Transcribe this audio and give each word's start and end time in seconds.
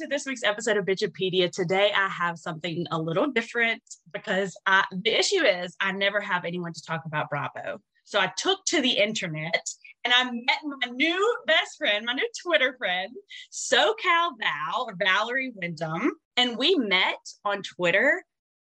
to 0.00 0.06
this 0.06 0.24
week's 0.24 0.42
episode 0.42 0.78
of 0.78 0.86
Bitchipedia. 0.86 1.52
Today, 1.52 1.92
I 1.94 2.08
have 2.08 2.38
something 2.38 2.86
a 2.90 2.98
little 2.98 3.26
different 3.26 3.82
because 4.14 4.56
I, 4.64 4.82
the 4.90 5.10
issue 5.10 5.44
is 5.44 5.76
I 5.78 5.92
never 5.92 6.20
have 6.20 6.46
anyone 6.46 6.72
to 6.72 6.82
talk 6.82 7.02
about 7.04 7.28
Bravo. 7.28 7.82
So 8.04 8.18
I 8.18 8.32
took 8.38 8.64
to 8.68 8.80
the 8.80 8.92
internet 8.92 9.62
and 10.02 10.14
I 10.16 10.24
met 10.24 10.58
my 10.64 10.90
new 10.92 11.36
best 11.46 11.76
friend, 11.76 12.06
my 12.06 12.14
new 12.14 12.26
Twitter 12.42 12.74
friend, 12.78 13.14
SoCal 13.52 14.30
Val 14.40 14.86
or 14.88 14.94
Valerie 14.98 15.52
Wyndham, 15.54 16.12
and 16.38 16.56
we 16.56 16.76
met 16.76 17.18
on 17.44 17.62
Twitter. 17.62 18.24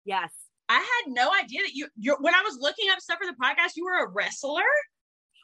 Yes. 0.06 0.30
I 0.70 0.78
had 0.78 1.12
no 1.12 1.30
idea 1.30 1.60
that 1.60 1.74
you. 1.74 1.88
You're, 1.98 2.16
when 2.20 2.34
I 2.34 2.40
was 2.42 2.56
looking 2.58 2.88
up 2.90 3.00
stuff 3.00 3.18
for 3.20 3.30
the 3.30 3.36
podcast, 3.38 3.76
you 3.76 3.84
were 3.84 4.06
a 4.06 4.08
wrestler. 4.08 4.62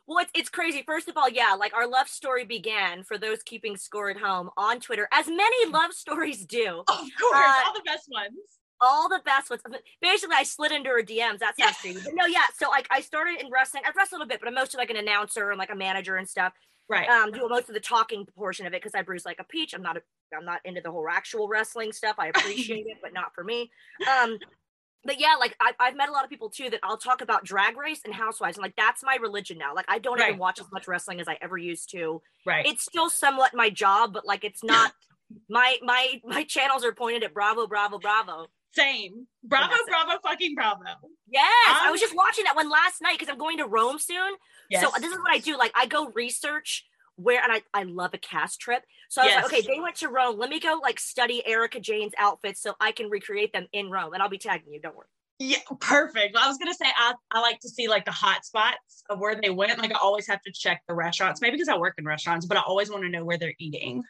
Well, 0.07 0.19
it's, 0.19 0.31
it's 0.35 0.49
crazy. 0.49 0.83
First 0.85 1.09
of 1.09 1.17
all, 1.17 1.29
yeah, 1.29 1.57
like 1.59 1.75
our 1.75 1.87
love 1.87 2.09
story 2.09 2.45
began 2.45 3.05
for 3.05 3.17
those 3.17 3.43
keeping 3.43 3.77
score 3.77 4.11
at 4.11 4.19
home 4.19 4.51
on 4.57 4.81
Twitter, 4.81 5.09
as 5.13 5.27
many 5.27 5.71
love 5.71 5.93
stories 5.93 6.45
do. 6.45 6.83
Of 6.87 6.97
course, 6.97 7.35
uh, 7.35 7.63
all 7.67 7.75
the 7.75 7.83
best 7.85 8.09
ones. 8.11 8.35
All 8.81 9.09
the 9.09 9.23
best 9.25 9.49
ones. 9.49 9.63
Basically, 10.03 10.37
I 10.39 10.43
slid 10.43 10.73
into 10.73 10.91
her 10.91 11.03
DMs. 11.03 11.39
That's 11.39 11.59
not 11.59 11.75
crazy. 11.79 12.01
But 12.05 12.15
no, 12.15 12.27
yeah. 12.27 12.43
So 12.59 12.69
like 12.69 12.87
I 12.91 13.01
started 13.01 13.41
in 13.41 13.51
wrestling. 13.51 13.85
I've 13.87 13.97
wrestled 13.97 14.19
a 14.19 14.25
little 14.25 14.29
bit, 14.29 14.41
but 14.41 14.49
I'm 14.49 14.55
mostly 14.55 14.79
like 14.79 14.91
an 14.91 14.97
announcer 14.97 15.51
and 15.51 15.59
like 15.59 15.71
a 15.71 15.77
manager 15.77 16.17
and 16.17 16.29
stuff. 16.29 16.53
Right. 16.89 17.09
Um, 17.09 17.33
do 17.33 17.49
most 17.49 17.69
of 17.69 17.75
the 17.75 17.81
talking 17.81 18.27
portion 18.37 18.67
of 18.67 18.75
it 18.75 18.83
because 18.83 18.95
I 18.95 19.01
bruise 19.01 19.25
like 19.25 19.41
a 19.41 19.45
peach. 19.45 19.73
I'm 19.75 19.83
not 19.83 19.97
a 19.97 20.03
I'm 20.37 20.45
not 20.45 20.61
into 20.65 20.83
the 20.83 20.91
whole 20.91 21.07
actual 21.11 21.49
wrestling 21.49 21.93
stuff. 21.93 22.17
I 22.19 22.29
appreciate 22.29 22.87
it, 22.87 22.99
but 23.03 23.15
not 23.15 23.35
for 23.35 23.43
me. 23.43 23.71
Um, 24.21 24.39
but 25.05 25.21
yeah, 25.21 25.35
like 25.39 25.57
I, 25.61 25.73
I've 25.79 25.97
met 25.97 26.09
a 26.09 26.13
lot 26.13 26.25
of 26.25 26.31
people 26.31 26.51
too 26.51 26.71
that 26.71 26.81
I'll 26.83 26.97
talk 26.97 27.21
about 27.21 27.45
drag 27.45 27.77
race 27.77 28.01
and 28.05 28.15
housewives, 28.15 28.57
and 28.57 28.63
like 28.63 28.77
that's 28.77 29.03
my 29.03 29.17
religion 29.21 29.59
now. 29.59 29.75
Like 29.75 29.87
I 29.89 29.99
don't 29.99 30.19
right. 30.19 30.29
even 30.29 30.39
watch 30.39 30.61
as 30.61 30.67
much 30.73 30.89
wrestling 30.89 31.21
as 31.21 31.29
I 31.29 31.39
ever 31.41 31.59
used 31.59 31.91
to. 31.91 32.23
Right. 32.47 32.67
It's 32.67 32.85
still 32.85 33.11
somewhat 33.11 33.53
my 33.55 33.71
job, 33.71 34.13
but 34.13 34.27
like 34.27 34.45
it's 34.45 34.65
not. 34.65 34.93
my 35.49 35.77
my 35.83 36.21
my 36.25 36.45
channels 36.45 36.85
are 36.85 36.93
pointed 36.93 37.25
at 37.25 37.35
Bravo, 37.35 37.67
Bravo, 37.67 37.99
Bravo. 37.99 38.47
Same. 38.75 39.27
Bravo, 39.45 39.75
Bravo, 39.87 40.19
fucking 40.23 40.55
Bravo. 40.55 40.83
Yes, 41.29 41.69
um, 41.69 41.77
I 41.87 41.91
was 41.91 42.01
just 42.01 42.15
watching 42.15 42.45
that 42.45 42.57
one 42.57 42.69
last 42.69 43.01
night 43.01 43.19
because 43.19 43.31
I'm 43.31 43.39
going 43.39 43.59
to 43.59 43.67
Rome 43.67 43.99
soon. 43.99 44.35
Yes. 44.69 44.83
So 44.83 44.91
this 45.01 45.13
is 45.13 45.19
what 45.19 45.31
I 45.31 45.39
do. 45.39 45.57
Like 45.57 45.73
I 45.77 45.87
go 45.87 46.09
research 46.09 46.85
where 47.17 47.43
and 47.43 47.53
I, 47.53 47.63
I 47.73 47.85
love 47.85 48.13
a 48.15 48.19
cast 48.19 48.61
trip. 48.61 48.83
So 49.09 49.23
I 49.23 49.25
was 49.25 49.33
yes. 49.33 49.45
like, 49.45 49.53
okay, 49.53 49.75
they 49.75 49.81
went 49.81 49.97
to 49.97 50.09
Rome. 50.09 50.39
Let 50.39 50.51
me 50.51 50.61
go 50.61 50.81
like 50.83 50.99
study 50.99 51.47
Erika 51.47 51.81
Jayne's 51.81 52.13
outfits 52.19 52.61
so 52.61 52.75
I 52.81 52.93
can 52.93 53.09
recreate 53.09 53.53
them 53.53 53.67
in 53.73 53.91
Rome. 53.91 54.15
And 54.15 54.23
I'll 54.23 54.29
be 54.29 54.39
tagging 54.39 54.73
you, 54.73 54.81
don't 54.81 54.97
worry. 54.97 55.07
Yeah, 55.41 55.59
perfect. 55.81 56.37
I 56.37 56.47
was 56.49 56.59
gonna 56.59 56.75
say 56.75 56.87
I, 56.97 57.13
I 57.33 57.41
like 57.41 57.59
to 57.61 57.69
see 57.69 57.89
like 57.89 58.05
the 58.05 58.13
hot 58.13 58.45
spots 58.45 59.03
of 59.11 59.19
where 59.19 59.35
they 59.35 59.51
went. 59.51 59.79
Like 59.79 59.93
I 59.93 59.99
always 60.01 60.29
have 60.29 60.41
to 60.43 60.53
check 60.53 60.83
the 60.87 60.95
restaurants, 60.95 61.41
maybe 61.41 61.57
because 61.57 61.69
I 61.69 61.77
work 61.77 61.95
in 61.99 62.05
restaurants, 62.05 62.47
but 62.47 62.57
I 62.57 62.61
always 62.61 62.89
want 62.89 63.03
to 63.03 63.09
know 63.09 63.25
where 63.25 63.37
they're 63.37 63.55
eating. 63.59 64.05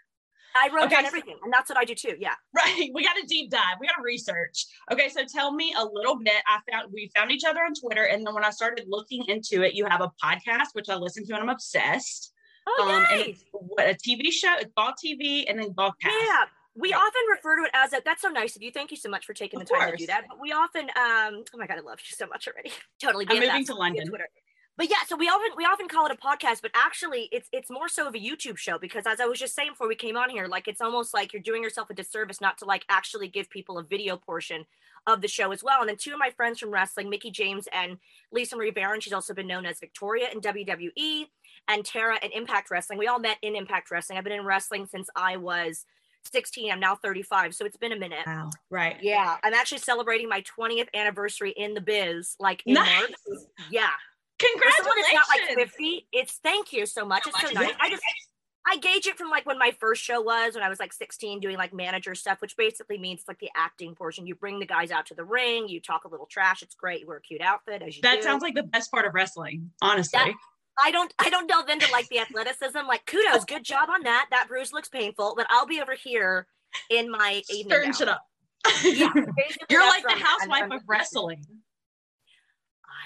I 0.56 0.68
wrote 0.72 0.84
okay, 0.84 0.96
down 0.96 1.06
everything, 1.06 1.36
and 1.42 1.52
that's 1.52 1.68
what 1.68 1.78
I 1.78 1.84
do 1.84 1.94
too. 1.94 2.14
Yeah. 2.18 2.34
Right. 2.54 2.90
We 2.94 3.02
got 3.02 3.16
a 3.16 3.26
deep 3.26 3.50
dive. 3.50 3.78
We 3.80 3.88
got 3.88 3.96
to 3.96 4.02
research. 4.02 4.66
Okay, 4.92 5.08
so 5.08 5.24
tell 5.24 5.52
me 5.52 5.74
a 5.76 5.84
little 5.84 6.16
bit. 6.16 6.42
I 6.46 6.60
found 6.70 6.92
we 6.92 7.10
found 7.14 7.32
each 7.32 7.44
other 7.44 7.60
on 7.60 7.74
Twitter, 7.74 8.04
and 8.04 8.24
then 8.24 8.34
when 8.34 8.44
I 8.44 8.50
started 8.50 8.84
looking 8.86 9.24
into 9.26 9.62
it, 9.62 9.74
you 9.74 9.86
have 9.86 10.00
a 10.00 10.12
podcast 10.22 10.68
which 10.74 10.88
I 10.88 10.94
listen 10.94 11.26
to, 11.26 11.32
and 11.32 11.42
I'm 11.42 11.48
obsessed. 11.48 12.32
Oh, 12.66 12.90
um, 12.90 13.02
nice. 13.02 13.44
what 13.52 13.88
a 13.88 13.94
TV 13.94 14.30
show, 14.30 14.54
it's 14.58 14.72
Ball 14.74 14.92
TV, 14.92 15.44
and 15.48 15.58
then 15.58 15.70
Ballcast. 15.74 15.92
Yeah, 16.04 16.44
we 16.74 16.92
often 16.92 17.22
refer 17.30 17.56
to 17.56 17.64
it 17.64 17.70
as 17.74 17.92
a. 17.92 18.02
That's 18.04 18.22
so 18.22 18.28
nice 18.28 18.56
of 18.56 18.62
you. 18.62 18.70
Thank 18.70 18.90
you 18.90 18.96
so 18.96 19.08
much 19.08 19.26
for 19.26 19.34
taking 19.34 19.60
of 19.60 19.66
the 19.66 19.74
time 19.74 19.88
course. 19.88 20.00
to 20.00 20.06
do 20.06 20.06
that. 20.06 20.24
But 20.28 20.40
we 20.40 20.52
often, 20.52 20.84
um, 20.84 21.44
oh 21.52 21.58
my 21.58 21.66
god, 21.66 21.78
I 21.78 21.80
love 21.80 21.98
you 22.00 22.16
so 22.16 22.26
much 22.26 22.48
already. 22.48 22.72
totally. 23.00 23.26
I'm 23.28 23.40
moving 23.40 23.64
to 23.66 23.74
London. 23.74 24.06
Twitter. 24.08 24.28
But 24.76 24.90
yeah, 24.90 24.96
so 25.06 25.16
we 25.16 25.28
often 25.28 25.50
we 25.56 25.64
often 25.64 25.86
call 25.86 26.06
it 26.06 26.12
a 26.12 26.16
podcast, 26.16 26.60
but 26.60 26.72
actually 26.74 27.28
it's 27.30 27.48
it's 27.52 27.70
more 27.70 27.88
so 27.88 28.08
of 28.08 28.14
a 28.14 28.18
YouTube 28.18 28.56
show 28.56 28.76
because 28.76 29.06
as 29.06 29.20
I 29.20 29.26
was 29.26 29.38
just 29.38 29.54
saying 29.54 29.70
before 29.72 29.86
we 29.86 29.94
came 29.94 30.16
on 30.16 30.30
here, 30.30 30.48
like 30.48 30.66
it's 30.66 30.80
almost 30.80 31.14
like 31.14 31.32
you're 31.32 31.42
doing 31.42 31.62
yourself 31.62 31.90
a 31.90 31.94
disservice 31.94 32.40
not 32.40 32.58
to 32.58 32.64
like 32.64 32.84
actually 32.88 33.28
give 33.28 33.48
people 33.48 33.78
a 33.78 33.84
video 33.84 34.16
portion 34.16 34.64
of 35.06 35.20
the 35.20 35.28
show 35.28 35.52
as 35.52 35.62
well. 35.62 35.80
And 35.80 35.88
then 35.88 35.96
two 35.96 36.12
of 36.12 36.18
my 36.18 36.30
friends 36.30 36.58
from 36.58 36.72
wrestling, 36.72 37.08
Mickie 37.08 37.30
James 37.30 37.68
and 37.72 37.98
Lisa 38.32 38.56
Marie 38.56 38.72
Varon, 38.72 39.00
she's 39.00 39.12
also 39.12 39.32
been 39.32 39.46
known 39.46 39.64
as 39.64 39.78
Victoria 39.78 40.28
in 40.32 40.40
WWE 40.40 41.26
and 41.68 41.84
Tara 41.84 42.18
in 42.22 42.30
Impact 42.32 42.70
Wrestling. 42.70 42.98
We 42.98 43.06
all 43.06 43.18
met 43.18 43.38
in 43.42 43.56
Impact 43.56 43.90
Wrestling. 43.90 44.18
I've 44.18 44.24
been 44.24 44.32
in 44.32 44.44
wrestling 44.44 44.86
since 44.86 45.08
I 45.16 45.36
was 45.36 45.84
16. 46.32 46.72
I'm 46.72 46.80
now 46.80 46.96
35. 46.96 47.54
So 47.54 47.64
it's 47.64 47.76
been 47.76 47.92
a 47.92 47.98
minute. 47.98 48.26
Wow. 48.26 48.50
Right. 48.70 48.96
Yeah. 49.00 49.36
I'm 49.42 49.54
actually 49.54 49.78
celebrating 49.78 50.28
my 50.28 50.42
20th 50.58 50.88
anniversary 50.94 51.50
in 51.50 51.74
the 51.74 51.80
biz, 51.80 52.36
like 52.38 52.62
in 52.66 52.74
nice. 52.74 52.88
March. 52.88 53.40
Yeah. 53.70 53.88
Congratulations. 54.38 55.06
It's 55.06 55.14
not 55.14 55.26
like 55.28 55.68
50. 55.68 56.08
It's 56.12 56.38
thank 56.42 56.72
you 56.72 56.86
so 56.86 57.04
much. 57.04 57.26
It's 57.26 57.40
so 57.40 57.50
nice. 57.50 57.72
I 57.80 57.90
just 57.90 58.02
I 58.66 58.78
gauge 58.78 59.06
it 59.06 59.18
from 59.18 59.28
like 59.28 59.44
when 59.44 59.58
my 59.58 59.72
first 59.78 60.02
show 60.02 60.22
was 60.22 60.54
when 60.54 60.62
I 60.64 60.70
was 60.70 60.80
like 60.80 60.92
16 60.92 61.40
doing 61.40 61.56
like 61.56 61.74
manager 61.74 62.14
stuff, 62.14 62.40
which 62.40 62.56
basically 62.56 62.98
means 62.98 63.22
like 63.28 63.38
the 63.38 63.50
acting 63.54 63.94
portion. 63.94 64.26
You 64.26 64.34
bring 64.34 64.58
the 64.58 64.66
guys 64.66 64.90
out 64.90 65.06
to 65.06 65.14
the 65.14 65.24
ring, 65.24 65.68
you 65.68 65.80
talk 65.80 66.04
a 66.04 66.08
little 66.08 66.26
trash. 66.26 66.62
It's 66.62 66.74
great. 66.74 67.00
You 67.00 67.06
wear 67.06 67.18
a 67.18 67.20
cute 67.20 67.42
outfit 67.42 67.82
as 67.82 67.96
you 67.96 68.02
That 68.02 68.16
do. 68.16 68.22
sounds 68.22 68.42
like 68.42 68.54
the 68.54 68.62
best 68.62 68.90
part 68.90 69.06
of 69.06 69.14
wrestling, 69.14 69.70
honestly. 69.82 70.18
That, 70.18 70.32
I 70.82 70.90
don't 70.90 71.12
I 71.18 71.30
don't 71.30 71.48
delve 71.48 71.68
into 71.68 71.90
like 71.92 72.08
the 72.08 72.18
athleticism. 72.20 72.78
Like 72.86 73.06
kudos, 73.06 73.44
good 73.44 73.64
job 73.64 73.88
on 73.90 74.02
that. 74.04 74.26
That 74.30 74.48
bruise 74.48 74.72
looks 74.72 74.88
painful, 74.88 75.34
but 75.36 75.46
I'll 75.50 75.66
be 75.66 75.80
over 75.80 75.94
here 75.94 76.46
in 76.90 77.10
my 77.10 77.42
evening. 77.50 77.70
Stirring 77.70 77.92
shit 77.92 78.08
up. 78.08 78.22
Yeah, 78.82 79.10
You're 79.70 79.86
like 79.86 80.02
the 80.02 80.22
housewife 80.22 80.70
of 80.70 80.82
wrestling. 80.86 81.44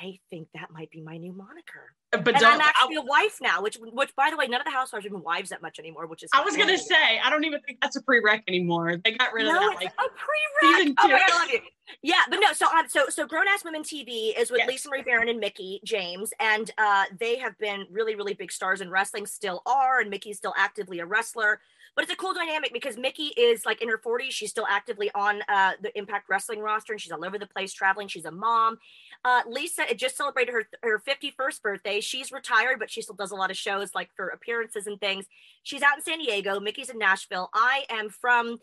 I 0.01 0.19
think 0.31 0.49
that 0.55 0.71
might 0.71 0.91
be 0.91 1.01
my 1.01 1.17
new 1.17 1.33
moniker. 1.33 1.95
Uh, 2.13 2.19
but 2.19 2.37
and 2.37 2.45
I'm 2.45 2.61
actually 2.61 2.97
I, 2.97 3.01
a 3.01 3.05
wife 3.05 3.39
now, 3.41 3.63
which, 3.63 3.79
which 3.81 4.15
by 4.17 4.31
the 4.31 4.37
way, 4.37 4.47
none 4.47 4.61
of 4.61 4.65
the 4.65 4.71
housewives 4.71 5.05
are 5.05 5.09
even 5.09 5.23
wives 5.23 5.51
that 5.51 5.61
much 5.61 5.79
anymore. 5.79 6.07
Which 6.07 6.23
is 6.23 6.31
I 6.33 6.43
was 6.43 6.57
gonna 6.57 6.79
say, 6.79 7.19
I 7.23 7.29
don't 7.31 7.45
even 7.45 7.61
think 7.61 7.79
that's 7.81 7.97
a 7.97 8.03
prereq 8.03 8.43
anymore. 8.49 8.97
They 9.05 9.13
got 9.13 9.33
rid 9.33 9.47
of 9.47 9.55
no, 9.55 9.61
that. 9.61 9.77
Like, 9.77 9.89
a 9.89 10.03
prereq. 10.03 10.15
Oh 10.63 10.85
my 10.85 11.09
god, 11.09 11.11
I 11.11 11.39
love 11.39 11.51
you. 11.51 11.61
Yeah, 12.03 12.21
but 12.31 12.39
no. 12.41 12.53
So 12.53 12.67
on, 12.67 12.89
so 12.89 13.07
so 13.09 13.27
grown 13.27 13.47
ass 13.49 13.65
women 13.65 13.83
TV 13.83 14.39
is 14.39 14.51
with 14.51 14.59
yes. 14.61 14.69
Lisa 14.69 14.89
Marie 14.91 15.03
Varon 15.03 15.29
and 15.29 15.41
Mickie 15.41 15.81
James, 15.85 16.33
and 16.39 16.71
uh, 16.79 17.05
they 17.19 17.39
have 17.39 17.59
been 17.59 17.87
really 17.91 18.15
really 18.15 18.35
big 18.35 18.53
stars 18.53 18.81
in 18.81 18.91
wrestling. 18.91 19.27
Still 19.27 19.63
are, 19.67 20.01
and 20.01 20.11
Mickie's 20.11 20.37
still 20.37 20.55
actively 20.57 21.01
a 21.01 21.07
wrestler. 21.07 21.61
But 21.99 22.05
it's 22.05 22.13
a 22.13 22.17
cool 22.17 22.33
dynamic 22.33 22.73
because 22.73 22.97
Mickie 22.97 23.33
is 23.37 23.67
like 23.67 23.83
in 23.83 23.89
her 23.89 23.99
40s. 23.99 24.31
She's 24.31 24.51
still 24.51 24.69
actively 24.71 25.11
on 25.17 25.43
uh, 25.49 25.73
the 25.83 25.91
Impact 25.99 26.29
Wrestling 26.29 26.61
roster, 26.61 26.93
and 26.93 27.03
she's 27.03 27.11
all 27.11 27.25
over 27.25 27.41
the 27.41 27.47
place 27.49 27.73
traveling. 27.73 28.07
She's 28.07 28.25
a 28.25 28.31
mom. 28.31 28.79
Uh, 29.25 29.41
Lisa 29.49 29.83
it 29.91 29.99
just 29.99 30.17
celebrated 30.17 30.53
her 30.53 30.69
her 30.85 31.03
51st 31.05 31.61
birthday. 31.61 32.01
She's 32.01 32.31
retired, 32.31 32.79
but 32.79 32.89
she 32.89 33.03
still 33.03 33.17
does 33.17 33.33
a 33.33 33.35
lot 33.35 33.51
of 33.51 33.57
shows 33.57 33.97
like 33.97 34.11
for 34.15 34.29
appearances 34.29 34.87
and 34.87 35.01
things. 35.01 35.27
She's 35.65 35.83
out 35.83 35.97
in 35.97 36.03
San 36.05 36.21
Diego. 36.21 36.61
Mickie's 36.61 36.89
in 36.89 36.99
Nashville. 36.99 37.51
I 37.53 37.83
am 37.91 38.11
from 38.11 38.59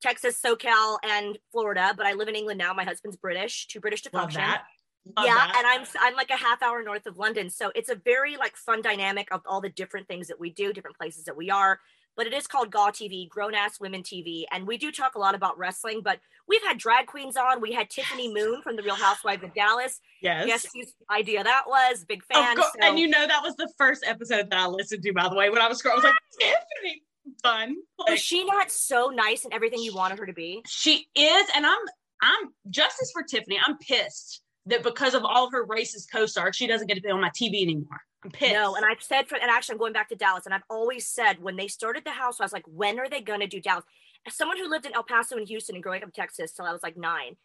Texas, 0.00 0.40
SoCal, 0.42 0.96
and 1.02 1.36
Florida, 1.52 1.92
but 1.94 2.06
I 2.06 2.14
live 2.14 2.28
in 2.28 2.36
England 2.36 2.56
now. 2.56 2.72
My 2.72 2.84
husband's 2.84 3.18
British, 3.18 3.66
too 3.66 3.80
British 3.80 4.00
to 4.04 4.10
function. 4.10 4.40
Love 4.40 5.26
yeah, 5.26 5.34
that. 5.34 5.56
and 5.58 5.66
I'm 5.66 5.86
I'm 6.00 6.16
like 6.16 6.30
a 6.30 6.36
half 6.38 6.62
hour 6.62 6.82
north 6.82 7.04
of 7.04 7.18
London, 7.18 7.50
so 7.50 7.70
it's 7.74 7.90
a 7.90 7.96
very 7.96 8.38
like 8.38 8.56
fun 8.56 8.80
dynamic 8.80 9.28
of 9.30 9.42
all 9.44 9.60
the 9.60 9.68
different 9.68 10.08
things 10.08 10.28
that 10.28 10.40
we 10.40 10.48
do, 10.48 10.72
different 10.72 10.96
places 10.96 11.24
that 11.24 11.36
we 11.36 11.50
are 11.50 11.80
but 12.18 12.26
it 12.26 12.34
is 12.34 12.48
called 12.48 12.72
GAW 12.72 12.90
TV, 12.90 13.28
Grown 13.28 13.54
Ass 13.54 13.78
Women 13.78 14.02
TV. 14.02 14.42
And 14.50 14.66
we 14.66 14.76
do 14.76 14.90
talk 14.90 15.14
a 15.14 15.20
lot 15.20 15.36
about 15.36 15.56
wrestling, 15.56 16.00
but 16.02 16.18
we've 16.48 16.62
had 16.64 16.76
drag 16.76 17.06
queens 17.06 17.36
on. 17.36 17.60
We 17.60 17.72
had 17.72 17.88
Tiffany 17.88 18.30
Moon 18.34 18.60
from 18.60 18.74
The 18.74 18.82
Real 18.82 18.96
Housewives 18.96 19.44
of 19.44 19.54
Dallas. 19.54 20.00
Yes. 20.20 20.44
Guess 20.46 20.66
whose 20.74 20.92
idea 21.12 21.44
that 21.44 21.62
was? 21.68 22.04
Big 22.04 22.24
oh, 22.34 22.34
fan. 22.34 22.56
So. 22.56 22.64
And 22.82 22.98
you 22.98 23.06
know, 23.06 23.24
that 23.24 23.40
was 23.44 23.54
the 23.54 23.72
first 23.78 24.04
episode 24.04 24.50
that 24.50 24.58
I 24.58 24.66
listened 24.66 25.04
to, 25.04 25.12
by 25.12 25.28
the 25.28 25.36
way, 25.36 25.48
when 25.48 25.62
I 25.62 25.68
was 25.68 25.80
scrolling. 25.80 25.92
I 25.92 25.94
was 25.94 26.04
like, 26.04 26.14
Tiffany, 26.40 27.02
fun. 27.40 27.76
Like, 28.00 28.10
was 28.10 28.20
she 28.20 28.44
not 28.44 28.72
so 28.72 29.10
nice 29.14 29.44
and 29.44 29.54
everything 29.54 29.78
you 29.78 29.94
wanted 29.94 30.18
her 30.18 30.26
to 30.26 30.32
be? 30.32 30.64
She 30.66 31.06
is. 31.14 31.48
And 31.54 31.64
I'm, 31.64 31.78
I'm 32.20 32.48
justice 32.68 33.12
for 33.12 33.22
Tiffany. 33.22 33.60
I'm 33.64 33.78
pissed 33.78 34.42
that 34.68 34.82
because 34.82 35.14
of 35.14 35.24
all 35.24 35.50
her 35.50 35.66
racist 35.66 36.10
co-stars, 36.12 36.56
she 36.56 36.66
doesn't 36.66 36.86
get 36.86 36.94
to 36.94 37.00
be 37.00 37.10
on 37.10 37.20
my 37.20 37.30
TV 37.30 37.62
anymore. 37.62 38.00
I'm 38.24 38.30
pissed. 38.30 38.52
No, 38.52 38.74
and 38.74 38.84
I've 38.84 39.02
said 39.02 39.28
for 39.28 39.36
and 39.36 39.50
actually 39.50 39.74
I'm 39.74 39.78
going 39.78 39.92
back 39.92 40.08
to 40.10 40.16
Dallas, 40.16 40.46
and 40.46 40.54
I've 40.54 40.62
always 40.70 41.06
said 41.06 41.42
when 41.42 41.56
they 41.56 41.68
started 41.68 42.04
the 42.04 42.10
house, 42.10 42.40
I 42.40 42.44
was 42.44 42.52
like, 42.52 42.64
when 42.66 42.98
are 42.98 43.08
they 43.08 43.20
gonna 43.20 43.46
do 43.46 43.60
Dallas? 43.60 43.84
As 44.26 44.34
someone 44.34 44.58
who 44.58 44.68
lived 44.68 44.86
in 44.86 44.94
El 44.94 45.04
Paso 45.04 45.36
and 45.36 45.46
Houston 45.46 45.76
and 45.76 45.82
growing 45.82 46.02
up 46.02 46.08
in 46.08 46.12
Texas 46.12 46.52
till 46.52 46.64
I 46.64 46.72
was 46.72 46.82
like 46.82 46.96
nine, 46.96 47.36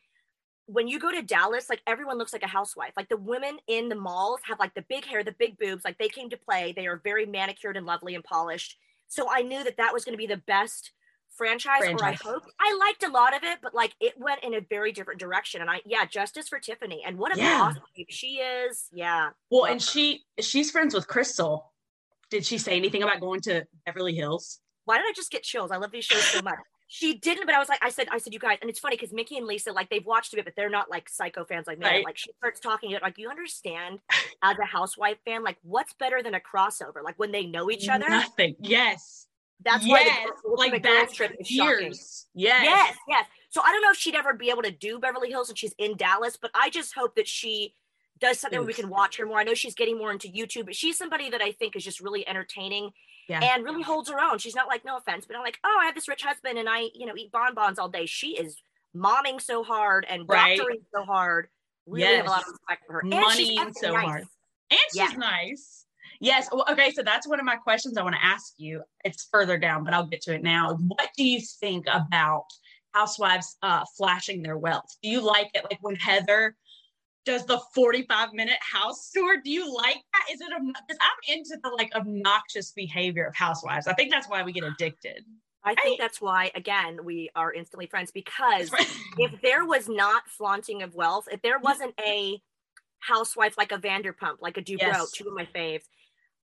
when 0.65 0.87
you 0.87 0.99
go 0.99 1.11
to 1.11 1.21
Dallas, 1.21 1.69
like 1.69 1.81
everyone 1.85 2.17
looks 2.17 2.33
like 2.33 2.43
a 2.43 2.47
housewife. 2.47 2.93
Like 2.95 3.09
the 3.09 3.17
women 3.17 3.57
in 3.67 3.89
the 3.89 3.95
malls 3.95 4.39
have 4.47 4.59
like 4.59 4.73
the 4.73 4.85
big 4.87 5.05
hair, 5.05 5.23
the 5.23 5.35
big 5.37 5.57
boobs, 5.57 5.83
like 5.83 5.97
they 5.97 6.09
came 6.09 6.29
to 6.29 6.37
play. 6.37 6.73
They 6.75 6.87
are 6.87 7.01
very 7.03 7.25
manicured 7.25 7.77
and 7.77 7.85
lovely 7.85 8.15
and 8.15 8.23
polished. 8.23 8.77
So 9.07 9.27
I 9.29 9.41
knew 9.41 9.63
that 9.63 9.77
that 9.77 9.93
was 9.93 10.05
going 10.05 10.13
to 10.13 10.17
be 10.17 10.27
the 10.27 10.37
best 10.37 10.91
franchise, 11.35 11.79
franchise, 11.79 12.19
or 12.25 12.29
I 12.29 12.33
hope 12.33 12.43
I 12.59 12.77
liked 12.79 13.03
a 13.03 13.09
lot 13.09 13.35
of 13.35 13.43
it, 13.43 13.59
but 13.61 13.73
like 13.73 13.93
it 13.99 14.13
went 14.17 14.43
in 14.43 14.53
a 14.53 14.61
very 14.61 14.91
different 14.91 15.19
direction. 15.19 15.61
And 15.61 15.69
I, 15.69 15.81
yeah, 15.85 16.05
justice 16.05 16.47
for 16.47 16.59
Tiffany, 16.59 17.03
and 17.05 17.17
what 17.17 17.35
a 17.35 17.39
yeah. 17.39 17.61
awesome 17.61 17.83
she 18.09 18.35
is. 18.37 18.87
Yeah. 18.91 19.29
Well, 19.49 19.65
and 19.65 19.81
she 19.81 20.23
she's 20.39 20.71
friends 20.71 20.93
with 20.93 21.07
Crystal. 21.07 21.71
Did 22.29 22.45
she 22.45 22.57
say 22.57 22.75
anything 22.75 23.03
about 23.03 23.19
going 23.19 23.41
to 23.41 23.65
Beverly 23.85 24.15
Hills? 24.15 24.59
Why 24.85 24.97
did 24.97 25.05
I 25.05 25.13
just 25.15 25.31
get 25.31 25.43
chills? 25.43 25.71
I 25.71 25.77
love 25.77 25.91
these 25.91 26.05
shows 26.05 26.23
so 26.23 26.41
much. 26.41 26.55
She 26.87 27.17
didn't, 27.17 27.45
but 27.45 27.55
I 27.55 27.59
was 27.59 27.69
like, 27.69 27.83
I 27.83 27.89
said, 27.89 28.07
I 28.11 28.19
said, 28.19 28.33
you 28.33 28.39
guys, 28.39 28.57
and 28.61 28.69
it's 28.69 28.79
funny 28.79 28.95
because 28.95 29.13
Mickie 29.13 29.37
and 29.37 29.47
Lisa, 29.47 29.71
like, 29.71 29.89
they've 29.89 30.05
watched 30.05 30.33
a 30.33 30.35
bit, 30.35 30.45
but 30.45 30.53
they're 30.55 30.69
not 30.69 30.91
like 30.91 31.09
psycho 31.09 31.43
fans 31.43 31.65
like 31.65 31.79
me. 31.79 31.85
Right. 31.85 32.05
Like, 32.05 32.17
she 32.17 32.31
starts 32.33 32.59
talking 32.59 32.95
like, 33.01 33.17
you 33.17 33.29
understand 33.29 33.99
as 34.43 34.57
a 34.59 34.65
housewife 34.65 35.17
fan, 35.25 35.43
like, 35.43 35.57
what's 35.63 35.93
better 35.93 36.21
than 36.21 36.35
a 36.35 36.39
crossover? 36.39 37.03
Like, 37.03 37.17
when 37.17 37.31
they 37.31 37.45
know 37.45 37.71
each 37.71 37.87
other? 37.87 38.09
Nothing. 38.09 38.55
Yes 38.59 39.27
That's 39.63 39.85
yes, 39.85 40.27
why 40.43 40.51
the 40.65 40.71
like 40.71 40.83
that 40.83 41.09
trip 41.13 41.35
is 41.39 41.49
years. 41.51 41.79
shocking. 41.81 41.93
Yes. 42.35 42.63
Yes, 42.63 42.95
yes. 43.07 43.25
So 43.49 43.61
I 43.61 43.71
don't 43.71 43.81
know 43.81 43.91
if 43.91 43.97
she'd 43.97 44.15
ever 44.15 44.33
be 44.33 44.49
able 44.49 44.63
to 44.63 44.71
do 44.71 44.99
Beverly 44.99 45.29
Hills 45.29 45.49
and 45.49 45.57
she's 45.57 45.73
in 45.77 45.95
Dallas, 45.95 46.37
but 46.41 46.51
I 46.55 46.69
just 46.69 46.93
hope 46.95 47.15
that 47.15 47.27
she 47.27 47.73
does 48.19 48.39
something 48.39 48.59
where 48.59 48.67
we 48.67 48.73
can 48.73 48.89
watch 48.89 49.17
her 49.17 49.25
more. 49.25 49.39
I 49.39 49.43
know 49.43 49.53
she's 49.53 49.75
getting 49.75 49.97
more 49.97 50.11
into 50.11 50.27
YouTube, 50.27 50.65
but 50.65 50.75
she's 50.75 50.97
somebody 50.97 51.29
that 51.29 51.41
I 51.41 51.51
think 51.51 51.75
is 51.75 51.83
just 51.83 51.99
really 51.99 52.27
entertaining 52.27 52.91
Yeah. 53.27 53.41
and 53.43 53.63
really 53.63 53.81
holds 53.83 54.09
her 54.09 54.19
own. 54.19 54.37
She's 54.39 54.55
not 54.55 54.67
like, 54.67 54.83
no 54.85 54.97
offense, 54.97 55.25
but 55.25 55.35
I'm 55.35 55.43
like, 55.43 55.59
oh, 55.63 55.77
I 55.81 55.85
have 55.85 55.95
this 55.95 56.07
rich 56.07 56.23
husband 56.23 56.57
and 56.57 56.67
I, 56.69 56.89
you 56.93 57.05
know, 57.05 57.13
eat 57.15 57.31
bonbons 57.31 57.77
all 57.79 57.89
day. 57.89 58.05
She 58.05 58.37
is 58.37 58.57
momming 58.95 59.41
so 59.41 59.63
hard 59.63 60.05
and 60.09 60.27
Right. 60.27 60.57
doctoring 60.57 60.79
so 60.93 61.03
hard. 61.03 61.47
Really 61.85 62.15
have 62.17 62.25
a 62.25 62.29
lot 62.29 62.41
of 62.43 62.47
respect 62.49 62.83
for 62.87 62.93
her. 62.93 63.01
Money 63.03 63.57
and 63.57 63.67
she's 63.69 63.81
so 63.81 63.93
nice. 63.93 64.05
hard. 64.05 64.23
And 64.71 64.79
she's 64.91 64.95
Yeah. 64.95 65.17
nice. 65.17 65.82
Yes. 66.19 66.47
Well, 66.51 66.65
okay. 66.69 66.91
So 66.91 67.03
that's 67.03 67.27
one 67.27 67.39
of 67.39 67.45
my 67.45 67.55
questions 67.55 67.97
I 67.97 68.03
want 68.03 68.15
to 68.15 68.23
ask 68.23 68.53
you. 68.57 68.81
It's 69.03 69.27
further 69.31 69.57
down, 69.57 69.83
but 69.83 69.93
I'll 69.93 70.05
get 70.07 70.21
to 70.23 70.33
it 70.35 70.43
now. 70.43 70.75
What 70.87 71.09
do 71.17 71.23
you 71.23 71.41
think 71.59 71.85
about 71.91 72.45
housewives 72.93 73.57
uh, 73.63 73.83
flashing 73.97 74.41
their 74.43 74.57
wealth? 74.57 74.89
Do 75.01 75.09
you 75.09 75.21
like 75.21 75.49
it? 75.53 75.63
Like 75.63 75.79
when 75.81 75.95
Heather 75.95 76.55
does 77.25 77.45
the 77.45 77.59
45 77.73 78.33
minute 78.33 78.57
house 78.61 79.09
tour, 79.11 79.37
do 79.43 79.49
you 79.49 79.73
like 79.73 79.95
that? 80.13 80.33
Is 80.33 80.41
it, 80.41 80.49
because 80.49 80.97
I'm 81.01 81.37
into 81.37 81.57
the 81.63 81.69
like 81.69 81.93
obnoxious 81.95 82.71
behavior 82.71 83.25
of 83.25 83.35
housewives. 83.35 83.87
I 83.87 83.93
think 83.93 84.11
that's 84.11 84.27
why 84.29 84.43
we 84.43 84.51
get 84.51 84.63
addicted. 84.63 85.23
I 85.65 85.75
think 85.75 85.97
that's 85.97 86.19
why, 86.21 86.51
again, 86.55 87.05
we 87.05 87.29
are 87.37 87.53
instantly 87.53 87.85
friends 87.87 88.11
because 88.11 88.69
Right. 88.73 88.85
if 89.17 89.41
there 89.41 89.63
was 89.65 89.87
not 89.87 90.27
flaunting 90.27 90.83
of 90.83 90.93
wealth, 90.93 91.29
if 91.31 91.41
there 91.41 91.57
wasn't 91.57 91.93
a 92.05 92.41
housewife 92.99 93.57
like 93.57 93.71
a 93.71 93.77
Vanderpump, 93.77 94.37
like 94.41 94.57
a 94.57 94.61
Dubrow, 94.61 94.79
Yes. 94.79 95.11
two 95.11 95.25
of 95.29 95.33
my 95.33 95.45
faves, 95.45 95.83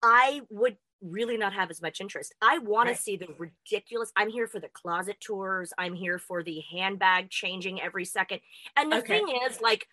I 0.02 0.42
would 0.50 0.76
really 1.00 1.36
not 1.36 1.52
have 1.52 1.70
as 1.70 1.82
much 1.82 2.00
interest. 2.00 2.34
I 2.40 2.58
want 2.58 2.86
Right. 2.88 2.96
to 2.96 3.02
see 3.02 3.16
the 3.16 3.28
ridiculous. 3.38 4.12
I'm 4.16 4.28
here 4.28 4.46
for 4.46 4.60
the 4.60 4.68
closet 4.68 5.20
tours. 5.20 5.72
I'm 5.76 5.94
here 5.94 6.18
for 6.18 6.42
the 6.42 6.60
handbag 6.60 7.30
changing 7.30 7.80
every 7.80 8.04
second. 8.04 8.40
And 8.76 8.92
the 8.92 8.98
Okay. 8.98 9.18
thing 9.18 9.40
is, 9.44 9.60
like, 9.60 9.88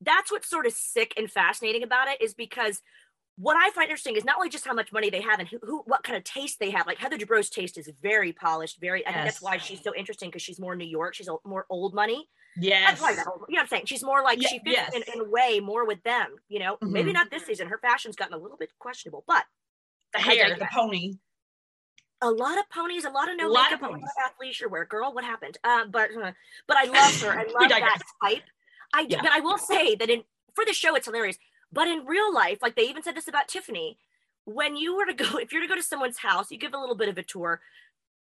that's 0.00 0.30
what's 0.30 0.48
sort 0.48 0.66
of 0.66 0.72
sick 0.72 1.12
and 1.16 1.30
fascinating 1.30 1.82
about 1.82 2.08
it 2.08 2.20
is 2.20 2.34
because 2.34 2.82
what 3.36 3.56
I 3.56 3.70
find 3.70 3.84
interesting 3.90 4.16
is 4.16 4.24
not 4.24 4.36
only 4.36 4.48
just 4.48 4.64
how 4.64 4.72
much 4.74 4.92
money 4.92 5.10
they 5.10 5.20
have 5.20 5.40
and 5.40 5.48
who, 5.48 5.58
who 5.62 5.82
what 5.86 6.04
kind 6.04 6.16
of 6.16 6.24
taste 6.24 6.60
they 6.60 6.70
have. 6.70 6.86
Like 6.86 6.98
Heather 6.98 7.18
Dubrow's 7.18 7.50
taste 7.50 7.76
is 7.76 7.88
very 8.00 8.32
polished, 8.32 8.80
very. 8.80 9.06
I 9.06 9.12
think 9.12 9.24
that's 9.24 9.42
why 9.42 9.58
she's 9.58 9.82
so 9.82 9.94
interesting 9.94 10.30
because 10.30 10.42
she's 10.42 10.60
more 10.60 10.76
New 10.76 10.86
York. 10.86 11.14
She's 11.14 11.28
more 11.44 11.66
old 11.68 11.94
money. 11.94 12.28
Yes. 12.56 12.90
That's 12.90 13.00
why 13.02 13.14
that 13.16 13.26
old, 13.26 13.44
you 13.48 13.54
know 13.54 13.58
what 13.58 13.62
I'm 13.62 13.68
saying. 13.68 13.86
She's 13.86 14.02
more 14.04 14.22
like 14.22 14.40
Ye- 14.40 14.46
she 14.48 14.58
fits 14.60 14.76
yes. 14.76 14.92
in, 14.94 15.02
in 15.12 15.20
a 15.20 15.24
way 15.28 15.60
more 15.60 15.84
with 15.86 16.02
them. 16.04 16.36
You 16.48 16.60
know, 16.60 16.78
maybe 16.80 17.10
Mhm. 17.10 17.14
not 17.14 17.30
this 17.30 17.44
season. 17.44 17.68
Her 17.68 17.78
fashion's 17.78 18.16
gotten 18.16 18.34
a 18.34 18.38
little 18.38 18.56
bit 18.56 18.70
questionable, 18.78 19.24
but 19.26 19.44
the 20.12 20.20
hair, 20.20 20.56
the 20.56 20.66
pony. 20.72 21.14
a 22.22 22.30
lot 22.30 22.58
of 22.58 22.68
ponies, 22.70 23.04
a 23.04 23.10
lot 23.10 23.28
of 23.28 23.36
no 23.36 23.48
A 23.48 23.50
lot 23.50 23.70
makeup, 23.70 23.82
of 23.82 23.90
ponies. 23.90 24.08
athleisure 24.24 24.70
wear. 24.70 24.84
Girl, 24.84 25.12
what 25.12 25.24
happened? 25.24 25.58
Uh, 25.64 25.84
but 25.86 26.10
uh, 26.16 26.32
but 26.68 26.76
I 26.76 26.84
love 26.84 27.20
her. 27.22 27.30
I 27.38 27.42
love 27.60 27.68
that 27.70 27.98
type. 28.22 28.42
I 28.94 29.06
Yeah. 29.08 29.20
but 29.22 29.32
I 29.32 29.40
will 29.40 29.58
say 29.58 29.94
that 29.96 30.08
in 30.08 30.22
for 30.54 30.64
the 30.64 30.72
show 30.72 30.94
it's 30.94 31.06
hilarious. 31.06 31.38
But 31.72 31.88
in 31.88 32.06
real 32.06 32.32
life, 32.32 32.58
like 32.62 32.76
they 32.76 32.88
even 32.88 33.02
said 33.02 33.16
this 33.16 33.26
about 33.26 33.48
Tiffany, 33.48 33.98
when 34.44 34.76
you 34.76 34.94
were 34.96 35.06
to 35.06 35.12
go, 35.14 35.24
if 35.38 35.52
you're 35.52 35.62
to 35.62 35.66
go 35.68 35.74
to 35.74 35.82
someone's 35.82 36.18
house, 36.18 36.50
you 36.52 36.58
give 36.58 36.72
a 36.72 36.78
little 36.78 36.94
bit 36.94 37.08
of 37.08 37.18
a 37.18 37.22
tour. 37.24 37.60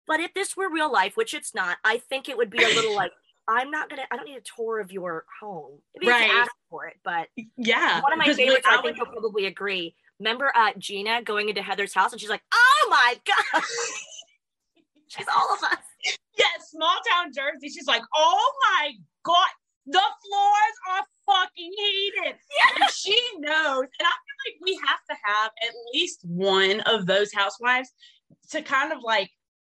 But 0.07 0.21
if 0.21 0.35
this 0.35 0.57
were 0.57 0.69
real 0.69 0.91
life, 0.93 1.17
which 1.17 1.33
it's 1.35 1.55
not, 1.55 1.79
I 1.85 1.97
think 1.99 2.29
it 2.29 2.37
would 2.37 2.51
be 2.51 2.63
a 2.63 2.69
little 2.69 2.95
like, 3.03 3.13
I'm 3.49 3.71
not 3.71 3.89
gonna, 3.91 4.03
I 4.11 4.17
don't 4.17 4.27
need 4.27 4.37
a 4.37 4.43
tour 4.57 4.79
of 4.81 4.93
your 4.93 5.25
home. 5.41 5.81
Maybe 5.97 6.11
Right. 6.13 6.31
ask 6.31 6.53
for 6.69 6.87
it, 6.87 6.97
but 7.05 7.29
Yeah. 7.57 8.01
one 8.01 8.13
of 8.13 8.19
my 8.19 8.25
favorites, 8.35 8.67
I 8.69 8.81
think 8.83 8.97
you'll 8.97 9.07
probably 9.07 9.47
agree. 9.47 9.95
Remember 10.19 10.53
uh, 10.55 10.73
Gina 10.79 11.23
going 11.23 11.49
into 11.49 11.63
Heather's 11.63 11.95
house 11.95 12.13
and 12.13 12.21
she's 12.21 12.31
like, 12.31 12.43
"Oh 12.53 12.87
my 12.91 13.19
god, 13.27 13.63
she's 15.09 15.27
all 15.35 15.55
of 15.55 15.63
us." 15.65 15.79
Yes, 16.37 16.71
small 16.71 16.97
town 17.11 17.33
Jersey. 17.35 17.69
She's 17.69 17.87
like, 17.87 18.03
oh 18.15 18.53
my 18.79 18.93
God, 19.25 19.49
the 19.87 20.01
floors 20.01 20.77
are 20.91 21.05
fucking 21.27 21.73
heated. 21.77 22.37
And 22.81 22.91
she 22.91 23.21
knows. 23.39 23.85
And 23.99 24.07
I 24.07 24.15
feel 24.25 24.39
like 24.47 24.61
we 24.65 24.81
have 24.87 25.01
to 25.11 25.17
have 25.23 25.51
at 25.63 25.75
least 25.93 26.21
one 26.25 26.81
of 26.83 27.05
those 27.07 27.33
housewives 27.33 27.91
to 28.51 28.63
kind 28.63 28.93
of 28.93 29.03
like, 29.03 29.31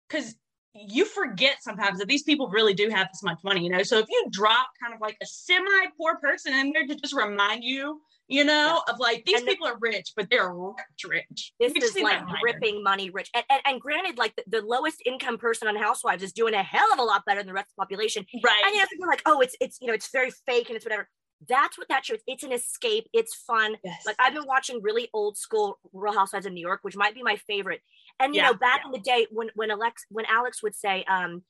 because 0.08 0.34
you 0.74 1.04
forget 1.04 1.56
sometimes 1.62 1.98
that 2.00 2.08
these 2.08 2.24
people 2.24 2.48
really 2.48 2.74
do 2.74 2.88
have 2.88 3.08
this 3.12 3.22
much 3.22 3.38
money, 3.44 3.62
you 3.62 3.70
know? 3.70 3.82
So 3.82 3.98
if 3.98 4.06
you 4.08 4.26
drop 4.30 4.68
kind 4.82 4.92
of 4.92 5.00
like 5.00 5.16
a 5.22 5.26
semi 5.26 5.86
poor 5.96 6.16
person 6.16 6.52
in 6.52 6.72
there 6.72 6.86
to 6.86 6.94
just 6.96 7.14
remind 7.14 7.62
you, 7.62 8.00
you 8.26 8.42
know, 8.44 8.82
of 8.88 8.98
like 8.98 9.24
these 9.24 9.38
And 9.38 9.46
the- 9.46 9.52
people 9.52 9.68
are 9.68 9.78
rich, 9.80 10.12
but 10.16 10.28
they're 10.30 10.52
rich, 10.52 11.04
rich. 11.06 11.52
This 11.60 11.72
is 11.74 11.96
like 12.02 12.20
ripping 12.42 12.82
money 12.82 13.10
rich. 13.10 13.30
And, 13.34 13.44
and, 13.50 13.60
and 13.64 13.80
granted, 13.80 14.18
like 14.18 14.34
the, 14.36 14.44
the 14.48 14.62
lowest 14.66 15.00
income 15.06 15.38
person 15.38 15.68
on 15.68 15.76
Housewives 15.76 16.22
is 16.22 16.32
doing 16.32 16.54
a 16.54 16.62
hell 16.62 16.92
of 16.92 16.98
a 16.98 17.02
lot 17.04 17.22
better 17.24 17.40
than 17.40 17.46
the 17.46 17.52
rest 17.52 17.68
of 17.68 17.74
the 17.76 17.80
population. 17.82 18.26
Right. 18.42 18.62
And 18.64 18.74
you 18.74 18.80
have 18.80 18.88
to 18.88 18.96
be 18.96 19.06
like, 19.06 19.22
oh, 19.26 19.40
it's 19.40 19.56
it's 19.60 19.78
you 19.80 19.86
know, 19.86 19.94
it's 19.94 20.10
very 20.10 20.30
fake 20.44 20.68
and 20.68 20.76
it's 20.76 20.84
whatever. 20.84 21.08
That's 21.48 21.76
what 21.78 21.88
that 21.88 22.04
shows. 22.04 22.18
It's 22.26 22.42
an 22.42 22.52
escape. 22.52 23.08
It's 23.12 23.34
fun. 23.34 23.76
yes. 23.84 24.04
Like 24.06 24.16
I've 24.18 24.34
been 24.34 24.46
watching 24.46 24.80
really 24.82 25.08
old 25.12 25.36
school 25.36 25.78
Real 25.92 26.14
Housewives 26.14 26.46
of 26.46 26.52
New 26.52 26.60
York, 26.60 26.80
which 26.82 26.96
might 26.96 27.14
be 27.14 27.22
my 27.22 27.36
favorite. 27.36 27.80
And 28.20 28.34
you 28.34 28.40
Yeah. 28.40 28.48
know, 28.48 28.54
back 28.54 28.82
in 28.84 28.90
the 28.92 28.98
day 28.98 29.26
when 29.30 29.50
when 29.54 29.70
Alex 29.70 30.04
when 30.10 30.24
Alex 30.26 30.62
would 30.62 30.74
say, 30.74 31.04
um, 31.04 31.42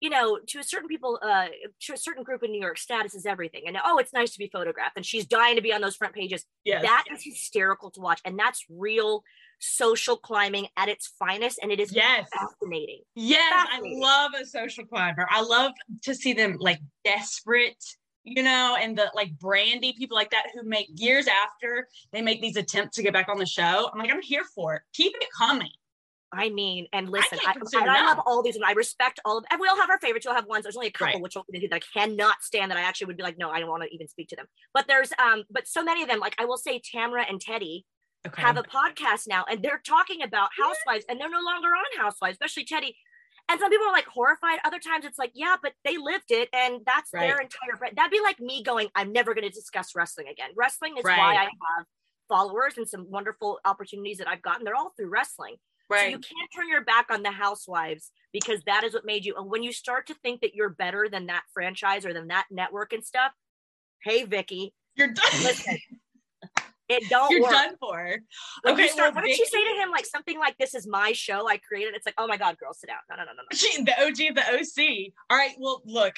you 0.00 0.10
know, 0.10 0.38
to 0.48 0.58
a 0.58 0.64
certain 0.64 0.88
people, 0.88 1.18
uh, 1.22 1.46
to 1.82 1.92
a 1.92 1.96
certain 1.96 2.24
group 2.24 2.42
in 2.42 2.50
New 2.50 2.60
York, 2.60 2.76
status 2.76 3.14
is 3.14 3.24
everything. 3.24 3.62
And 3.68 3.76
oh, 3.84 3.98
it's 3.98 4.12
nice 4.12 4.32
to 4.32 4.38
be 4.38 4.48
photographed, 4.52 4.96
and 4.96 5.06
she's 5.06 5.26
dying 5.26 5.54
to 5.54 5.62
be 5.62 5.72
on 5.72 5.80
those 5.80 5.94
front 5.94 6.12
pages. 6.12 6.44
yes. 6.64 6.82
That 6.82 7.04
is 7.12 7.22
hysterical 7.22 7.90
to 7.92 8.00
watch, 8.00 8.20
and 8.24 8.36
that's 8.36 8.64
real 8.68 9.22
social 9.60 10.16
climbing 10.16 10.66
at 10.76 10.88
its 10.88 11.06
finest, 11.20 11.60
and 11.62 11.70
it 11.70 11.78
is 11.78 11.94
yes. 11.94 12.28
fascinating. 12.34 13.02
Yes, 13.14 13.68
I 13.70 13.80
love 13.84 14.32
a 14.40 14.44
social 14.44 14.84
climber. 14.84 15.24
I 15.30 15.40
love 15.40 15.70
to 16.02 16.16
see 16.16 16.32
them 16.32 16.56
like 16.58 16.80
desperate, 17.04 17.84
you 18.24 18.42
know, 18.42 18.76
and 18.80 18.96
the 18.96 19.10
like 19.14 19.36
Brandi 19.36 19.96
people 19.96 20.16
like 20.16 20.30
that 20.30 20.46
who 20.54 20.62
make 20.62 20.88
years 20.94 21.26
after 21.26 21.88
they 22.12 22.22
make 22.22 22.40
these 22.40 22.56
attempts 22.56 22.96
to 22.96 23.02
get 23.02 23.12
back 23.12 23.28
on 23.28 23.38
the 23.38 23.46
show. 23.46 23.90
I'm 23.92 23.98
like, 23.98 24.10
I'm 24.12 24.22
here 24.22 24.44
for 24.54 24.76
it. 24.76 24.82
Keep 24.92 25.14
it 25.20 25.28
coming. 25.36 25.70
I 26.34 26.48
mean, 26.48 26.86
and 26.94 27.10
listen, 27.10 27.38
I, 27.46 27.52
consider 27.52 27.90
I 27.90 28.06
love 28.06 28.20
all 28.24 28.42
these, 28.42 28.56
and 28.56 28.64
I 28.64 28.72
respect 28.72 29.20
all 29.26 29.36
of. 29.36 29.44
And 29.50 29.60
we 29.60 29.68
all 29.68 29.76
have 29.76 29.90
our 29.90 29.98
favorites. 29.98 30.24
You'll 30.24 30.34
have 30.34 30.46
ones. 30.46 30.62
There's 30.62 30.76
only 30.76 30.88
a 30.88 30.90
couple 30.90 31.20
Right. 31.20 31.22
which 31.22 31.36
I 31.36 31.80
cannot 31.92 32.42
stand. 32.42 32.70
That 32.70 32.78
I 32.78 32.82
actually 32.82 33.08
would 33.08 33.18
be 33.18 33.22
like, 33.22 33.36
no, 33.36 33.50
I 33.50 33.60
don't 33.60 33.68
want 33.68 33.82
to 33.82 33.94
even 33.94 34.08
speak 34.08 34.28
to 34.28 34.36
them. 34.36 34.46
But 34.72 34.86
there's, 34.88 35.12
um, 35.18 35.44
but 35.50 35.68
so 35.68 35.84
many 35.84 36.02
of 36.02 36.08
them. 36.08 36.20
Like 36.20 36.34
I 36.38 36.46
will 36.46 36.56
say, 36.56 36.80
Tamra 36.80 37.24
and 37.28 37.38
Teddi 37.38 37.84
Okay. 38.26 38.40
have 38.40 38.56
a 38.56 38.62
podcast 38.62 39.26
now, 39.26 39.44
and 39.50 39.62
they're 39.62 39.82
talking 39.84 40.22
about 40.22 40.50
housewives, 40.56 41.04
and 41.08 41.20
they're 41.20 41.28
no 41.28 41.42
longer 41.42 41.68
on 41.68 41.84
housewives, 42.02 42.38
especially 42.40 42.64
Teddi. 42.64 42.94
And 43.48 43.60
some 43.60 43.70
people 43.70 43.86
are 43.86 43.92
like 43.92 44.06
horrified. 44.06 44.60
Other 44.64 44.78
times 44.78 45.04
it's 45.04 45.18
like, 45.18 45.32
yeah, 45.34 45.56
but 45.62 45.72
they 45.84 45.96
lived 45.98 46.30
it, 46.30 46.48
and 46.54 46.80
that's 46.86 47.10
their 47.10 47.38
entire. 47.38 47.76
brand. 47.78 47.96
That'd 47.96 48.10
be 48.10 48.20
like 48.20 48.40
me 48.40 48.62
going, 48.62 48.88
I'm 48.94 49.12
never 49.12 49.34
going 49.34 49.44
to 49.44 49.50
discuss 49.50 49.94
wrestling 49.94 50.28
again. 50.28 50.50
Wrestling 50.56 50.96
is 50.96 51.04
why 51.04 51.34
I 51.36 51.44
have 51.44 51.86
followers 52.28 52.78
and 52.78 52.88
some 52.88 53.10
wonderful 53.10 53.60
opportunities 53.64 54.18
that 54.18 54.28
I've 54.28 54.42
gotten. 54.42 54.64
They're 54.64 54.76
all 54.76 54.92
through 54.96 55.10
wrestling. 55.10 55.56
So 55.90 55.96
right. 55.96 56.10
you 56.10 56.18
can't 56.18 56.50
turn 56.54 56.68
your 56.68 56.82
back 56.82 57.06
on 57.10 57.22
the 57.22 57.30
housewives 57.30 58.10
because 58.32 58.62
that 58.64 58.84
is 58.84 58.94
what 58.94 59.04
made 59.04 59.26
you. 59.26 59.34
And 59.36 59.50
when 59.50 59.62
you 59.62 59.72
start 59.72 60.06
to 60.06 60.14
think 60.14 60.40
that 60.40 60.54
you're 60.54 60.70
better 60.70 61.08
than 61.10 61.26
that 61.26 61.42
franchise 61.52 62.06
or 62.06 62.14
than 62.14 62.28
that 62.28 62.46
network 62.50 62.94
and 62.94 63.04
stuff, 63.04 63.32
hey 64.02 64.24
Vicki, 64.24 64.72
You're 64.94 65.08
done. 65.08 65.42
listen, 65.42 65.76
it 66.92 67.08
don't 67.08 67.30
You're 67.30 67.42
work. 67.42 67.50
done 67.50 67.76
for. 67.80 68.18
When 68.62 68.74
Okay, 68.74 68.88
start- 68.88 69.14
well, 69.14 69.22
what 69.22 69.28
did 69.28 69.36
she 69.36 69.44
say 69.46 69.62
to 69.62 69.80
him? 69.82 69.90
Like 69.90 70.06
something 70.06 70.38
like, 70.38 70.56
"This 70.58 70.74
is 70.74 70.86
my 70.86 71.12
show. 71.12 71.48
I 71.48 71.56
created." 71.58 71.94
It's 71.94 72.06
like, 72.06 72.14
"Oh 72.18 72.26
my 72.26 72.36
god, 72.36 72.56
girl, 72.58 72.72
sit 72.74 72.88
down." 72.88 72.98
No, 73.10 73.16
no, 73.16 73.24
no, 73.24 73.32
no, 73.32 73.42
no. 73.50 73.56
She, 73.56 73.82
the 73.82 73.92
OG 74.02 74.28
of 74.28 74.34
the 74.36 74.44
OC. 74.52 75.12
All 75.30 75.36
right. 75.36 75.54
Well, 75.58 75.82
look, 75.84 76.14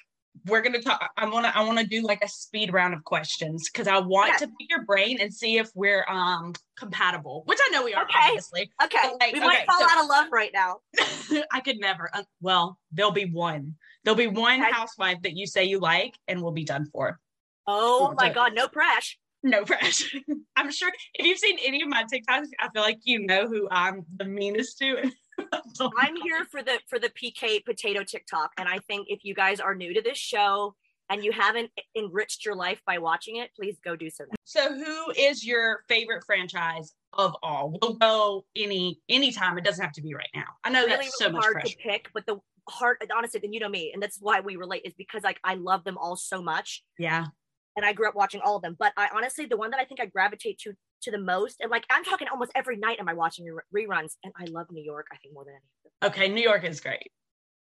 we're 0.46 0.62
gonna 0.62 0.82
talk. 0.82 1.10
I 1.16 1.26
wanna 1.28 1.52
I 1.54 1.62
wanna 1.64 1.84
do 1.86 2.02
like 2.02 2.22
a 2.24 2.28
speed 2.28 2.72
round 2.72 2.92
of 2.94 3.04
questions 3.04 3.70
because 3.70 3.86
I 3.86 3.98
want 3.98 4.32
Yeah. 4.32 4.36
to 4.38 4.46
pick 4.58 4.68
your 4.70 4.84
brain 4.84 5.18
and 5.20 5.32
see 5.32 5.58
if 5.58 5.70
we're 5.74 6.04
um 6.08 6.54
compatible, 6.76 7.42
which 7.46 7.58
I 7.64 7.70
know 7.70 7.84
we 7.84 7.94
are 7.94 8.02
Okay. 8.04 8.18
obviously. 8.20 8.70
Okay, 8.82 9.10
like, 9.20 9.32
we 9.32 9.40
might 9.40 9.58
okay, 9.58 9.64
fall 9.66 9.78
so- 9.80 9.86
out 9.90 10.02
of 10.02 10.08
love 10.10 10.26
right 10.32 10.50
now. 10.52 10.80
I 11.52 11.60
could 11.60 11.78
never. 11.78 12.10
Uh, 12.12 12.24
well, 12.40 12.78
there'll 12.92 13.12
be 13.12 13.26
one. 13.30 13.76
There'll 14.02 14.16
be 14.16 14.26
one 14.26 14.60
Okay. 14.60 14.70
housewife 14.72 15.22
that 15.22 15.36
you 15.36 15.46
say 15.46 15.64
you 15.64 15.78
like, 15.78 16.14
and 16.28 16.42
we'll 16.42 16.52
be 16.52 16.64
done 16.64 16.86
for. 16.92 17.18
Oh 17.66 18.12
my 18.18 18.28
god, 18.28 18.54
no 18.54 18.68
pressure. 18.68 19.16
No 19.44 19.62
pressure. 19.62 20.18
I'm 20.56 20.72
sure 20.72 20.90
if 21.14 21.26
you've 21.26 21.38
seen 21.38 21.58
any 21.62 21.82
of 21.82 21.88
my 21.88 22.04
TikToks, 22.04 22.48
I 22.58 22.70
feel 22.72 22.82
like 22.82 23.00
you 23.04 23.24
know 23.26 23.46
who 23.46 23.68
I'm 23.70 24.04
the 24.16 24.24
meanest 24.24 24.78
to. 24.78 25.10
I'm 25.98 26.16
here 26.16 26.46
for 26.50 26.62
the 26.62 26.78
for 26.88 26.98
the 26.98 27.10
PK 27.10 27.62
potato 27.62 28.02
TikTok, 28.02 28.52
and 28.56 28.66
I 28.68 28.78
think 28.78 29.08
if 29.10 29.20
you 29.22 29.34
guys 29.34 29.60
are 29.60 29.74
new 29.74 29.92
to 29.92 30.00
this 30.00 30.16
show 30.16 30.74
and 31.10 31.22
you 31.22 31.30
haven't 31.30 31.70
enriched 31.94 32.46
your 32.46 32.56
life 32.56 32.80
by 32.86 32.96
watching 32.96 33.36
it, 33.36 33.50
please 33.54 33.76
go 33.84 33.94
do 33.94 34.08
so 34.08 34.24
now. 34.24 34.34
So, 34.44 34.74
who 34.74 35.12
is 35.14 35.44
your 35.44 35.80
favorite 35.88 36.24
franchise 36.24 36.94
of 37.12 37.36
all? 37.42 37.78
We'll 37.82 37.94
go 37.94 38.46
any 38.56 38.98
anytime. 39.10 39.58
It 39.58 39.64
doesn't 39.64 39.84
have 39.84 39.92
to 39.94 40.02
be 40.02 40.14
right 40.14 40.30
now. 40.34 40.46
I 40.64 40.70
know 40.70 40.86
really, 40.86 41.04
that's 41.04 41.18
so 41.18 41.26
really 41.26 41.36
much 41.36 41.44
hard 41.44 41.54
pressure. 41.56 41.76
to 41.76 41.82
pick, 41.82 42.08
but 42.14 42.24
the 42.24 42.38
hard, 42.70 42.96
honestly, 43.14 43.40
and 43.42 43.52
you 43.52 43.60
know 43.60 43.68
me, 43.68 43.90
and 43.92 44.02
that's 44.02 44.16
why 44.20 44.40
we 44.40 44.56
relate 44.56 44.82
is 44.86 44.94
because 44.94 45.22
like 45.22 45.38
I 45.44 45.56
love 45.56 45.84
them 45.84 45.98
all 45.98 46.16
so 46.16 46.40
much, 46.40 46.82
Yeah. 46.98 47.26
And 47.76 47.84
I 47.84 47.92
grew 47.92 48.08
up 48.08 48.14
watching 48.14 48.40
all 48.44 48.56
of 48.56 48.62
them. 48.62 48.76
But 48.78 48.92
I 48.96 49.08
honestly, 49.14 49.46
the 49.46 49.56
one 49.56 49.70
that 49.70 49.80
I 49.80 49.84
think 49.84 50.00
I 50.00 50.06
gravitate 50.06 50.58
to 50.60 50.72
to 51.02 51.10
the 51.10 51.18
most, 51.18 51.56
and 51.60 51.70
like 51.70 51.84
I'm 51.90 52.04
talking 52.04 52.28
almost 52.28 52.52
every 52.54 52.76
night, 52.76 52.98
am 53.00 53.08
I 53.08 53.14
watching 53.14 53.46
re- 53.46 53.86
reruns? 53.86 54.12
And 54.22 54.32
I 54.38 54.44
love 54.50 54.66
New 54.70 54.82
York, 54.82 55.06
I 55.12 55.16
think 55.16 55.34
more 55.34 55.44
than 55.44 55.54
any. 55.54 56.10
Okay, 56.10 56.28
New 56.28 56.42
York 56.42 56.64
is 56.64 56.80
great. 56.80 57.10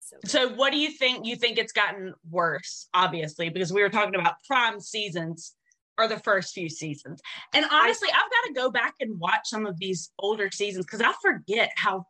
So, 0.00 0.16
So 0.24 0.48
what 0.54 0.72
do 0.72 0.78
you 0.78 0.90
think? 0.90 1.26
You 1.26 1.36
think 1.36 1.58
it's 1.58 1.72
gotten 1.72 2.14
worse, 2.30 2.88
obviously, 2.94 3.48
because 3.48 3.72
we 3.72 3.82
were 3.82 3.90
talking 3.90 4.14
about 4.14 4.34
prime 4.46 4.80
seasons 4.80 5.54
are 5.98 6.08
the 6.08 6.18
first 6.18 6.54
few 6.54 6.68
seasons. 6.68 7.20
And 7.52 7.66
honestly, 7.70 8.08
I've 8.08 8.30
got 8.30 8.48
to 8.48 8.52
go 8.54 8.70
back 8.70 8.94
and 9.00 9.18
watch 9.20 9.42
some 9.44 9.66
of 9.66 9.78
these 9.78 10.10
older 10.18 10.50
seasons 10.50 10.86
because 10.86 11.02
I 11.02 11.12
forget 11.20 11.70
how 11.76 12.06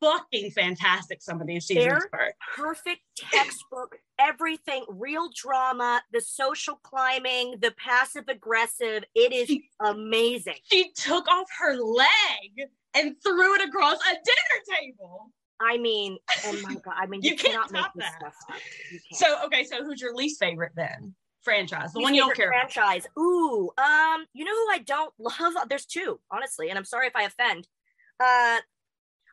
fucking 0.00 0.50
fantastic 0.52 1.20
some 1.22 1.40
of 1.40 1.46
these 1.46 1.66
seasons 1.66 1.86
They're- 1.86 2.08
were. 2.12 2.34
perfect 2.56 3.00
textbook, 3.16 3.96
everything, 4.18 4.84
real 4.88 5.28
drama, 5.34 6.02
the 6.12 6.20
social 6.20 6.76
climbing, 6.82 7.56
the 7.60 7.72
passive 7.72 8.24
aggressive. 8.28 9.04
It 9.14 9.32
is 9.32 9.50
amazing. 9.80 10.56
She 10.70 10.90
took 10.94 11.26
off 11.28 11.46
her 11.58 11.76
leg 11.76 12.68
and 12.94 13.16
threw 13.22 13.54
it 13.54 13.68
across 13.68 13.98
a 14.00 14.12
dinner 14.12 14.78
table. 14.80 15.32
I 15.60 15.76
mean, 15.78 16.18
oh 16.46 16.60
my 16.62 16.74
god! 16.74 16.94
I 16.96 17.06
mean, 17.06 17.20
you, 17.24 17.30
You 17.32 17.36
cannot 17.36 17.72
make 17.72 17.84
this 17.96 18.04
that. 18.04 18.18
stuff 18.20 18.34
up. 18.50 18.56
So 19.12 19.44
okay, 19.46 19.64
so 19.64 19.82
who's 19.84 20.00
your 20.00 20.14
least 20.14 20.38
favorite 20.38 20.72
then? 20.76 21.14
Franchise, 21.42 21.92
the 21.92 21.98
Least 22.00 22.04
one 22.04 22.14
you 22.14 22.20
don't 22.20 22.34
care 22.36 22.50
about. 22.50 22.72
franchise. 22.72 23.06
Ooh, 23.18 23.70
um, 23.78 24.26
you 24.34 24.44
know 24.44 24.52
who 24.54 24.70
I 24.72 24.78
don't 24.84 25.12
love? 25.18 25.54
There's 25.68 25.86
two, 25.86 26.20
honestly, 26.30 26.68
and 26.68 26.78
I'm 26.78 26.84
sorry 26.84 27.06
if 27.06 27.16
I 27.16 27.22
offend. 27.22 27.66
Uh, 28.20 28.58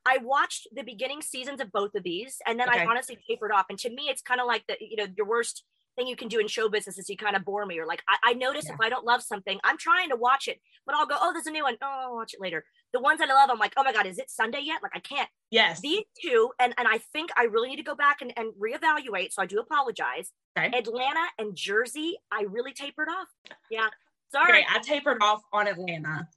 I 0.05 0.17
watched 0.17 0.67
the 0.73 0.83
beginning 0.83 1.21
seasons 1.21 1.59
of 1.61 1.71
both 1.71 1.95
of 1.95 2.03
these, 2.03 2.41
and 2.45 2.59
then 2.59 2.69
Okay. 2.69 2.81
I 2.81 2.85
honestly 2.85 3.17
tapered 3.27 3.51
off. 3.51 3.65
And 3.69 3.79
to 3.79 3.89
me, 3.89 4.03
it's 4.09 4.21
kind 4.21 4.39
of 4.41 4.47
like 4.47 4.65
the 4.67 4.77
you 4.79 4.95
know 4.97 5.07
your 5.17 5.27
worst 5.27 5.63
thing 5.95 6.07
you 6.07 6.15
can 6.17 6.27
do 6.27 6.39
in 6.39 6.47
show 6.47 6.67
business 6.67 6.97
is 6.97 7.09
you 7.09 7.15
kind 7.15 7.35
of 7.37 7.45
bore 7.45 7.65
me, 7.65 7.79
or 7.79 7.85
like 7.85 8.03
I, 8.07 8.31
I 8.31 8.33
notice 8.33 8.65
Yeah. 8.67 8.73
if 8.73 8.81
I 8.81 8.89
don't 8.89 9.05
love 9.05 9.23
something, 9.23 9.59
I'm 9.63 9.77
trying 9.77 10.09
to 10.09 10.15
watch 10.15 10.47
it, 10.47 10.59
but 10.85 10.93
I'll 10.95 11.05
go, 11.05 11.15
oh, 11.19 11.31
there's 11.33 11.47
a 11.47 11.51
new 11.51 11.63
one. 11.63 11.77
Oh, 11.81 11.87
I'll 12.07 12.15
watch 12.15 12.33
it 12.33 12.41
later. 12.41 12.65
The 12.93 12.99
ones 12.99 13.19
that 13.19 13.29
I 13.29 13.33
love, 13.33 13.49
I'm 13.49 13.59
like, 13.59 13.73
oh 13.77 13.83
my 13.83 13.93
god, 13.93 14.05
is 14.05 14.17
it 14.19 14.29
Sunday 14.29 14.59
yet? 14.61 14.81
Like 14.83 14.91
I 14.95 14.99
can't 14.99 15.29
Yes. 15.51 15.79
these 15.81 16.03
two 16.21 16.51
and 16.59 16.73
and 16.77 16.87
i 16.87 16.97
think 16.97 17.29
i 17.37 17.43
really 17.43 17.69
need 17.69 17.75
to 17.77 17.83
go 17.83 17.95
back 17.95 18.17
and, 18.21 18.33
and 18.35 18.51
reevaluate 18.55 19.31
so 19.31 19.41
i 19.41 19.45
do 19.45 19.59
apologize 19.59 20.31
Okay. 20.57 20.75
atlanta 20.77 21.21
and 21.37 21.55
jersey 21.55 22.17
i 22.31 22.43
really 22.49 22.73
tapered 22.73 23.07
off 23.09 23.27
yeah 23.69 23.87
sorry 24.31 24.49
Okay, 24.59 24.65
I 24.69 24.79
tapered 24.79 25.21
off 25.21 25.41
on 25.53 25.67
Atlanta 25.67 26.27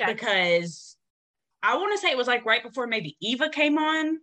Okay. 0.00 0.14
because 0.14 0.96
I 1.62 1.76
want 1.76 1.92
to 1.92 1.98
say 1.98 2.10
it 2.10 2.16
was 2.16 2.26
like 2.26 2.44
right 2.44 2.62
before 2.62 2.86
maybe 2.86 3.16
Eva 3.20 3.48
came 3.48 3.78
on. 3.78 4.18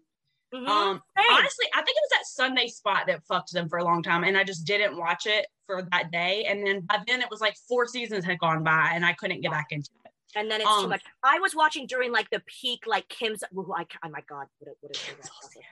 Mhm. 0.54 0.68
Um, 0.68 1.02
honestly, 1.16 1.66
I 1.74 1.82
think 1.84 1.96
it 1.96 2.04
was 2.04 2.10
that 2.12 2.26
Sunday 2.26 2.68
spot 2.68 3.06
that 3.08 3.24
fucked 3.28 3.54
them 3.54 3.70
for 3.70 3.78
a 3.78 3.84
long 3.84 4.02
time, 4.02 4.24
and 4.24 4.36
I 4.36 4.44
just 4.44 4.66
didn't 4.66 4.98
watch 4.98 5.28
it 5.28 5.46
for 5.68 5.84
that 5.92 6.12
day. 6.12 6.46
And 6.46 6.66
then 6.66 6.82
by 6.82 7.00
then, 7.08 7.22
it 7.22 7.30
was 7.30 7.40
like 7.40 7.56
four 7.68 7.86
seasons 7.86 8.26
had 8.26 8.40
gone 8.40 8.64
by, 8.64 8.92
and 8.94 9.06
I 9.06 9.14
couldn't 9.14 9.42
get 9.42 9.52
back 9.52 9.68
into 9.72 9.90
it. 10.06 10.12
and 10.36 10.50
then 10.50 10.62
it's 10.62 10.70
too 10.78 10.84
um, 10.84 10.90
much 10.90 11.02
i 11.24 11.40
was 11.40 11.56
watching 11.56 11.88
during 11.88 12.12
like 12.12 12.30
the 12.30 12.40
peak 12.46 12.86
like 12.86 13.08
kim's 13.10 13.44
ooh, 13.58 13.74
I, 13.76 13.84
oh 14.04 14.10
my 14.10 14.22
god 14.30 14.46
what, 14.60 14.76
what 14.82 14.96
is 14.96 15.02
her 15.04 15.14
name? 15.14 15.64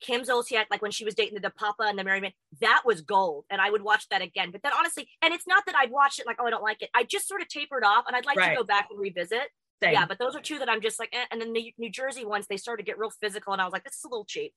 Kim 0.00 0.22
Zolciak, 0.22 0.66
like 0.70 0.82
when 0.82 0.90
she 0.90 1.04
was 1.06 1.14
dating 1.14 1.40
the 1.40 1.50
Papa 1.50 1.84
and 1.84 1.98
the 1.98 2.04
Mary 2.04 2.20
Man, 2.20 2.32
that 2.60 2.82
was 2.84 3.00
gold. 3.00 3.46
And 3.48 3.62
I 3.62 3.70
would 3.70 3.80
watch 3.82 4.06
that 4.10 4.20
again. 4.20 4.50
But 4.50 4.62
then 4.62 4.72
honestly, 4.78 5.08
and 5.22 5.32
it's 5.32 5.46
not 5.46 5.64
that 5.66 5.74
I'd 5.74 5.90
watch 5.90 6.18
it 6.18 6.26
like, 6.26 6.36
oh, 6.38 6.46
I 6.46 6.50
don't 6.50 6.62
like 6.62 6.82
it. 6.82 6.90
I 6.94 7.04
just 7.04 7.26
sort 7.26 7.40
of 7.40 7.48
tapered 7.48 7.82
off 7.82 8.04
and 8.06 8.14
I'd 8.14 8.26
like 8.26 8.36
Right. 8.36 8.50
to 8.50 8.56
go 8.56 8.62
back 8.62 8.88
and 8.90 9.00
revisit. 9.00 9.48
Same. 9.82 9.92
Yeah, 9.92 10.06
but 10.06 10.18
those 10.18 10.34
are 10.34 10.40
two 10.40 10.58
that 10.58 10.70
I'm 10.70 10.80
just 10.80 10.98
like, 10.98 11.10
eh. 11.12 11.24
and 11.30 11.40
then 11.40 11.52
the 11.52 11.72
New 11.76 11.90
Jersey 11.90 12.24
ones, 12.24 12.46
they 12.48 12.56
started 12.56 12.82
to 12.82 12.86
get 12.86 12.98
real 12.98 13.10
physical, 13.20 13.52
and 13.52 13.60
I 13.60 13.64
was 13.66 13.72
like, 13.72 13.84
this 13.84 13.94
is 13.96 14.04
a 14.04 14.08
little 14.08 14.24
cheap. 14.24 14.52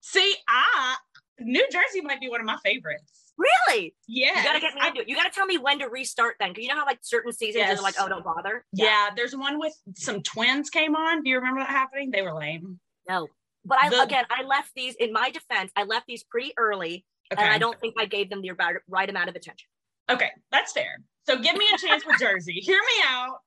See, 0.00 0.34
I 0.48 0.96
New 1.40 1.66
Jersey 1.70 2.00
might 2.02 2.20
be 2.20 2.28
one 2.28 2.40
of 2.40 2.46
my 2.46 2.58
favorites. 2.64 3.32
Really? 3.38 3.94
Yeah, 4.08 4.36
You 4.38 4.42
gotta 4.44 4.60
get 4.60 4.74
me 4.74 4.86
into 4.86 5.00
it. 5.02 5.08
You 5.08 5.14
gotta 5.14 5.30
tell 5.30 5.46
me 5.46 5.56
when 5.58 5.78
to 5.78 5.86
restart 5.88 6.34
then, 6.40 6.50
because 6.50 6.62
you 6.64 6.68
know 6.68 6.74
how 6.80 6.84
like 6.86 6.98
certain 7.02 7.32
seasons 7.32 7.64
Yes. 7.66 7.78
are 7.78 7.82
like, 7.82 7.94
oh, 8.00 8.08
don't 8.08 8.24
bother. 8.24 8.64
Yeah. 8.72 9.10
there's 9.16 9.34
one 9.36 9.58
with 9.60 9.72
some 9.96 10.22
twins 10.22 10.68
came 10.70 10.96
on. 10.96 11.22
Do 11.22 11.30
you 11.30 11.36
remember 11.36 11.60
that 11.60 11.68
happening? 11.70 12.10
They 12.10 12.22
were 12.22 12.34
lame. 12.34 12.78
No. 13.08 13.28
But 13.64 13.78
I 13.82 13.88
The- 13.90 14.02
again, 14.02 14.24
I 14.30 14.42
left 14.42 14.72
these 14.74 14.94
in 14.96 15.12
my 15.12 15.30
defense. 15.30 15.70
I 15.76 15.84
left 15.84 16.06
these 16.08 16.24
pretty 16.24 16.52
early, 16.56 17.04
Okay, 17.32 17.40
and 17.42 17.52
I 17.52 17.58
don't 17.58 17.78
think 17.80 17.94
I 17.98 18.06
gave 18.06 18.28
them 18.30 18.42
the 18.42 18.50
right 18.88 19.08
amount 19.08 19.28
of 19.28 19.36
attention. 19.36 19.68
okay, 20.10 20.30
that's 20.50 20.72
fair. 20.72 20.98
So 21.26 21.36
give 21.38 21.56
me 21.56 21.66
a 21.74 21.78
chance 21.78 22.04
with 22.04 22.18
Jersey. 22.18 22.54
Hear 22.54 22.78
me 22.80 23.04
out. 23.06 23.38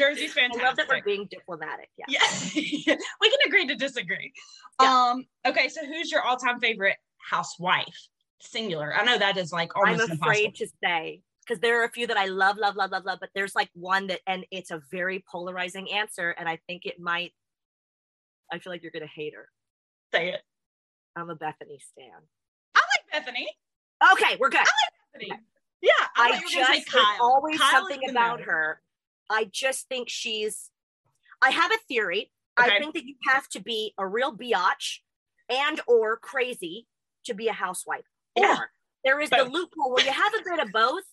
Jersey's 0.00 0.30
I 0.36 0.40
fantastic. 0.40 0.62
love 0.64 0.76
that 0.76 0.88
we're 0.88 1.02
being 1.02 1.28
diplomatic. 1.30 1.90
Yeah. 1.96 2.06
Yeah, 2.08 2.20
we 3.20 3.30
can 3.30 3.38
agree 3.46 3.66
to 3.66 3.74
disagree. 3.74 4.32
Yeah. 4.80 5.10
Um, 5.10 5.26
okay, 5.46 5.68
so 5.68 5.84
who's 5.84 6.10
your 6.10 6.22
all-time 6.22 6.58
favorite 6.60 6.96
housewife? 7.18 8.08
Singular. 8.40 8.94
I 8.94 9.04
know 9.04 9.18
that 9.18 9.36
is 9.36 9.52
like 9.52 9.70
I'm 9.76 10.00
afraid 10.00 10.46
impossible. 10.46 10.52
to 10.52 10.66
say 10.82 11.22
because 11.46 11.60
there 11.60 11.80
are 11.80 11.84
a 11.84 11.90
few 11.90 12.06
that 12.06 12.16
I 12.16 12.26
love, 12.26 12.56
love, 12.56 12.76
love, 12.76 12.90
love, 12.92 13.04
love, 13.04 13.18
but 13.20 13.28
there's 13.34 13.54
like 13.54 13.68
one 13.74 14.06
that, 14.06 14.20
and 14.26 14.46
it's 14.50 14.70
a 14.70 14.80
very 14.90 15.22
polarizing 15.30 15.90
answer, 15.90 16.30
and 16.30 16.48
I 16.48 16.58
think 16.66 16.86
it 16.86 16.98
might. 16.98 17.34
I 18.50 18.58
feel 18.58 18.72
like 18.72 18.82
you're 18.82 18.92
gonna 18.92 19.06
hate 19.06 19.34
her. 19.34 19.48
Say 20.12 20.30
it. 20.30 20.40
I'm 21.16 21.28
a 21.28 21.36
Bethenny 21.36 21.82
stan. 21.82 22.20
I 22.74 22.80
like 22.80 23.24
Bethenny. 23.26 23.46
Okay, 24.14 24.36
we're 24.40 24.48
good. 24.48 24.60
I 24.60 24.62
like 24.62 25.22
Bethenny. 25.22 25.38
Yeah, 25.82 25.90
I, 26.16 26.28
I 26.28 26.30
thought 26.30 26.40
you 26.40 26.46
were 26.46 26.64
gonna 26.64 26.66
say 26.74 26.80
just 26.80 26.92
there's 26.92 27.04
Kyle. 27.04 27.18
always 27.20 27.58
Kyle 27.58 27.70
something 27.72 28.08
about 28.10 28.40
her. 28.42 28.80
I 29.30 29.48
just 29.50 29.88
think 29.88 30.08
she's. 30.10 30.70
I 31.40 31.50
have 31.50 31.70
a 31.70 31.78
theory. 31.88 32.32
I 32.56 32.78
think 32.78 32.94
that 32.94 33.04
you 33.06 33.14
have 33.28 33.48
to 33.50 33.60
be 33.60 33.94
a 33.96 34.06
real 34.06 34.36
biatch 34.36 34.98
and 35.48 35.80
or 35.86 36.18
crazy 36.18 36.86
to 37.24 37.32
be 37.32 37.48
a 37.48 37.52
housewife. 37.52 38.04
Yeah. 38.36 38.56
Or 38.58 38.70
there 39.04 39.20
is 39.20 39.30
the 39.30 39.44
loophole 39.44 39.94
where 39.94 40.04
you 40.04 40.12
have 40.12 40.34
a 40.34 40.44
bit 40.44 40.58
of 40.58 40.70
both, 40.72 41.04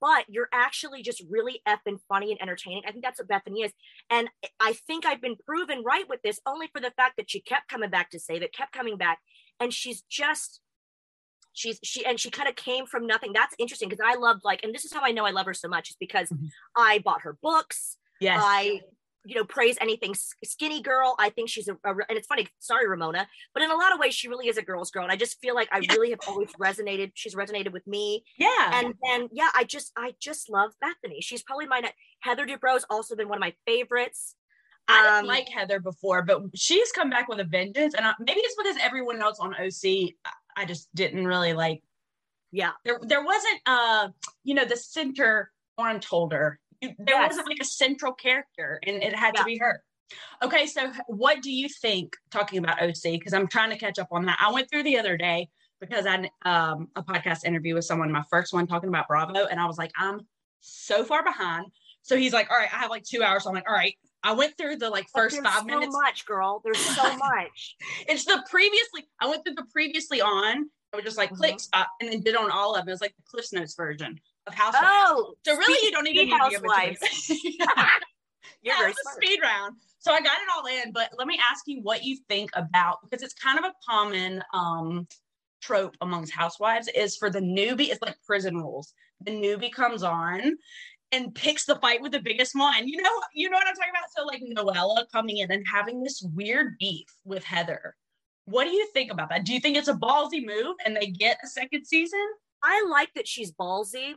but 0.00 0.24
you're 0.28 0.48
actually 0.52 1.02
just 1.02 1.22
really 1.28 1.60
effing 1.68 1.98
funny 2.08 2.30
and 2.30 2.40
entertaining. 2.40 2.82
I 2.86 2.92
think 2.92 3.04
that's 3.04 3.20
what 3.20 3.28
Bethenny 3.28 3.64
is. 3.64 3.72
And 4.08 4.30
I 4.58 4.72
think 4.86 5.04
I've 5.04 5.20
been 5.20 5.36
proven 5.44 5.82
right 5.84 6.08
with 6.08 6.22
this 6.22 6.40
only 6.46 6.68
for 6.72 6.80
the 6.80 6.92
fact 6.96 7.18
that 7.18 7.30
she 7.30 7.40
kept 7.40 7.68
coming 7.68 7.90
back 7.90 8.10
to 8.10 8.18
save 8.18 8.40
it, 8.42 8.54
kept 8.54 8.72
coming 8.72 8.96
back. 8.96 9.18
And 9.60 9.72
she's 9.72 10.02
just 10.08 10.60
she's 11.56 11.80
she 11.82 12.04
and 12.04 12.20
she 12.20 12.30
kind 12.30 12.48
of 12.48 12.54
came 12.54 12.86
from 12.86 13.06
nothing. 13.06 13.32
That's 13.32 13.54
interesting 13.58 13.88
because 13.88 14.04
I 14.06 14.16
loved 14.16 14.42
like, 14.44 14.62
and 14.62 14.72
this 14.74 14.84
is 14.84 14.92
how 14.92 15.00
I 15.02 15.10
know 15.10 15.24
I 15.24 15.30
love 15.30 15.46
her 15.46 15.54
so 15.54 15.68
much, 15.68 15.90
is 15.90 15.96
because 15.98 16.28
Mhm. 16.28 16.48
I 16.76 16.98
bought 17.00 17.22
her 17.22 17.36
books. 17.42 17.96
Yes. 18.20 18.40
I, 18.42 18.80
you 19.24 19.34
know, 19.34 19.44
praise 19.44 19.76
anything 19.80 20.14
skinny 20.44 20.80
girl. 20.82 21.16
I 21.18 21.30
think 21.30 21.48
she's 21.48 21.66
a, 21.66 21.74
a 21.84 21.90
and 22.08 22.16
it's 22.18 22.28
funny. 22.28 22.46
Sorry, 22.60 22.86
Ramona, 22.88 23.26
but 23.54 23.62
in 23.62 23.70
a 23.70 23.74
lot 23.74 23.92
of 23.92 23.98
ways, 23.98 24.14
she 24.14 24.28
really 24.28 24.48
is 24.48 24.56
a 24.56 24.62
girl's 24.62 24.90
girl. 24.92 25.02
And 25.02 25.10
I 25.10 25.16
just 25.16 25.40
feel 25.40 25.54
like 25.54 25.68
I 25.72 25.78
Yeah. 25.80 25.92
really 25.94 26.10
have 26.10 26.20
always 26.28 26.52
resonated. 26.60 27.10
She's 27.14 27.34
resonated 27.34 27.72
with 27.72 27.86
me. 27.88 28.24
yeah. 28.38 28.70
And 28.72 28.94
then, 29.02 29.28
yeah, 29.32 29.48
I 29.54 29.64
just, 29.64 29.90
I 29.96 30.14
just 30.20 30.48
love 30.48 30.72
Bethenny. 30.84 31.18
She's 31.20 31.42
probably 31.42 31.66
my, 31.66 31.82
Heather 32.20 32.46
Dubrow's 32.46 32.84
also 32.88 33.16
been 33.16 33.28
one 33.28 33.38
of 33.38 33.40
my 33.40 33.54
favorites. 33.66 34.36
I 34.88 35.02
didn't 35.02 35.18
um, 35.20 35.26
like 35.26 35.48
Heather 35.48 35.80
before, 35.80 36.22
but 36.22 36.42
she's 36.54 36.92
come 36.92 37.10
back 37.10 37.26
with 37.28 37.40
a 37.40 37.44
vengeance. 37.44 37.94
And 37.94 38.06
I, 38.06 38.14
maybe 38.20 38.38
it's 38.40 38.54
because 38.56 38.76
everyone 38.80 39.20
else 39.20 39.40
on 39.40 39.52
OC, 39.54 40.14
I- 40.56 40.64
just 40.64 40.88
didn't 40.94 41.26
really 41.26 41.52
like. 41.52 41.82
Yeah. 42.52 42.70
There, 42.84 42.98
there 43.02 43.22
wasn't, 43.24 43.60
uh, 43.66 44.08
you 44.44 44.54
know, 44.54 44.64
the 44.64 44.76
center 44.76 45.52
orange 45.76 46.06
holder. 46.06 46.58
You, 46.80 46.90
there 46.98 47.16
Yes. 47.16 47.30
wasn't 47.32 47.48
like 47.48 47.58
a 47.60 47.64
central 47.64 48.12
character, 48.12 48.78
and 48.86 49.02
it 49.02 49.14
had 49.14 49.34
Yeah. 49.34 49.40
to 49.40 49.44
be 49.44 49.58
her. 49.58 49.82
Okay, 50.42 50.66
so 50.66 50.92
what 51.08 51.42
do 51.42 51.50
you 51.50 51.68
think? 51.68 52.16
Talking 52.30 52.58
about 52.58 52.80
OC, 52.82 53.18
because 53.18 53.34
I'm 53.34 53.48
trying 53.48 53.70
to 53.70 53.78
catch 53.78 53.98
up 53.98 54.08
on 54.12 54.24
that. 54.26 54.38
I 54.40 54.52
went 54.52 54.70
through 54.70 54.84
the 54.84 54.98
other 54.98 55.16
day 55.16 55.48
because 55.80 56.06
I 56.06 56.30
um 56.44 56.88
a 56.96 57.02
podcast 57.02 57.44
interview 57.44 57.74
with 57.74 57.84
someone, 57.84 58.10
my 58.12 58.22
first 58.30 58.52
one 58.52 58.66
talking 58.66 58.88
about 58.88 59.08
Bravo, 59.08 59.46
and 59.46 59.58
I 59.60 59.66
was 59.66 59.78
like, 59.78 59.90
I'm 59.98 60.20
so 60.60 61.02
far 61.04 61.22
behind. 61.24 61.66
So 62.02 62.16
he's 62.16 62.32
like, 62.32 62.50
all 62.50 62.56
right, 62.56 62.72
I 62.72 62.78
have 62.78 62.90
like 62.90 63.02
two 63.04 63.22
hours. 63.22 63.42
So 63.42 63.50
I'm 63.50 63.54
like, 63.56 63.68
all 63.68 63.74
right. 63.74 63.96
I 64.22 64.32
went 64.32 64.56
through 64.58 64.76
the 64.76 64.90
like 64.90 65.06
first 65.14 65.34
there's 65.36 65.46
five 65.46 65.60
so 65.60 65.64
minutes. 65.64 65.96
much, 66.02 66.26
girl. 66.26 66.60
There's 66.64 66.78
so 66.78 67.02
much. 67.16 67.76
It's 68.08 68.24
the 68.24 68.44
previously. 68.50 69.08
I 69.20 69.28
went 69.28 69.44
through 69.44 69.54
the 69.54 69.66
previously 69.72 70.20
on. 70.20 70.68
I 70.92 70.96
was 70.96 71.04
just 71.04 71.16
like 71.18 71.30
click 71.32 71.56
Mhm. 71.56 71.60
stop, 71.60 71.88
and 72.00 72.10
then 72.12 72.20
did 72.20 72.36
on 72.36 72.50
all 72.50 72.74
of 72.74 72.80
them. 72.82 72.88
It 72.88 72.92
was 72.92 73.00
like 73.00 73.14
the 73.16 73.22
Cliff 73.30 73.46
Notes 73.52 73.74
version 73.74 74.18
of 74.46 74.54
Housewives. 74.54 74.86
Oh, 74.88 75.34
so 75.44 75.56
really, 75.56 75.78
you 75.84 75.90
don't 75.92 76.06
even 76.06 76.26
need 76.28 76.32
to 76.32 76.50
give 76.50 76.60
it 76.64 76.68
to 76.68 76.74
housewives. 76.74 77.30
me. 77.30 77.40
You're 78.62 78.74
yeah, 78.74 78.78
very 78.78 78.90
it 78.90 78.94
was 78.94 78.96
smart. 79.02 79.22
a 79.22 79.26
speed 79.26 79.40
round. 79.42 79.76
So 79.98 80.12
I 80.12 80.20
got 80.20 80.38
it 80.38 80.48
all 80.56 80.66
in, 80.66 80.92
but 80.92 81.10
let 81.18 81.26
me 81.26 81.38
ask 81.50 81.64
you 81.66 81.80
what 81.82 82.04
you 82.04 82.16
think 82.28 82.50
about 82.54 82.98
because 83.02 83.22
it's 83.22 83.34
kind 83.34 83.58
of 83.58 83.64
a 83.64 83.72
common 83.88 84.42
um 84.54 85.06
trope 85.60 85.96
amongst 86.00 86.32
housewives 86.32 86.88
is 86.94 87.16
for 87.16 87.28
the 87.30 87.40
newbie, 87.40 87.88
it's 87.88 88.00
like 88.02 88.16
prison 88.24 88.56
rules. 88.56 88.92
The 89.22 89.32
newbie 89.32 89.72
comes 89.72 90.02
on 90.04 90.56
and 91.12 91.34
picks 91.34 91.64
the 91.64 91.76
fight 91.76 92.02
with 92.02 92.12
the 92.12 92.20
biggest 92.20 92.54
one. 92.54 92.88
You 92.88 93.00
know, 93.02 93.10
you 93.34 93.48
know 93.48 93.56
what 93.56 93.66
I'm 93.66 93.74
talking 93.74 93.90
about? 93.90 94.10
So 94.16 94.24
like 94.24 94.42
Noella 94.42 95.04
coming 95.12 95.38
in 95.38 95.50
and 95.50 95.64
having 95.66 96.02
this 96.02 96.22
weird 96.34 96.76
beef 96.78 97.06
with 97.24 97.44
Heather. 97.44 97.94
What 98.46 98.64
do 98.64 98.70
you 98.70 98.86
think 98.92 99.10
about 99.10 99.28
that? 99.30 99.44
Do 99.44 99.52
you 99.52 99.60
think 99.60 99.76
it's 99.76 99.88
a 99.88 99.94
ballsy 99.94 100.44
move 100.44 100.76
and 100.84 100.96
they 100.96 101.06
get 101.06 101.38
a 101.44 101.48
second 101.48 101.84
season? 101.84 102.24
I 102.62 102.86
like 102.90 103.12
that 103.14 103.28
she's 103.28 103.52
ballsy. 103.52 104.14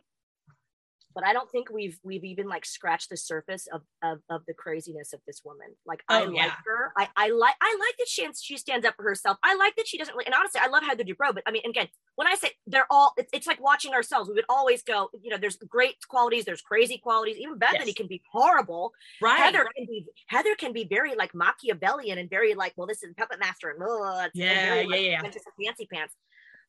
But 1.15 1.25
I 1.25 1.33
don't 1.33 1.49
think 1.49 1.69
we've 1.71 1.97
we've 2.03 2.23
even 2.23 2.47
like 2.47 2.65
scratched 2.65 3.09
the 3.09 3.17
surface 3.17 3.67
of 3.73 3.81
of, 4.03 4.19
of 4.29 4.41
the 4.47 4.53
craziness 4.53 5.11
of 5.13 5.19
this 5.25 5.41
woman. 5.43 5.67
Like 5.85 6.03
Oh, 6.09 6.15
I 6.15 6.21
yeah. 6.31 6.43
like 6.45 6.53
her. 6.65 6.91
I 6.97 7.07
I 7.15 7.29
like 7.29 7.55
I 7.61 7.77
like 7.79 7.97
that 7.97 8.07
she 8.07 8.27
she 8.39 8.57
stands 8.57 8.85
up 8.85 8.95
for 8.95 9.03
herself. 9.03 9.37
I 9.43 9.55
like 9.55 9.75
that 9.77 9.87
she 9.87 9.97
doesn't 9.97 10.13
really. 10.13 10.27
And 10.27 10.35
honestly, 10.35 10.61
I 10.63 10.67
love 10.67 10.83
Heather 10.83 11.03
Dubrow. 11.03 11.33
But 11.33 11.43
I 11.47 11.51
mean, 11.51 11.63
again, 11.67 11.87
when 12.15 12.27
I 12.27 12.35
say 12.35 12.51
they're 12.67 12.85
all, 12.91 13.13
it's, 13.17 13.29
it's 13.33 13.47
like 13.47 13.59
watching 13.61 13.93
ourselves. 13.93 14.29
We 14.29 14.35
would 14.35 14.45
always 14.49 14.83
go, 14.83 15.09
you 15.21 15.29
know, 15.31 15.37
there's 15.37 15.57
great 15.57 15.95
qualities, 16.07 16.45
there's 16.45 16.61
crazy 16.61 16.97
qualities. 16.97 17.37
Even 17.37 17.57
Bethenny 17.57 17.87
Yes. 17.87 17.95
can 17.95 18.07
be 18.07 18.21
horrible. 18.31 18.91
Right. 19.21 19.39
Heather 19.39 19.65
can 19.75 19.85
be 19.87 20.05
Heather 20.27 20.55
can 20.55 20.73
be 20.73 20.83
very 20.85 21.15
like 21.15 21.33
Machiavellian 21.33 22.17
and 22.19 22.29
very 22.29 22.53
like, 22.53 22.73
well, 22.77 22.87
this 22.87 23.01
is 23.03 23.13
puppet 23.17 23.39
master 23.39 23.69
and 23.69 23.79
oh, 23.83 24.21
it's 24.25 24.35
Yeah, 24.35 24.65
very, 24.65 24.81
yeah, 24.81 24.87
like, 24.87 25.01
yeah. 25.01 25.25
Of 25.25 25.35
fancy 25.65 25.87
pants. 25.91 26.13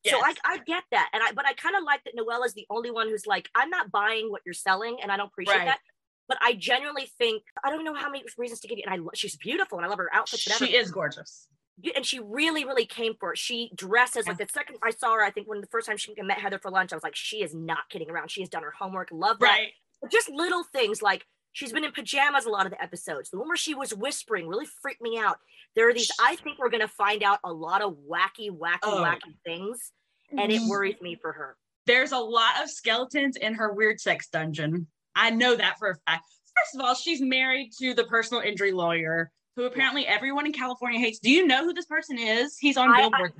So 0.05 0.17
I, 0.17 0.33
I 0.45 0.57
get 0.65 0.83
that. 0.91 1.09
And 1.13 1.21
I 1.23 1.31
but 1.33 1.45
I 1.45 1.53
kind 1.53 1.75
of 1.75 1.83
like 1.83 2.03
that 2.05 2.13
Noelle 2.15 2.43
is 2.43 2.53
the 2.53 2.65
only 2.69 2.89
one 2.91 3.07
who's 3.09 3.25
like, 3.27 3.49
I'm 3.55 3.69
not 3.69 3.91
buying 3.91 4.31
what 4.31 4.41
you're 4.45 4.53
selling, 4.53 4.97
and 5.01 5.11
I 5.11 5.17
don't 5.17 5.27
appreciate 5.27 5.57
Right. 5.57 5.65
that. 5.65 5.79
But 6.27 6.37
I 6.41 6.53
genuinely 6.53 7.09
think 7.17 7.43
I 7.63 7.69
don't 7.69 7.83
know 7.83 7.93
how 7.93 8.09
many 8.09 8.23
reasons 8.37 8.61
to 8.61 8.67
give 8.67 8.77
you. 8.77 8.83
And 8.85 8.93
I 8.93 8.97
lo- 8.97 9.11
she's 9.13 9.35
beautiful 9.35 9.77
and 9.77 9.85
I 9.85 9.89
love 9.89 9.97
her 9.99 10.09
outfits. 10.13 10.47
and 10.47 10.55
she 10.55 10.75
is 10.77 10.89
gorgeous. 10.89 11.47
and 11.95 12.05
she 12.05 12.19
really, 12.19 12.63
really 12.63 12.85
came 12.85 13.15
for 13.19 13.33
it. 13.33 13.37
She 13.37 13.71
dresses 13.75 14.27
like 14.27 14.37
the 14.37 14.47
second 14.51 14.77
I 14.81 14.91
saw 14.91 15.13
her, 15.15 15.23
I 15.23 15.31
think 15.31 15.47
when 15.49 15.59
the 15.61 15.67
first 15.67 15.87
time 15.87 15.97
she 15.97 16.13
met 16.21 16.39
Heather 16.39 16.57
for 16.59 16.71
lunch, 16.71 16.93
I 16.93 16.95
was 16.95 17.03
like, 17.03 17.15
she 17.15 17.43
is 17.43 17.53
not 17.53 17.89
kidding 17.89 18.09
around. 18.09 18.31
She 18.31 18.41
has 18.41 18.49
done 18.49 18.63
her 18.63 18.71
homework. 18.77 19.09
Love 19.11 19.39
that. 19.39 19.45
Right. 19.45 19.71
But 20.01 20.11
just 20.11 20.29
little 20.29 20.63
things 20.63 21.01
like 21.01 21.25
she's 21.53 21.71
been 21.73 21.83
in 21.83 21.91
pajamas 21.91 22.45
a 22.45 22.49
lot 22.49 22.65
of 22.65 22.71
the 22.71 22.81
episodes. 22.81 23.29
The 23.29 23.37
one 23.39 23.47
where 23.47 23.57
she 23.57 23.73
was 23.73 23.93
whispering 23.93 24.47
really 24.47 24.65
freaked 24.81 25.01
me 25.01 25.17
out. 25.17 25.37
There 25.75 25.87
are 25.89 25.93
these, 25.93 26.11
I 26.19 26.35
think 26.37 26.59
we're 26.59 26.69
going 26.69 26.81
to 26.81 26.87
find 26.87 27.23
out 27.23 27.39
a 27.43 27.51
lot 27.51 27.81
of 27.81 27.95
wacky, 28.09 28.49
wacky, 28.49 28.79
Oh. 28.83 29.03
wacky 29.03 29.35
things. 29.45 29.91
And 30.37 30.51
it 30.51 30.61
worries 30.67 30.95
me 31.01 31.15
for 31.21 31.31
her. 31.33 31.57
There's 31.87 32.11
a 32.11 32.17
lot 32.17 32.61
of 32.63 32.69
skeletons 32.69 33.35
in 33.37 33.53
her 33.55 33.73
weird 33.73 33.99
sex 33.99 34.27
dungeon. 34.29 34.87
I 35.15 35.29
know 35.29 35.55
that 35.55 35.77
for 35.79 35.89
a 35.89 35.95
fact. 36.07 36.25
First 36.57 36.75
of 36.75 36.81
all, 36.81 36.95
she's 36.95 37.21
married 37.21 37.71
to 37.79 37.93
the 37.93 38.03
personal 38.05 38.41
injury 38.41 38.71
lawyer 38.71 39.31
who 39.55 39.63
apparently 39.65 40.07
everyone 40.07 40.45
in 40.45 40.53
California 40.53 40.99
hates. 40.99 41.19
Do 41.19 41.29
you 41.29 41.45
know 41.47 41.65
who 41.65 41.73
this 41.73 41.85
person 41.85 42.17
is? 42.17 42.57
He's 42.57 42.77
on 42.77 42.89
I- 42.89 42.93
I- 42.93 43.01
Billboard. 43.01 43.33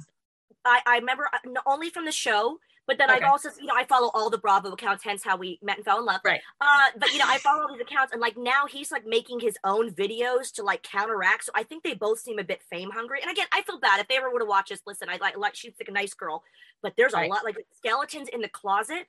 I, 0.66 0.80
I 0.86 0.98
remember 0.98 1.28
uh, 1.34 1.38
only 1.66 1.90
from 1.90 2.06
the 2.06 2.12
show, 2.12 2.58
but 2.88 2.98
then 2.98 3.10
I've 3.10 3.24
also, 3.24 3.50
you 3.60 3.66
know, 3.68 3.74
I 3.76 3.86
follow 3.86 4.10
all 4.14 4.30
the 4.30 4.38
Bravo 4.38 4.72
accounts, 4.74 5.04
hence 5.04 5.24
how 5.24 5.38
we 5.38 5.60
met 5.62 5.78
and 5.78 5.86
fell 5.86 6.00
in 6.00 6.06
love. 6.06 6.22
Right. 6.26 6.42
Uh, 6.60 6.88
but 6.98 7.12
you 7.14 7.20
know, 7.20 7.26
I 7.28 7.38
follow 7.38 7.62
all 7.64 7.72
these 7.74 7.82
accounts, 7.82 8.12
and 8.12 8.20
like 8.22 8.38
now 8.38 8.66
he's 8.70 8.92
like 8.92 9.06
making 9.06 9.40
his 9.40 9.58
own 9.64 9.92
videos 9.92 10.52
to 10.54 10.64
like 10.64 10.84
counteract. 10.84 11.46
So 11.46 11.52
I 11.56 11.64
think 11.64 11.84
they 11.84 11.94
both 11.94 12.20
seem 12.20 12.40
a 12.40 12.44
bit 12.44 12.62
fame 12.70 12.90
hungry. 12.92 13.20
And 13.22 13.32
again, 13.32 13.48
I 13.54 13.62
feel 13.62 13.80
bad 13.80 14.00
if 14.00 14.08
they 14.08 14.18
ever 14.18 14.32
were 14.32 14.40
to 14.40 14.46
watch 14.46 14.70
this. 14.70 14.82
Listen, 14.86 15.10
I 15.10 15.18
like, 15.18 15.38
like 15.38 15.56
she's 15.56 15.74
like 15.80 15.90
a 15.90 15.94
nice 15.94 16.14
girl, 16.14 16.44
but 16.82 16.94
there's 16.98 17.14
a 17.14 17.28
lot 17.28 17.44
like 17.46 17.58
skeletons 17.78 18.28
in 18.34 18.42
the 18.42 18.50
closet, 18.50 19.08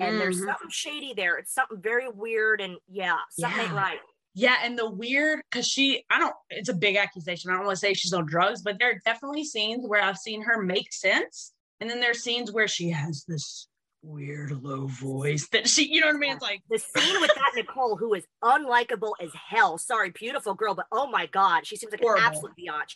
and 0.00 0.20
there's 0.20 0.40
Mhm. 0.40 0.46
something 0.46 0.70
shady 0.70 1.12
there. 1.14 1.36
It's 1.38 1.52
something 1.52 1.80
very 1.80 2.08
weird, 2.08 2.60
and 2.60 2.76
yeah, 2.88 3.16
something 3.30 3.60
Yeah. 3.66 3.76
right. 3.76 3.98
Yeah, 4.34 4.56
and 4.62 4.78
the 4.78 4.88
weird 4.88 5.40
because 5.50 5.66
she, 5.66 6.04
I 6.10 6.20
don't. 6.20 6.34
It's 6.50 6.68
a 6.68 6.74
big 6.74 6.94
accusation. 6.96 7.50
I 7.50 7.54
don't 7.56 7.64
want 7.66 7.74
to 7.76 7.80
say 7.80 7.92
she's 7.94 8.12
on 8.12 8.24
drugs, 8.26 8.62
but 8.62 8.78
there 8.78 8.90
are 8.90 9.00
definitely 9.04 9.42
scenes 9.44 9.84
where 9.88 10.00
I've 10.00 10.18
seen 10.18 10.42
her 10.42 10.62
make 10.62 10.92
sense, 10.92 11.52
and 11.80 11.88
then 11.88 12.00
there's 12.00 12.22
scenes 12.22 12.52
where 12.52 12.68
she 12.68 12.90
has 12.90 13.24
this 13.26 13.68
weird 14.02 14.52
low 14.62 14.86
voice 14.86 15.48
that 15.48 15.68
she, 15.68 15.92
you 15.92 16.00
know 16.00 16.06
what 16.06 16.16
I 16.16 16.18
mean? 16.18 16.32
It's 16.34 16.42
like 16.42 16.62
The 16.70 16.78
scene 16.78 17.20
with 17.20 17.34
that 17.34 17.52
Nicole, 17.56 17.96
who 17.96 18.14
is 18.14 18.24
unlikable 18.44 19.12
as 19.20 19.30
hell. 19.34 19.76
Sorry, 19.78 20.10
beautiful 20.10 20.54
girl, 20.54 20.74
but 20.74 20.86
oh 20.92 21.08
my 21.10 21.26
god, 21.26 21.66
she 21.66 21.76
seems 21.76 21.92
like 21.92 22.00
Horrible. 22.00 22.22
an 22.22 22.28
absolute 22.28 22.52
biatch. 22.58 22.94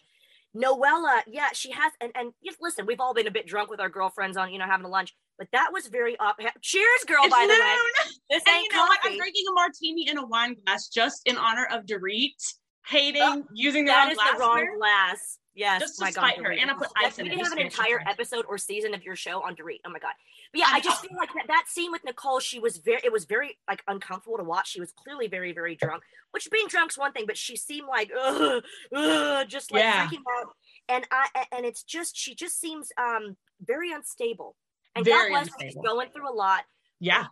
Noella, 0.54 1.22
yeah, 1.26 1.48
she 1.54 1.70
has, 1.70 1.92
and 2.00 2.12
and 2.14 2.32
just 2.44 2.58
listen, 2.60 2.84
we've 2.84 3.00
all 3.00 3.14
been 3.14 3.26
a 3.26 3.30
bit 3.30 3.46
drunk 3.46 3.70
with 3.70 3.80
our 3.80 3.88
girlfriends 3.88 4.36
on, 4.36 4.52
you 4.52 4.58
know, 4.58 4.66
having 4.66 4.84
a 4.84 4.88
lunch, 4.88 5.14
but 5.38 5.48
that 5.52 5.70
was 5.72 5.86
very 5.86 6.14
up. 6.18 6.36
Cheers, 6.60 7.04
girl. 7.06 7.20
it's 7.24 7.34
by 7.34 7.46
the 7.46 7.52
way, 7.54 8.12
this 8.30 8.42
And 8.46 8.54
ain't 8.56 8.66
you 8.70 8.76
know 8.76 8.82
what? 8.84 9.00
coffee. 9.00 9.12
I'm 9.14 9.18
drinking 9.18 9.44
a 9.50 9.52
martini 9.54 10.08
in 10.10 10.18
a 10.18 10.26
wine 10.26 10.56
glass 10.66 10.88
just 10.88 11.22
in 11.24 11.38
honor 11.38 11.66
of 11.72 11.86
Dorit 11.86 12.32
hating 12.86 13.22
Oh, 13.22 13.44
using 13.52 13.84
the 13.84 13.90
that 13.92 14.04
wrong 14.04 14.10
is 14.12 14.18
the 14.18 14.38
wrong 14.40 14.78
glass. 14.78 15.38
Yes, 15.54 15.82
Just 15.82 15.98
to 15.98 16.04
my 16.04 16.10
God, 16.12 16.28
spite 16.30 16.38
her, 16.38 16.50
Dorit. 16.50 16.62
and 16.62 16.70
I 16.70 16.74
put 16.74 16.88
Yes, 16.98 17.12
ice 17.12 17.18
in 17.18 17.24
we 17.24 17.30
can 17.36 17.40
have 17.40 17.52
an 17.52 17.58
entire 17.58 18.00
she- 18.00 18.06
episode 18.10 18.46
or 18.48 18.56
season 18.56 18.94
of 18.94 19.02
your 19.04 19.16
show 19.16 19.42
on 19.42 19.54
Dorit. 19.54 19.80
Oh 19.84 19.90
my 19.90 19.98
God. 19.98 20.12
But 20.50 20.60
yeah, 20.60 20.66
I 20.70 20.76
I, 20.76 20.80
just 20.80 21.02
know. 21.04 21.10
feel 21.10 21.18
like 21.18 21.28
that, 21.34 21.44
that 21.48 21.64
scene 21.68 21.92
with 21.92 22.02
Nicole, 22.04 22.40
she 22.40 22.58
was 22.58 22.78
very, 22.78 23.00
it 23.04 23.12
was 23.12 23.26
very 23.26 23.58
like 23.68 23.82
uncomfortable 23.86 24.38
to 24.38 24.44
watch. 24.44 24.70
She 24.70 24.80
was 24.80 24.92
clearly 24.92 25.26
very, 25.28 25.52
very 25.52 25.74
drunk, 25.76 26.04
which 26.30 26.48
being 26.50 26.68
drunk's 26.68 26.96
one 26.96 27.12
thing, 27.12 27.24
but 27.26 27.36
she 27.36 27.54
seemed 27.56 27.86
like, 27.86 28.10
ugh, 28.18 28.62
ugh, 28.96 29.46
just 29.48 29.70
like 29.72 29.82
Yeah. 29.82 30.06
freaking 30.08 30.22
out. 30.38 30.54
And 30.88 31.06
I, 31.10 31.28
and 31.52 31.66
it's 31.66 31.82
just, 31.82 32.16
she 32.16 32.34
just 32.34 32.58
seems 32.58 32.90
um 32.96 33.36
very 33.60 33.92
unstable. 33.92 34.56
And 34.96 35.04
Very 35.04 35.30
God 35.32 35.44
bless 35.44 35.48
her, 35.48 35.54
she's 35.60 35.76
going 35.76 36.08
through 36.14 36.30
a 36.30 36.34
lot. 36.34 36.64
Yeah. 36.98 37.26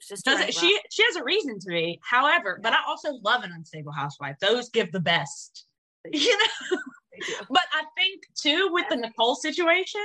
It's 0.00 0.08
just 0.08 0.24
Does 0.24 0.36
doing 0.36 0.48
it, 0.48 0.54
she 0.54 0.80
she 0.90 1.02
has 1.04 1.16
a 1.16 1.24
reason 1.24 1.58
to 1.58 1.66
be. 1.68 2.00
However, 2.02 2.58
but 2.62 2.72
I 2.72 2.78
also 2.86 3.14
love 3.22 3.42
an 3.42 3.52
unstable 3.52 3.92
housewife. 3.92 4.36
Those 4.40 4.70
give 4.70 4.92
the 4.92 5.00
best. 5.00 5.64
You 6.12 6.38
know? 6.38 6.44
rough. 6.72 6.80
They 7.12 7.18
do. 7.26 7.34
But 7.50 7.62
I 7.72 7.82
think 7.96 8.22
too 8.40 8.68
with 8.72 8.86
the 8.88 8.96
Nicole 8.96 9.34
situation, 9.34 10.04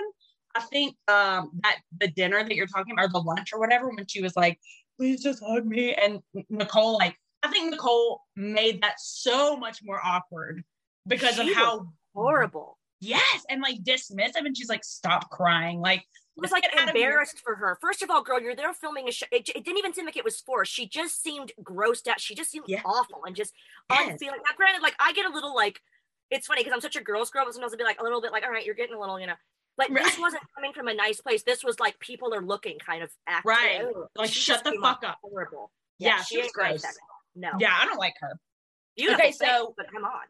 I 0.56 0.62
think 0.62 0.96
um 1.08 1.52
that 1.64 1.78
the 2.00 2.08
dinner 2.10 2.44
that 2.44 2.56
you're 2.56 2.68
talking 2.68 2.94
about, 2.94 3.06
or 3.06 3.10
the 3.10 3.20
lunch 3.20 3.54
or 3.54 3.60
whatever, 3.60 3.88
when 3.90 4.06
she 4.08 4.22
was 4.22 4.36
like, 4.36 4.60
please 4.98 5.22
just 5.24 5.42
hug 5.46 5.66
me. 5.66 5.94
And 5.94 6.20
Nicole, 6.50 6.98
like, 6.98 7.16
I 7.44 7.48
think 7.50 7.72
Nicole 7.72 8.22
made 8.36 8.82
that 8.82 9.00
so 9.00 9.56
much 9.56 9.80
more 9.84 10.00
awkward 10.04 10.64
because 11.08 11.38
of 11.40 11.48
how 11.54 11.90
Horrible. 12.16 12.78
yes, 13.00 13.46
and 13.50 13.62
like 13.62 13.84
dismissive, 13.84 14.46
and 14.46 14.56
she's 14.58 14.70
like, 14.70 14.84
stop 14.84 15.30
crying. 15.30 15.80
Like 15.80 16.04
was 16.42 16.52
like 16.52 16.64
get 16.64 16.78
out 16.78 16.90
of 16.90 16.96
here. 16.96 17.10
embarrassed 17.10 17.40
for 17.44 17.56
her. 17.56 17.78
First 17.82 18.02
of 18.02 18.10
all, 18.10 18.24
girl, 18.24 18.42
you're 18.42 18.56
there 18.56 18.74
filming 18.74 19.08
a 19.08 19.12
show. 19.12 19.26
It, 19.32 19.50
it 19.50 19.64
didn't 19.64 19.78
even 19.78 19.94
seem 19.94 20.06
like 20.06 20.18
it 20.18 20.24
was 20.24 20.40
forced. 20.42 20.74
She 20.74 20.88
just 20.88 21.22
seemed 21.22 21.52
grossed 21.64 22.08
out. 22.08 22.20
She 22.20 22.34
just 22.36 22.50
seemed 22.52 22.66
Yeah. 22.68 22.82
awful 22.86 23.24
and 23.26 23.36
just 23.36 23.54
Yes. 23.90 24.12
unfeeling. 24.12 24.40
Now, 24.50 24.56
granted, 24.58 24.82
like 24.82 24.96
I 25.00 25.14
get 25.14 25.26
a 25.26 25.34
little 25.34 25.54
like 25.56 25.82
it's 26.32 26.48
funny 26.48 26.62
because 26.62 26.74
I'm 26.74 26.82
such 26.82 26.96
a 26.96 27.02
girl's 27.02 27.30
girl, 27.30 27.46
but 27.46 27.54
sometimes 27.54 27.74
I'll 27.74 27.78
be 27.78 27.84
like 27.84 28.00
a 28.00 28.04
little 28.04 28.22
bit 28.22 28.32
like, 28.32 28.44
all 28.44 28.50
right, 28.52 28.66
you're 28.66 28.74
getting 28.74 28.96
a 28.96 29.00
little, 29.00 29.20
you 29.20 29.28
know. 29.28 29.36
But 29.78 29.90
this 29.94 30.18
wasn't 30.20 30.44
coming 30.56 30.72
from 30.74 30.88
a 30.88 30.94
nice 30.94 31.20
place. 31.22 31.44
This 31.44 31.64
was 31.64 31.80
like 31.80 32.00
people 32.00 32.34
are 32.34 32.42
looking 32.42 32.78
kind 32.80 33.04
of 33.04 33.12
act. 33.28 33.46
Right. 33.46 33.82
Ugh. 33.84 34.08
Like, 34.16 34.30
She 34.32 34.40
shut 34.40 34.64
the 34.64 34.78
fuck 34.82 35.04
up. 35.06 35.18
Horrible. 35.24 35.72
Yeah, 36.00 36.22
she 36.24 36.40
was 36.40 36.52
gross. 36.52 36.82
girl. 36.82 36.92
No. 37.36 37.50
Yeah, 37.60 37.76
I 37.80 37.86
don't 37.86 37.98
like 38.00 38.14
her. 38.22 38.34
Beautiful, 38.96 39.22
Okay, 39.24 39.32
so- 39.32 39.74
but 39.78 39.92
come 39.92 40.04
on. 40.04 40.22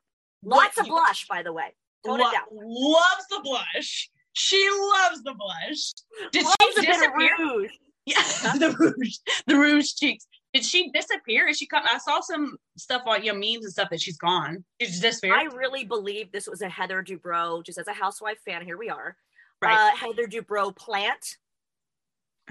Lots 0.44 0.78
of 0.78 0.88
blush, 0.88 1.26
by 1.28 1.42
the 1.44 1.54
way. 1.54 1.74
Tone 2.06 2.20
Lo- 2.20 2.28
it 2.28 2.32
down. 2.34 2.44
loves 2.52 3.28
the 3.30 3.40
blush. 3.44 4.10
She 4.34 4.68
loves 4.70 5.24
the 5.24 5.34
blush. 5.34 5.94
Did 6.32 6.44
Loves 6.44 6.56
she 6.60 6.80
a 6.80 6.82
bit 6.82 6.90
of 6.96 6.96
disappear? 7.18 7.36
rouge. 7.40 7.72
Yeah, 8.06 8.22
the 8.60 8.76
rouge, 8.78 9.16
the 9.48 9.56
rouge 9.58 9.94
cheeks. 9.94 10.28
Did 10.54 10.66
she 10.66 10.92
disappear? 10.92 11.48
Is 11.48 11.58
she 11.58 11.66
come? 11.66 11.84
I 11.90 11.98
saw 12.00 12.20
some 12.20 12.58
stuff 12.78 13.04
on 13.06 13.24
your 13.24 13.34
memes 13.34 13.64
and 13.64 13.72
stuff 13.72 13.90
that 13.92 14.02
she's 14.02 14.18
gone. 14.18 14.66
Did 14.78 14.90
she 14.90 15.00
disappear? 15.00 15.34
I 15.34 15.44
really 15.44 15.86
believe 15.86 16.30
this 16.34 16.46
was 16.46 16.62
a 16.62 16.68
Heather 16.68 17.02
Dubrow, 17.02 17.66
just 17.66 17.78
as 17.78 17.88
a 17.88 17.94
housewife 17.94 18.40
fan, 18.46 18.66
here 18.66 18.78
we 18.78 18.90
are. 18.90 19.16
Right. 19.62 19.74
Uh, 19.94 19.96
Heather 19.96 20.28
Dubrow 20.28 20.76
plant. 20.76 21.38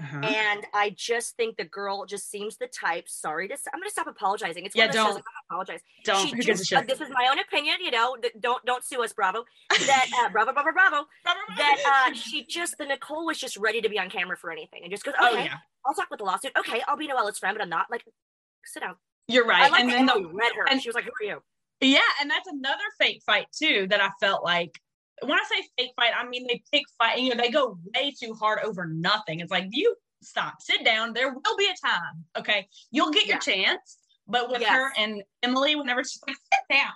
Uh-huh. 0.01 0.17
And 0.17 0.65
I 0.73 0.89
just 0.97 1.35
think 1.37 1.55
the 1.55 1.65
girl 1.65 2.05
just 2.07 2.29
seems 2.31 2.57
the 2.57 2.65
type. 2.67 3.07
Sorry 3.07 3.47
to, 3.47 3.53
I'm 3.71 3.79
going 3.79 3.87
to 3.87 3.91
stop 3.91 4.07
apologizing. 4.07 4.65
It's 4.65 4.75
Yeah, 4.75 4.85
one 4.87 4.89
of 4.89 4.95
don't. 4.95 5.23
Apologize. 5.49 5.81
Don't. 6.03 6.25
She 6.29 6.35
Who 6.35 6.41
gives 6.41 6.61
a 6.61 6.65
just, 6.65 6.73
uh, 6.73 6.85
this 6.87 6.99
is 6.99 7.09
my 7.13 7.27
own 7.31 7.37
opinion, 7.39 7.75
you 7.79 7.91
know. 7.91 8.15
th- 8.19 8.33
Don't 8.39 8.65
don't 8.65 8.83
sue 8.83 9.03
us, 9.03 9.13
Bravo. 9.13 9.45
That 9.69 10.07
uh, 10.23 10.29
Bravo, 10.29 10.51
Bravo, 10.51 10.71
Bravo. 10.71 11.05
That 11.57 12.07
uh, 12.09 12.13
she 12.15 12.43
just 12.45 12.77
the 12.79 12.85
Nicole 12.85 13.27
was 13.27 13.37
just 13.37 13.55
ready 13.57 13.81
to 13.81 13.89
be 13.89 13.99
on 13.99 14.09
camera 14.09 14.35
for 14.35 14.51
anything, 14.51 14.81
and 14.81 14.91
just 14.91 15.03
goes, 15.05 15.13
okay, 15.13 15.27
oh 15.31 15.37
yeah, 15.37 15.57
I'll 15.85 15.93
talk 15.93 16.09
with 16.09 16.17
the 16.19 16.25
lawsuit. 16.25 16.53
Okay, 16.57 16.81
I'll 16.87 16.97
be 16.97 17.07
Noella's 17.07 17.37
friend, 17.37 17.55
but 17.55 17.61
I'm 17.61 17.69
not. 17.69 17.85
Like, 17.91 18.03
sit 18.65 18.79
down. 18.81 18.95
you're 19.27 19.45
I 19.45 19.47
right. 19.61 19.71
like 19.71 19.81
and 19.81 19.89
then 19.91 20.05
the, 20.07 20.27
read 20.33 20.53
her. 20.55 20.65
and- 20.69 20.81
she 20.81 20.89
was 20.89 20.95
like, 20.95 21.05
"Who 21.05 21.11
are 21.21 21.29
you?" 21.29 21.43
yeah, 21.81 21.99
and 22.19 22.31
that's 22.31 22.47
another 22.47 22.83
fake 22.99 23.21
fight 23.27 23.45
too 23.55 23.85
that 23.91 24.01
I 24.01 24.09
felt 24.19 24.43
like. 24.43 24.79
When 25.23 25.37
I 25.37 25.43
say 25.49 25.67
fake 25.77 25.91
fight, 25.95 26.11
I 26.17 26.27
mean 26.27 26.45
they 26.47 26.63
pick 26.71 26.83
fight. 26.97 27.19
You 27.19 27.35
know, 27.35 27.41
they 27.41 27.49
go 27.51 27.77
way 27.95 28.11
too 28.19 28.33
hard 28.33 28.59
over 28.63 28.85
nothing. 28.85 29.39
It's 29.39 29.51
like 29.51 29.67
you 29.71 29.95
stop, 30.21 30.61
sit 30.61 30.83
down. 30.85 31.13
There 31.13 31.33
will 31.33 31.57
be 31.57 31.65
a 31.67 31.87
time. 31.87 32.23
Okay, 32.37 32.67
you'll 32.91 33.11
get 33.11 33.25
your 33.27 33.39
chance. 33.39 33.97
But 34.27 34.49
with 34.49 34.61
Yes. 34.61 34.71
her 34.71 34.91
and 34.97 35.21
Emily, 35.43 35.75
whenever 35.75 36.01
she's 36.03 36.21
like, 36.25 36.37
sit 36.37 36.75
down, 36.77 36.93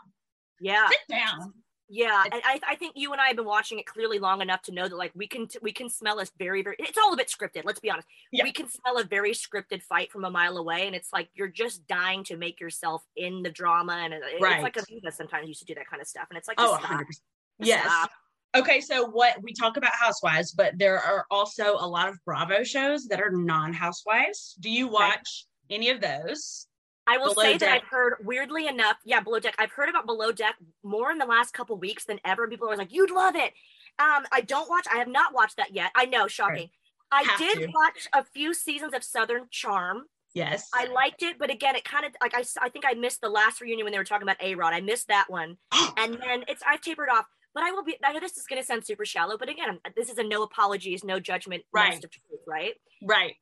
Yeah, 0.61 0.87
sit 0.87 0.99
down. 1.09 1.53
Yeah, 1.89 2.21
and 2.25 2.41
I, 2.45 2.59
I 2.67 2.75
think 2.75 2.93
you 2.97 3.13
and 3.13 3.21
I 3.21 3.27
have 3.27 3.37
been 3.37 3.45
watching 3.45 3.79
it 3.79 3.85
clearly 3.85 4.19
long 4.19 4.41
enough 4.41 4.61
to 4.63 4.73
know 4.73 4.89
that 4.89 4.95
like 4.97 5.11
we 5.15 5.25
can 5.25 5.47
t- 5.47 5.59
we 5.61 5.71
can 5.71 5.89
smell 5.89 6.19
a 6.19 6.25
very 6.37 6.61
very 6.61 6.75
it's 6.79 6.97
all 6.97 7.13
a 7.13 7.17
bit 7.17 7.29
scripted. 7.29 7.63
Let's 7.63 7.79
be 7.79 7.89
honest. 7.89 8.07
Yeah. 8.31 8.43
We 8.43 8.51
can 8.51 8.67
smell 8.69 8.97
a 8.97 9.05
very 9.05 9.31
scripted 9.31 9.81
fight 9.83 10.11
from 10.11 10.25
a 10.25 10.29
mile 10.29 10.57
away, 10.57 10.85
and 10.87 10.93
it's 10.95 11.13
like 11.13 11.29
you're 11.33 11.47
just 11.47 11.87
dying 11.87 12.25
to 12.25 12.35
make 12.35 12.59
yourself 12.59 13.03
in 13.15 13.41
the 13.41 13.49
drama, 13.49 13.93
and 14.03 14.13
it, 14.13 14.21
Right. 14.41 14.55
it's 14.55 14.63
like 14.63 14.75
Aviva 14.75 15.13
sometimes 15.13 15.47
used 15.47 15.59
to 15.61 15.65
do 15.65 15.75
that 15.75 15.87
kind 15.89 16.01
of 16.01 16.07
stuff, 16.09 16.27
and 16.29 16.37
it's 16.37 16.47
like 16.49 16.57
Oh, 16.59 16.73
just 16.75 16.85
stop. 16.85 16.99
100%. 17.01 17.21
Yes. 17.59 17.85
Stop. 17.85 18.11
Okay, 18.55 18.81
so 18.81 19.07
what 19.07 19.41
we 19.43 19.53
talk 19.53 19.77
about 19.77 19.91
housewives, 19.93 20.51
but 20.51 20.77
there 20.77 20.99
are 20.99 21.25
also 21.29 21.75
a 21.79 21.87
lot 21.87 22.09
of 22.09 22.17
Bravo 22.25 22.63
shows 22.63 23.05
that 23.07 23.21
are 23.21 23.29
non-housewives. 23.29 24.55
Do 24.59 24.69
you 24.69 24.87
watch 24.87 25.45
any 25.69 25.89
of 25.89 26.01
those? 26.01 26.67
I 27.05 27.17
will 27.17 27.33
Below 27.33 27.43
say 27.43 27.57
that 27.57 27.69
I've 27.69 27.87
heard 27.87 28.15
weirdly 28.23 28.67
enough, 28.67 28.97
yeah, 29.05 29.21
Below 29.21 29.39
Deck. 29.39 29.55
I've 29.57 29.71
heard 29.71 29.89
about 29.89 30.05
Below 30.05 30.31
Deck 30.31 30.55
more 30.83 31.11
in 31.11 31.17
the 31.17 31.25
last 31.25 31.53
couple 31.53 31.77
weeks 31.77 32.05
than 32.05 32.19
ever. 32.25 32.47
People 32.47 32.69
are 32.69 32.75
like, 32.75 32.91
"You'd 32.91 33.11
love 33.11 33.35
it." 33.35 33.53
Um, 33.99 34.25
I 34.31 34.41
don't 34.41 34.69
watch. 34.69 34.85
I 34.93 34.97
have 34.97 35.07
not 35.07 35.33
watched 35.33 35.57
that 35.57 35.73
yet. 35.73 35.91
I 35.95 36.05
know, 36.05 36.27
shocking. 36.27 36.69
I 37.11 37.35
did 37.37 37.59
to. 37.59 37.67
watch 37.67 38.07
a 38.13 38.23
few 38.23 38.53
seasons 38.53 38.93
of 38.93 39.03
Southern 39.03 39.47
Charm. 39.49 40.03
Yes. 40.33 40.69
I 40.73 40.85
liked 40.85 41.23
it, 41.23 41.39
but 41.39 41.49
again, 41.49 41.75
it 41.75 41.83
kind 41.83 42.05
of 42.05 42.11
like 42.21 42.35
I, 42.35 42.43
I 42.61 42.69
think 42.69 42.85
I 42.85 42.93
missed 42.93 43.21
the 43.21 43.29
last 43.29 43.61
reunion 43.61 43.85
when 43.85 43.91
they 43.91 43.97
were 43.97 44.03
talking 44.03 44.27
about 44.27 44.41
A 44.41 44.55
Rod. 44.55 44.73
I 44.73 44.81
missed 44.81 45.07
that 45.07 45.25
one, 45.29 45.57
and 45.97 46.15
then 46.15 46.43
it's 46.47 46.61
I've 46.67 46.81
tapered 46.81 47.09
off. 47.09 47.25
But 47.53 47.63
I 47.63 47.71
will 47.71 47.83
be. 47.83 47.97
I 48.03 48.13
know 48.13 48.19
this 48.19 48.37
is 48.37 48.45
going 48.45 48.61
to 48.61 48.65
sound 48.65 48.85
super 48.85 49.05
shallow, 49.05 49.37
but 49.37 49.49
again, 49.49 49.79
this 49.95 50.09
is 50.09 50.17
a 50.17 50.23
no 50.23 50.43
apologies, 50.43 51.03
no 51.03 51.19
judgment, 51.19 51.63
right? 51.73 51.99
Truth, 51.99 52.41
right? 52.45 52.73
Right. 53.01 53.35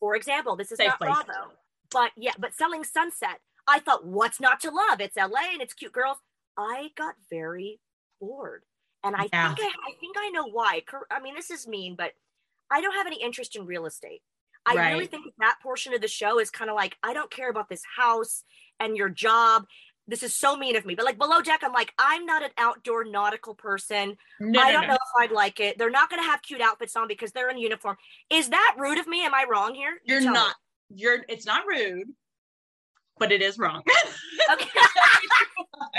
For 0.00 0.16
example, 0.16 0.56
this 0.56 0.72
is 0.72 0.78
Safe 0.78 0.88
not 0.88 0.98
place. 0.98 1.14
Bravo, 1.26 1.52
but 1.90 2.12
yeah, 2.16 2.32
but 2.38 2.54
selling 2.54 2.84
Sunset. 2.84 3.40
I 3.66 3.80
thought, 3.80 4.06
what's 4.06 4.40
not 4.40 4.60
to 4.60 4.70
love? 4.70 5.00
It's 5.00 5.16
LA 5.16 5.52
and 5.52 5.60
it's 5.60 5.74
cute 5.74 5.92
girls. 5.92 6.16
I 6.56 6.90
got 6.96 7.14
very 7.30 7.80
bored, 8.20 8.62
and 9.04 9.14
I 9.14 9.28
Yeah. 9.32 9.54
think 9.54 9.60
I, 9.60 9.90
I 9.90 9.92
think 10.00 10.16
I 10.18 10.30
know 10.30 10.46
why. 10.46 10.82
I 11.10 11.20
mean, 11.20 11.34
this 11.34 11.50
is 11.50 11.66
mean, 11.66 11.94
but 11.94 12.12
I 12.70 12.80
don't 12.80 12.94
have 12.94 13.06
any 13.06 13.22
interest 13.22 13.56
in 13.56 13.66
real 13.66 13.86
estate. 13.86 14.22
I 14.66 14.74
really 14.90 15.06
think 15.06 15.24
that 15.38 15.56
portion 15.62 15.94
of 15.94 16.00
the 16.02 16.08
show 16.08 16.38
is 16.38 16.50
kind 16.50 16.70
of 16.70 16.76
like 16.76 16.96
I 17.02 17.14
don't 17.14 17.30
care 17.30 17.48
about 17.48 17.68
this 17.68 17.82
house 17.96 18.44
and 18.80 18.96
your 18.96 19.08
job. 19.08 19.64
This 20.08 20.22
is 20.22 20.34
so 20.34 20.56
mean 20.56 20.74
of 20.74 20.86
me, 20.86 20.94
but 20.94 21.04
like 21.04 21.18
below 21.18 21.42
deck, 21.42 21.60
I'm 21.62 21.72
like 21.72 21.92
I'm 21.98 22.24
not 22.24 22.42
an 22.42 22.50
outdoor 22.56 23.04
nautical 23.04 23.54
person. 23.54 24.16
No, 24.40 24.60
I 24.60 24.66
no, 24.68 24.72
don't 24.72 24.82
no. 24.82 24.88
know 24.88 24.94
if 24.94 25.20
I'd 25.22 25.32
like 25.32 25.60
it. 25.60 25.76
They're 25.76 25.90
not 25.90 26.08
going 26.08 26.22
to 26.22 26.26
have 26.28 26.40
cute 26.40 26.62
outfits 26.62 26.96
on 26.96 27.08
because 27.08 27.32
they're 27.32 27.50
in 27.50 27.58
uniform. 27.58 27.96
Is 28.30 28.48
that 28.48 28.76
rude 28.78 28.98
of 28.98 29.06
me? 29.06 29.24
Am 29.24 29.34
I 29.34 29.44
wrong 29.50 29.74
here? 29.74 30.00
You 30.04 30.14
You're 30.14 30.22
tell 30.22 30.32
me. 30.32 30.38
not. 30.38 30.54
You're. 30.94 31.18
It's 31.28 31.44
not 31.44 31.66
rude, 31.66 32.08
but 33.18 33.32
it 33.32 33.42
is 33.42 33.58
wrong. 33.58 33.82
Okay. 34.50 34.66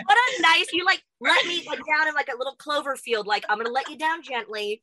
what 0.05 0.17
a 0.17 0.41
nice 0.41 0.73
you 0.73 0.83
like 0.83 1.03
let 1.21 1.45
me 1.45 1.63
like 1.67 1.77
down 1.77 2.07
in 2.07 2.15
like 2.15 2.29
a 2.33 2.35
little 2.35 2.55
clover 2.55 2.95
field. 2.95 3.27
Like 3.27 3.45
I'm 3.47 3.59
gonna 3.59 3.69
let 3.69 3.87
you 3.87 3.95
down 3.95 4.23
gently. 4.23 4.81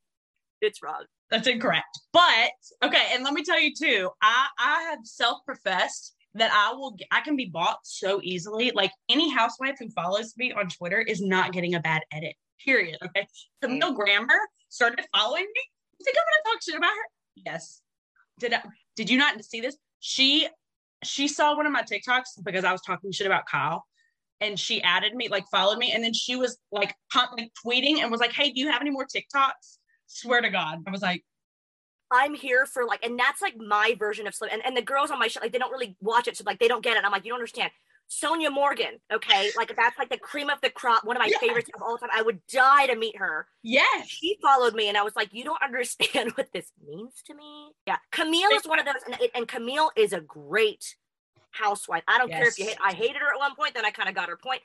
It's 0.61 0.81
wrong. 0.85 1.05
That's 1.31 1.49
incorrect. 1.49 1.99
But 2.13 2.53
okay, 2.85 3.09
and 3.13 3.25
let 3.25 3.35
me 3.35 3.43
tell 3.43 3.59
you 3.61 3.73
too. 3.75 4.11
I 4.23 4.47
I 4.57 4.83
have 4.91 5.01
self-professed 5.03 6.15
that 6.37 6.53
I 6.53 6.75
will. 6.75 6.97
I 7.11 7.21
can 7.21 7.37
be 7.37 7.47
bought 7.47 7.79
so 7.83 8.21
easily. 8.23 8.71
Like 8.75 8.93
any 9.09 9.33
housewife 9.33 9.77
who 9.79 9.91
follows 9.91 10.35
me 10.37 10.53
on 10.53 10.69
Twitter 10.69 11.01
is 11.01 11.21
not 11.21 11.53
getting 11.53 11.75
a 11.75 11.81
bad 11.81 12.03
edit. 12.13 12.35
Period. 12.65 12.99
Okay. 13.05 13.27
Camille 13.63 13.93
mm. 13.93 13.97
Grammer 13.97 14.39
started 14.69 15.05
following 15.15 15.45
me. 15.45 15.63
You 15.99 16.05
think 16.05 16.17
I'm 16.17 16.25
gonna 16.25 16.55
talk 16.55 16.63
shit 16.63 16.77
about 16.77 16.91
her? 16.91 17.09
Yes. 17.45 17.81
Did 18.39 18.55
I? 18.55 18.63
Did 18.97 19.11
you 19.11 19.19
not 19.19 19.43
see 19.45 19.61
this? 19.61 19.77
She 20.01 20.49
she 21.03 21.29
saw 21.29 21.57
one 21.57 21.67
of 21.67 21.73
my 21.73 21.83
TikToks 21.83 22.43
because 22.45 22.65
I 22.65 22.73
was 22.73 22.83
talking 22.83 23.13
shit 23.13 23.27
about 23.27 23.47
Kyle. 23.47 23.85
And 24.43 24.61
she 24.61 24.83
added 24.83 25.15
me, 25.15 25.29
like 25.29 25.47
followed 25.51 25.79
me, 25.79 25.93
and 25.93 26.05
then 26.05 26.13
she 26.13 26.37
was 26.37 26.59
like, 26.71 26.95
like 27.15 27.51
tweeting 27.65 28.01
and 28.03 28.11
was 28.11 28.21
like, 28.21 28.33
"Hey, 28.33 28.51
do 28.51 28.61
you 28.61 28.71
have 28.71 28.83
any 28.83 28.91
more 28.91 29.07
TikToks?" 29.07 29.79
Swear 30.09 30.43
to 30.43 30.51
God, 30.51 30.83
I 30.87 30.91
was 30.91 31.01
like, 31.01 31.25
I'm 32.11 32.35
here 32.35 32.67
for 32.67 32.85
like, 32.85 33.05
and 33.05 33.19
that's 33.19 33.43
like 33.43 33.57
my 33.57 33.97
version 33.99 34.27
of 34.27 34.35
slip. 34.35 34.53
And, 34.53 34.65
and 34.65 34.77
the 34.77 34.83
girls 34.83 35.11
on 35.11 35.19
my 35.19 35.29
show, 35.29 35.41
like 35.41 35.53
they 35.53 35.59
don't 35.59 35.73
really 35.73 35.97
watch 36.01 36.29
it, 36.29 36.37
so 36.37 36.45
like 36.47 36.59
they 36.59 36.69
don't 36.69 36.83
get 36.85 36.97
it. 36.97 37.05
I'm 37.05 37.13
like, 37.13 37.25
you 37.25 37.31
don't 37.31 37.39
understand. 37.39 37.71
Sonja 38.09 38.53
Morgan, 38.53 39.01
okay, 39.13 39.51
like 39.57 39.75
that's 39.75 39.99
like 39.99 40.11
the 40.11 40.19
cream 40.19 40.49
of 40.49 40.61
the 40.61 40.71
crop, 40.71 41.05
one 41.05 41.17
of 41.17 41.21
my 41.21 41.27
Yes. 41.27 41.41
favorites 41.41 41.71
of 41.75 41.83
all 41.83 41.99
time. 41.99 42.11
I 42.15 42.23
would 42.23 42.41
die 42.47 42.87
to 42.87 42.95
meet 42.97 43.17
her. 43.19 43.49
Yes. 43.65 44.07
She 44.09 44.39
followed 44.41 44.75
me, 44.75 44.89
and 44.89 44.97
I 44.97 45.03
was 45.03 45.17
like, 45.17 45.31
you 45.33 45.43
don't 45.43 45.61
understand 45.63 46.31
what 46.37 46.53
this 46.53 46.71
means 46.87 47.23
to 47.27 47.35
me. 47.35 47.73
Yeah, 47.87 47.97
Camille 48.13 48.51
is 48.53 48.65
one 48.67 48.79
of 48.79 48.85
those, 48.85 48.95
and, 49.07 49.17
and 49.35 49.49
Camille 49.49 49.91
is 49.97 50.13
a 50.13 50.21
great 50.21 50.95
housewife. 51.51 52.05
I 52.07 52.19
don't 52.19 52.31
care 52.31 52.47
if 52.47 52.59
you 52.59 52.67
Yes. 52.67 52.75
hate. 52.75 52.79
I 52.85 52.93
hated 52.93 53.17
her 53.17 53.33
at 53.33 53.39
one 53.39 53.57
point, 53.57 53.75
then 53.75 53.85
I 53.85 53.91
kind 53.91 54.09
of 54.09 54.15
got 54.15 54.29
her 54.29 54.37
point. 54.37 54.63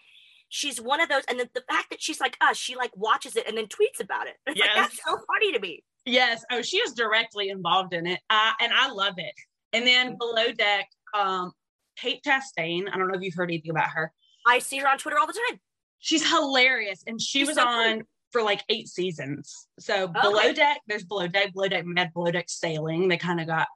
She's 0.49 0.79
one 0.81 0.99
of 0.99 1.07
those, 1.09 1.23
and 1.29 1.39
the, 1.39 1.49
the 1.53 1.63
fact 1.67 1.89
that 1.91 2.01
she's 2.01 2.19
like 2.19 2.37
us, 2.41 2.57
she 2.57 2.75
like 2.75 2.91
watches 2.95 3.35
it 3.37 3.47
and 3.47 3.57
then 3.57 3.65
tweets 3.67 3.99
about 4.01 4.27
it. 4.27 4.35
It's 4.45 4.59
like 4.59 4.69
Yes. 4.75 4.89
that's 4.91 5.03
so 5.03 5.17
funny 5.25 5.53
to 5.53 5.59
me. 5.59 5.83
Yes. 6.05 6.43
Oh, 6.51 6.61
she 6.61 6.77
is 6.77 6.93
directly 6.93 7.49
involved 7.49 7.93
in 7.93 8.07
it. 8.07 8.19
Uh, 8.29 8.51
and 8.59 8.71
I 8.73 8.91
love 8.91 9.13
it. 9.17 9.33
And 9.73 9.85
then 9.85 10.17
below 10.17 10.51
deck, 10.51 10.87
um, 11.13 11.51
Kate 11.97 12.21
Chastain. 12.25 12.85
I 12.91 12.97
don't 12.97 13.07
know 13.07 13.15
if 13.15 13.21
you've 13.21 13.35
heard 13.35 13.49
anything 13.49 13.71
about 13.71 13.89
her. 13.91 14.11
I 14.45 14.59
see 14.59 14.79
her 14.79 14.87
on 14.87 14.97
Twitter 14.97 15.19
all 15.19 15.27
the 15.27 15.39
time. 15.49 15.59
She's 15.99 16.27
hilarious. 16.27 17.03
And 17.05 17.21
she 17.21 17.39
She's 17.39 17.49
was 17.49 17.57
so 17.57 17.67
on 17.67 18.03
for 18.31 18.41
like 18.41 18.63
eight 18.69 18.87
seasons. 18.87 19.67
So 19.79 20.07
below 20.07 20.53
deck, 20.53 20.81
there's 20.87 21.03
below 21.03 21.27
deck, 21.27 21.53
below 21.53 21.67
deck 21.67 21.85
med, 21.85 22.13
below 22.13 22.31
deck 22.31 22.45
sailing. 22.47 23.07
They 23.07 23.17
kind 23.17 23.39
of 23.39 23.47
got 23.47 23.67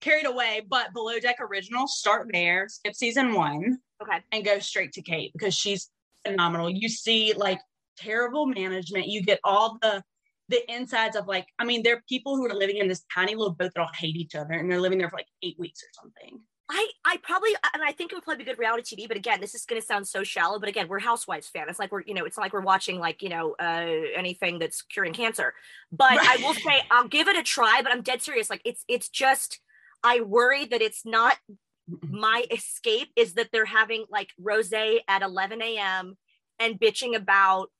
carried 0.00 0.26
away, 0.26 0.62
but 0.68 0.92
below 0.92 1.18
deck 1.18 1.36
original, 1.40 1.88
start 1.88 2.28
there, 2.32 2.68
skip 2.68 2.94
season 2.94 3.32
one. 3.32 3.78
Okay. 4.02 4.18
and 4.30 4.44
go 4.44 4.58
straight 4.58 4.92
to 4.92 5.02
Kate 5.02 5.32
because 5.32 5.54
she's 5.54 5.90
phenomenal. 6.26 6.68
You 6.68 6.88
see 6.88 7.32
like 7.34 7.60
terrible 7.96 8.46
management. 8.46 9.06
You 9.06 9.22
get 9.22 9.40
all 9.42 9.78
the 9.80 10.02
the 10.48 10.62
insides 10.72 11.16
of 11.16 11.26
like, 11.26 11.46
I 11.58 11.64
mean, 11.64 11.82
there 11.82 11.96
are 11.96 12.02
people 12.08 12.36
who 12.36 12.46
are 12.46 12.54
living 12.54 12.76
in 12.76 12.88
this 12.88 13.04
tiny 13.12 13.34
little 13.34 13.54
boat 13.54 13.72
that 13.74 13.80
all 13.80 13.90
hate 13.96 14.16
each 14.16 14.34
other 14.34 14.54
and 14.54 14.70
they're 14.70 14.80
living 14.80 14.98
there 14.98 15.10
for 15.10 15.16
like 15.16 15.28
eight 15.42 15.58
weeks 15.58 15.82
or 15.82 15.88
something. 15.92 16.40
I 16.68 16.88
I 17.04 17.18
probably 17.22 17.50
and 17.74 17.82
I 17.84 17.92
think 17.92 18.10
it 18.10 18.16
would 18.16 18.24
probably 18.24 18.42
be 18.42 18.50
good 18.50 18.58
reality 18.58 18.96
TV, 18.96 19.06
but 19.06 19.16
again, 19.16 19.40
this 19.40 19.54
is 19.54 19.64
going 19.64 19.80
to 19.80 19.86
sound 19.86 20.06
so 20.08 20.24
shallow. 20.24 20.58
But 20.58 20.68
again, 20.68 20.88
we're 20.88 20.98
Housewives 20.98 21.46
fan. 21.46 21.68
It's 21.68 21.78
like 21.78 21.92
we're 21.92 22.02
you 22.02 22.14
know, 22.14 22.24
it's 22.24 22.36
like 22.36 22.52
we're 22.52 22.60
watching 22.60 22.98
like 22.98 23.22
you 23.22 23.28
know 23.28 23.54
uh, 23.60 23.86
anything 24.16 24.58
that's 24.58 24.82
curing 24.82 25.12
cancer. 25.12 25.54
But 25.92 26.18
I 26.20 26.38
will 26.42 26.54
say 26.54 26.82
I'll 26.90 27.06
give 27.06 27.28
it 27.28 27.36
a 27.36 27.44
try. 27.44 27.82
But 27.82 27.92
I'm 27.92 28.02
dead 28.02 28.20
serious. 28.20 28.50
Like 28.50 28.62
it's 28.64 28.84
it's 28.88 29.08
just 29.08 29.60
I 30.02 30.22
worry 30.22 30.64
that 30.66 30.82
it's 30.82 31.06
not 31.06 31.36
my 32.02 32.44
escape 32.50 33.08
is 33.14 33.34
that 33.34 33.50
they're 33.52 33.64
having 33.64 34.04
like 34.10 34.30
rose 34.38 34.72
at 34.72 35.22
11 35.22 35.62
a.m. 35.62 36.16
and 36.58 36.80
bitching 36.80 37.14
about 37.14 37.70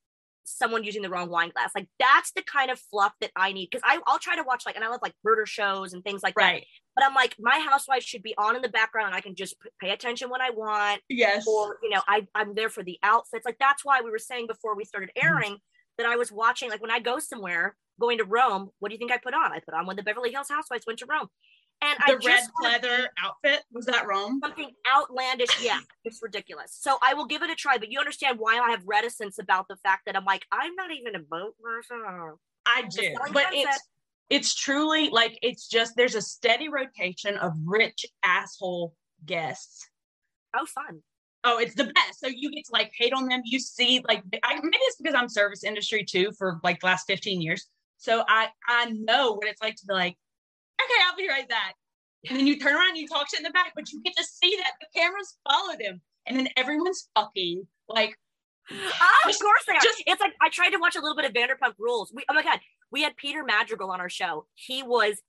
someone 0.46 0.84
using 0.84 1.02
the 1.02 1.10
wrong 1.10 1.28
wine 1.28 1.50
glass. 1.50 1.72
Like 1.74 1.88
that's 1.98 2.32
the 2.32 2.42
kind 2.42 2.70
of 2.70 2.78
fluff 2.78 3.12
that 3.20 3.32
I 3.36 3.52
need 3.52 3.68
because 3.70 3.82
I'll 4.06 4.18
try 4.18 4.36
to 4.36 4.42
watch 4.42 4.64
like 4.64 4.76
and 4.76 4.84
I 4.84 4.88
love 4.88 5.00
like 5.02 5.14
murder 5.24 5.44
shows 5.44 5.92
and 5.92 6.02
things 6.04 6.22
like 6.22 6.34
that. 6.36 6.62
But 6.94 7.04
I'm 7.04 7.14
like 7.14 7.36
my 7.38 7.58
housewife 7.58 8.02
should 8.02 8.22
be 8.22 8.34
on 8.38 8.56
in 8.56 8.62
the 8.62 8.68
background 8.68 9.08
and 9.08 9.14
I 9.16 9.20
can 9.20 9.34
just 9.34 9.56
pay 9.80 9.90
attention 9.90 10.30
when 10.30 10.40
I 10.40 10.50
want 10.50 11.02
Yes. 11.08 11.46
or 11.46 11.78
you 11.82 11.90
know 11.90 12.00
I 12.08 12.26
I'm 12.34 12.54
there 12.54 12.70
for 12.70 12.82
the 12.82 12.98
outfits. 13.02 13.44
Like 13.44 13.58
that's 13.58 13.84
why 13.84 14.00
we 14.02 14.10
were 14.10 14.18
saying 14.18 14.46
before 14.46 14.76
we 14.76 14.84
started 14.84 15.10
Mm-hmm. 15.16 15.26
airing 15.26 15.56
that 15.98 16.06
I 16.06 16.16
was 16.16 16.30
watching 16.30 16.70
like 16.70 16.80
when 16.82 16.90
I 16.90 17.00
go 17.00 17.18
somewhere 17.18 17.76
going 17.98 18.18
to 18.18 18.24
Rome, 18.24 18.70
what 18.78 18.90
do 18.90 18.94
you 18.94 18.98
think 18.98 19.10
I 19.12 19.16
put 19.16 19.32
on? 19.34 19.52
I 19.52 19.60
put 19.60 19.74
on 19.74 19.86
when 19.86 19.96
the 19.96 20.02
Beverly 20.02 20.30
Hills 20.30 20.48
Housewives 20.50 20.84
went 20.86 20.98
to 21.00 21.06
Rome. 21.06 21.28
And 21.82 21.98
the 22.06 22.14
I 22.14 22.26
red 22.26 22.44
leather 22.62 23.10
outfit 23.22 23.62
was 23.70 23.86
that 23.86 24.06
Rome? 24.06 24.40
something 24.42 24.70
outlandish. 24.90 25.62
Yeah, 25.62 25.78
it's 26.04 26.20
ridiculous. 26.22 26.76
So 26.80 26.96
I 27.02 27.14
will 27.14 27.26
give 27.26 27.42
it 27.42 27.50
a 27.50 27.54
try, 27.54 27.76
but 27.78 27.92
you 27.92 27.98
understand 27.98 28.38
why 28.38 28.58
I 28.58 28.70
have 28.70 28.82
reticence 28.86 29.38
about 29.38 29.68
the 29.68 29.76
fact 29.76 30.06
that 30.06 30.16
I'm 30.16 30.24
like, 30.24 30.46
I'm 30.50 30.74
not 30.74 30.90
even 30.90 31.14
a 31.14 31.20
boat 31.20 31.54
person. 31.62 32.02
I 32.64 32.82
Just 32.82 32.96
do, 32.96 33.14
but 33.32 33.46
it's 33.52 33.80
it's 34.30 34.54
truly 34.54 35.10
like 35.10 35.38
it's 35.42 35.68
just 35.68 35.94
there's 35.96 36.14
a 36.14 36.22
steady 36.22 36.68
rotation 36.68 37.36
of 37.36 37.52
rich 37.64 38.06
asshole 38.24 38.94
guests 39.24 39.86
Oh, 40.56 40.66
fun. 40.66 41.02
Oh, 41.44 41.58
it's 41.58 41.74
the 41.74 41.84
best. 41.84 42.18
So 42.18 42.26
you 42.26 42.50
get 42.50 42.64
to 42.64 42.72
like 42.72 42.90
hate 42.96 43.12
on 43.12 43.28
them. 43.28 43.42
You 43.44 43.60
see, 43.60 44.02
like 44.08 44.22
I, 44.42 44.54
maybe 44.56 44.78
it's 44.82 44.96
because 44.96 45.14
I'm 45.14 45.28
service 45.28 45.64
industry 45.64 46.04
too 46.04 46.32
for 46.36 46.58
like 46.64 46.80
the 46.80 46.86
last 46.86 47.06
15 47.06 47.40
years. 47.40 47.66
So 47.98 48.24
I 48.26 48.48
I 48.68 48.90
know 48.90 49.32
what 49.34 49.46
it's 49.46 49.62
like 49.62 49.76
to 49.76 49.86
be 49.86 49.94
like, 49.94 50.16
okay, 50.82 51.00
I'll 51.08 51.16
be 51.16 51.28
right 51.28 51.48
back. 51.48 51.74
And 52.28 52.38
then 52.38 52.46
you 52.46 52.58
turn 52.58 52.74
around 52.74 52.88
and 52.90 52.98
you 52.98 53.06
talk 53.06 53.28
shit 53.30 53.40
in 53.40 53.44
the 53.44 53.50
back, 53.50 53.72
but 53.76 53.90
you 53.92 54.02
get 54.02 54.16
to 54.16 54.24
see 54.24 54.56
that 54.56 54.72
the 54.80 54.86
cameras 54.98 55.36
followed 55.48 55.80
him. 55.80 56.00
And 56.26 56.36
then 56.38 56.48
everyone's 56.56 57.08
fucking 57.16 57.66
like 57.88 58.16
Oh, 58.68 59.28
of 59.30 59.38
course 59.38 59.64
they 59.68 59.74
are. 59.74 59.80
just- 59.80 60.02
it's 60.08 60.20
like 60.20 60.32
I 60.42 60.48
tried 60.48 60.70
to 60.70 60.78
watch 60.78 60.96
a 60.96 61.00
little 61.00 61.14
bit 61.16 61.24
of 61.24 61.32
Vanderpump 61.32 61.74
Rules. 61.78 62.12
We, 62.12 62.24
oh 62.28 62.34
my 62.34 62.42
god, 62.42 62.58
we 62.90 63.02
had 63.02 63.16
Peter 63.16 63.44
Madrigal 63.44 63.90
on 63.92 64.00
our 64.00 64.08
show. 64.10 64.46
He 64.54 64.82
was. 64.82 65.22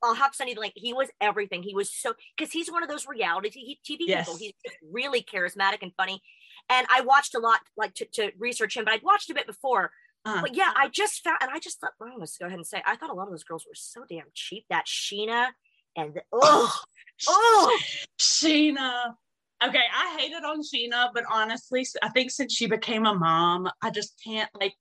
I'll 0.00 0.14
have 0.14 0.30
to 0.30 0.36
send 0.36 0.48
you 0.48 0.54
the 0.54 0.60
link. 0.60 0.74
He 0.76 0.92
was 0.92 1.08
everything. 1.20 1.64
He 1.64 1.74
was 1.74 1.92
so 1.92 2.14
because 2.36 2.52
he's 2.52 2.70
one 2.70 2.84
of 2.84 2.88
those 2.88 3.04
reality 3.08 3.76
TV 3.84 4.02
Yes. 4.06 4.26
people. 4.26 4.38
He's 4.38 4.52
really 4.92 5.22
charismatic 5.24 5.78
and 5.82 5.90
funny. 5.96 6.22
And 6.70 6.86
I 6.88 7.00
watched 7.00 7.34
a 7.34 7.40
lot, 7.40 7.58
like 7.76 7.94
to, 7.94 8.04
to 8.14 8.30
research 8.38 8.76
him, 8.76 8.84
but 8.84 8.94
I'd 8.94 9.02
watched 9.02 9.28
a 9.30 9.34
bit 9.34 9.48
before. 9.48 9.90
Uh, 10.24 10.40
But 10.42 10.54
yeah, 10.54 10.72
I 10.76 10.88
just 10.88 11.22
found, 11.24 11.38
and 11.40 11.50
I 11.52 11.58
just 11.58 11.80
thought, 11.80 11.92
well, 11.98 12.14
let's 12.18 12.36
go 12.36 12.46
ahead 12.46 12.58
and 12.58 12.66
say, 12.66 12.82
I 12.86 12.96
thought 12.96 13.10
a 13.10 13.14
lot 13.14 13.24
of 13.24 13.30
those 13.30 13.44
girls 13.44 13.64
were 13.66 13.74
so 13.74 14.04
damn 14.08 14.26
cheap. 14.34 14.64
That 14.70 14.86
Scheana 14.86 15.48
and 15.96 16.14
the, 16.14 16.22
oh, 16.32 16.74
oh, 17.28 17.78
Scheana. 18.20 19.14
Okay, 19.64 19.82
I 19.94 20.16
hated 20.18 20.44
on 20.44 20.60
Scheana, 20.62 21.10
but 21.14 21.24
honestly, 21.30 21.86
I 22.02 22.08
think 22.08 22.30
since 22.30 22.52
she 22.52 22.66
became 22.66 23.06
a 23.06 23.14
mom, 23.14 23.68
I 23.80 23.90
just 23.90 24.20
can't 24.24 24.50
like 24.58 24.74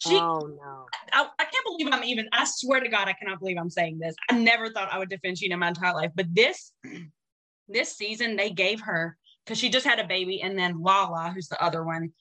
she 0.00 0.16
oh 0.16 0.40
no. 0.40 0.86
I, 1.12 1.28
I 1.38 1.44
can't 1.44 1.64
believe 1.64 1.88
I'm 1.92 2.02
even, 2.04 2.28
I 2.32 2.44
swear 2.44 2.80
to 2.80 2.88
God, 2.88 3.08
I 3.08 3.12
cannot 3.12 3.38
believe 3.38 3.56
I'm 3.58 3.70
saying 3.70 3.98
this. 4.00 4.16
I 4.28 4.38
never 4.38 4.70
thought 4.70 4.92
I 4.92 4.98
would 4.98 5.08
defend 5.08 5.36
Scheana 5.36 5.58
my 5.58 5.68
entire 5.68 5.94
life. 5.94 6.10
But 6.14 6.34
this 6.34 6.72
this 7.68 7.96
season 7.96 8.36
they 8.36 8.50
gave 8.50 8.80
her 8.80 9.16
because 9.44 9.58
she 9.58 9.68
just 9.68 9.86
had 9.86 9.98
a 9.98 10.06
baby, 10.06 10.42
and 10.42 10.58
then 10.58 10.82
Lala, 10.82 11.30
who's 11.34 11.48
the 11.48 11.62
other 11.62 11.84
one, 11.84 12.12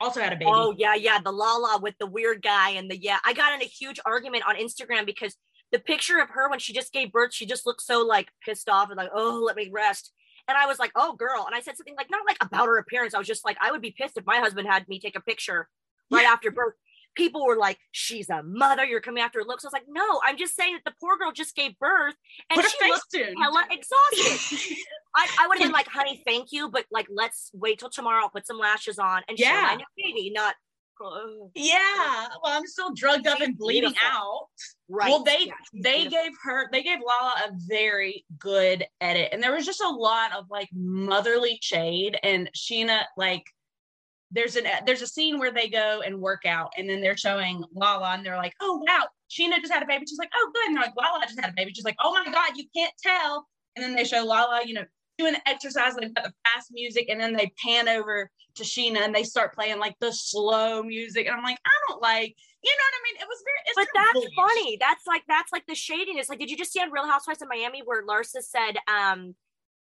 also 0.00 0.20
had 0.20 0.32
a 0.32 0.36
baby. 0.36 0.50
Oh 0.52 0.74
yeah, 0.76 0.94
yeah, 0.94 1.18
the 1.22 1.32
Lala 1.32 1.78
with 1.80 1.94
the 1.98 2.06
weird 2.06 2.42
guy 2.42 2.70
and 2.70 2.90
the 2.90 2.96
yeah. 2.96 3.18
I 3.24 3.32
got 3.32 3.54
in 3.54 3.62
a 3.62 3.66
huge 3.66 4.00
argument 4.04 4.44
on 4.46 4.56
Instagram 4.56 5.06
because 5.06 5.36
the 5.72 5.78
picture 5.78 6.18
of 6.20 6.30
her 6.30 6.48
when 6.48 6.58
she 6.58 6.72
just 6.72 6.92
gave 6.92 7.12
birth, 7.12 7.34
she 7.34 7.46
just 7.46 7.66
looked 7.66 7.82
so 7.82 8.02
like 8.02 8.28
pissed 8.44 8.68
off 8.68 8.90
and 8.90 8.96
like, 8.96 9.10
oh, 9.14 9.42
let 9.44 9.56
me 9.56 9.70
rest. 9.72 10.12
And 10.46 10.56
I 10.58 10.66
was 10.66 10.78
like, 10.78 10.92
oh, 10.94 11.14
girl. 11.14 11.44
And 11.46 11.54
I 11.54 11.60
said 11.60 11.76
something 11.76 11.96
like, 11.96 12.10
not 12.10 12.26
like 12.26 12.36
about 12.40 12.66
her 12.66 12.78
appearance. 12.78 13.14
I 13.14 13.18
was 13.18 13.26
just 13.26 13.44
like, 13.44 13.56
I 13.60 13.72
would 13.72 13.80
be 13.80 13.94
pissed 13.98 14.16
if 14.16 14.26
my 14.26 14.38
husband 14.38 14.68
had 14.68 14.86
me 14.88 15.00
take 15.00 15.16
a 15.16 15.20
picture 15.20 15.68
right 16.10 16.26
after 16.26 16.50
birth. 16.50 16.74
People 17.14 17.44
were 17.46 17.56
like, 17.56 17.78
"She's 17.92 18.28
a 18.30 18.42
mother. 18.42 18.84
You're 18.84 19.00
coming 19.00 19.22
after 19.22 19.38
her 19.40 19.44
looks." 19.44 19.64
I 19.64 19.68
was 19.68 19.72
like, 19.72 19.86
"No, 19.88 20.20
I'm 20.24 20.36
just 20.36 20.54
saying 20.56 20.74
that 20.74 20.84
the 20.90 20.96
poor 21.00 21.16
girl 21.16 21.32
just 21.32 21.54
gave 21.54 21.78
birth 21.78 22.14
and 22.50 22.60
Put 22.60 22.70
she 22.70 22.88
looks 22.88 23.06
hella 23.40 23.64
exhausted." 23.70 24.76
I, 25.16 25.28
I 25.42 25.46
would 25.48 25.58
have 25.58 25.66
been 25.66 25.72
like, 25.72 25.88
"Honey, 25.92 26.22
thank 26.26 26.48
you, 26.52 26.68
but 26.70 26.86
like, 26.90 27.06
let's 27.10 27.50
wait 27.54 27.78
till 27.78 27.90
tomorrow. 27.90 28.22
I'll 28.22 28.30
put 28.30 28.46
some 28.46 28.58
lashes 28.58 28.98
on 28.98 29.22
and 29.28 29.38
show 29.38 29.46
Yeah. 29.46 29.62
my 29.62 29.76
new 29.76 29.84
baby, 29.96 30.30
not." 30.34 30.54
"Oh, 31.00 31.50
yeah. 31.54 32.28
Well, 32.42 32.52
I'm 32.56 32.66
still 32.66 32.92
drugged 32.94 33.26
up 33.26 33.40
and 33.40 33.56
bleeding 33.58 33.90
beautiful. 33.90 34.08
out. 34.08 34.46
right. 34.88 35.08
Well, 35.10 35.24
they 35.24 35.46
Yeah, 35.46 35.52
they 35.72 36.02
beautiful. 36.08 36.10
gave 36.24 36.32
her 36.44 36.68
they 36.72 36.82
gave 36.82 36.98
Lala 37.00 37.34
a 37.48 37.52
very 37.68 38.24
good 38.38 38.84
edit, 39.00 39.30
and 39.32 39.42
there 39.42 39.52
was 39.52 39.66
just 39.66 39.80
a 39.82 39.88
lot 39.88 40.32
of 40.36 40.46
like 40.50 40.68
motherly 40.72 41.58
shade. 41.62 42.18
And 42.22 42.48
Scheana 42.56 43.04
like 43.16 43.44
there's 44.34 44.56
an 44.56 44.66
there's 44.84 45.02
a 45.02 45.06
scene 45.06 45.38
where 45.38 45.52
they 45.52 45.68
go 45.68 46.02
and 46.04 46.20
work 46.20 46.44
out, 46.44 46.72
and 46.76 46.88
then 46.88 47.00
they're 47.00 47.16
showing 47.16 47.64
Lala, 47.74 48.14
and 48.14 48.26
they're 48.26 48.36
like, 48.36 48.54
oh 48.60 48.82
wow, 48.86 49.06
Scheana 49.30 49.60
just 49.60 49.72
had 49.72 49.82
a 49.82 49.86
baby. 49.86 50.04
She's 50.06 50.18
like, 50.18 50.30
oh 50.34 50.50
good. 50.52 50.68
And 50.68 50.76
they're 50.76 50.84
like, 50.84 50.96
Lala 50.96 51.24
just 51.26 51.40
had 51.40 51.50
a 51.50 51.54
baby. 51.56 51.72
She's 51.74 51.84
like, 51.84 51.96
oh 52.02 52.12
my 52.12 52.30
god, 52.30 52.56
you 52.56 52.64
can't 52.76 52.92
tell. 53.00 53.46
And 53.76 53.84
then 53.84 53.94
they 53.94 54.04
show 54.04 54.24
Lala, 54.24 54.62
you 54.66 54.74
know, 54.74 54.84
doing 55.18 55.34
exercise. 55.46 55.94
They've 55.94 56.14
got 56.14 56.24
the 56.24 56.32
fast 56.44 56.70
music, 56.72 57.06
and 57.08 57.20
then 57.20 57.32
they 57.32 57.52
pan 57.64 57.88
over 57.88 58.30
to 58.56 58.64
Scheana, 58.64 59.02
and 59.02 59.14
they 59.14 59.22
start 59.22 59.54
playing 59.54 59.78
like 59.78 59.94
the 60.00 60.12
slow 60.12 60.82
music. 60.82 61.26
And 61.26 61.36
I'm 61.36 61.44
like, 61.44 61.58
I 61.64 61.70
don't 61.88 62.02
like, 62.02 62.34
you 62.62 62.72
know 62.72 62.84
what 62.90 63.00
I 63.00 63.02
mean? 63.04 63.22
It 63.22 63.28
was 63.28 63.42
very. 63.44 63.60
It's 63.66 63.76
but 63.76 63.88
that's 63.94 64.12
bullish. 64.14 64.34
funny. 64.36 64.78
That's 64.80 65.06
like 65.06 65.22
that's 65.28 65.52
like 65.52 65.66
the 65.66 65.74
shadiness. 65.74 66.28
Like, 66.28 66.38
did 66.40 66.50
you 66.50 66.56
just 66.56 66.72
see 66.72 66.80
on 66.80 66.90
Real 66.90 67.06
Housewives 67.06 67.42
of 67.42 67.48
Miami 67.48 67.82
where 67.84 68.04
Larsa 68.06 68.42
said, 68.42 68.78
um, 68.88 69.34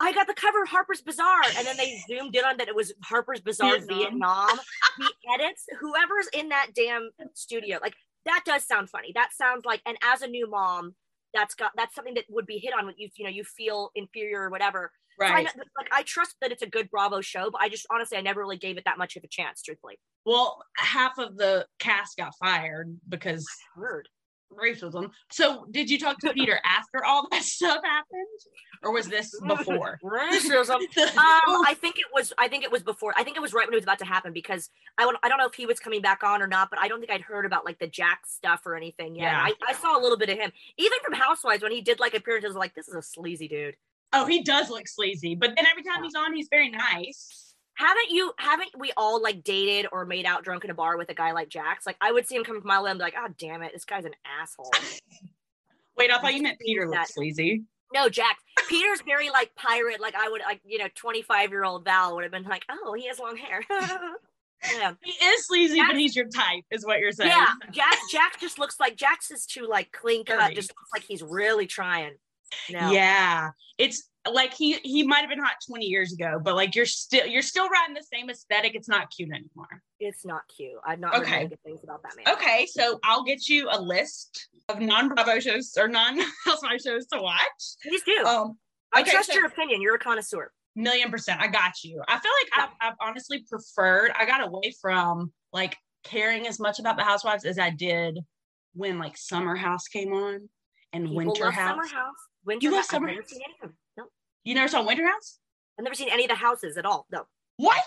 I 0.03 0.13
got 0.13 0.27
the 0.27 0.35
cover 0.35 0.63
of 0.63 0.69
Harper's 0.69 1.01
Bazaar, 1.01 1.43
and 1.57 1.67
then 1.67 1.77
they 1.77 2.03
zoomed 2.09 2.35
in 2.35 2.45
on 2.45 2.57
that 2.57 2.69
it 2.69 2.75
was 2.75 2.93
Harper's 3.05 3.41
Bazaar 3.41 3.79
Vietnam. 3.79 3.99
Vietnam. 3.99 4.59
the 4.99 5.13
edits, 5.35 5.67
whoever's 5.81 6.29
in 6.33 6.49
that 6.49 6.71
damn 6.75 7.11
studio, 7.35 7.79
like 7.81 7.95
that 8.25 8.43
does 8.45 8.65
sound 8.67 8.91
funny. 8.91 9.13
That 9.15 9.31
sounds 9.33 9.65
like, 9.65 9.81
and 9.87 9.97
as 10.03 10.23
a 10.23 10.27
new 10.27 10.49
mom, 10.51 10.95
that's 11.33 11.55
got 11.55 11.71
that's 11.77 11.95
something 11.95 12.15
that 12.15 12.25
would 12.29 12.47
be 12.47 12.59
hit 12.59 12.75
on 12.77 12.85
when 12.87 12.95
you 12.99 13.09
you 13.17 13.25
know 13.25 13.31
you 13.31 13.45
feel 13.45 13.91
inferior 13.95 14.43
or 14.43 14.51
whatever. 14.51 14.91
So 15.21 15.27
I 15.27 15.31
Right. 15.35 15.45
like 15.77 15.89
I 15.93 16.03
trust 16.03 16.37
that 16.41 16.51
it's 16.53 16.63
a 16.63 16.67
good 16.67 16.91
Bravo 16.91 17.21
show, 17.21 17.51
but 17.51 17.61
I 17.61 17.69
just 17.69 17.87
honestly 17.91 18.19
I 18.19 18.23
never 18.23 18.41
really 18.41 18.57
gave 18.59 18.79
it 18.79 18.85
that 18.87 18.99
much 18.99 19.17
of 19.17 19.23
a 19.25 19.29
chance, 19.29 19.63
truthfully. 19.63 19.99
Well, 20.25 20.63
half 20.77 21.19
of 21.19 21.37
the 21.37 21.67
cast 21.79 22.17
got 22.17 22.33
fired 22.41 22.99
because 23.09 23.47
Heard. 23.75 24.09
Racism. 24.57 25.11
So, 25.31 25.67
did 25.71 25.91
you 25.91 25.99
talk 25.99 26.19
to 26.21 26.33
Peter 26.35 26.61
after 26.65 27.05
all 27.05 27.27
that 27.31 27.43
stuff 27.43 27.81
happened, 27.85 28.27
or 28.83 28.93
was 28.93 29.09
this 29.09 29.39
before? 29.47 29.99
Racism. 30.03 30.79
Um, 31.13 31.65
I 31.67 31.75
think 31.81 31.99
it 31.99 32.07
was. 32.13 32.33
I 32.39 32.49
think 32.49 32.65
it 32.65 32.73
was 32.73 32.83
before. 32.83 33.13
I 33.17 33.25
think 33.25 33.37
it 33.37 33.41
was 33.41 33.53
right 33.53 33.67
when 33.67 33.75
it 33.75 33.77
was 33.77 33.85
about 33.85 33.99
to 34.01 34.05
happen 34.05 34.33
because 34.33 34.71
I. 34.99 35.11
I 35.23 35.29
don't 35.29 35.39
know 35.39 35.47
if 35.47 35.55
he 35.55 35.67
was 35.67 35.79
coming 35.81 36.03
back 36.03 36.23
on 36.23 36.43
or 36.43 36.47
not, 36.47 36.71
but 36.71 36.79
I 36.79 36.89
don't 36.89 37.01
think 37.01 37.11
I'd 37.13 37.21
heard 37.23 37.47
about 37.47 37.65
like 37.65 37.79
the 37.79 37.87
Jax 37.87 38.35
stuff 38.35 38.63
or 38.67 38.75
anything 38.77 39.17
yet. 39.17 39.25
Yeah. 39.25 39.43
I, 39.45 39.53
I 39.69 39.73
saw 39.75 39.99
a 39.99 40.01
little 40.01 40.19
bit 40.19 40.29
of 40.31 40.39
him, 40.39 40.53
even 40.79 40.99
from 41.05 41.15
Housewives 41.15 41.63
when 41.63 41.73
he 41.73 41.81
did 41.81 42.01
like 42.01 42.15
appearances. 42.15 42.55
Like 42.55 42.75
this 42.75 42.89
is 42.89 42.95
a 42.95 43.03
sleazy 43.03 43.49
dude. 43.49 43.77
oh, 44.13 44.27
he 44.27 44.43
does 44.43 44.69
look 44.71 44.87
sleazy, 44.89 45.35
but 45.35 45.53
then 45.57 45.67
every 45.71 45.83
time 45.83 46.03
he's 46.03 46.15
on, 46.15 46.35
he's 46.35 46.49
very 46.51 46.71
nice. 46.71 47.52
Haven't 47.75 48.11
you? 48.11 48.33
Haven't 48.39 48.71
we 48.79 48.93
all 48.97 49.23
like 49.23 49.43
dated 49.43 49.89
or 49.93 50.05
made 50.05 50.27
out 50.27 50.45
drunk 50.45 50.65
in 50.65 50.71
a 50.71 50.75
bar 50.75 50.97
with 50.99 51.09
a 51.09 51.15
guy 51.15 51.33
like 51.33 51.49
Jax? 51.49 51.87
Like 51.87 51.97
I 52.01 52.13
would 52.13 52.27
see 52.27 52.37
him 52.37 52.45
come 52.45 52.61
from 52.61 52.69
my 52.69 52.81
way 52.81 52.91
and 52.91 52.99
be 52.99 53.05
like, 53.05 53.15
oh 53.17 53.29
damn 53.39 53.63
it, 53.63 53.73
this 53.73 53.85
guy's 53.85 54.05
an 54.05 54.15
asshole. 54.41 54.71
Wait, 55.97 56.11
I 56.11 56.21
thought 56.21 56.35
you 56.35 56.43
meant 56.43 56.59
Peter 56.59 56.89
looked 56.89 57.13
sleazy. 57.13 57.65
no, 57.95 58.09
Jax. 58.09 58.43
Peter's 58.69 59.03
very 59.03 59.31
like 59.31 59.55
pirate. 59.57 60.01
Like 60.01 60.15
I 60.15 60.29
would 60.29 60.43
like 60.43 60.61
you 60.65 60.79
know 60.79 60.89
twenty 60.95 61.23
five 61.23 61.51
year 61.51 61.65
old 61.65 61.85
Val 61.85 62.15
would 62.15 62.25
have 62.25 62.33
been 62.33 62.45
like, 62.45 62.65
oh, 62.71 62.95
he 62.95 63.09
has 63.09 63.19
long 63.19 63.37
hair. 63.37 63.63
yeah. 63.71 64.93
He 65.03 65.13
is 65.13 65.47
sleazy, 65.47 65.81
but 65.87 65.97
he's 65.97 66.15
your 66.15 66.29
type, 66.29 66.65
is 66.71 66.85
what 66.85 66.99
you're 66.99 67.13
saying. 67.13 67.31
Yeah, 67.31 67.53
Jack. 67.73 67.97
Jack 68.11 68.41
just 68.41 68.59
looks 68.59 68.79
like 68.79 68.97
Jax 68.97 69.31
is 69.31 69.47
too 69.47 69.67
like 69.69 69.93
clean 69.93 70.25
cut. 70.25 70.55
Just 70.55 70.71
looks 70.71 70.91
like 70.95 71.05
he's 71.05 71.23
really 71.23 71.67
trying. 71.67 72.13
No. 72.71 72.91
Yeah, 72.91 73.51
it's 73.79 74.09
like 74.31 74.55
he 74.55 74.75
he 74.85 75.03
might 75.05 75.21
have 75.21 75.31
been 75.31 75.41
hot 75.41 75.57
20 75.67 75.85
years 75.87 76.13
ago, 76.13 76.39
but 76.43 76.55
like 76.55 76.75
you're 76.77 76.87
still 76.87 77.27
you're 77.27 77.43
still 77.43 77.69
riding 77.69 77.95
the 77.95 78.05
same 78.13 78.31
aesthetic. 78.31 78.75
It's 78.75 78.89
not 78.89 79.11
cute 79.11 79.31
anymore. 79.31 79.83
it's 79.99 80.25
not 80.25 80.43
cute. 80.55 80.73
I've 80.87 81.01
not 81.01 81.15
heard 81.15 81.23
Okay. 81.23 81.31
negative 81.39 81.59
things 81.65 81.81
about 81.83 82.03
that 82.05 82.13
man. 82.17 82.35
Okay, 82.37 82.67
so 82.67 83.01
I'll 83.05 83.25
get 83.25 83.49
you 83.49 83.69
a 83.71 83.81
list 83.81 84.49
of 84.69 84.81
non-Bravo 84.81 85.41
shows 85.41 85.73
or 85.79 85.89
non-Housewives 85.89 86.83
shows 86.87 87.07
to 87.07 87.21
watch. 87.21 87.41
Please 87.83 88.03
do. 88.05 88.25
Um, 88.25 88.59
I 88.95 89.01
okay, 89.01 89.11
trust 89.11 89.29
so- 89.31 89.35
your 89.35 89.47
opinion. 89.47 89.83
You're 89.83 89.97
a 89.97 89.99
connoisseur. 89.99 90.53
million 90.77 91.11
percent, 91.11 91.41
I 91.41 91.49
got 91.49 91.73
you. 91.83 92.01
I 92.09 92.19
feel 92.21 92.33
like 92.45 92.69
I've, 92.81 92.89
I've 92.93 92.97
honestly 93.01 93.45
preferred. 93.51 94.13
I 94.17 94.25
got 94.25 94.47
away 94.47 94.73
from 94.81 95.33
like 95.53 95.77
caring 96.05 96.47
as 96.47 96.61
much 96.61 96.79
about 96.79 96.97
the 96.97 97.03
Housewives 97.05 97.45
as 97.45 97.59
I 97.59 97.71
did 97.71 98.19
when 98.75 98.99
like 98.99 99.17
Summer 99.17 99.57
House 99.57 99.89
came 99.89 100.13
on 100.13 100.49
and 100.93 101.05
People 101.05 101.17
Winter 101.17 101.51
House. 101.51 101.71
Summer 101.71 101.87
House. 102.03 102.15
Winter 102.45 102.65
You 102.67 102.71
love 102.73 102.79
House. 102.81 102.89
Summer 102.91 103.09
House? 103.09 103.33
You 104.45 104.55
never 104.55 104.69
saw 104.69 104.85
Winter 104.85 105.07
House? 105.07 105.39
I've 105.79 105.85
never 105.85 105.95
seen 105.95 106.09
any 106.11 106.25
of 106.25 106.29
the 106.29 106.35
houses 106.35 106.77
at 106.77 106.85
all. 106.87 107.07
No. 107.11 107.25
What? 107.57 107.83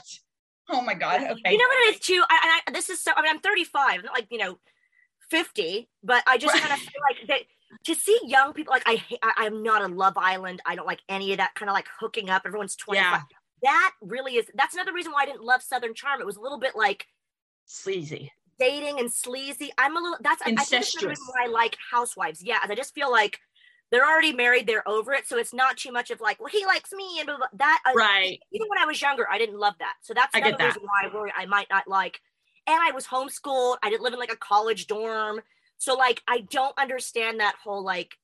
Oh 0.69 0.81
my 0.81 0.93
god. 0.93 1.21
Okay. 1.21 1.51
You 1.51 1.57
know 1.57 1.65
what 1.67 1.87
it 1.89 1.95
is 1.95 1.99
too. 1.99 2.23
I, 2.29 2.61
I, 2.67 2.71
this 2.71 2.89
is 2.89 3.01
so. 3.01 3.11
I 3.15 3.21
mean, 3.21 3.31
I'm 3.31 3.39
35. 3.39 3.99
I'm 3.99 4.01
not 4.05 4.13
like 4.13 4.27
you 4.31 4.37
know, 4.37 4.57
50. 5.29 5.89
But 6.03 6.23
I 6.27 6.37
just 6.37 6.53
Right. 6.53 6.63
kind 6.63 6.73
of 6.73 6.79
feel 6.79 7.01
like 7.09 7.27
that 7.27 7.39
to 7.85 7.95
see 7.95 8.19
young 8.23 8.53
people. 8.53 8.71
Like 8.73 8.83
I, 8.85 9.03
I, 9.21 9.33
I'm 9.45 9.61
not 9.63 9.81
a 9.83 9.87
Love 9.87 10.13
Island. 10.17 10.61
I 10.65 10.75
don't 10.75 10.87
like 10.87 11.01
any 11.09 11.31
of 11.33 11.37
that 11.37 11.53
kind 11.55 11.69
of 11.69 11.73
like 11.73 11.87
hooking 11.99 12.29
up. 12.29 12.43
Everyone's 12.45 12.75
25. 12.75 13.03
Yeah. 13.05 13.21
That 13.63 13.91
really 14.01 14.35
is. 14.35 14.45
That's 14.55 14.73
another 14.75 14.93
reason 14.93 15.11
why 15.11 15.23
I 15.23 15.25
didn't 15.25 15.43
love 15.43 15.61
Southern 15.61 15.93
Charm. 15.93 16.19
It 16.21 16.25
was 16.25 16.35
a 16.37 16.41
little 16.41 16.59
bit 16.59 16.75
like 16.75 17.05
Sleazy. 17.65 18.31
dating 18.59 18.99
and 18.99 19.11
sleazy. 19.11 19.71
I'm 19.77 19.95
a 19.97 19.99
little. 19.99 20.17
That's 20.21 20.41
I 20.41 20.45
think 20.45 20.67
that's 20.69 20.95
why 21.01 21.45
I 21.45 21.47
like 21.47 21.77
Housewives. 21.91 22.43
Yeah, 22.43 22.59
I 22.63 22.73
just 22.75 22.93
feel 22.93 23.11
like. 23.11 23.39
They're 23.91 24.06
already 24.06 24.34
married. 24.34 24.67
They're 24.67 24.88
over 24.88 25.13
it, 25.13 25.28
so 25.28 25.38
it's 25.38 25.54
not 25.54 25.78
too 25.78 25.91
much 25.91 26.10
of 26.12 26.19
like, 26.19 26.39
well, 26.39 26.50
he 26.50 26.65
likes 26.65 26.91
me, 26.91 27.17
and 27.19 27.28
blah, 27.28 27.38
blah, 27.38 27.48
blah. 27.52 27.58
that. 27.60 27.82
uh, 27.88 27.93
Right. 27.95 28.39
even 28.52 28.67
when 28.67 28.80
I 28.80 28.86
was 28.86 29.02
younger, 29.02 29.28
I 29.30 29.38
didn't 29.38 29.60
love 29.60 29.76
that. 29.80 29.93
So 30.02 30.13
that's 30.13 30.34
I 30.34 30.39
another 30.39 30.58
that. 30.58 30.65
reason 30.67 30.82
why 30.84 31.08
I 31.10 31.13
worry 31.13 31.32
I 31.36 31.45
might 31.45 31.67
not 31.69 31.88
like. 31.88 32.19
And 32.67 32.78
I 32.82 32.91
was 32.91 33.06
homeschooled. 33.06 33.78
I 33.84 33.89
didn't 33.91 34.02
live 34.02 34.13
in 34.13 34.19
like 34.19 34.32
a 34.34 34.38
college 34.38 34.88
dorm. 34.88 35.41
So 35.78 35.93
like 35.95 36.21
I 36.28 36.39
don't 36.50 36.74
understand 36.80 37.39
that 37.39 37.56
whole 37.63 37.84
like 37.84 38.15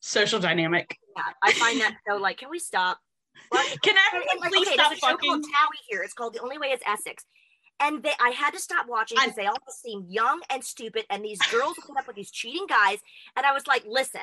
Social 0.00 0.38
dynamic. 0.40 0.96
yeah, 1.16 1.24
I 1.42 1.52
find 1.54 1.80
that 1.80 1.96
so 2.08 2.16
like 2.16 2.38
can 2.38 2.50
we 2.50 2.58
stop? 2.58 2.98
Well, 3.50 3.64
Can 3.82 3.96
everyone 4.08 4.26
like, 4.40 4.50
please 4.52 4.66
okay, 4.68 4.74
stop 4.74 4.88
there's 4.90 4.98
a 5.02 5.06
show 5.06 5.10
fucking? 5.12 5.28
called 5.30 5.42
Towie 5.44 5.80
here. 5.88 6.02
It's 6.02 6.12
called 6.14 6.34
The 6.34 6.40
Only 6.40 6.58
Way 6.58 6.68
Is 6.68 6.80
Essex. 6.86 7.24
And 7.82 8.02
they, 8.02 8.12
I 8.20 8.30
had 8.30 8.50
to 8.52 8.60
stop 8.60 8.86
watching 8.86 9.16
because 9.18 9.34
they 9.34 9.46
all 9.46 9.56
seem 9.70 10.04
young 10.08 10.40
and 10.50 10.62
stupid. 10.62 11.04
And 11.10 11.24
these 11.24 11.38
girls 11.50 11.74
put 11.86 11.96
up 11.98 12.06
with 12.06 12.16
these 12.16 12.30
cheating 12.30 12.66
guys. 12.68 12.98
And 13.36 13.44
I 13.46 13.52
was 13.52 13.66
like, 13.66 13.84
listen, 13.88 14.20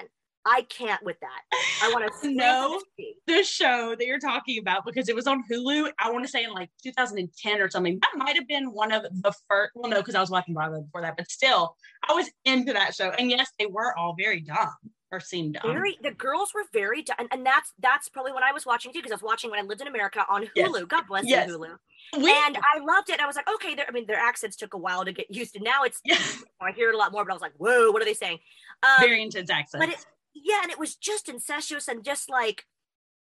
I 0.49 0.61
can't 0.69 1.03
with 1.03 1.19
that. 1.19 1.41
I 1.83 1.91
want 1.91 2.09
to 2.21 2.31
know 2.31 2.81
the 3.27 3.43
show 3.43 3.95
that 3.97 4.05
you're 4.07 4.17
talking 4.19 4.59
about 4.59 4.85
because 4.85 5.09
it 5.09 5.15
was 5.15 5.27
on 5.27 5.43
Hulu. 5.51 5.91
I 5.99 6.09
want 6.09 6.23
to 6.23 6.31
say 6.31 6.45
in 6.45 6.51
like 6.53 6.69
2010 6.83 7.59
or 7.61 7.69
something. 7.69 7.99
That 8.01 8.11
might 8.15 8.35
have 8.37 8.47
been 8.47 8.71
one 8.71 8.93
of 8.93 9.03
the 9.03 9.33
first. 9.49 9.71
Well, 9.75 9.89
no, 9.91 9.97
because 9.97 10.15
I 10.15 10.21
was 10.21 10.29
watching 10.29 10.53
Bravo 10.53 10.81
before 10.81 11.01
that, 11.01 11.17
but 11.17 11.29
still, 11.29 11.75
I 12.07 12.13
was 12.13 12.29
into 12.45 12.71
that 12.73 12.95
show. 12.95 13.09
And 13.09 13.29
yes, 13.29 13.51
they 13.59 13.65
were 13.65 13.97
all 13.97 14.15
very 14.17 14.39
dumb 14.39 14.69
or 15.11 15.19
seemed 15.19 15.53
dumb. 15.61 15.71
very 15.73 15.97
the 16.01 16.11
girls 16.11 16.51
were 16.53 16.63
very 16.73 17.01
dumb, 17.01 17.15
and, 17.19 17.27
and 17.31 17.45
that's 17.45 17.73
that's 17.79 18.07
probably 18.09 18.31
when 18.31 18.43
I 18.43 18.51
was 18.53 18.65
watching 18.65 18.93
too 18.93 18.99
because 18.99 19.11
I 19.11 19.15
was 19.15 19.23
watching 19.23 19.49
when 19.51 19.59
I 19.59 19.63
lived 19.63 19.81
in 19.81 19.87
America 19.87 20.25
on 20.29 20.43
Hulu. 20.43 20.49
Yes. 20.55 20.83
God 20.87 21.03
bless 21.07 21.25
Yes. 21.25 21.47
you, 21.49 21.57
Hulu. 21.57 21.77
We- 22.23 22.31
and 22.31 22.57
I 22.57 22.79
loved 22.79 23.09
it. 23.09 23.19
I 23.19 23.25
was 23.27 23.35
like, 23.35 23.49
okay, 23.55 23.75
I 23.85 23.91
mean, 23.91 24.05
their 24.07 24.17
accents 24.17 24.55
took 24.55 24.73
a 24.73 24.77
while 24.77 25.03
to 25.03 25.11
get 25.11 25.29
used 25.29 25.53
to. 25.55 25.59
Now 25.61 25.83
it's 25.83 25.99
yeah, 26.05 26.17
I 26.61 26.71
hear 26.71 26.89
it 26.89 26.95
a 26.95 26.97
lot 26.97 27.11
more, 27.11 27.25
but 27.25 27.31
I 27.31 27.35
was 27.35 27.41
like, 27.41 27.53
whoa, 27.57 27.91
what 27.91 28.01
are 28.01 28.05
they 28.05 28.13
saying? 28.13 28.39
Um, 28.83 28.89
very 29.01 29.21
intense 29.21 29.49
accents. 29.49 29.85
but 29.85 29.93
it, 29.93 30.05
yeah, 30.43 30.59
and 30.63 30.71
it 30.71 30.79
was 30.79 30.95
just 30.95 31.29
incestuous 31.29 31.87
and 31.87 32.03
just 32.03 32.29
like 32.29 32.65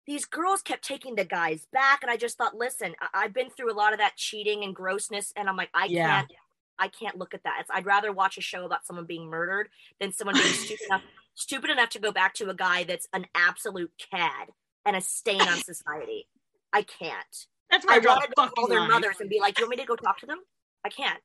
these 0.08 0.26
girls 0.26 0.62
kept 0.62 0.84
taking 0.84 1.16
the 1.16 1.26
guys 1.26 1.68
back, 1.72 2.02
and 2.02 2.12
I 2.12 2.18
just 2.18 2.38
thought, 2.38 2.56
listen, 2.56 2.96
I- 3.00 3.10
I've 3.26 3.34
been 3.34 3.50
through 3.52 3.72
a 3.72 3.76
lot 3.78 3.94
of 3.94 4.00
that 4.00 4.16
cheating 4.18 4.64
and 4.64 4.76
grossness, 4.76 5.32
and 5.36 5.48
I'm 5.48 5.56
like, 5.58 5.70
I 5.74 5.86
Yeah. 5.86 6.08
can't. 6.22 6.32
I 6.80 6.88
can't 6.88 7.16
look 7.18 7.36
at 7.36 7.44
that. 7.44 7.58
It's, 7.62 7.70
I'd 7.72 7.86
rather 7.86 8.12
watch 8.12 8.40
a 8.40 8.42
show 8.42 8.66
about 8.66 8.88
someone 8.88 9.06
being 9.06 9.30
murdered 9.30 9.70
than 10.00 10.12
someone 10.12 10.36
being 10.36 10.48
stupid 10.54 10.86
enough, 10.90 11.04
stupid 11.36 11.70
enough 11.70 11.90
to 11.90 12.00
go 12.00 12.12
back 12.12 12.34
to 12.36 12.50
a 12.50 12.56
guy 12.56 12.84
that's 12.86 13.08
an 13.14 13.28
absolute 13.36 13.92
cad 14.12 14.50
and 14.84 14.96
a 14.96 15.02
stain 15.02 15.42
on 15.42 15.60
society. 15.60 16.28
I 16.74 16.82
can't. 16.82 17.46
That's 17.70 17.86
why 17.86 17.94
I, 17.94 17.98
I 17.98 18.00
want 18.00 18.24
to 18.36 18.52
call 18.56 18.68
their 18.68 18.88
mothers 18.88 19.18
and 19.20 19.30
be 19.30 19.40
like, 19.40 19.54
"Do 19.56 19.62
you 19.62 19.68
want 19.68 19.78
me 19.78 19.84
to 19.84 19.88
go 19.88 19.96
talk 19.96 20.20
to 20.22 20.26
them?" 20.26 20.40
I 20.84 20.90
can't. 20.90 21.20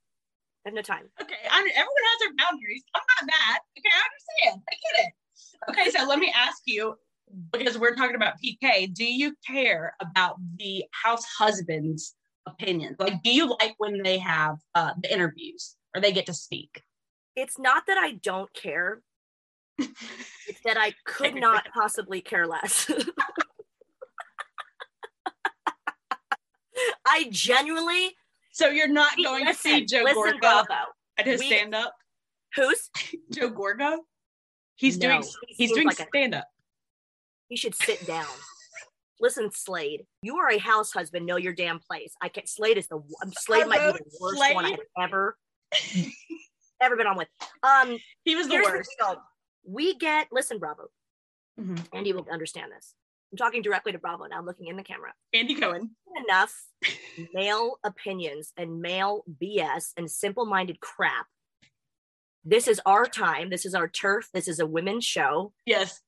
I 0.64 0.68
have 0.68 0.74
no 0.74 0.82
time. 0.82 1.08
Okay, 1.22 1.34
I, 1.50 1.58
everyone 1.58 2.04
has 2.04 2.18
their 2.20 2.34
boundaries. 2.36 2.82
I'm 2.94 3.02
not 3.16 3.26
mad. 3.32 3.60
Okay, 3.78 3.88
I 3.88 4.02
understand. 4.04 4.62
I 4.68 4.74
get 4.74 5.06
it. 5.06 5.12
Okay, 5.70 5.90
so 5.90 6.04
let 6.06 6.18
me 6.18 6.32
ask 6.34 6.62
you 6.66 6.94
because 7.52 7.76
we're 7.78 7.94
talking 7.94 8.16
about 8.16 8.34
PK. 8.44 8.92
Do 8.92 9.04
you 9.04 9.34
care 9.46 9.94
about 10.00 10.36
the 10.56 10.84
house 10.92 11.24
husband's 11.38 12.14
opinions? 12.46 12.96
Like, 12.98 13.22
do 13.22 13.32
you 13.32 13.48
like 13.60 13.74
when 13.78 14.02
they 14.02 14.18
have 14.18 14.58
uh, 14.74 14.92
the 15.02 15.12
interviews 15.12 15.76
or 15.94 16.00
they 16.00 16.12
get 16.12 16.26
to 16.26 16.34
speak? 16.34 16.82
It's 17.34 17.58
not 17.58 17.84
that 17.86 17.98
I 17.98 18.12
don't 18.12 18.52
care. 18.54 19.02
it's 19.78 20.60
that 20.64 20.76
I 20.78 20.94
could 21.04 21.34
not 21.34 21.66
possibly 21.74 22.20
care 22.20 22.46
less. 22.46 22.90
I 27.06 27.28
genuinely 27.30 28.14
So 28.52 28.68
you're 28.68 28.88
not 28.88 29.16
going 29.22 29.44
listen, 29.46 29.70
to 29.72 29.78
see 29.78 29.84
Joe 29.86 30.02
listen. 30.04 30.38
Bravo. 30.40 30.74
I 31.18 31.22
did 31.22 31.40
stand 31.40 31.74
up. 31.74 31.94
Who's 32.54 32.90
Joe 33.32 33.50
Gorga? 33.50 33.98
He's 34.76 34.98
no, 34.98 35.08
doing 35.08 35.22
he 35.48 35.54
he's 35.54 35.72
doing 35.72 35.86
like 35.86 35.98
stand 36.08 36.34
up. 36.34 36.46
He 37.48 37.56
should 37.56 37.74
sit 37.74 38.06
down. 38.06 38.26
Listen, 39.20 39.50
Slade, 39.50 40.04
you 40.20 40.36
are 40.36 40.50
a 40.50 40.58
house 40.58 40.92
husband. 40.92 41.24
Know 41.24 41.36
your 41.36 41.54
damn 41.54 41.78
place. 41.78 42.14
I 42.20 42.28
can't. 42.28 42.48
Slade 42.48 42.76
is 42.76 42.86
the 42.86 43.00
Slade 43.38 43.66
might 43.66 43.78
be 43.78 43.98
the 43.98 44.18
worst 44.20 44.36
Slade. 44.36 44.54
one 44.54 44.66
I've 44.66 44.78
ever 44.98 45.36
ever 46.80 46.96
been 46.96 47.06
on 47.06 47.16
with. 47.16 47.28
Um, 47.62 47.96
he 48.24 48.36
was 48.36 48.48
the 48.48 48.56
worst. 48.56 48.90
The 48.98 49.16
we 49.66 49.94
get 49.94 50.28
listen, 50.30 50.58
Bravo. 50.58 50.88
Mm-hmm. 51.58 51.76
Andy 51.94 52.12
will 52.12 52.26
understand 52.30 52.70
this. 52.76 52.94
I'm 53.32 53.38
talking 53.38 53.62
directly 53.62 53.92
to 53.92 53.98
Bravo 53.98 54.26
now. 54.26 54.38
I'm 54.38 54.46
looking 54.46 54.68
in 54.68 54.76
the 54.76 54.82
camera. 54.82 55.12
Andy 55.32 55.54
Cohen. 55.54 55.90
Enough 56.28 56.54
male 57.34 57.78
opinions 57.82 58.52
and 58.56 58.80
male 58.80 59.24
BS 59.42 59.92
and 59.96 60.10
simple-minded 60.10 60.80
crap. 60.80 61.26
This 62.46 62.68
is 62.68 62.80
our 62.86 63.06
time. 63.06 63.50
This 63.50 63.66
is 63.66 63.74
our 63.74 63.88
turf. 63.88 64.28
This 64.32 64.46
is 64.46 64.60
a 64.60 64.66
women's 64.66 65.04
show. 65.04 65.52
Yes. 65.66 66.00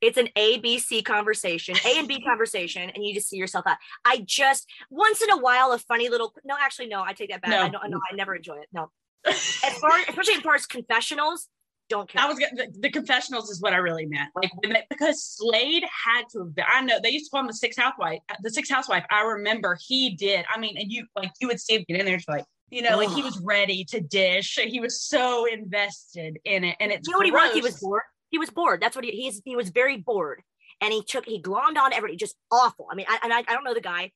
It's 0.00 0.18
an 0.18 0.28
A 0.36 0.58
B 0.58 0.80
C 0.80 1.00
conversation, 1.00 1.76
A 1.86 1.98
and 1.98 2.08
B 2.08 2.20
conversation, 2.26 2.90
and 2.94 3.04
you 3.04 3.14
just 3.14 3.28
see 3.28 3.36
yourself 3.36 3.64
out. 3.66 3.78
I 4.04 4.24
just 4.26 4.66
once 4.90 5.22
in 5.22 5.30
a 5.30 5.38
while 5.38 5.72
a 5.72 5.78
funny 5.78 6.08
little 6.08 6.34
no, 6.44 6.56
actually 6.60 6.88
no, 6.88 7.02
I 7.02 7.12
take 7.12 7.30
that 7.30 7.40
back. 7.40 7.50
No, 7.52 7.62
I 7.62 7.68
don't, 7.68 7.90
no, 7.90 8.00
I 8.10 8.14
never 8.16 8.34
enjoy 8.34 8.56
it. 8.56 8.66
No, 8.72 8.90
as 9.26 9.78
far 9.80 9.92
especially 10.08 10.34
as 10.34 10.40
far 10.40 10.56
as 10.56 10.66
confessionals, 10.66 11.48
don't 11.88 12.08
care. 12.08 12.20
I 12.20 12.26
was 12.26 12.36
the, 12.38 12.72
the, 12.80 12.90
confessionals 12.90 13.48
is 13.48 13.60
what 13.60 13.72
I 13.72 13.76
really 13.76 14.06
meant. 14.06 14.30
Like 14.34 14.50
because 14.90 15.22
Slade 15.22 15.84
had 16.04 16.24
to 16.32 16.40
have 16.40 16.54
been, 16.54 16.64
I 16.70 16.80
know 16.82 16.98
they 17.02 17.10
used 17.10 17.26
to 17.26 17.30
call 17.30 17.40
him 17.40 17.46
the 17.46 17.54
six 17.54 17.76
housewife. 17.76 18.20
The 18.42 18.50
six 18.50 18.68
housewife. 18.68 19.04
I 19.10 19.22
remember 19.22 19.78
he 19.86 20.10
did. 20.16 20.44
I 20.52 20.58
mean, 20.58 20.76
and 20.76 20.90
you 20.90 21.06
like 21.16 21.30
you 21.40 21.48
would 21.48 21.60
see 21.60 21.76
him 21.76 21.84
get 21.88 22.00
in 22.00 22.06
there, 22.06 22.18
like 22.28 22.44
you 22.70 22.82
know, 22.82 22.90
Ugh. 22.90 23.06
like 23.06 23.10
he 23.10 23.22
was 23.22 23.38
ready 23.42 23.84
to 23.90 24.00
dish. 24.00 24.58
He 24.58 24.80
was 24.80 25.02
so 25.02 25.46
invested 25.46 26.38
in 26.44 26.64
it, 26.64 26.76
and 26.80 26.90
it's 26.90 27.06
you 27.06 27.12
know 27.12 27.18
what 27.18 27.26
he 27.26 27.32
was. 27.32 27.54
He 27.54 27.60
was 27.60 27.78
bored. 27.80 28.02
He 28.30 28.38
was 28.38 28.50
bored. 28.50 28.80
That's 28.80 28.96
what 28.96 29.04
he 29.04 29.12
he's 29.12 29.40
he 29.44 29.56
was 29.56 29.70
very 29.70 29.98
bored, 29.98 30.42
and 30.80 30.92
he 30.92 31.02
took 31.02 31.24
he 31.26 31.40
glommed 31.40 31.78
on 31.78 31.92
everybody. 31.92 32.16
Just 32.16 32.36
awful. 32.50 32.86
I 32.90 32.94
mean, 32.94 33.06
I, 33.08 33.18
and 33.22 33.32
I, 33.32 33.38
I 33.38 33.42
don't 33.42 33.64
know 33.64 33.74
the 33.74 33.80
guy. 33.80 34.10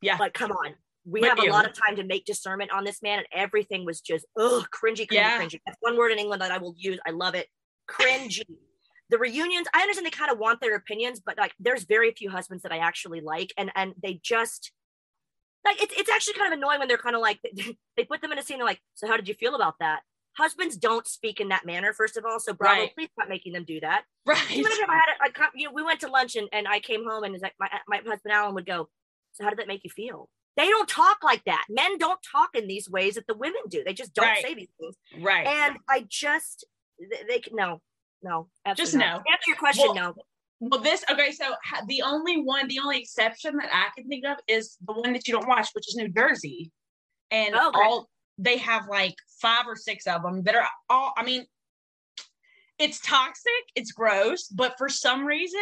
Yeah, 0.00 0.16
but 0.16 0.32
come 0.32 0.52
on, 0.52 0.74
we 1.04 1.22
have 1.22 1.38
a 1.38 1.50
lot 1.50 1.66
of 1.66 1.72
time 1.72 1.96
to 1.96 2.04
make 2.04 2.24
discernment 2.24 2.70
on 2.70 2.84
this 2.84 3.02
man, 3.02 3.18
and 3.18 3.26
everything 3.32 3.84
was 3.84 4.00
just 4.00 4.26
ugh, 4.38 4.66
cringy, 4.74 5.06
cringy, 5.06 5.12
yeah. 5.12 5.40
cringy. 5.40 5.60
That's 5.66 5.78
one 5.80 5.96
word 5.96 6.12
in 6.12 6.18
England 6.18 6.42
that 6.42 6.52
I 6.52 6.58
will 6.58 6.74
use. 6.76 6.98
I 7.06 7.10
love 7.10 7.34
it. 7.34 7.46
Cringy. 7.90 8.42
the 9.10 9.18
reunions, 9.18 9.66
I 9.74 9.80
understand 9.80 10.06
they 10.06 10.10
kind 10.10 10.30
of 10.30 10.38
want 10.38 10.60
their 10.60 10.76
opinions, 10.76 11.20
but 11.24 11.38
like 11.38 11.52
there's 11.58 11.84
very 11.84 12.12
few 12.12 12.30
husbands 12.30 12.62
that 12.62 12.72
I 12.72 12.78
actually 12.78 13.20
like, 13.20 13.52
and 13.56 13.70
and 13.74 13.94
they 14.02 14.20
just 14.22 14.72
like 15.68 15.82
it's 15.82 15.94
it's 15.98 16.10
actually 16.10 16.34
kind 16.34 16.52
of 16.52 16.58
annoying 16.58 16.78
when 16.78 16.88
they're 16.88 16.98
kind 16.98 17.16
of 17.16 17.22
like 17.22 17.40
they 17.96 18.04
put 18.04 18.20
them 18.22 18.32
in 18.32 18.38
a 18.38 18.42
scene. 18.42 18.58
They're 18.58 18.66
like, 18.66 18.80
so 18.94 19.06
how 19.06 19.16
did 19.16 19.28
you 19.28 19.34
feel 19.34 19.54
about 19.54 19.74
that? 19.80 20.00
Husbands 20.36 20.76
don't 20.76 21.06
speak 21.06 21.40
in 21.40 21.48
that 21.48 21.66
manner, 21.66 21.92
first 21.92 22.16
of 22.16 22.24
all. 22.24 22.38
So 22.38 22.52
Bravo, 22.52 22.82
right. 22.82 22.94
please 22.94 23.08
stop 23.12 23.28
making 23.28 23.52
them 23.52 23.64
do 23.64 23.80
that. 23.80 24.04
Right. 24.24 24.38
I 24.38 24.54
had 24.54 24.62
a, 24.62 25.18
like, 25.20 25.36
you 25.54 25.66
know, 25.66 25.72
we 25.74 25.82
went 25.82 26.00
to 26.00 26.08
lunch 26.08 26.36
and, 26.36 26.48
and 26.52 26.68
I 26.68 26.78
came 26.78 27.04
home 27.04 27.24
and 27.24 27.34
it's 27.34 27.42
like 27.42 27.54
my 27.58 27.68
my 27.88 27.96
husband 28.06 28.32
Alan 28.32 28.54
would 28.54 28.66
go, 28.66 28.88
so 29.32 29.44
how 29.44 29.50
did 29.50 29.58
that 29.58 29.68
make 29.68 29.82
you 29.84 29.90
feel? 29.90 30.28
They 30.56 30.68
don't 30.68 30.88
talk 30.88 31.18
like 31.22 31.44
that. 31.44 31.64
Men 31.68 31.98
don't 31.98 32.20
talk 32.32 32.50
in 32.54 32.66
these 32.66 32.88
ways 32.88 33.14
that 33.14 33.26
the 33.26 33.34
women 33.34 33.62
do. 33.68 33.82
They 33.84 33.94
just 33.94 34.14
don't 34.14 34.26
right. 34.26 34.42
say 34.42 34.54
these 34.54 34.68
things. 34.80 34.96
Right. 35.20 35.46
And 35.46 35.78
I 35.88 36.06
just 36.08 36.64
they, 36.98 37.22
they 37.28 37.42
no 37.52 37.80
no 38.22 38.48
just 38.76 38.94
no. 38.94 39.04
Answer 39.04 39.48
your 39.48 39.56
question. 39.56 39.86
Well, 39.88 39.94
no. 39.94 40.14
Well, 40.60 40.80
this 40.80 41.04
okay. 41.10 41.32
So 41.32 41.44
the 41.86 42.02
only 42.02 42.42
one, 42.42 42.68
the 42.68 42.80
only 42.80 42.98
exception 42.98 43.56
that 43.58 43.70
I 43.72 43.88
can 43.96 44.08
think 44.08 44.24
of 44.24 44.38
is 44.48 44.76
the 44.86 44.92
one 44.92 45.12
that 45.12 45.28
you 45.28 45.34
don't 45.34 45.48
watch, 45.48 45.68
which 45.72 45.88
is 45.88 45.94
New 45.94 46.08
Jersey, 46.08 46.72
and 47.30 47.54
oh, 47.54 47.68
okay. 47.68 47.78
all 47.80 48.08
they 48.38 48.56
have 48.58 48.88
like 48.88 49.14
five 49.40 49.66
or 49.66 49.76
six 49.76 50.06
of 50.06 50.22
them 50.22 50.42
that 50.44 50.54
are 50.54 50.66
all. 50.90 51.12
I 51.16 51.24
mean, 51.24 51.44
it's 52.78 53.00
toxic, 53.00 53.52
it's 53.76 53.92
gross, 53.92 54.48
but 54.48 54.74
for 54.78 54.88
some 54.88 55.24
reason, 55.24 55.60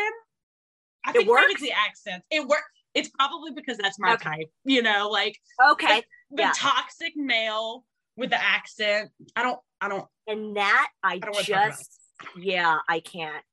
I 1.04 1.10
it 1.10 1.12
think 1.12 1.28
works. 1.28 1.52
it's 1.52 1.62
the 1.62 1.72
accent. 1.72 2.22
It 2.30 2.46
works 2.46 2.64
it's 2.96 3.10
probably 3.10 3.52
because 3.52 3.76
that's 3.76 3.98
my 3.98 4.14
okay. 4.14 4.30
type, 4.30 4.50
you 4.64 4.80
know, 4.80 5.10
like 5.12 5.38
okay, 5.72 6.00
the, 6.30 6.36
the 6.36 6.42
yeah. 6.44 6.52
toxic 6.56 7.12
male 7.14 7.84
with 8.16 8.30
the 8.30 8.42
accent. 8.42 9.10
I 9.36 9.42
don't, 9.42 9.58
I 9.82 9.88
don't, 9.88 10.06
and 10.26 10.56
that 10.56 10.88
I, 11.02 11.20
I 11.22 11.42
just, 11.42 12.00
yeah, 12.38 12.78
I 12.88 13.00
can't. 13.00 13.44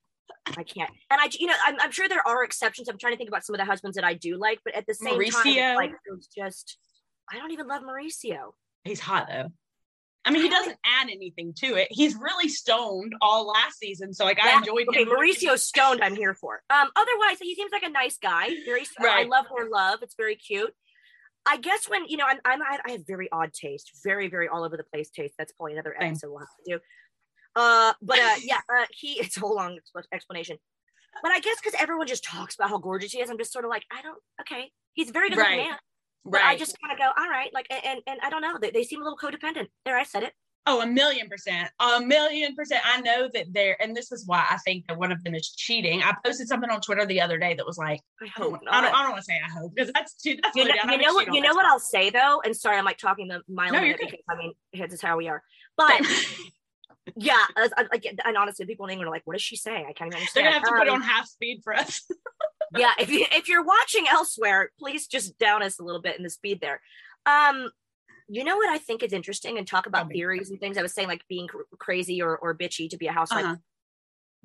I 0.46 0.64
can't. 0.64 0.90
And 1.10 1.22
I, 1.22 1.30
you 1.40 1.48
know, 1.48 1.54
I'm, 1.66 1.76
I'm, 1.80 1.92
sure 1.92 2.10
there 2.10 2.26
are 2.28 2.44
exceptions. 2.44 2.90
I'm 2.90 2.98
trying 2.98 3.14
to 3.14 3.18
think 3.18 3.30
about 3.30 3.46
some 3.46 3.56
of 3.56 3.60
the 3.60 3.66
husbands 3.66 3.96
that 3.96 4.04
I 4.04 4.14
do 4.14 4.38
like, 4.38 4.60
but 4.66 4.76
at 4.76 4.86
the 4.86 4.94
same 4.94 5.18
Mauricio. 5.18 5.56
time, 5.56 5.76
like, 5.76 5.92
it 5.92 6.12
was 6.12 6.28
just, 6.28 6.78
I 7.32 7.38
don't 7.38 7.52
even 7.52 7.68
love 7.68 7.82
Mauricio. 7.82 8.52
He's 8.84 9.00
hot 9.00 9.28
though. 9.30 9.50
I 10.26 10.32
mean, 10.32 10.42
he 10.42 10.50
doesn't 10.50 10.78
add 10.86 11.10
anything 11.10 11.54
to 11.58 11.76
it. 11.76 11.90
He's 11.92 12.16
really 12.16 12.48
stoned 12.48 13.14
all 13.22 13.46
last 13.48 13.78
season, 13.80 14.14
so 14.14 14.24
like 14.24 14.38
yeah. 14.38 14.54
I 14.54 14.58
enjoyed. 14.58 14.88
Okay, 14.88 15.02
him. 15.02 15.10
Mauricio 15.10 15.58
stoned. 15.58 16.02
I'm 16.02 16.16
here 16.16 16.34
for. 16.34 16.62
Um, 16.70 16.90
otherwise, 16.96 17.40
he 17.42 17.56
seems 17.56 17.72
like 17.74 17.84
a 17.84 17.90
nice 17.90 18.18
guy. 18.18 18.50
Very. 18.66 18.86
Right. 19.02 19.26
I 19.26 19.30
love 19.30 19.46
her 19.56 19.70
love. 19.70 20.00
It's 20.02 20.16
very 20.16 20.36
cute. 20.36 20.74
I 21.46 21.58
guess 21.58 21.90
when 21.90 22.06
you 22.08 22.16
know, 22.16 22.26
I'm, 22.26 22.40
I'm 22.46 22.62
I 22.62 22.92
have 22.92 23.06
very 23.06 23.28
odd 23.34 23.52
taste, 23.52 23.92
very 24.04 24.30
very 24.30 24.48
all 24.48 24.64
over 24.64 24.78
the 24.78 24.86
place 24.94 25.10
taste. 25.10 25.34
That's 25.38 25.52
probably 25.52 25.74
another 25.74 25.94
episode 26.00 26.20
Same. 26.20 26.30
we'll 26.30 26.40
have 26.40 26.48
to 26.66 26.74
do. 26.74 26.80
Uh, 27.56 27.94
but 28.02 28.20
uh, 28.20 28.36
yeah, 28.44 28.60
uh, 28.74 28.86
he 28.92 29.14
it's 29.20 29.38
a 29.38 29.40
whole 29.40 29.56
long 29.56 29.78
explanation. 30.12 30.58
But 31.22 31.32
I 31.32 31.40
guess 31.40 31.58
because 31.64 31.80
everyone 31.80 32.08
just 32.08 32.24
talks 32.24 32.56
about 32.56 32.70
how 32.70 32.80
gorgeous 32.80 33.12
he 33.12 33.22
is, 33.22 33.30
I'm 33.30 33.38
just 33.38 33.54
sort 33.54 33.66
of 33.66 33.70
like, 33.70 33.84
I 33.92 34.02
don't. 34.02 34.18
Okay, 34.42 34.72
he's 34.94 35.12
very 35.12 35.30
good 35.30 35.38
right. 35.38 35.58
man. 35.58 35.78
But 36.26 36.42
right. 36.42 36.46
I 36.46 36.58
just 36.58 36.78
kind 36.82 36.94
of 36.94 36.98
go, 36.98 37.06
all 37.22 37.30
right, 37.30 37.54
like, 37.54 37.68
and 37.70 38.00
and 38.08 38.20
I 38.24 38.30
don't 38.30 38.42
know, 38.42 38.58
they, 38.60 38.72
they 38.72 38.84
seem 38.84 39.02
a 39.02 39.04
little 39.04 39.18
codependent. 39.18 39.68
There, 39.86 39.98
I 39.98 40.04
said 40.04 40.24
it. 40.24 40.34
Oh, 40.66 40.82
a 40.82 40.88
million 40.88 41.28
percent, 41.28 41.70
a 41.80 42.00
million 42.00 42.56
percent. 42.56 42.82
I 42.86 43.02
know 43.02 43.30
that 43.34 43.48
they're, 43.52 43.76
and 43.82 43.96
this 43.96 44.14
is 44.14 44.26
why 44.26 44.46
I 44.50 44.58
think 44.60 44.88
that 44.88 44.98
one 44.98 45.12
of 45.12 45.22
them 45.22 45.36
is 45.36 45.50
cheating. 45.50 46.02
I 46.02 46.16
posted 46.24 46.48
something 46.48 46.70
on 46.70 46.80
Twitter 46.80 47.06
the 47.06 47.20
other 47.20 47.38
day 47.38 47.54
that 47.54 47.66
was 47.66 47.78
like, 47.78 48.00
I 48.22 48.28
hope 48.28 48.62
not. 48.64 48.74
I 48.74 48.82
don't, 48.82 48.96
I 48.96 49.04
don't 49.04 49.12
want 49.12 49.24
to 49.24 49.26
say 49.26 49.42
I 49.46 49.52
hope 49.52 49.76
because 49.76 49.92
that's 49.94 50.14
too. 50.14 50.38
That's 50.42 50.56
you 50.56 50.64
know, 50.64 50.74
you 50.90 50.98
know 51.00 51.14
what? 51.14 51.34
You 51.34 51.42
know 51.42 51.54
what 51.54 51.66
I'll 51.66 51.80
say 51.80 52.10
though, 52.10 52.42
and 52.46 52.56
sorry, 52.56 52.78
I'm 52.78 52.86
like 52.86 52.98
talking 52.98 53.28
the 53.28 53.42
mile 53.50 53.74
no, 53.74 53.82
because 53.82 54.14
I 54.30 54.36
mean, 54.38 54.54
this 54.74 54.94
is 54.94 55.02
how 55.02 55.18
we 55.18 55.28
are. 55.28 55.44
But 55.76 56.02
yeah, 57.16 57.46
as, 57.58 57.72
I, 57.76 57.84
like, 57.92 58.06
and 58.06 58.38
honestly, 58.38 58.66
people 58.66 58.86
in 58.86 58.92
England 58.92 59.10
are 59.10 59.12
like, 59.12 59.24
"What 59.26 59.34
does 59.34 59.42
she 59.42 59.56
say?" 59.56 59.86
I 59.88 59.94
can't 59.94 60.08
even 60.08 60.16
understand. 60.16 60.46
They're 60.46 60.54
gonna 60.54 60.54
have 60.54 60.64
to 60.64 60.72
um, 60.72 60.78
put 60.78 60.88
it 60.88 60.94
on 60.94 61.02
half 61.02 61.28
speed 61.28 61.62
for 61.64 61.74
us. 61.74 62.02
yeah, 62.78 62.92
if 63.00 63.10
you 63.10 63.26
if 63.32 63.50
you're 63.50 63.64
watching 63.64 64.06
elsewhere, 64.10 64.72
please 64.80 65.08
just 65.08 65.38
down 65.38 65.64
us 65.64 65.80
a 65.80 65.84
little 65.84 66.02
bit 66.02 66.18
in 66.18 66.24
the 66.24 66.30
speed 66.30 66.62
there. 66.62 66.82
Um, 67.26 67.70
you 68.30 68.44
know 68.44 68.56
what 68.56 68.70
I 68.70 68.78
think 68.78 69.04
is 69.04 69.14
interesting 69.14 69.58
and 69.58 69.68
talk 69.68 69.86
about 69.86 70.12
theories 70.12 70.50
and 70.50 70.60
things. 70.60 70.78
I 70.78 70.82
was 70.82 70.94
saying 70.94 71.08
like 71.08 71.28
being 71.28 71.48
cr- 71.48 71.62
crazy 71.78 72.22
or 72.22 72.38
or 72.38 72.56
bitchy 72.56 72.90
to 72.90 72.98
be 72.98 73.08
a 73.08 73.12
housewife. 73.12 73.46
Uh-huh. 73.46 73.56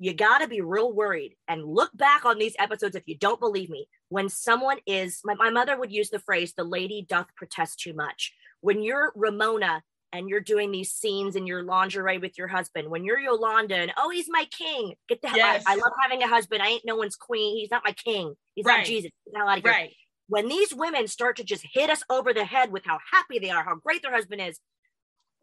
You 0.01 0.13
got 0.13 0.39
to 0.39 0.47
be 0.47 0.61
real 0.61 0.93
worried 0.93 1.35
and 1.47 1.63
look 1.65 1.91
back 1.95 2.23
on 2.23 2.39
these 2.39 2.55
episodes 2.57 2.95
if 2.95 3.03
you 3.05 3.17
don't 3.17 3.39
believe 3.39 3.69
me. 3.69 3.87
When 4.07 4.29
someone 4.29 4.77
is, 4.85 5.19
my, 5.25 5.33
my 5.35 5.49
mother 5.49 5.77
would 5.77 5.91
use 5.91 6.09
the 6.09 6.19
phrase, 6.19 6.53
the 6.55 6.63
lady 6.63 7.05
doth 7.07 7.27
protest 7.35 7.79
too 7.79 7.93
much. 7.93 8.33
When 8.61 8.81
you're 8.81 9.11
Ramona 9.13 9.83
and 10.11 10.29
you're 10.29 10.41
doing 10.41 10.71
these 10.71 10.91
scenes 10.91 11.35
in 11.35 11.45
your 11.45 11.63
lingerie 11.63 12.17
with 12.17 12.37
your 12.37 12.47
husband, 12.47 12.89
when 12.89 13.03
you're 13.03 13.19
Yolanda 13.19 13.75
and 13.75 13.93
oh, 13.97 14.09
he's 14.09 14.27
my 14.29 14.45
king, 14.45 14.95
get 15.07 15.21
the 15.21 15.27
hell 15.27 15.37
yes. 15.37 15.63
out. 15.65 15.73
I 15.73 15.75
love 15.75 15.93
having 16.01 16.23
a 16.23 16.27
husband. 16.27 16.61
I 16.61 16.67
ain't 16.67 16.85
no 16.85 16.95
one's 16.95 17.15
queen. 17.15 17.57
He's 17.57 17.71
not 17.71 17.83
my 17.85 17.93
king. 17.93 18.33
He's 18.55 18.65
right. 18.65 18.77
not 18.77 18.85
Jesus. 18.85 19.11
Get 19.25 19.33
the 19.33 19.39
hell 19.39 19.47
out 19.47 19.57
of 19.59 19.63
here. 19.63 19.73
Right. 19.73 19.93
When 20.27 20.47
these 20.47 20.73
women 20.73 21.07
start 21.07 21.37
to 21.37 21.43
just 21.43 21.65
hit 21.71 21.89
us 21.89 22.03
over 22.09 22.33
the 22.33 22.45
head 22.45 22.71
with 22.71 22.85
how 22.85 22.99
happy 23.11 23.39
they 23.39 23.49
are, 23.49 23.63
how 23.63 23.75
great 23.75 24.01
their 24.01 24.13
husband 24.13 24.41
is, 24.41 24.59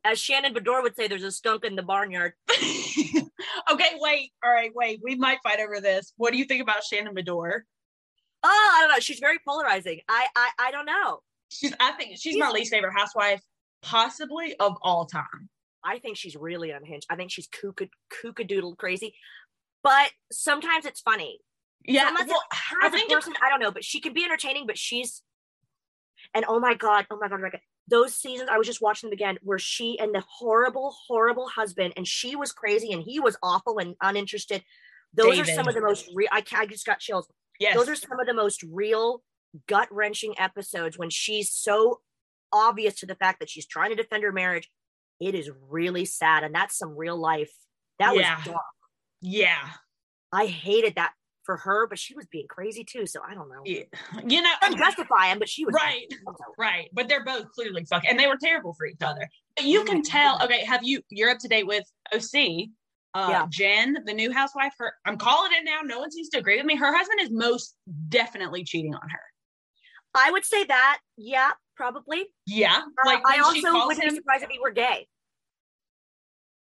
as 0.05 0.19
Shannon 0.19 0.55
Beador 0.55 0.83
would 0.83 0.95
say, 0.95 1.09
there's 1.09 1.25
a 1.25 1.33
skunk 1.33 1.65
in 1.65 1.75
the 1.75 1.83
barnyard. 1.83 2.35
okay, 2.51 3.91
wait. 3.99 4.31
All 4.45 4.53
right, 4.53 4.71
wait. 4.75 5.01
We 5.03 5.17
might 5.17 5.39
fight 5.43 5.59
over 5.59 5.81
this. 5.81 6.13
What 6.17 6.33
do 6.33 6.39
you 6.39 6.45
think 6.45 6.63
about 6.63 6.85
Shannon 6.85 7.15
Beador? 7.15 7.63
Oh, 8.45 8.75
I 8.77 8.83
don't 8.83 8.91
know. 8.91 9.01
She's 9.01 9.19
very 9.19 9.39
polarizing. 9.45 10.01
I 10.09 10.27
I, 10.37 10.51
I 10.59 10.71
don't 10.71 10.87
know. 10.87 11.21
She's 11.49 11.75
I 11.81 11.93
think 11.93 12.13
she's, 12.13 12.21
she's 12.21 12.39
my 12.39 12.51
least 12.51 12.73
favorite 12.73 12.93
housewife 12.93 13.41
possibly 13.87 14.55
of 14.59 14.77
all 14.83 15.07
time. 15.07 15.49
I 15.85 15.99
think 15.99 16.17
she's 16.17 16.37
really 16.37 16.73
unhinged. 16.73 17.07
I 17.09 17.17
think 17.17 17.31
she's 17.31 17.49
kooka 17.49 17.89
kookadoodle 18.13 18.77
crazy. 18.77 19.15
But 19.83 20.11
sometimes 20.33 20.85
it's 20.85 21.01
funny. 21.01 21.39
Yeah. 21.85 22.13
Well, 22.27 22.43
I 22.83 22.89
think 22.89 23.13
person, 23.13 23.35
I 23.41 23.49
don't 23.49 23.61
know, 23.61 23.71
but 23.71 23.85
she 23.85 24.01
can 24.01 24.13
be 24.13 24.25
entertaining, 24.25 24.67
but 24.67 24.77
she's 24.77 25.23
and 26.35 26.45
oh 26.49 26.59
my 26.59 26.75
god, 26.75 27.07
oh 27.11 27.19
my 27.21 27.29
god, 27.29 27.39
oh 27.39 27.43
my 27.43 27.51
god. 27.51 27.61
Those 27.89 28.15
seasons 28.15 28.49
I 28.51 28.59
was 28.59 28.67
just 28.67 28.83
watching 28.83 29.09
them 29.09 29.15
again 29.15 29.39
where 29.43 29.61
she 29.61 29.97
and 30.01 30.13
the 30.13 30.25
horrible, 30.29 30.97
horrible 31.07 31.49
husband, 31.49 31.95
and 31.97 32.07
she 32.07 32.35
was 32.35 32.51
crazy 32.51 32.93
and 32.93 33.03
he 33.03 33.21
was 33.21 33.37
awful 33.43 33.79
and 33.79 33.95
uninterested. 34.03 34.65
Those 35.15 35.37
David. 35.37 35.49
are 35.49 35.55
some 35.55 35.69
of 35.69 35.75
the 35.75 35.81
most 35.81 36.11
real 36.13 36.29
I, 36.33 36.43
I 36.53 36.67
just 36.67 36.85
got 36.85 36.99
chills. 36.99 37.29
Yes. 37.61 37.77
Those 37.77 37.89
are 37.89 37.95
some 37.95 38.19
of 38.19 38.27
the 38.27 38.35
most 38.35 38.65
real 38.73 39.23
gut 39.69 39.89
wrenching 39.93 40.35
episodes 40.39 40.99
when 40.99 41.11
she's 41.11 41.53
so 41.53 42.01
obvious 42.53 42.95
to 43.01 43.07
the 43.07 43.15
fact 43.15 43.41
that 43.41 43.51
she's 43.51 43.67
trying 43.67 43.91
to 43.91 43.97
defend 43.97 44.23
her 44.23 44.33
marriage. 44.33 44.71
It 45.21 45.35
is 45.35 45.51
really 45.69 46.05
sad. 46.05 46.45
And 46.45 46.55
that's 46.55 46.77
some 46.77 46.97
real 46.97 47.17
life. 47.17 47.53
That 47.99 48.15
yeah. 48.17 48.37
was 48.37 48.45
dark. 48.47 48.63
Yeah. 49.23 49.69
I 50.33 50.47
hated 50.47 50.97
that 50.97 51.13
for 51.45 51.57
her, 51.57 51.87
but 51.87 51.99
she 51.99 52.15
was 52.15 52.27
being 52.27 52.47
crazy 52.49 52.85
too. 52.85 53.07
So 53.07 53.21
I 53.27 53.35
don't 53.35 53.49
know. 53.49 53.63
Yeah. 53.65 53.85
You 54.27 54.43
know, 54.43 54.53
I'm 54.61 54.77
justify 54.77 55.29
him, 55.29 55.39
but 55.39 55.49
she 55.49 55.65
was 55.65 55.75
right, 55.75 56.13
right. 56.59 56.91
But 56.93 57.09
they're 57.09 57.25
both 57.25 57.51
clearly 57.53 57.85
fucking, 57.85 58.11
and 58.11 58.19
they 58.19 58.27
were 58.27 58.37
terrible 58.43 58.75
for 58.75 58.87
each 58.87 59.01
other. 59.01 59.27
But 59.55 59.65
you 59.65 59.85
can 59.85 60.03
tell. 60.03 60.43
Okay, 60.43 60.65
have 60.65 60.81
you? 60.83 61.01
You're 61.09 61.31
up 61.31 61.39
to 61.39 61.49
date 61.49 61.67
with 61.67 61.85
OC. 62.13 62.69
Uh, 63.15 63.29
Yeah. 63.31 63.47
Jen, 63.49 63.97
the 64.05 64.13
new 64.13 64.31
housewife. 64.31 64.75
Her, 64.79 64.93
I'm 65.07 65.17
calling 65.17 65.53
it 65.53 65.65
now. 65.65 65.81
No 65.83 66.01
one 66.01 66.11
seems 66.11 66.29
to 66.31 66.39
agree 66.39 66.57
with 66.57 66.67
me. 66.67 66.77
Her 66.77 66.95
husband 66.95 67.21
is 67.23 67.31
most 67.31 67.75
definitely 68.09 68.65
cheating 68.65 68.95
on 68.95 69.09
her. 69.09 69.21
I 70.15 70.31
would 70.31 70.45
say 70.45 70.65
that. 70.65 70.99
Yeah, 71.17 71.53
probably. 71.77 72.25
Yeah, 72.47 72.77
Uh, 72.79 73.07
like 73.07 73.21
I 73.27 73.39
also 73.41 73.87
wouldn't 73.87 74.03
be 74.11 74.17
surprised 74.17 74.43
if 74.45 74.51
he 74.51 74.59
were 74.59 74.71
gay. 74.71 75.07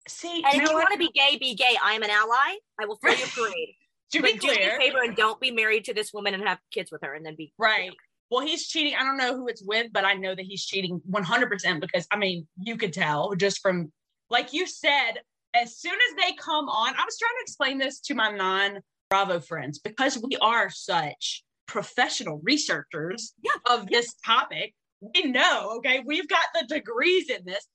See, 0.09 0.43
And 0.45 0.61
if 0.63 0.69
you 0.69 0.75
want 0.75 0.89
to 0.93 0.99
be 0.99 1.11
gay, 1.15 1.37
be 1.39 1.55
gay. 1.55 1.77
I 1.83 1.93
am 1.93 2.03
an 2.03 2.11
ally. 2.11 2.57
I 2.81 2.87
will 2.87 2.97
throw 2.97 3.13
you 3.13 3.25
a 3.25 3.29
parade. 3.29 3.75
to 4.13 4.21
but 4.21 4.33
be 4.33 4.39
do 4.39 4.49
me 4.49 4.55
a 4.55 4.57
clear, 4.57 4.79
favor 4.79 4.99
and 5.03 5.15
don't 5.15 5.41
be 5.41 5.51
married 5.53 5.85
to 5.85 5.95
this 5.95 6.13
woman 6.13 6.35
and 6.35 6.43
have 6.43 6.59
kids 6.73 6.91
with 6.91 7.03
her 7.05 7.15
and 7.15 7.25
then 7.25 7.37
be 7.37 7.53
Right. 7.59 7.93
Well, 8.31 8.45
he's 8.45 8.67
cheating. 8.67 8.95
I 8.99 9.05
don't 9.05 9.17
know 9.19 9.37
who 9.37 9.47
it's 9.49 9.63
with, 9.63 9.93
but 9.93 10.05
I 10.05 10.15
know 10.15 10.35
that 10.35 10.45
he's 10.45 10.65
cheating 10.65 11.01
100% 11.11 11.81
because 11.81 12.07
I 12.11 12.17
mean, 12.17 12.49
you 12.59 12.77
could 12.77 12.93
tell 12.93 13.35
just 13.37 13.61
from, 13.61 13.93
like 14.31 14.53
you 14.53 14.67
said, 14.67 15.13
as 15.55 15.77
soon 15.77 15.93
as 15.93 16.17
they 16.17 16.33
come 16.35 16.69
on, 16.69 16.95
I 16.95 17.05
was 17.05 17.19
trying 17.19 17.31
to 17.39 17.43
explain 17.43 17.79
this 17.79 18.01
to 18.01 18.15
my 18.15 18.31
non 18.33 18.81
Bravo 19.11 19.39
friends 19.41 19.79
because 19.79 20.19
we 20.19 20.37
are 20.41 20.71
such 20.71 21.45
professional 21.69 22.41
researchers 22.43 23.35
Yeah, 23.43 23.53
of 23.67 23.87
this 23.89 24.15
topic. 24.25 24.75
We 25.03 25.25
know, 25.25 25.75
okay, 25.79 26.03
we've 26.05 26.29
got 26.29 26.45
the 26.55 26.67
degrees 26.67 27.29
in 27.29 27.45
this. 27.45 27.67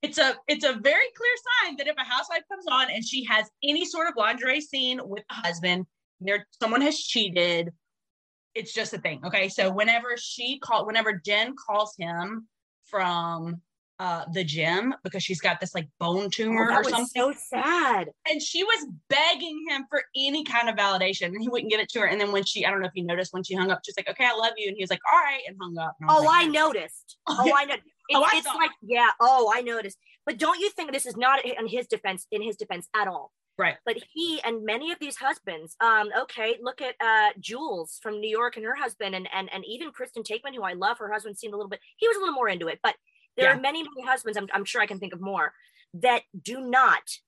It's 0.00 0.18
a 0.18 0.34
it's 0.48 0.64
a 0.64 0.72
very 0.72 0.82
clear 1.16 1.34
sign 1.62 1.76
that 1.76 1.86
if 1.86 1.94
a 1.96 2.04
housewife 2.04 2.42
comes 2.50 2.64
on 2.68 2.90
and 2.90 3.04
she 3.04 3.24
has 3.24 3.46
any 3.62 3.84
sort 3.84 4.08
of 4.08 4.14
lingerie 4.16 4.60
scene 4.60 5.00
with 5.04 5.22
a 5.30 5.34
husband, 5.34 5.86
there 6.20 6.46
someone 6.60 6.80
has 6.80 6.98
cheated, 6.98 7.70
it's 8.54 8.72
just 8.72 8.92
a 8.94 8.98
thing. 8.98 9.20
Okay. 9.24 9.48
So 9.48 9.70
whenever 9.70 10.16
she 10.16 10.58
called, 10.58 10.86
whenever 10.86 11.20
Jen 11.24 11.54
calls 11.54 11.94
him 11.98 12.48
from 12.86 13.60
uh 14.02 14.24
the 14.32 14.42
gym 14.54 14.94
because 15.04 15.22
she's 15.22 15.40
got 15.40 15.60
this 15.60 15.74
like 15.74 15.88
bone 16.00 16.28
tumor 16.30 16.64
Oh, 16.64 16.68
that 16.70 16.78
or 16.78 16.82
was 16.82 16.90
something, 16.90 17.22
so 17.22 17.32
sad. 17.56 18.08
and 18.28 18.42
she 18.42 18.64
was 18.64 18.80
begging 19.08 19.58
him 19.68 19.84
for 19.90 20.00
any 20.16 20.42
kind 20.44 20.68
of 20.68 20.74
validation, 20.84 21.26
and 21.26 21.40
he 21.40 21.48
wouldn't 21.48 21.70
give 21.70 21.80
it 21.80 21.88
to 21.90 22.00
her. 22.00 22.06
And 22.06 22.20
then 22.20 22.32
when 22.32 22.44
she, 22.44 22.58
I 22.66 22.70
don't 22.70 22.80
know 22.82 22.86
if 22.88 22.96
you 23.00 23.04
noticed, 23.04 23.32
when 23.32 23.44
she 23.44 23.54
hung 23.54 23.70
up, 23.70 23.80
she's 23.84 23.96
like, 23.96 24.08
"Okay, 24.12 24.24
I 24.24 24.34
love 24.34 24.54
you," 24.56 24.66
and 24.68 24.76
he 24.76 24.82
was 24.82 24.90
like, 24.90 25.04
"All 25.12 25.18
right," 25.20 25.42
and 25.46 25.56
hung 25.60 25.76
up. 25.78 25.94
And 26.00 26.08
was 26.08 26.20
Oh, 26.20 26.24
like, 26.26 26.44
I 26.46 26.48
noticed. 26.48 27.16
Oh, 27.28 27.52
I 27.56 27.64
know. 27.66 27.74
It's, 27.74 27.84
Oh, 28.14 28.22
I 28.24 28.30
it's 28.38 28.46
like, 28.62 28.70
yeah. 28.82 29.10
Oh, 29.20 29.52
I 29.54 29.60
noticed. 29.62 29.98
But 30.26 30.36
don't 30.38 30.58
you 30.58 30.70
think 30.70 30.92
this 30.92 31.06
is 31.06 31.16
not 31.16 31.44
in 31.44 31.66
his 31.68 31.86
defense? 31.86 32.26
In 32.30 32.42
his 32.42 32.56
defense 32.56 32.88
at 32.94 33.06
all. 33.08 33.32
Right. 33.58 33.76
But 33.86 33.98
he 34.12 34.40
and 34.44 34.64
many 34.64 34.90
of 34.92 34.98
these 34.98 35.16
husbands, 35.16 35.76
um, 35.80 36.08
okay, 36.22 36.56
look 36.60 36.80
at 36.80 36.94
uh 37.00 37.30
Jules 37.38 38.00
from 38.02 38.18
New 38.20 38.30
York 38.30 38.56
and 38.56 38.64
her 38.64 38.74
husband, 38.74 39.14
and 39.14 39.28
and 39.32 39.46
and 39.54 39.62
even 39.74 39.92
Kristen 39.92 40.22
Taekman, 40.24 40.54
who 40.56 40.62
I 40.62 40.72
love. 40.72 40.98
Her 40.98 41.12
husband 41.12 41.38
seemed 41.38 41.54
a 41.54 41.56
little 41.56 41.70
bit. 41.70 41.80
He 41.98 42.08
was 42.08 42.16
a 42.16 42.20
little 42.20 42.34
more 42.34 42.48
into 42.48 42.66
it, 42.68 42.80
but 42.82 42.94
there 43.36 43.46
Yeah. 43.50 43.56
are 43.56 43.60
many, 43.60 43.82
many 43.82 44.06
husbands. 44.06 44.36
I'm, 44.38 44.48
I'm 44.52 44.64
sure 44.64 44.80
I 44.80 44.86
can 44.86 44.98
think 44.98 45.12
of 45.12 45.20
more 45.20 45.52
that 45.94 46.22
do 46.40 46.60
not 46.60 47.18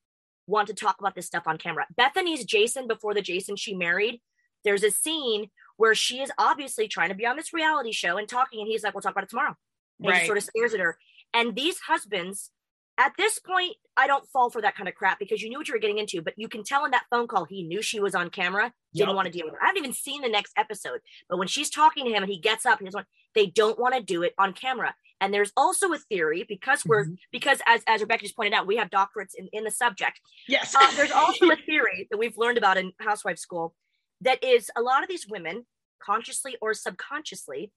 want 0.47 0.69
to 0.69 0.75
talk 0.75 0.97
about 0.99 1.15
this 1.15 1.27
stuff 1.27 1.45
on 1.47 1.59
camera. 1.59 1.87
Bethenny's 1.99 2.45
Jason 2.45 2.87
before 2.87 3.15
the 3.15 3.23
Jason 3.23 3.57
she 3.57 3.75
married. 3.75 4.21
There's 4.65 4.83
a 4.85 4.91
scene 4.91 5.51
where 5.77 5.95
she 5.95 6.21
is 6.21 6.31
obviously 6.39 6.87
trying 6.89 7.09
to 7.09 7.15
be 7.15 7.27
on 7.27 7.37
this 7.37 7.53
reality 7.53 7.93
show 7.93 8.17
and 8.17 8.29
talking, 8.29 8.61
and 8.61 8.69
he's 8.69 8.83
like, 8.85 8.95
"We'll 8.95 9.03
talk 9.03 9.13
about 9.13 9.25
it 9.25 9.31
tomorrow." 9.31 9.57
And 10.01 10.07
he 10.07 10.19
Right. 10.19 10.27
sort 10.27 10.39
of 10.39 10.45
stares 10.45 10.73
at 10.75 10.81
her. 10.81 10.99
And 11.33 11.55
these 11.57 11.81
husbands, 11.81 12.51
at 12.97 13.13
this 13.19 13.39
point, 13.39 13.77
I 13.97 14.07
don't 14.07 14.29
fall 14.29 14.51
for 14.51 14.63
that 14.63 14.77
kind 14.77 14.89
of 14.89 14.95
crap 14.95 15.19
because 15.19 15.43
you 15.43 15.49
knew 15.49 15.59
what 15.59 15.67
you 15.69 15.75
were 15.75 15.81
getting 15.81 15.99
into. 15.99 16.23
But 16.23 16.35
you 16.37 16.49
can 16.49 16.63
tell 16.63 16.85
in 16.85 16.93
that 16.93 17.07
phone 17.11 17.27
call, 17.27 17.45
he 17.45 17.63
knew 17.65 17.83
she 17.83 17.99
was 18.01 18.15
on 18.15 18.31
camera, 18.31 18.73
didn't 18.95 19.09
Yup. 19.09 19.17
want 19.17 19.27
to 19.27 19.33
deal 19.33 19.47
with 19.47 19.55
her. 19.55 19.63
I 19.63 19.67
haven't 19.67 19.81
even 19.83 19.93
seen 19.93 20.23
the 20.23 20.29
next 20.29 20.53
episode, 20.57 21.01
but 21.29 21.39
when 21.39 21.49
she's 21.49 21.71
talking 21.71 22.05
to 22.05 22.11
him 22.13 22.23
and 22.23 22.31
he 22.31 22.39
gets 22.39 22.65
up, 22.67 22.79
he 22.79 22.85
doesn't 22.85 22.99
want, 22.99 23.09
they 23.35 23.47
don't 23.47 23.79
want 23.79 23.95
to 23.95 24.01
do 24.01 24.23
it 24.23 24.35
on 24.39 24.53
camera. 24.53 24.95
And 25.21 25.33
there's 25.33 25.53
also 25.57 25.93
a 25.93 25.99
theory 25.99 26.45
because 26.49 26.85
we're 26.85 27.05
Mhm. 27.07 27.17
because 27.33 27.61
as 27.67 27.83
as 27.87 28.01
Rebecca 28.01 28.23
just 28.23 28.37
pointed 28.37 28.53
out, 28.55 28.67
we 28.67 28.77
have 28.77 28.91
doctorates 28.91 29.35
in, 29.37 29.49
in 29.53 29.65
the 29.65 29.71
subject. 29.71 30.21
Yes. 30.49 30.75
Uh, 30.75 30.91
there's 30.97 31.13
also 31.13 31.51
a 31.51 31.57
theory 31.67 32.09
that 32.11 32.19
we've 32.19 32.37
learned 32.37 32.59
about 32.59 32.77
in 32.77 32.93
housewife 33.01 33.39
school 33.39 33.75
that 34.21 34.43
is 34.45 34.71
a 34.77 34.83
lot 34.83 35.03
of 35.03 35.09
these 35.09 35.27
women, 35.29 35.67
consciously 36.03 36.57
or 36.61 36.75
subconsciously, 36.75 37.73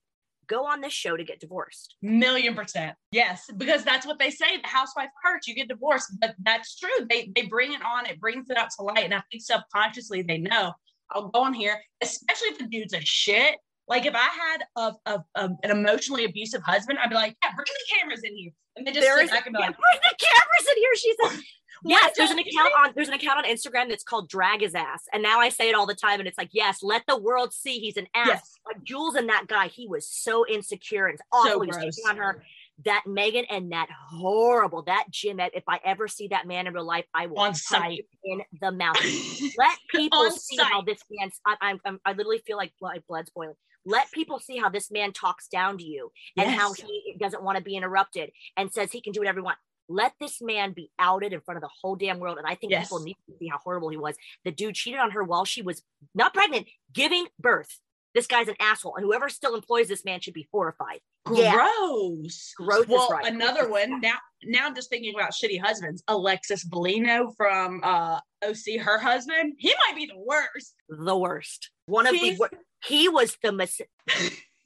go 0.47 0.65
on 0.65 0.81
this 0.81 0.93
show 0.93 1.15
to 1.17 1.23
get 1.23 1.39
divorced. 1.39 1.95
Million 2.01 2.55
percent. 2.55 2.95
Yes, 3.11 3.49
because 3.57 3.83
that's 3.83 4.05
what 4.05 4.17
they 4.19 4.29
say. 4.31 4.57
The 4.61 4.67
housewife 4.67 5.09
hurts, 5.23 5.47
you 5.47 5.53
get 5.55 5.67
divorced. 5.67 6.11
But 6.19 6.35
that's 6.39 6.77
true. 6.77 7.05
They 7.09 7.31
they 7.35 7.43
bring 7.43 7.73
it 7.73 7.81
on, 7.83 8.05
it 8.07 8.19
brings 8.19 8.49
it 8.49 8.57
up 8.57 8.69
to 8.77 8.83
light. 8.83 9.05
And 9.05 9.13
I 9.13 9.21
think 9.31 9.43
subconsciously 9.43 10.23
they 10.23 10.37
know 10.39 10.73
I'll 11.11 11.27
go 11.29 11.41
on 11.41 11.53
here, 11.53 11.81
especially 12.01 12.49
if 12.49 12.57
the 12.57 12.65
dude's 12.65 12.93
a 12.93 13.01
shit. 13.01 13.55
Like 13.87 14.05
if 14.05 14.13
I 14.15 14.19
had 14.19 14.63
a, 14.75 14.93
a, 15.05 15.23
a- 15.35 15.57
an 15.63 15.71
emotionally 15.71 16.25
abusive 16.25 16.61
husband, 16.63 16.99
I'd 17.01 17.09
be 17.09 17.15
like, 17.15 17.37
yeah, 17.43 17.51
bring 17.55 17.65
the 17.65 17.95
cameras 17.97 18.21
in 18.23 18.35
here. 18.35 18.51
And 18.75 18.85
then 18.85 18.93
just 18.93 19.05
There 19.05 19.21
is 19.23 19.29
back 19.29 19.45
and 19.45 19.53
be 19.53 19.59
yeah, 19.59 19.67
like, 19.67 19.77
bring 19.77 19.99
the 20.03 20.25
cameras 20.25 20.67
in 20.69 20.77
here. 20.77 20.95
She 20.95 21.13
said, 21.23 21.43
yes, 21.85 22.13
there's 22.17 22.31
an 22.31 22.39
account 22.39 22.73
on 22.77 22.91
there's 22.95 23.07
an 23.07 23.13
account 23.13 23.39
on 23.39 23.45
Instagram 23.45 23.89
that's 23.89 24.03
called 24.03 24.29
Drag 24.29 24.61
His 24.61 24.75
Ass. 24.75 25.03
And 25.13 25.23
now 25.23 25.39
I 25.39 25.49
say 25.49 25.69
it 25.69 25.75
all 25.75 25.85
the 25.85 25.95
time, 25.95 26.19
and 26.19 26.27
it's 26.27 26.37
like, 26.37 26.49
yes, 26.51 26.83
let 26.83 27.03
the 27.07 27.17
world 27.17 27.53
see 27.53 27.79
he's 27.79 27.97
an 27.97 28.07
ass. 28.13 28.27
Yes. 28.27 28.53
Like 28.65 28.83
Jules 28.83 29.15
and 29.15 29.29
that 29.29 29.45
guy, 29.47 29.67
he 29.67 29.87
was 29.87 30.07
so 30.09 30.45
insecure 30.47 31.07
and 31.07 31.17
awful. 31.31 31.61
he 31.61 31.67
was 31.67 31.77
gross. 31.77 31.99
on 32.09 32.17
her. 32.17 32.43
That 32.85 33.05
Megan 33.07 33.45
and 33.49 33.71
that 33.71 33.87
horrible, 34.11 34.83
that 34.83 35.05
Jim, 35.09 35.39
if 35.39 35.63
I 35.67 35.79
ever 35.83 36.07
see 36.07 36.27
that 36.27 36.45
man 36.45 36.67
in 36.67 36.73
real 36.75 36.85
life, 36.85 37.05
I 37.11 37.25
will 37.25 37.39
On 37.39 37.51
him 37.51 37.99
in 38.23 38.41
the 38.61 38.71
mouth. 38.71 38.95
Let 39.57 39.79
people 39.89 40.29
see 40.29 40.57
how 40.57 40.83
this 40.83 40.99
man. 41.09 41.31
I, 41.43 41.55
I'm, 41.59 41.79
I'm, 41.85 41.99
I 42.05 42.11
literally 42.11 42.37
feel 42.45 42.55
like 42.55 42.73
blood, 42.79 43.01
blood's 43.07 43.31
boiling. 43.31 43.55
Let 43.87 44.11
people 44.11 44.37
see 44.39 44.57
how 44.57 44.67
this 44.69 44.91
man 44.91 45.13
talks 45.13 45.47
down 45.47 45.77
to 45.77 45.83
you 45.85 46.11
and 46.37 46.49
how 46.51 46.73
he 46.73 47.15
doesn't 47.19 47.41
want 47.41 47.57
to 47.57 47.63
be 47.63 47.75
interrupted 47.77 48.31
and 48.57 48.71
says 48.71 48.91
he 48.91 48.99
can 49.01 49.13
do 49.13 49.21
whatever 49.21 49.39
he 49.39 49.43
wants. 49.43 49.61
Let 49.89 50.11
this 50.19 50.41
man 50.41 50.73
be 50.73 50.91
outed 50.99 51.31
in 51.31 51.39
front 51.39 51.55
of 51.57 51.61
the 51.61 51.69
whole 51.81 51.95
damn 51.95 52.19
world. 52.19 52.37
And 52.37 52.45
I 52.45 52.55
think 52.55 52.71
Yes. 52.73 52.87
people 52.87 52.99
need 52.99 53.15
to 53.29 53.37
see 53.39 53.47
how 53.47 53.59
horrible 53.63 53.87
he 53.87 53.95
was. 53.95 54.17
The 54.43 54.51
dude 54.51 54.75
cheated 54.75 54.99
on 54.99 55.11
her 55.11 55.23
while 55.23 55.45
she 55.45 55.61
was 55.61 55.81
not 56.13 56.33
pregnant, 56.33 56.67
giving 56.93 57.27
birth. 57.39 57.79
This 58.13 58.27
guy's 58.27 58.49
an 58.49 58.55
asshole. 58.59 58.95
And 58.97 59.05
whoever 59.05 59.29
still 59.29 59.55
employs 59.55 59.87
this 59.87 60.03
man 60.03 60.19
should 60.19 60.33
be 60.33 60.49
horrified. 60.51 60.99
Yeah. 61.31 61.53
Gross. 61.53 62.51
Gross 62.57 62.83
is 62.83 62.89
well, 62.89 63.09
right. 63.09 63.31
another 63.31 63.69
one. 63.69 64.01
Now, 64.01 64.15
now 64.43 64.65
I'm 64.67 64.75
just 64.75 64.89
thinking 64.89 65.13
about 65.15 65.31
shitty 65.31 65.61
husbands. 65.61 66.03
Alexis 66.07 66.67
Bellino 66.67 67.33
from 67.37 67.81
uh, 67.83 68.19
OC, 68.43 68.79
her 68.81 68.97
husband. 68.99 69.53
He 69.57 69.73
might 69.87 69.95
be 69.95 70.07
the 70.07 70.17
worst. 70.17 70.73
The 70.89 71.17
worst. 71.17 71.69
One 71.85 72.07
of 72.07 72.13
the 72.13 72.17
He's- 72.19 72.39
wor- 72.39 72.49
he 72.87 73.09
was 73.09 73.37
the 73.43 73.51
mis- 73.51 73.81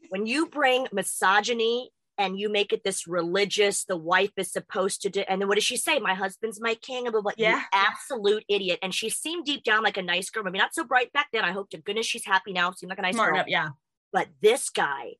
when 0.10 0.26
you 0.26 0.48
bring 0.48 0.88
misogyny 0.92 1.92
and 2.18 2.38
you 2.38 2.50
make 2.50 2.72
it 2.74 2.84
this 2.84 3.08
religious, 3.08 3.86
the 3.86 3.98
wife 3.98 4.32
is 4.38 4.52
supposed 4.52 5.02
to 5.02 5.10
do, 5.10 5.22
and 5.28 5.42
then 5.42 5.48
what 5.48 5.56
does 5.56 5.64
she 5.64 5.78
say? 5.78 5.98
My 6.00 6.14
husband's 6.14 6.60
my 6.62 6.76
king, 6.76 7.08
and. 7.08 7.40
You 7.40 7.46
Yeah. 7.46 7.64
absolute 7.74 8.44
idiot. 8.48 8.80
And 8.84 8.94
she 8.94 9.10
seemed 9.10 9.46
deep 9.46 9.64
down 9.64 9.84
like 9.84 9.98
a 9.98 10.02
nice 10.04 10.30
girl. 10.30 10.44
Maybe 10.44 10.60
not 10.60 10.76
so 10.76 10.84
bright 10.84 11.12
back 11.14 11.28
then. 11.34 11.44
I 11.46 11.52
hope 11.52 11.70
to 11.72 11.78
goodness 11.78 12.06
she's 12.06 12.26
happy 12.26 12.54
now. 12.54 12.72
Seemed 12.72 12.90
like 12.92 13.00
a 13.00 13.04
nice 13.04 13.16
Smart 13.16 13.30
girl. 13.30 13.36
enough, 13.38 13.48
yeah. 13.48 13.70
But 14.14 14.28
this 14.42 14.70
guy 14.70 15.14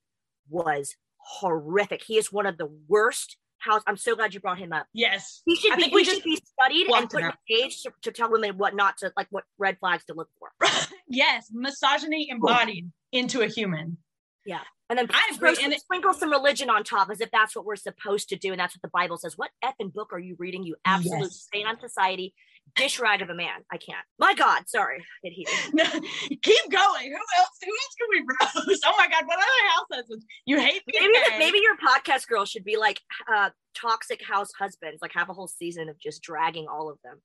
was 0.50 0.96
horrific. 1.18 2.04
He 2.04 2.18
is 2.18 2.32
one 2.32 2.46
of 2.46 2.58
the 2.58 2.70
worst 2.88 3.38
house. 3.62 3.82
I'm 3.88 3.98
so 3.98 4.16
glad 4.16 4.34
you 4.34 4.40
brought 4.40 4.58
him 4.60 4.74
up. 4.74 4.88
Yes. 4.94 5.42
He 5.46 5.56
should 5.56 5.74
I 5.74 5.76
be. 5.76 5.82
think 5.84 5.94
we 5.94 6.04
should 6.04 6.24
be 6.24 6.36
studied 6.60 6.88
and 6.90 7.10
put 7.10 7.22
in 7.22 7.28
a 7.30 7.38
page 7.50 7.82
to, 7.84 7.92
to 8.04 8.12
tell 8.12 8.32
women 8.32 8.58
what 8.58 8.76
not 8.76 8.98
to 8.98 9.14
like, 9.16 9.28
what 9.30 9.44
red 9.58 9.78
flags 9.80 10.04
to 10.06 10.14
look 10.14 10.30
for. 10.40 10.50
yes, 11.08 11.48
misogyny 11.54 12.28
embodied 12.30 12.92
into 13.12 13.42
a 13.42 13.48
human. 13.48 13.98
Yeah, 14.46 14.62
and 14.90 14.98
then 14.98 15.08
I 15.12 15.22
agree, 15.36 15.36
sprinkle, 15.36 15.64
and 15.66 15.74
it- 15.74 15.82
sprinkle 15.82 16.14
some 16.14 16.32
religion 16.32 16.70
on 16.70 16.84
top 16.84 17.10
as 17.12 17.22
if 17.22 17.30
that's 17.32 17.56
what 17.56 17.64
we're 17.66 17.76
supposed 17.76 18.30
to 18.30 18.36
do. 18.36 18.52
And 18.52 18.60
that's 18.60 18.76
what 18.76 18.82
the 18.82 18.90
Bible 18.92 19.18
says. 19.18 19.38
What 19.38 19.52
effing 19.64 19.94
book 19.94 20.12
are 20.14 20.20
you 20.20 20.36
reading? 20.40 20.64
You 20.64 20.76
absolute 20.84 21.22
Yes. 21.22 21.36
stain 21.48 21.68
on 21.68 21.80
society. 21.80 22.34
Dish 22.76 23.00
rag 23.00 23.22
of 23.22 23.30
a 23.30 23.34
man. 23.36 23.62
I 23.72 23.78
can't. 23.78 24.06
My 24.20 24.34
God. 24.34 24.64
Sorry. 24.68 25.04
Hit 25.24 25.34
here. 25.34 25.46
No, 25.74 25.84
keep 25.84 26.72
going. 26.72 27.10
Who 27.12 27.40
else? 27.40 27.58
Who 27.64 27.72
else 27.72 27.96
can 27.98 28.08
we 28.10 28.20
roast? 28.68 28.84
Oh 28.88 28.94
my 28.98 29.08
God! 29.08 29.24
What 29.26 29.38
other 29.38 29.70
house 29.70 29.86
husbands? 29.94 30.26
You 30.46 30.60
hate 30.60 30.82
me? 30.88 30.94
Maybe, 31.00 31.14
the- 31.14 31.38
maybe 31.40 31.60
your 31.60 31.78
podcast 31.78 32.28
girl 32.28 32.46
should 32.46 32.64
be 32.64 32.78
like 32.78 33.00
uh, 33.34 33.50
toxic 33.76 34.24
house 34.26 34.52
husbands, 34.58 35.00
like 35.02 35.12
have 35.14 35.30
a 35.30 35.34
whole 35.34 35.48
season 35.48 35.90
of 35.90 36.00
just 36.00 36.22
dragging 36.22 36.68
all 36.68 36.90
of 36.90 36.98
them. 37.04 37.22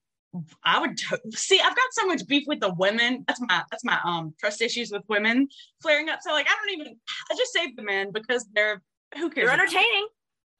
I 0.64 0.80
would 0.80 0.98
t- 0.98 1.16
see. 1.30 1.58
I've 1.60 1.74
got 1.76 1.88
so 1.92 2.06
much 2.06 2.26
beef 2.26 2.44
with 2.46 2.60
the 2.60 2.74
women. 2.74 3.24
That's 3.26 3.40
my 3.40 3.62
that's 3.70 3.84
my 3.84 3.98
um 4.04 4.34
trust 4.38 4.60
issues 4.60 4.90
with 4.90 5.02
women 5.08 5.48
flaring 5.80 6.08
up. 6.08 6.18
So 6.22 6.32
like, 6.32 6.46
I 6.48 6.54
don't 6.56 6.80
even. 6.80 6.96
I 7.30 7.34
just 7.36 7.52
save 7.52 7.74
the 7.76 7.82
men 7.82 8.10
because 8.12 8.46
they're 8.54 8.82
who 9.16 9.30
cares. 9.30 9.46
They're 9.46 9.54
entertaining. 9.58 10.08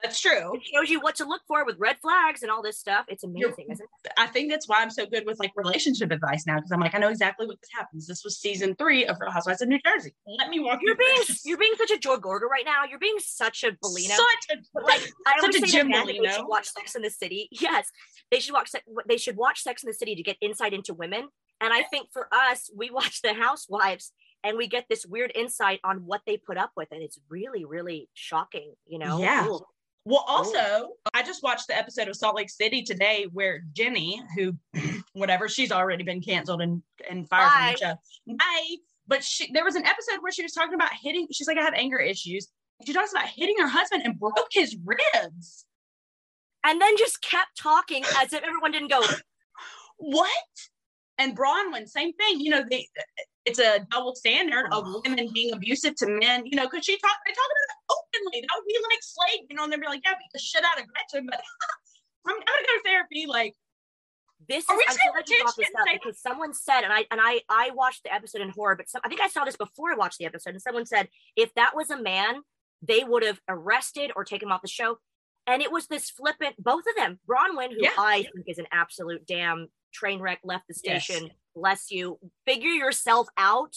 That's 0.03 0.21
true. 0.21 0.55
It 0.55 0.63
shows 0.75 0.91
you 0.91 1.01
what 1.01 1.15
to 1.17 1.25
look 1.25 1.41
for 1.49 1.65
with 1.65 1.77
red 1.79 1.97
flags 2.03 2.43
and 2.43 2.51
all 2.51 2.63
this 2.63 2.79
stuff. 2.79 3.07
It's 3.09 3.25
amazing, 3.25 3.67
isn't 3.71 3.89
it? 4.05 4.13
I 4.19 4.27
think 4.27 4.51
that's 4.51 4.69
why 4.69 4.77
I'm 4.81 4.91
so 4.91 5.07
good 5.07 5.25
with 5.27 5.39
like 5.39 5.53
relationship 5.57 6.11
advice 6.11 6.47
now 6.47 6.57
because 6.57 6.71
I'm 6.71 6.81
like 6.81 6.95
I 6.95 6.99
know 6.99 7.09
exactly 7.09 7.47
what 7.47 7.61
this 7.61 7.71
happens. 7.75 8.07
This 8.07 8.23
was 8.23 8.39
season 8.39 8.75
three 8.77 9.07
of 9.07 9.17
Real 9.21 9.31
Housewives 9.31 9.63
of 9.63 9.69
New 9.69 9.79
Jersey. 9.85 10.13
Let 10.39 10.51
me 10.51 10.61
walk 10.61 10.81
You're 10.83 10.91
you 10.91 10.97
through 10.97 11.05
being 11.07 11.19
this. 11.27 11.47
you're 11.47 11.59
being 11.59 11.73
such 11.79 11.91
a 11.91 11.99
Joe 11.99 12.19
Gorga 12.19 12.43
right 12.43 12.65
now. 12.65 12.85
You're 12.89 12.99
being 12.99 13.17
such 13.19 13.65
a 13.65 13.73
Bellino. 13.73 14.09
Such 14.17 14.57
a 14.59 14.81
like 14.81 15.03
I 15.27 15.41
Such 15.41 15.57
a 15.57 15.61
Jim 15.63 15.91
they 15.91 15.99
Bellino. 15.99 16.31
should 16.31 16.47
watch 16.47 16.67
Sex 16.69 16.95
in 16.95 17.03
the 17.03 17.11
City. 17.11 17.49
Yes, 17.59 17.91
they 18.31 18.39
should 18.39 18.53
watch. 18.53 18.71
They 19.09 19.17
should 19.17 19.37
watch 19.37 19.63
Sex 19.63 19.83
in 19.83 19.89
the 19.89 19.95
City 19.95 20.15
to 20.15 20.23
get 20.23 20.37
insight 20.41 20.73
into 20.75 20.93
women. 20.95 21.29
And 21.61 21.73
I 21.73 21.83
think 21.85 22.09
for 22.13 22.29
us, 22.33 22.71
we 22.77 22.91
watch 22.91 23.23
The 23.23 23.33
Housewives 23.33 24.13
and 24.45 24.57
we 24.59 24.69
get 24.69 24.85
this 24.89 25.07
weird 25.07 25.33
insight 25.35 25.81
on 25.83 26.05
what 26.07 26.21
they 26.27 26.37
put 26.37 26.59
up 26.59 26.71
with. 26.77 26.89
And 26.93 27.03
it's 27.03 27.19
really, 27.31 27.65
really 27.65 28.09
shocking, 28.15 28.75
you 28.87 28.99
know? 28.99 29.19
Yeah. 29.21 29.49
Well, 30.07 30.25
oh. 30.29 30.37
also, 30.37 30.89
I 31.13 31.25
just 31.25 31.43
watched 31.43 31.67
the 31.67 31.77
episode 31.77 32.07
of 32.07 32.15
Salt 32.15 32.37
Lake 32.37 32.49
City 32.49 32.83
today 32.83 33.27
where 33.33 33.65
Jenny, 33.73 34.23
who, 34.37 34.55
whatever, 35.13 35.49
she's 35.49 35.73
already 35.73 36.05
been 36.05 36.23
canceled 36.23 36.63
and, 36.63 36.81
and 37.11 37.29
fired 37.29 37.49
Bye. 37.49 37.55
from 37.55 37.73
the 37.73 37.79
show. 37.79 38.37
Bye. 38.37 38.77
But 39.09 39.25
she, 39.25 39.51
there 39.53 39.65
was 39.65 39.75
an 39.75 39.85
episode 39.85 40.19
where 40.21 40.31
she 40.31 40.45
was 40.45 40.53
talking 40.53 40.75
about 40.75 40.91
hitting, 41.03 41.27
she's 41.33 41.49
like, 41.49 41.59
I 41.59 41.63
have 41.63 41.75
anger 41.75 41.99
issues. 41.99 42.47
She 42.87 42.93
talks 42.93 43.11
about 43.11 43.27
hitting 43.27 43.57
her 43.59 43.67
husband 43.67 44.03
and 44.05 44.19
broke 44.19 44.49
his 44.53 44.77
ribs. 44.85 45.67
And 46.65 46.81
then 46.81 46.97
just 46.97 47.21
kept 47.21 47.59
talking 47.59 48.05
as 48.23 48.33
if 48.33 48.45
everyone 48.45 48.71
didn't 48.71 48.91
go, 48.91 49.03
What? 49.99 50.31
And 51.19 51.37
Braunwyn, 51.37 51.89
same 51.89 52.13
thing. 52.13 52.41
You 52.41 52.51
know, 52.51 52.65
they 52.69 52.87
it's 53.47 53.61
a 53.61 53.87
double 53.91 54.15
standard 54.15 54.67
of 54.73 54.85
oh. 54.87 55.01
women 55.05 55.29
being 55.33 55.53
abusive 55.53 55.95
to 55.97 56.07
men, 56.07 56.45
you 56.45 56.57
know, 56.57 56.65
because 56.65 56.85
she 56.85 56.99
talked, 56.99 57.19
they 57.25 57.33
talk 57.33 57.39
about 57.39 57.86
That 58.25 58.57
would 58.57 58.67
be 58.67 58.79
like 58.89 59.03
Slade, 59.03 59.47
you 59.49 59.57
know, 59.57 59.65
and 59.65 59.73
they'd 59.73 59.81
be 59.81 59.87
like, 59.87 60.03
yeah, 60.05 60.13
beat 60.13 60.33
the 60.33 60.39
shit 60.39 60.65
out 60.65 60.81
of 60.81 60.87
Gretchen, 60.89 61.27
but 61.29 61.41
I'm 62.27 62.35
gonna 62.35 62.45
go 62.45 62.79
to 62.79 62.83
therapy. 62.85 63.27
Like, 63.27 63.55
this 64.49 64.65
is 64.65 64.71
I'm 64.71 64.79
so 64.79 65.13
glad 65.13 65.29
you 65.29 65.43
brought 65.43 65.57
this 65.57 65.71
up 65.79 65.87
because 65.93 66.21
someone 66.21 66.55
said, 66.55 66.83
and 66.83 66.93
I 66.93 67.07
and 67.11 67.21
I 67.23 67.41
I 67.49 67.71
watched 67.75 68.05
the 68.05 68.13
episode 68.13 68.43
in 68.43 68.51
horror, 68.51 68.77
but 68.77 68.89
some, 68.89 69.01
I 69.05 69.09
think 69.09 69.21
I 69.21 69.29
saw 69.29 69.45
this 69.45 69.57
before 69.57 69.93
I 69.93 69.97
watched 69.97 70.19
the 70.19 70.27
episode, 70.27 70.51
and 70.51 70.63
someone 70.63 70.87
said 70.87 71.09
if 71.37 71.55
that 71.55 71.73
was 71.75 71.91
a 71.91 72.01
man, 72.01 72.43
they 72.83 73.05
would 73.05 73.25
have 73.25 73.41
arrested 73.49 74.13
or 74.17 74.25
taken 74.25 74.49
him 74.49 74.53
off 74.53 74.63
the 74.63 74.69
show. 74.69 74.99
And 75.49 75.63
it 75.63 75.71
was 75.71 75.87
this 75.87 76.11
flippant, 76.11 76.57
both 76.59 76.83
of 76.89 76.97
them, 76.97 77.21
Braunwyn, 77.29 77.71
who 77.71 77.79
yeah. 77.79 77.91
I 77.97 78.27
think 78.35 78.47
is 78.49 78.59
an 78.59 78.67
absolute 78.73 79.25
damn 79.29 79.69
train 79.93 80.21
wreck, 80.21 80.41
left 80.43 80.67
the 80.67 80.75
station. 80.75 81.27
Yes. 81.27 81.33
Bless 81.55 81.91
you. 81.91 82.19
Figure 82.45 82.71
yourself 82.71 83.29
out 83.37 83.77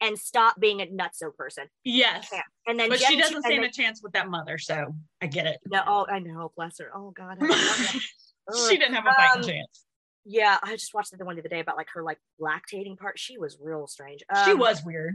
and 0.00 0.18
stop 0.18 0.58
being 0.60 0.80
a 0.80 0.86
nutso 0.86 1.34
person. 1.36 1.64
Yes. 1.84 2.30
And 2.66 2.78
then, 2.78 2.88
but 2.88 2.98
Jen, 2.98 3.10
she 3.10 3.16
doesn't 3.16 3.42
stand 3.42 3.64
a 3.64 3.70
chance 3.70 4.02
with 4.02 4.12
that 4.12 4.28
mother, 4.28 4.58
so 4.58 4.94
I 5.22 5.26
get 5.26 5.46
it. 5.46 5.58
No, 5.70 5.82
oh, 5.86 6.06
I 6.10 6.18
know. 6.18 6.52
Bless 6.56 6.78
her. 6.78 6.90
Oh 6.94 7.12
God. 7.12 7.38
she 8.68 8.76
didn't 8.76 8.94
have 8.94 9.06
a 9.06 9.14
fighting 9.14 9.42
um, 9.42 9.48
chance. 9.48 9.84
Yeah, 10.24 10.58
I 10.62 10.72
just 10.72 10.92
watched 10.92 11.16
the 11.16 11.24
one 11.24 11.36
the 11.36 11.42
other 11.42 11.48
day 11.48 11.60
about 11.60 11.76
like 11.76 11.88
her 11.94 12.02
like 12.02 12.18
lactating 12.40 12.98
part. 12.98 13.18
She 13.18 13.38
was 13.38 13.58
real 13.60 13.86
strange. 13.86 14.22
Um, 14.34 14.44
she 14.44 14.54
was 14.54 14.82
weird. 14.84 15.14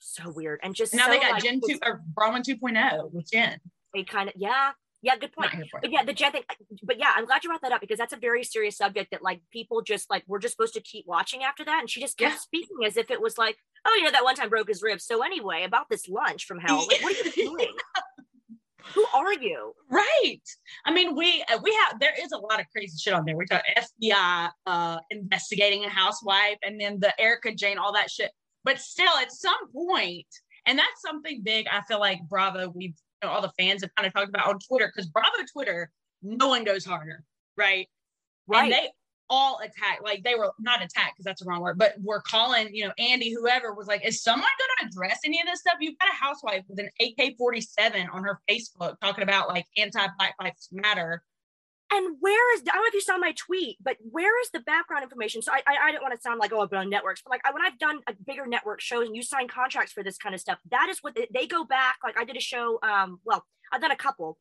So 0.00 0.32
weird, 0.34 0.58
and 0.64 0.74
just 0.74 0.94
now 0.94 1.06
so, 1.06 1.12
they 1.12 1.20
got 1.20 1.32
like, 1.32 1.44
Jen 1.44 1.60
two 1.64 1.78
or 1.84 2.02
Braunwyn 2.12 2.42
2.0 2.42 3.12
with 3.12 3.30
Jen. 3.30 3.60
They 3.94 4.02
kind 4.02 4.28
of 4.28 4.34
yeah, 4.36 4.72
yeah, 5.02 5.16
good 5.16 5.32
point. 5.32 5.50
But 5.72 5.90
yeah, 5.90 6.04
the 6.04 6.12
Jen 6.12 6.30
thing. 6.30 6.42
But 6.82 6.98
yeah, 6.98 7.12
I'm 7.16 7.26
glad 7.26 7.42
you 7.42 7.50
brought 7.50 7.62
that 7.62 7.72
up 7.72 7.80
because 7.80 7.98
that's 7.98 8.12
a 8.12 8.16
very 8.16 8.44
serious 8.44 8.76
subject 8.76 9.10
that 9.10 9.22
like 9.22 9.40
people 9.52 9.82
just 9.82 10.08
like 10.08 10.22
we're 10.28 10.38
just 10.38 10.54
supposed 10.54 10.74
to 10.74 10.80
keep 10.80 11.06
watching 11.08 11.42
after 11.42 11.64
that. 11.64 11.80
And 11.80 11.90
she 11.90 12.00
just 12.00 12.16
kept 12.16 12.34
yeah. 12.34 12.38
speaking 12.38 12.78
as 12.86 12.96
if 12.96 13.10
it 13.10 13.20
was 13.20 13.36
like, 13.36 13.56
oh, 13.84 13.94
you 13.96 14.04
know, 14.04 14.12
that 14.12 14.22
one 14.22 14.36
time 14.36 14.48
broke 14.48 14.68
his 14.68 14.80
ribs. 14.80 15.04
So 15.04 15.22
anyway, 15.22 15.64
about 15.64 15.90
this 15.90 16.08
lunch 16.08 16.46
from 16.46 16.60
hell, 16.60 16.86
like, 16.88 17.02
what 17.02 17.14
are 17.14 17.24
you 17.24 17.32
doing? 17.56 17.74
Who 18.94 19.04
are 19.12 19.32
you? 19.32 19.74
Right. 19.90 20.40
I 20.86 20.92
mean, 20.92 21.16
we 21.16 21.44
uh, 21.52 21.58
we 21.62 21.76
have 21.86 21.98
there 21.98 22.14
is 22.20 22.30
a 22.30 22.38
lot 22.38 22.60
of 22.60 22.66
crazy 22.70 22.96
shit 22.96 23.12
on 23.12 23.24
there. 23.24 23.36
We 23.36 23.46
talk 23.46 23.62
FBI 23.76 24.50
uh, 24.66 24.98
investigating 25.10 25.84
a 25.84 25.88
housewife, 25.88 26.58
and 26.62 26.80
then 26.80 27.00
the 27.00 27.18
Erika 27.20 27.54
Jayne, 27.54 27.78
all 27.78 27.92
that 27.94 28.10
shit. 28.10 28.30
But 28.64 28.78
still, 28.78 29.12
at 29.20 29.32
some 29.32 29.72
point, 29.72 30.26
and 30.66 30.78
that's 30.78 31.02
something 31.04 31.42
big. 31.42 31.66
I 31.66 31.82
feel 31.82 31.98
like 31.98 32.20
Bravo 32.28 32.72
we've 32.74 32.94
know, 33.22 33.30
all 33.30 33.42
the 33.42 33.52
fans 33.58 33.82
have 33.82 33.94
kind 33.94 34.06
of 34.06 34.12
talked 34.12 34.28
about 34.28 34.48
on 34.48 34.58
Twitter 34.58 34.90
because 34.94 35.08
Bravo 35.10 35.28
Twitter, 35.52 35.90
no 36.22 36.48
one 36.48 36.64
goes 36.64 36.84
harder, 36.84 37.24
right? 37.56 37.88
Right. 38.46 38.64
And 38.64 38.72
they 38.72 38.88
all 39.30 39.60
attack, 39.60 40.00
like 40.04 40.22
they 40.24 40.34
were 40.34 40.52
not 40.58 40.82
attacked 40.82 41.14
because 41.14 41.24
that's 41.24 41.42
the 41.42 41.48
wrong 41.48 41.60
word, 41.60 41.78
but 41.78 41.94
we're 42.02 42.20
calling, 42.20 42.68
you 42.74 42.84
know, 42.84 42.92
Andy, 42.98 43.32
whoever 43.32 43.72
was 43.72 43.86
like, 43.86 44.06
is 44.06 44.22
someone 44.22 44.48
going 44.58 44.90
to 44.90 44.94
address 44.94 45.20
any 45.24 45.40
of 45.40 45.46
this 45.46 45.60
stuff? 45.60 45.76
You've 45.80 45.98
got 45.98 46.10
a 46.10 46.14
housewife 46.14 46.64
with 46.68 46.78
an 46.78 46.90
AK 47.00 47.36
47 47.38 48.08
on 48.12 48.24
her 48.24 48.40
Facebook 48.48 49.00
talking 49.00 49.22
about 49.22 49.48
like 49.48 49.66
anti 49.76 50.06
Black 50.18 50.34
Lives 50.40 50.68
Matter 50.70 51.22
and 51.92 52.16
where 52.20 52.54
is 52.54 52.62
I 52.62 52.72
don't 52.72 52.82
know 52.82 52.88
if 52.88 52.94
you 52.94 53.00
saw 53.00 53.18
my 53.18 53.32
tweet, 53.32 53.76
but 53.82 53.96
where 54.00 54.40
is 54.40 54.50
the 54.50 54.60
background 54.60 55.02
information? 55.02 55.42
So 55.42 55.52
I 55.52 55.62
I, 55.66 55.88
I 55.88 55.92
don't 55.92 56.02
want 56.02 56.14
to 56.14 56.20
sound 56.20 56.40
like 56.40 56.52
oh 56.52 56.60
I've 56.60 56.70
been 56.70 56.78
on 56.78 56.90
networks, 56.90 57.22
but 57.22 57.30
like 57.30 57.42
I, 57.44 57.52
when 57.52 57.62
I've 57.62 57.78
done 57.78 58.00
a 58.08 58.14
bigger 58.26 58.46
network 58.46 58.80
shows 58.80 59.06
and 59.06 59.14
you 59.14 59.22
sign 59.22 59.46
contracts 59.46 59.92
for 59.92 60.02
this 60.02 60.16
kind 60.16 60.34
of 60.34 60.40
stuff, 60.40 60.58
that 60.70 60.88
is 60.90 60.98
what 61.02 61.14
they, 61.14 61.28
they 61.32 61.46
go 61.46 61.64
back. 61.64 61.96
Like 62.02 62.18
I 62.18 62.24
did 62.24 62.36
a 62.36 62.40
show, 62.40 62.78
um, 62.82 63.20
well 63.24 63.44
I've 63.72 63.80
done 63.80 63.90
a 63.90 63.96
couple 63.96 64.38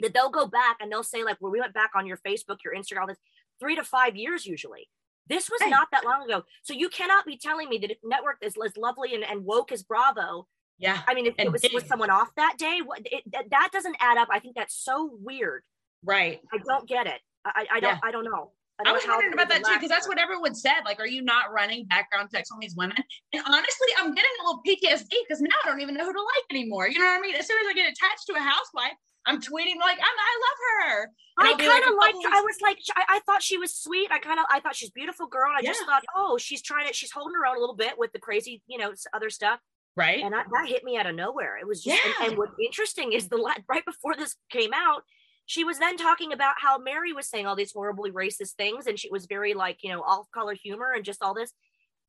that 0.00 0.14
they'll 0.14 0.30
go 0.30 0.46
back 0.46 0.78
and 0.80 0.90
they'll 0.90 1.02
say 1.02 1.22
like 1.22 1.36
well 1.40 1.52
we 1.52 1.60
went 1.60 1.74
back 1.74 1.90
on 1.94 2.06
your 2.06 2.16
Facebook, 2.18 2.58
your 2.64 2.74
Instagram, 2.74 3.02
all 3.02 3.06
this 3.06 3.18
three 3.60 3.76
to 3.76 3.84
five 3.84 4.16
years 4.16 4.46
usually. 4.46 4.88
This 5.28 5.48
was 5.50 5.60
hey. 5.62 5.70
not 5.70 5.88
that 5.92 6.04
long 6.04 6.24
ago, 6.24 6.44
so 6.62 6.72
you 6.72 6.88
cannot 6.88 7.26
be 7.26 7.36
telling 7.36 7.68
me 7.68 7.78
that 7.78 7.96
network 8.02 8.38
is 8.40 8.54
as 8.64 8.76
lovely 8.76 9.14
and, 9.14 9.22
and 9.22 9.44
woke 9.44 9.70
as 9.70 9.82
Bravo. 9.82 10.48
Yeah, 10.78 11.02
I 11.06 11.12
mean 11.12 11.26
if 11.26 11.34
it 11.38 11.52
was, 11.52 11.62
was 11.74 11.84
someone 11.84 12.08
off 12.08 12.30
that 12.36 12.54
day, 12.58 12.80
what 12.82 13.00
it, 13.04 13.22
that, 13.32 13.50
that 13.50 13.68
doesn't 13.70 13.96
add 14.00 14.16
up. 14.16 14.28
I 14.32 14.38
think 14.38 14.56
that's 14.56 14.74
so 14.74 15.10
weird. 15.20 15.62
Right. 16.04 16.40
I 16.52 16.58
don't 16.58 16.88
get 16.88 17.06
it. 17.06 17.20
I, 17.44 17.66
I 17.72 17.80
don't. 17.80 17.94
Yeah. 17.94 17.98
I 18.02 18.10
don't 18.10 18.24
know. 18.24 18.52
I, 18.84 18.90
I 18.90 18.92
was 18.92 19.02
wondering 19.06 19.34
about 19.34 19.48
that 19.48 19.64
too 19.64 19.74
because 19.74 19.88
that's 19.88 20.08
what 20.08 20.18
everyone 20.18 20.54
said. 20.54 20.80
Like, 20.84 21.00
are 21.00 21.06
you 21.06 21.22
not 21.22 21.52
running 21.52 21.84
background 21.86 22.30
checks 22.32 22.50
on 22.50 22.58
these 22.60 22.74
women? 22.76 22.96
And 23.32 23.42
honestly, 23.46 23.88
I'm 23.98 24.14
getting 24.14 24.30
a 24.40 24.46
little 24.46 24.62
PTSD 24.66 25.10
because 25.28 25.40
now 25.40 25.54
I 25.64 25.68
don't 25.68 25.80
even 25.80 25.94
know 25.94 26.04
who 26.04 26.12
to 26.12 26.18
like 26.18 26.44
anymore. 26.50 26.88
You 26.88 26.98
know 26.98 27.04
what 27.04 27.18
I 27.18 27.20
mean? 27.20 27.36
As 27.36 27.46
soon 27.46 27.58
as 27.60 27.66
I 27.68 27.74
get 27.74 27.92
attached 27.92 28.26
to 28.26 28.34
a 28.34 28.40
housewife, 28.40 28.96
I'm 29.26 29.40
tweeting 29.40 29.78
like, 29.78 29.98
I'm, 29.98 30.16
I 30.18 30.34
love 30.46 30.58
her. 30.66 31.10
And 31.38 31.48
I 31.48 31.50
kind 31.52 31.84
of 31.84 31.94
like, 31.98 32.14
liked. 32.14 32.26
I 32.26 32.40
was 32.40 32.56
like, 32.62 32.78
I, 32.96 33.16
I, 33.16 33.20
thought 33.26 33.42
she 33.42 33.58
was 33.58 33.74
sweet. 33.74 34.10
I 34.10 34.18
kind 34.18 34.38
of, 34.40 34.46
I 34.50 34.60
thought 34.60 34.74
she's 34.74 34.90
beautiful 34.90 35.26
girl. 35.26 35.48
And 35.48 35.58
I 35.58 35.60
yeah. 35.62 35.70
just 35.70 35.84
thought, 35.84 36.02
oh, 36.16 36.38
she's 36.38 36.62
trying 36.62 36.86
to, 36.88 36.92
she's 36.92 37.12
holding 37.12 37.34
her 37.34 37.46
own 37.46 37.56
a 37.56 37.60
little 37.60 37.76
bit 37.76 37.94
with 37.98 38.12
the 38.12 38.18
crazy, 38.18 38.62
you 38.66 38.78
know, 38.78 38.92
other 39.14 39.30
stuff. 39.30 39.60
Right. 39.96 40.22
And 40.22 40.34
I, 40.34 40.42
that 40.50 40.68
hit 40.68 40.84
me 40.84 40.96
out 40.96 41.06
of 41.06 41.14
nowhere. 41.14 41.58
It 41.58 41.66
was 41.66 41.82
just, 41.82 42.00
yeah. 42.02 42.12
and, 42.20 42.30
and 42.30 42.38
what's 42.38 42.54
interesting 42.64 43.12
is 43.12 43.28
the 43.28 43.38
right 43.68 43.84
before 43.84 44.16
this 44.16 44.36
came 44.50 44.72
out, 44.74 45.02
she 45.50 45.64
was 45.64 45.80
then 45.80 45.96
talking 45.96 46.32
about 46.32 46.54
how 46.62 46.78
Mary 46.78 47.12
was 47.12 47.28
saying 47.28 47.44
all 47.44 47.56
these 47.56 47.72
horribly 47.72 48.12
racist 48.12 48.52
things, 48.52 48.86
and 48.86 48.96
she 48.96 49.10
was 49.10 49.26
very 49.26 49.52
like, 49.52 49.78
you 49.82 49.90
know, 49.90 50.00
off 50.00 50.30
color 50.30 50.54
humor 50.54 50.92
and 50.94 51.04
just 51.04 51.24
all 51.24 51.34
this. 51.34 51.52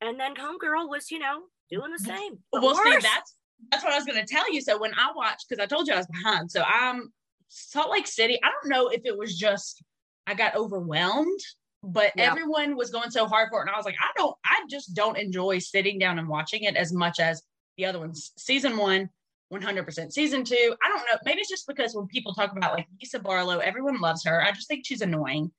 And 0.00 0.18
then 0.18 0.36
Homegirl 0.36 0.88
was, 0.88 1.10
you 1.10 1.18
know, 1.18 1.40
doing 1.68 1.90
the 1.90 1.98
same. 1.98 2.38
Well, 2.52 2.76
see, 2.76 2.92
that's 2.92 3.34
that's 3.72 3.82
what 3.82 3.92
I 3.92 3.96
was 3.96 4.04
going 4.04 4.24
to 4.24 4.32
tell 4.32 4.52
you. 4.52 4.60
So 4.60 4.78
when 4.78 4.92
I 4.94 5.10
watched, 5.16 5.48
because 5.48 5.60
I 5.60 5.66
told 5.66 5.88
you 5.88 5.94
I 5.94 5.96
was 5.96 6.06
behind, 6.06 6.52
so 6.52 6.62
I'm 6.62 7.12
Salt 7.48 7.90
Lake 7.90 8.06
City. 8.06 8.38
I 8.44 8.48
don't 8.48 8.70
know 8.70 8.86
if 8.90 9.00
it 9.04 9.18
was 9.18 9.36
just 9.36 9.82
I 10.28 10.34
got 10.34 10.54
overwhelmed, 10.54 11.40
but 11.82 12.12
yeah. 12.14 12.30
everyone 12.30 12.76
was 12.76 12.90
going 12.90 13.10
so 13.10 13.26
hard 13.26 13.48
for 13.50 13.58
it, 13.58 13.62
and 13.62 13.70
I 13.70 13.76
was 13.76 13.86
like, 13.86 13.96
I 14.00 14.12
don't, 14.16 14.36
I 14.44 14.62
just 14.70 14.94
don't 14.94 15.18
enjoy 15.18 15.58
sitting 15.58 15.98
down 15.98 16.20
and 16.20 16.28
watching 16.28 16.62
it 16.62 16.76
as 16.76 16.92
much 16.92 17.18
as 17.18 17.42
the 17.76 17.86
other 17.86 17.98
ones. 17.98 18.30
Season 18.38 18.76
one, 18.76 19.10
100%. 19.52 20.12
Season 20.12 20.44
two, 20.44 20.74
I 20.82 20.88
don't 20.88 21.06
know. 21.06 21.18
Maybe 21.24 21.40
it's 21.40 21.50
just 21.50 21.66
because 21.66 21.94
when 21.94 22.06
people 22.06 22.34
talk 22.34 22.52
about 22.56 22.72
like 22.72 22.86
Lisa 23.00 23.18
Barlow, 23.18 23.58
everyone 23.58 24.00
loves 24.00 24.24
her. 24.24 24.42
I 24.42 24.52
just 24.52 24.68
think 24.68 24.86
she's 24.86 25.02
annoying. 25.02 25.50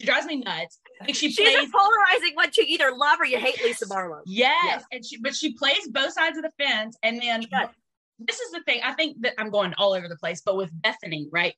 She 0.00 0.06
drives 0.06 0.26
me 0.26 0.36
nuts. 0.36 0.80
I 1.00 1.04
think 1.04 1.16
she 1.16 1.30
she's 1.30 1.36
plays, 1.36 1.68
a 1.68 1.70
polarizing 1.70 2.34
one. 2.34 2.48
You 2.56 2.64
either 2.66 2.92
love 2.96 3.20
or 3.20 3.26
you 3.26 3.38
hate 3.38 3.62
Lisa 3.62 3.86
Barlow. 3.86 4.22
Yes, 4.26 4.56
yes. 4.64 4.84
and 4.90 5.04
she 5.04 5.18
but 5.18 5.34
she 5.34 5.52
plays 5.52 5.86
both 5.88 6.12
sides 6.12 6.38
of 6.38 6.44
the 6.44 6.50
fence. 6.58 6.96
And 7.02 7.20
then 7.20 7.44
this 8.18 8.40
is 8.40 8.52
the 8.52 8.62
thing. 8.62 8.80
I 8.82 8.94
think 8.94 9.20
that 9.20 9.34
I'm 9.38 9.50
going 9.50 9.74
all 9.78 9.92
over 9.92 10.08
the 10.08 10.16
place, 10.16 10.42
but 10.44 10.56
with 10.56 10.70
Bethenny, 10.80 11.26
right? 11.30 11.54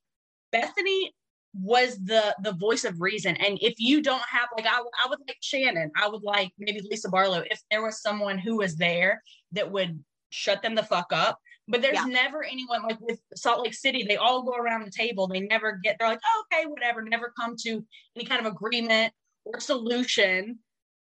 Bethenny 0.55 1.11
was 1.55 1.97
the 2.05 2.35
the 2.43 2.53
voice 2.53 2.85
of 2.85 3.01
reason. 3.01 3.37
And 3.37 3.57
if 3.63 3.75
you 3.79 4.03
don't 4.03 4.23
have 4.29 4.49
like 4.57 4.67
I, 4.67 4.79
I 4.79 5.09
would 5.09 5.21
like 5.27 5.39
Shannon, 5.41 5.91
I 5.97 6.09
would 6.09 6.23
like 6.23 6.53
maybe 6.59 6.81
Lisa 6.91 7.09
Barlow. 7.09 7.45
If 7.51 7.63
there 7.71 7.83
was 7.83 8.03
someone 8.03 8.39
who 8.39 8.57
was 8.57 8.77
there 8.77 9.23
that 9.53 9.71
would 9.71 10.03
shut 10.31 10.61
them 10.63 10.75
the 10.75 10.83
fuck 10.83 11.13
up 11.13 11.39
but 11.69 11.83
there's 11.83 11.95
yeah. 11.95 12.05
never 12.05 12.45
anyone 12.45 12.83
like 12.83 13.01
with 13.01 13.21
Salt 13.35 13.63
Lake 13.65 13.75
City, 13.75 14.05
they 14.07 14.17
all 14.17 14.43
go 14.43 14.53
around 14.53 14.85
the 14.85 14.91
table. 14.91 15.27
They 15.27 15.41
never 15.41 15.81
get, 15.83 15.97
they're 15.99 16.09
like, 16.09 16.21
oh, 16.25 16.45
okay, 16.53 16.67
whatever, 16.67 17.03
never 17.03 17.33
come 17.39 17.57
to 17.61 17.85
any 18.17 18.25
kind 18.25 18.45
of 18.45 18.53
agreement 18.53 19.13
or 19.45 19.61
solution. 19.61 20.59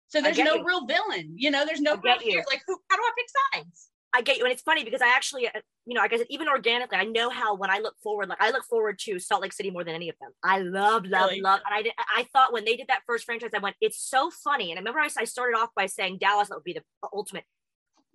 So 0.09 0.21
there's 0.21 0.39
no 0.39 0.57
you. 0.57 0.65
real 0.67 0.87
villain, 0.87 1.35
you 1.37 1.51
know, 1.51 1.65
there's 1.65 1.81
no 1.81 1.97
real 1.97 2.19
here. 2.19 2.45
Like, 2.49 2.63
who, 2.67 2.77
how 2.91 2.97
do 2.97 3.03
I 3.03 3.11
pick 3.17 3.27
sides? 3.55 3.89
I 4.15 4.21
get 4.21 4.37
you. 4.37 4.45
And 4.45 4.53
it's 4.53 4.63
funny 4.63 4.85
because 4.85 5.01
I 5.01 5.09
actually, 5.09 5.49
uh, 5.49 5.61
you 5.87 5.95
know, 5.95 6.03
I 6.03 6.09
guess 6.09 6.21
even 6.29 6.47
organically, 6.47 6.99
I 6.99 7.05
know 7.05 7.31
how 7.31 7.57
when 7.57 7.71
I 7.71 7.79
look 7.79 7.95
forward, 8.03 8.29
like 8.29 8.41
I 8.41 8.51
look 8.51 8.65
forward 8.65 8.99
to 9.05 9.19
Salt 9.19 9.41
Lake 9.41 9.55
City 9.55 9.71
more 9.71 9.85
than 9.85 9.95
any 9.95 10.11
of 10.11 10.17
them. 10.21 10.31
I 10.45 10.59
love, 10.59 11.07
love, 11.07 11.31
really? 11.31 11.41
love. 11.41 11.61
And 11.67 11.75
I 11.75 11.83
did, 11.83 11.93
I 12.15 12.27
thought 12.33 12.53
when 12.53 12.67
they 12.67 12.77
did 12.77 12.89
that 12.89 13.01
first 13.07 13.25
franchise, 13.25 13.51
I 13.55 13.59
went, 13.59 13.77
it's 13.81 13.99
so 13.99 14.31
funny. 14.31 14.71
And 14.71 14.79
I 14.79 14.81
remember 14.81 15.01
I, 15.01 15.09
I 15.17 15.25
started 15.25 15.57
off 15.57 15.71
by 15.75 15.87
saying 15.87 16.19
Dallas, 16.21 16.51
that 16.51 16.57
would 16.57 16.65
be 16.65 16.75
the 16.75 16.83
ultimate. 17.13 17.45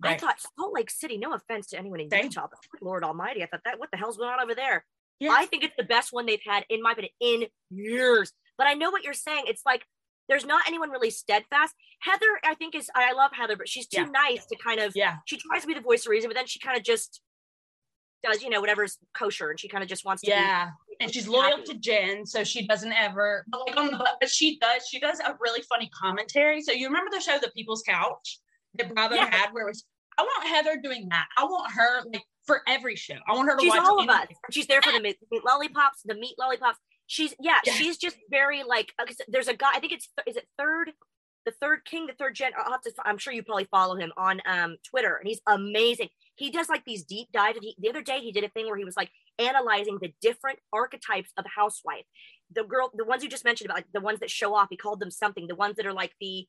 Right. 0.02 0.14
I 0.14 0.18
thought 0.18 0.36
Salt 0.56 0.72
Lake 0.72 0.90
City, 0.90 1.18
no 1.18 1.32
offense 1.32 1.68
to 1.68 1.78
anyone 1.78 2.00
in 2.00 2.08
Utah, 2.12 2.46
but 2.48 2.58
Lord 2.80 3.02
Almighty, 3.02 3.42
I 3.42 3.46
thought 3.46 3.62
that 3.64 3.80
what 3.80 3.90
the 3.90 3.96
hell's 3.96 4.16
going 4.16 4.30
on 4.30 4.40
over 4.40 4.54
there? 4.54 4.84
Yeah. 5.18 5.32
I 5.32 5.46
think 5.46 5.64
it's 5.64 5.74
the 5.76 5.84
best 5.84 6.12
one 6.12 6.26
they've 6.26 6.38
had 6.46 6.64
in 6.68 6.82
my 6.82 6.92
opinion 6.92 7.12
in 7.20 7.46
years. 7.70 8.32
But 8.56 8.68
I 8.68 8.74
know 8.74 8.90
what 8.90 9.02
you're 9.02 9.14
saying. 9.14 9.44
It's 9.46 9.62
like 9.66 9.84
there's 10.28 10.44
not 10.44 10.62
anyone 10.68 10.90
really 10.90 11.10
steadfast. 11.10 11.74
Heather, 12.00 12.26
I 12.44 12.54
think 12.54 12.74
is 12.74 12.90
I 12.94 13.12
love 13.12 13.32
Heather, 13.32 13.56
but 13.56 13.68
she's 13.68 13.86
too 13.86 14.02
yeah. 14.02 14.08
nice 14.08 14.46
to 14.46 14.56
kind 14.56 14.80
of 14.80 14.92
yeah. 14.94 15.16
She 15.24 15.38
tries 15.38 15.62
to 15.62 15.68
be 15.68 15.74
the 15.74 15.80
voice 15.80 16.06
of 16.06 16.10
reason, 16.10 16.28
but 16.28 16.36
then 16.36 16.46
she 16.46 16.58
kind 16.58 16.76
of 16.76 16.84
just 16.84 17.20
does 18.22 18.42
you 18.42 18.50
know 18.50 18.60
whatever's 18.60 18.98
kosher, 19.16 19.50
and 19.50 19.58
she 19.58 19.68
kind 19.68 19.82
of 19.82 19.88
just 19.88 20.04
wants 20.04 20.22
to 20.22 20.30
yeah. 20.30 20.66
Be, 20.88 20.96
and 21.00 21.12
she's 21.12 21.28
loyal 21.28 21.62
to 21.64 21.74
Jen, 21.74 22.26
so 22.26 22.44
she 22.44 22.66
doesn't 22.66 22.92
ever 22.92 23.44
But 23.48 23.60
like 23.66 23.76
on 23.76 23.86
the 23.86 24.08
but 24.20 24.28
she 24.28 24.58
does 24.58 24.86
she 24.88 25.00
does 25.00 25.20
a 25.20 25.36
really 25.40 25.62
funny 25.62 25.90
commentary. 25.98 26.60
So 26.60 26.72
you 26.72 26.86
remember 26.86 27.10
the 27.12 27.20
show 27.20 27.38
The 27.40 27.50
People's 27.50 27.82
Couch 27.82 28.38
that 28.74 28.94
Bravo 28.94 29.14
yeah. 29.14 29.34
had 29.34 29.50
where 29.52 29.66
it 29.66 29.70
was 29.70 29.84
I 30.18 30.22
want 30.22 30.48
Heather 30.48 30.80
doing 30.82 31.08
that. 31.10 31.28
I 31.38 31.44
want 31.44 31.72
her 31.72 32.02
like 32.12 32.24
for 32.44 32.62
every 32.66 32.96
show. 32.96 33.14
I 33.28 33.34
want 33.34 33.48
her 33.48 33.56
to 33.56 33.62
she's 33.62 33.70
watch 33.70 33.80
all 33.80 34.02
of 34.02 34.08
us. 34.08 34.26
She's 34.50 34.66
there 34.66 34.82
for 34.82 34.92
the 34.92 35.00
meat, 35.00 35.16
lollipops, 35.44 36.02
the 36.04 36.14
meat 36.14 36.34
lollipops. 36.38 36.78
She's 37.06 37.34
yeah, 37.40 37.58
yeah, 37.64 37.72
she's 37.74 37.96
just 37.96 38.16
very 38.28 38.64
like 38.64 38.92
uh, 38.98 39.04
there's 39.28 39.48
a 39.48 39.54
guy. 39.54 39.70
I 39.74 39.80
think 39.80 39.92
it's 39.92 40.08
is 40.26 40.36
it 40.36 40.48
third, 40.58 40.90
the 41.46 41.52
third 41.52 41.84
king, 41.84 42.06
the 42.06 42.14
third 42.14 42.34
gen. 42.34 42.50
I'll 42.58 42.72
have 42.72 42.82
to, 42.82 42.92
I'm 43.04 43.16
sure 43.16 43.32
you 43.32 43.44
probably 43.44 43.68
follow 43.70 43.94
him 43.94 44.12
on 44.16 44.42
um 44.44 44.76
Twitter, 44.90 45.14
and 45.14 45.28
he's 45.28 45.40
amazing. 45.46 46.08
He 46.34 46.50
does 46.50 46.68
like 46.68 46.84
these 46.84 47.04
deep 47.04 47.28
dives. 47.32 47.58
He, 47.62 47.76
the 47.78 47.88
other 47.88 48.02
day 48.02 48.18
he 48.20 48.32
did 48.32 48.42
a 48.42 48.48
thing 48.48 48.66
where 48.66 48.76
he 48.76 48.84
was 48.84 48.96
like 48.96 49.10
analyzing 49.38 49.98
the 50.02 50.12
different 50.20 50.58
archetypes 50.72 51.30
of 51.36 51.44
housewife. 51.54 52.04
The 52.52 52.64
girl, 52.64 52.90
the 52.92 53.04
ones 53.04 53.22
you 53.22 53.28
just 53.28 53.44
mentioned 53.44 53.70
about 53.70 53.78
like 53.78 53.92
the 53.94 54.00
ones 54.00 54.18
that 54.18 54.30
show 54.30 54.54
off. 54.54 54.66
He 54.68 54.76
called 54.76 54.98
them 55.00 55.12
something. 55.12 55.46
The 55.46 55.54
ones 55.54 55.76
that 55.76 55.86
are 55.86 55.92
like 55.92 56.12
the 56.20 56.46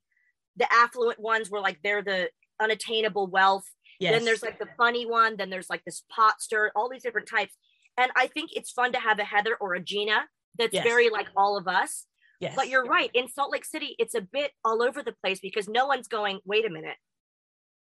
the 0.60 0.72
affluent 0.72 1.20
ones 1.20 1.49
were 1.49 1.62
like 1.62 1.80
they're 1.84 2.03
the 2.03 2.30
unattainable 2.62 3.28
wealth. 3.28 3.66
Yes. 3.99 4.14
Then 4.14 4.26
there's 4.26 4.43
like 4.43 4.60
the 4.60 4.68
funny 4.78 5.05
one. 5.05 5.36
Then 5.38 5.49
there's 5.49 5.70
like 5.70 5.84
this 5.86 6.03
pot 6.10 6.41
stir. 6.41 6.72
All 6.76 6.89
these 6.89 7.03
different 7.03 7.28
types. 7.28 7.53
And 7.97 8.12
I 8.16 8.28
think 8.28 8.51
it's 8.53 8.72
fun 8.72 8.93
to 8.93 8.99
have 8.99 9.20
a 9.20 9.24
Heather 9.24 9.55
or 9.60 9.74
a 9.74 9.82
Gina 9.82 10.26
that's 10.57 10.74
yes. 10.74 10.84
very 10.84 11.10
like 11.10 11.28
all 11.36 11.57
of 11.57 11.68
us. 11.68 12.05
Yes. 12.39 12.53
But 12.55 12.70
you're 12.70 12.86
right. 12.86 13.10
In 13.14 13.28
Salt 13.28 13.51
Lake 13.51 13.66
City, 13.66 13.95
it's 13.99 14.16
a 14.16 14.22
bit 14.22 14.51
all 14.64 14.82
over 14.82 15.03
the 15.03 15.14
place 15.22 15.41
because 15.41 15.68
no 15.68 15.88
one's 15.88 16.07
going, 16.07 16.39
wait 16.45 16.66
a 16.66 16.70
minute. 16.70 16.95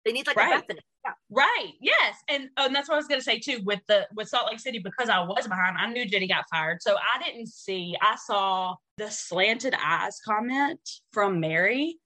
They 0.05 0.13
need 0.13 0.27
like 0.27 0.37
right. 0.37 0.63
a 0.63 0.73
Bethenny. 0.73 0.79
Yeah. 1.03 1.11
Right. 1.29 1.73
Yes. 1.81 2.15
And, 2.29 2.49
oh, 2.55 2.67
and 2.67 2.75
that's 2.75 2.87
what 2.87 2.95
I 2.95 2.97
was 2.97 3.07
gonna 3.07 3.21
say 3.21 3.39
too 3.39 3.59
with 3.65 3.81
the 3.87 4.07
with 4.15 4.29
Salt 4.29 4.47
Lake 4.49 4.59
City, 4.59 4.79
because 4.79 5.09
I 5.09 5.19
was 5.19 5.47
behind, 5.47 5.77
I 5.77 5.87
knew 5.87 6.05
Jenny 6.05 6.27
got 6.27 6.45
fired. 6.49 6.81
So 6.81 6.95
I 6.95 7.21
didn't 7.21 7.47
see, 7.47 7.95
I 8.01 8.15
saw 8.15 8.75
the 8.97 9.09
slanted 9.09 9.75
eyes 9.83 10.21
comment 10.23 10.79
from 11.11 11.39
Mary. 11.39 11.97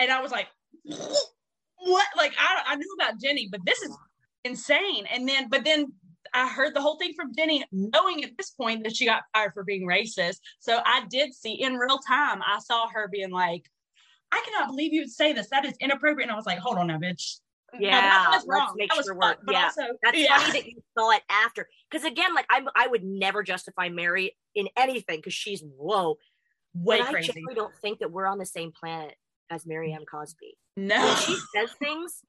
And 0.00 0.10
I 0.10 0.20
was 0.20 0.32
like, 0.32 0.48
what? 0.84 2.06
Like 2.16 2.32
I 2.38 2.62
I 2.66 2.76
knew 2.76 2.96
about 2.98 3.20
Jenny, 3.20 3.48
but 3.50 3.60
this 3.64 3.80
is 3.82 3.96
insane. 4.44 5.06
And 5.12 5.28
then, 5.28 5.48
but 5.48 5.64
then 5.64 5.92
I 6.34 6.48
heard 6.48 6.74
the 6.74 6.80
whole 6.80 6.96
thing 6.96 7.12
from 7.14 7.34
Jenny, 7.34 7.64
knowing 7.72 8.24
at 8.24 8.36
this 8.36 8.50
point 8.50 8.84
that 8.84 8.96
she 8.96 9.04
got 9.04 9.22
fired 9.34 9.52
for 9.54 9.64
being 9.64 9.86
racist. 9.86 10.38
So 10.58 10.80
I 10.84 11.04
did 11.10 11.34
see 11.34 11.52
in 11.52 11.74
real 11.74 11.98
time, 11.98 12.40
I 12.46 12.58
saw 12.60 12.88
her 12.88 13.08
being 13.08 13.30
like, 13.30 13.64
I 14.32 14.42
cannot 14.44 14.68
believe 14.68 14.92
you 14.92 15.02
would 15.02 15.10
say 15.10 15.32
this. 15.32 15.48
That 15.50 15.64
is 15.64 15.74
inappropriate. 15.80 16.28
And 16.28 16.32
I 16.32 16.36
was 16.36 16.46
like, 16.46 16.58
hold 16.58 16.78
on 16.78 16.86
now, 16.86 16.98
bitch. 16.98 17.38
Yeah, 17.78 17.90
no, 17.90 18.00
that 18.00 18.30
was 18.32 18.46
wrong. 18.48 18.74
That 18.78 18.96
was 18.96 19.06
sure 19.06 19.14
fun, 19.20 19.36
yeah, 19.48 19.64
also, 19.64 19.82
that's 20.02 20.18
yeah. 20.18 20.38
funny 20.38 20.60
that 20.60 20.66
you 20.66 20.82
saw 20.98 21.10
it 21.12 21.22
after. 21.30 21.68
Because 21.88 22.04
again, 22.04 22.34
like 22.34 22.46
I'm, 22.50 22.68
I 22.74 22.88
would 22.88 23.04
never 23.04 23.44
justify 23.44 23.88
Mary 23.88 24.36
in 24.56 24.68
anything 24.76 25.18
because 25.18 25.34
she's 25.34 25.62
whoa, 25.62 26.16
way 26.74 26.98
but 26.98 27.10
crazy. 27.10 27.30
I 27.30 27.34
generally 27.34 27.54
don't 27.54 27.76
think 27.76 28.00
that 28.00 28.10
we're 28.10 28.26
on 28.26 28.38
the 28.38 28.46
same 28.46 28.72
planet 28.72 29.14
as 29.50 29.66
Mary 29.66 29.92
M. 29.92 30.04
Cosby. 30.10 30.56
No, 30.76 31.04
when 31.04 31.16
she 31.16 31.36
says 31.54 31.72
things, 31.78 32.22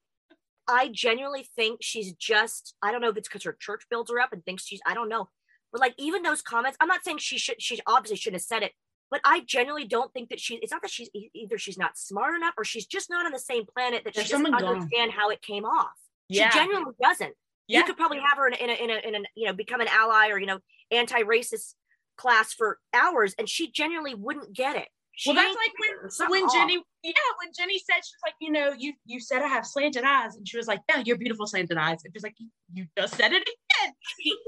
I 0.68 0.88
genuinely 0.92 1.48
think 1.56 1.78
she's 1.82 2.12
just, 2.12 2.74
I 2.82 2.92
don't 2.92 3.00
know 3.00 3.08
if 3.08 3.16
it's 3.16 3.28
because 3.28 3.44
her 3.44 3.56
church 3.58 3.84
builds 3.90 4.10
her 4.10 4.20
up 4.20 4.32
and 4.32 4.44
thinks 4.44 4.64
she's, 4.64 4.80
I 4.86 4.94
don't 4.94 5.08
know. 5.08 5.28
But 5.72 5.80
like 5.80 5.94
even 5.98 6.22
those 6.22 6.42
comments, 6.42 6.76
I'm 6.80 6.88
not 6.88 7.04
saying 7.04 7.18
she 7.18 7.38
should, 7.38 7.60
she 7.60 7.80
obviously 7.86 8.16
shouldn't 8.16 8.40
have 8.42 8.46
said 8.46 8.62
it, 8.62 8.72
but 9.10 9.20
I 9.24 9.40
genuinely 9.40 9.86
don't 9.86 10.12
think 10.12 10.28
that 10.30 10.40
she, 10.40 10.56
it's 10.56 10.72
not 10.72 10.82
that 10.82 10.90
she's 10.90 11.08
either 11.34 11.58
she's 11.58 11.78
not 11.78 11.96
smart 11.96 12.34
enough 12.34 12.54
or 12.56 12.64
she's 12.64 12.86
just 12.86 13.10
not 13.10 13.26
on 13.26 13.32
the 13.32 13.38
same 13.38 13.64
planet 13.66 14.04
that 14.04 14.14
There's 14.14 14.26
she 14.26 14.32
doesn't 14.32 14.54
understand 14.54 15.10
gone. 15.10 15.18
how 15.18 15.30
it 15.30 15.42
came 15.42 15.64
off. 15.64 15.92
Yeah. 16.28 16.50
She 16.50 16.58
genuinely 16.58 16.92
doesn't. 17.00 17.34
Yeah. 17.68 17.78
You 17.78 17.84
could 17.84 17.96
probably 17.96 18.18
have 18.18 18.38
her 18.38 18.48
in 18.48 18.54
a, 18.54 18.56
in 18.56 18.70
a, 18.70 18.72
in 18.72 18.90
a, 18.90 19.08
in 19.08 19.14
a, 19.14 19.18
you 19.34 19.46
know, 19.46 19.52
become 19.52 19.80
an 19.80 19.88
ally 19.88 20.28
or, 20.28 20.38
you 20.38 20.46
know, 20.46 20.58
anti-racist 20.90 21.74
class 22.16 22.52
for 22.52 22.78
hours 22.92 23.34
and 23.38 23.48
she 23.48 23.70
genuinely 23.70 24.14
wouldn't 24.14 24.52
get 24.52 24.76
it. 24.76 24.88
She 25.14 25.30
well, 25.30 25.36
that's 25.36 25.54
like 25.54 26.28
when 26.28 26.42
when 26.42 26.50
Jenny, 26.52 26.82
yeah, 27.02 27.12
when 27.38 27.52
Jenny 27.56 27.78
said 27.78 27.96
she 27.96 28.14
was 28.14 28.20
like, 28.24 28.34
you 28.40 28.50
know, 28.50 28.72
you 28.76 28.94
you 29.04 29.20
said 29.20 29.42
I 29.42 29.48
have 29.48 29.66
slanted 29.66 30.04
eyes, 30.04 30.36
and 30.36 30.48
she 30.48 30.56
was 30.56 30.66
like, 30.66 30.80
yeah, 30.88 31.02
you're 31.04 31.18
beautiful 31.18 31.46
slanted 31.46 31.76
eyes. 31.76 31.98
And 32.04 32.14
she's 32.14 32.22
like, 32.22 32.34
you 32.72 32.86
just 32.96 33.14
said 33.16 33.32
it 33.32 33.42
again. 33.42 33.94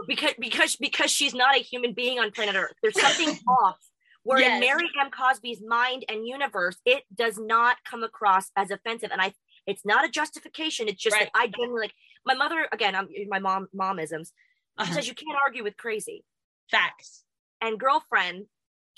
because 0.08 0.32
because 0.38 0.76
because 0.76 1.10
she's 1.10 1.34
not 1.34 1.54
a 1.54 1.58
human 1.58 1.92
being 1.92 2.18
on 2.18 2.30
planet 2.30 2.56
Earth. 2.56 2.72
There's 2.82 2.98
something 3.00 3.38
off. 3.48 3.76
Where 4.22 4.40
yes. 4.40 4.54
in 4.54 4.60
Mary 4.60 4.88
M. 4.98 5.10
Cosby's 5.10 5.62
mind 5.66 6.06
and 6.08 6.26
universe, 6.26 6.78
it 6.86 7.02
does 7.14 7.38
not 7.38 7.76
come 7.88 8.02
across 8.02 8.50
as 8.56 8.70
offensive, 8.70 9.10
and 9.12 9.20
I, 9.20 9.34
it's 9.66 9.84
not 9.84 10.06
a 10.06 10.08
justification. 10.08 10.88
It's 10.88 11.02
just 11.02 11.14
right. 11.14 11.28
that 11.32 11.38
I 11.38 11.48
genuinely 11.48 11.82
like 11.82 11.94
my 12.24 12.34
mother. 12.34 12.66
Again, 12.72 12.94
I'm 12.94 13.08
my 13.28 13.38
mom 13.38 13.68
momisms. 13.76 14.28
She 14.28 14.84
uh-huh. 14.84 14.94
says 14.94 15.08
you 15.08 15.14
can't 15.14 15.38
argue 15.44 15.62
with 15.62 15.76
crazy. 15.76 16.24
Facts. 16.70 17.22
And 17.60 17.78
girlfriend, 17.78 18.46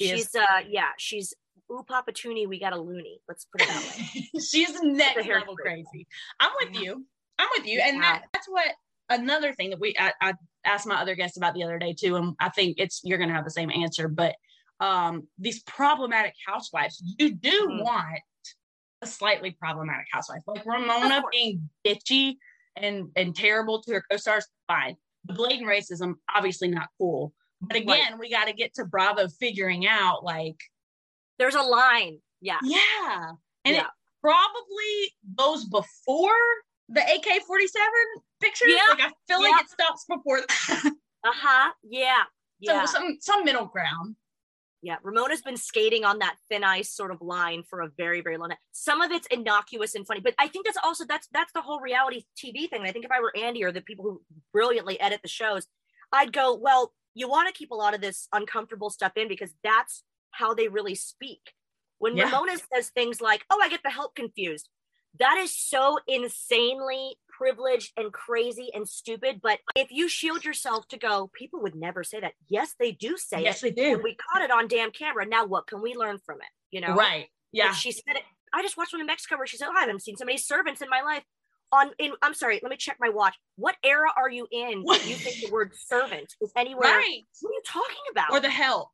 she's 0.00 0.32
uh 0.34 0.60
yeah, 0.68 0.90
she's 0.96 1.34
ooh, 1.70 1.84
Papa 1.86 2.12
Toonie, 2.12 2.46
we 2.46 2.58
got 2.58 2.72
a 2.72 2.80
loony. 2.80 3.20
Let's 3.28 3.46
put 3.46 3.62
it 3.62 3.68
that 3.68 3.82
way. 3.82 4.40
She's 4.40 4.80
next 4.82 5.26
level 5.28 5.56
crazy. 5.56 6.06
I'm 6.40 6.52
with 6.60 6.74
yeah. 6.74 6.80
you. 6.80 7.06
I'm 7.38 7.48
with 7.56 7.66
you. 7.66 7.80
And 7.82 8.02
that, 8.02 8.24
that's 8.32 8.48
what 8.48 8.68
another 9.08 9.52
thing 9.52 9.70
that 9.70 9.80
we 9.80 9.94
I, 9.98 10.12
I, 10.20 10.34
asked 10.64 10.86
my 10.86 11.00
other 11.00 11.14
guests 11.14 11.36
about 11.36 11.54
the 11.54 11.62
other 11.62 11.78
day 11.78 11.94
too. 11.98 12.16
And 12.16 12.34
I 12.40 12.48
think 12.48 12.76
it's 12.78 13.00
you're 13.04 13.18
gonna 13.18 13.34
have 13.34 13.44
the 13.44 13.50
same 13.50 13.70
answer, 13.70 14.08
but 14.08 14.34
um 14.80 15.26
these 15.38 15.62
problematic 15.62 16.34
housewives, 16.46 17.02
you 17.18 17.34
do 17.34 17.68
mm-hmm. 17.68 17.82
want 17.82 18.20
a 19.02 19.06
slightly 19.06 19.52
problematic 19.52 20.06
housewife. 20.10 20.42
Like 20.46 20.64
Ramona 20.66 21.22
being 21.30 21.68
bitchy 21.86 22.36
and 22.76 23.08
and 23.16 23.34
terrible 23.34 23.82
to 23.82 23.94
her 23.94 24.04
co-stars, 24.10 24.46
fine. 24.66 24.96
The 25.24 25.34
blatant 25.34 25.68
racism, 25.68 26.14
obviously 26.34 26.68
not 26.68 26.88
cool. 26.98 27.32
But 27.60 27.76
again, 27.76 28.12
right. 28.12 28.18
we 28.18 28.30
got 28.30 28.46
to 28.46 28.52
get 28.52 28.74
to 28.74 28.84
Bravo 28.84 29.28
figuring 29.28 29.86
out 29.86 30.22
like 30.22 30.56
there's 31.39 31.55
a 31.55 31.62
line. 31.62 32.18
Yeah. 32.41 32.59
Yeah. 32.62 33.32
And 33.64 33.76
yeah. 33.76 33.82
it 33.82 33.87
probably 34.20 35.37
goes 35.37 35.64
before 35.64 36.32
the 36.89 37.01
AK 37.01 37.43
47 37.47 37.89
pictures. 38.41 38.68
Yeah. 38.68 38.76
Like 38.91 39.01
I 39.01 39.11
feel 39.28 39.43
yeah. 39.43 39.49
like 39.51 39.64
it 39.64 39.70
stops 39.70 40.05
before 40.09 40.41
that. 40.41 40.93
uh-huh. 41.24 41.72
Yeah. 41.82 42.22
Yeah. 42.61 42.84
So 42.84 42.99
some 42.99 43.18
some 43.20 43.45
middle 43.45 43.66
ground. 43.66 44.16
Yeah, 44.82 44.97
Ramona's 45.03 45.43
been 45.43 45.57
skating 45.57 46.05
on 46.05 46.20
that 46.20 46.37
thin 46.49 46.62
ice 46.62 46.93
sort 46.93 47.11
of 47.11 47.20
line 47.20 47.64
for 47.68 47.80
a 47.80 47.89
very, 47.97 48.20
very 48.20 48.37
long 48.37 48.51
time. 48.51 48.59
Some 48.70 49.01
of 49.01 49.11
it's 49.11 49.26
innocuous 49.28 49.97
and 49.97 50.07
funny, 50.07 50.20
but 50.20 50.34
I 50.39 50.47
think 50.47 50.64
that's 50.64 50.78
also 50.84 51.05
that's 51.05 51.26
that's 51.32 51.51
the 51.53 51.62
whole 51.62 51.80
reality 51.80 52.24
TV 52.37 52.70
thing. 52.70 52.82
I 52.82 52.93
think 52.93 53.05
if 53.05 53.11
I 53.11 53.20
were 53.20 53.32
Andy 53.37 53.64
or 53.64 53.72
the 53.72 53.80
people 53.80 54.05
who 54.05 54.22
brilliantly 54.53 55.01
edit 55.01 55.22
the 55.22 55.28
shows, 55.28 55.66
I'd 56.12 56.32
go, 56.32 56.55
well, 56.55 56.93
you 57.14 57.28
want 57.28 57.49
to 57.49 57.59
keep 57.59 57.70
a 57.72 57.74
lot 57.74 57.95
of 57.95 58.01
this 58.01 58.28
uncomfortable 58.32 58.91
stuff 58.91 59.12
in 59.16 59.26
because 59.26 59.51
that's 59.64 60.05
how 60.37 60.55
they 60.55 60.68
really 60.68 60.95
speak. 60.95 61.41
When 61.99 62.16
yeah. 62.16 62.24
Ramona 62.24 62.57
says 62.72 62.91
things 62.91 63.20
like, 63.20 63.45
oh, 63.51 63.59
I 63.62 63.68
get 63.68 63.82
the 63.82 63.91
help 63.91 64.14
confused, 64.14 64.68
that 65.18 65.39
is 65.39 65.57
so 65.57 65.99
insanely 66.07 67.16
privileged 67.28 67.93
and 67.97 68.12
crazy 68.12 68.70
and 68.74 68.89
stupid. 68.89 69.41
But 69.43 69.61
if 69.74 69.91
you 69.91 70.09
shield 70.09 70.45
yourself 70.45 70.89
to 70.89 70.99
go, 70.99 71.30
people 71.32 71.62
would 71.62 71.74
never 71.74 72.05
say 72.05 72.20
that. 72.20 72.32
Yes, 72.49 72.74
they 72.78 72.93
do 72.93 73.16
say 73.16 73.43
yes, 73.43 73.62
it. 73.62 73.66
Yes, 73.66 73.76
they 73.76 73.82
do. 73.82 73.95
And 73.95 74.03
we 74.03 74.16
caught 74.16 74.43
it 74.43 74.51
on 74.51 74.68
damn 74.68 74.91
camera. 74.91 75.26
Now 75.26 75.47
what 75.47 75.66
can 75.66 75.80
we 75.80 75.95
learn 75.95 76.18
from 76.24 76.37
it? 76.41 76.49
You 76.70 76.80
know? 76.80 76.95
Right. 76.95 77.26
Yeah. 77.53 77.72
she 77.72 77.93
said 77.93 78.16
it. 78.16 78.22
I 78.53 78.62
just 78.62 78.76
watched 78.76 78.93
one 78.93 79.01
in 79.01 79.07
Mexico 79.07 79.37
where 79.37 79.47
she 79.47 79.57
said, 79.57 79.68
oh, 79.70 79.74
I 79.76 79.80
haven't 79.80 80.03
seen 80.03 80.16
so 80.16 80.24
many 80.24 80.39
servants 80.39 80.82
in 80.82 80.89
my 80.89 81.03
life. 81.03 81.22
On 81.72 81.91
in 81.99 82.12
I'm 82.22 82.32
sorry, 82.32 82.61
let 82.62 82.70
me 82.70 82.76
check 82.76 82.97
my 83.01 83.09
watch. 83.09 83.34
What 83.57 83.74
era 83.82 84.09
are 84.16 84.30
you 84.30 84.47
in 84.53 84.82
you 84.82 85.16
think 85.16 85.45
the 85.45 85.51
word 85.51 85.72
servant 85.74 86.32
is 86.41 86.53
anywhere? 86.57 86.97
Right. 86.97 87.22
What 87.41 87.51
are 87.51 87.55
you 87.55 87.62
talking 87.66 88.05
about? 88.12 88.30
Or 88.30 88.39
the 88.39 88.49
help 88.49 88.91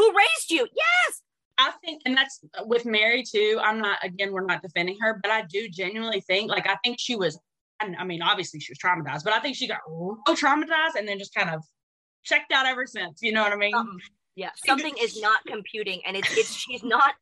who 0.00 0.16
raised 0.16 0.50
you. 0.50 0.66
Yes. 0.74 1.22
I 1.58 1.72
think, 1.84 2.00
and 2.06 2.16
that's 2.16 2.40
with 2.64 2.86
Mary 2.86 3.22
too. 3.22 3.60
I'm 3.62 3.80
not, 3.80 3.98
again, 4.02 4.32
we're 4.32 4.46
not 4.46 4.62
defending 4.62 4.96
her, 5.00 5.20
but 5.22 5.30
I 5.30 5.42
do 5.42 5.68
genuinely 5.68 6.22
think, 6.22 6.50
like, 6.50 6.66
I 6.66 6.76
think 6.82 6.98
she 6.98 7.16
was, 7.16 7.38
I 7.80 8.02
mean, 8.04 8.22
obviously 8.22 8.60
she 8.60 8.72
was 8.72 8.78
traumatized, 8.78 9.24
but 9.24 9.34
I 9.34 9.40
think 9.40 9.56
she 9.56 9.68
got 9.68 9.80
real 9.86 10.16
traumatized 10.28 10.94
and 10.98 11.06
then 11.06 11.18
just 11.18 11.34
kind 11.34 11.50
of 11.50 11.62
checked 12.24 12.50
out 12.50 12.64
ever 12.64 12.86
since. 12.86 13.18
You 13.20 13.32
know 13.32 13.42
what 13.42 13.52
I 13.52 13.56
mean? 13.56 13.74
Um, 13.74 13.98
yeah. 14.36 14.50
Something 14.64 14.94
is 14.98 15.20
not 15.20 15.40
computing 15.46 16.00
and 16.06 16.16
it's, 16.16 16.34
it's, 16.34 16.54
she's 16.54 16.82
not, 16.82 17.12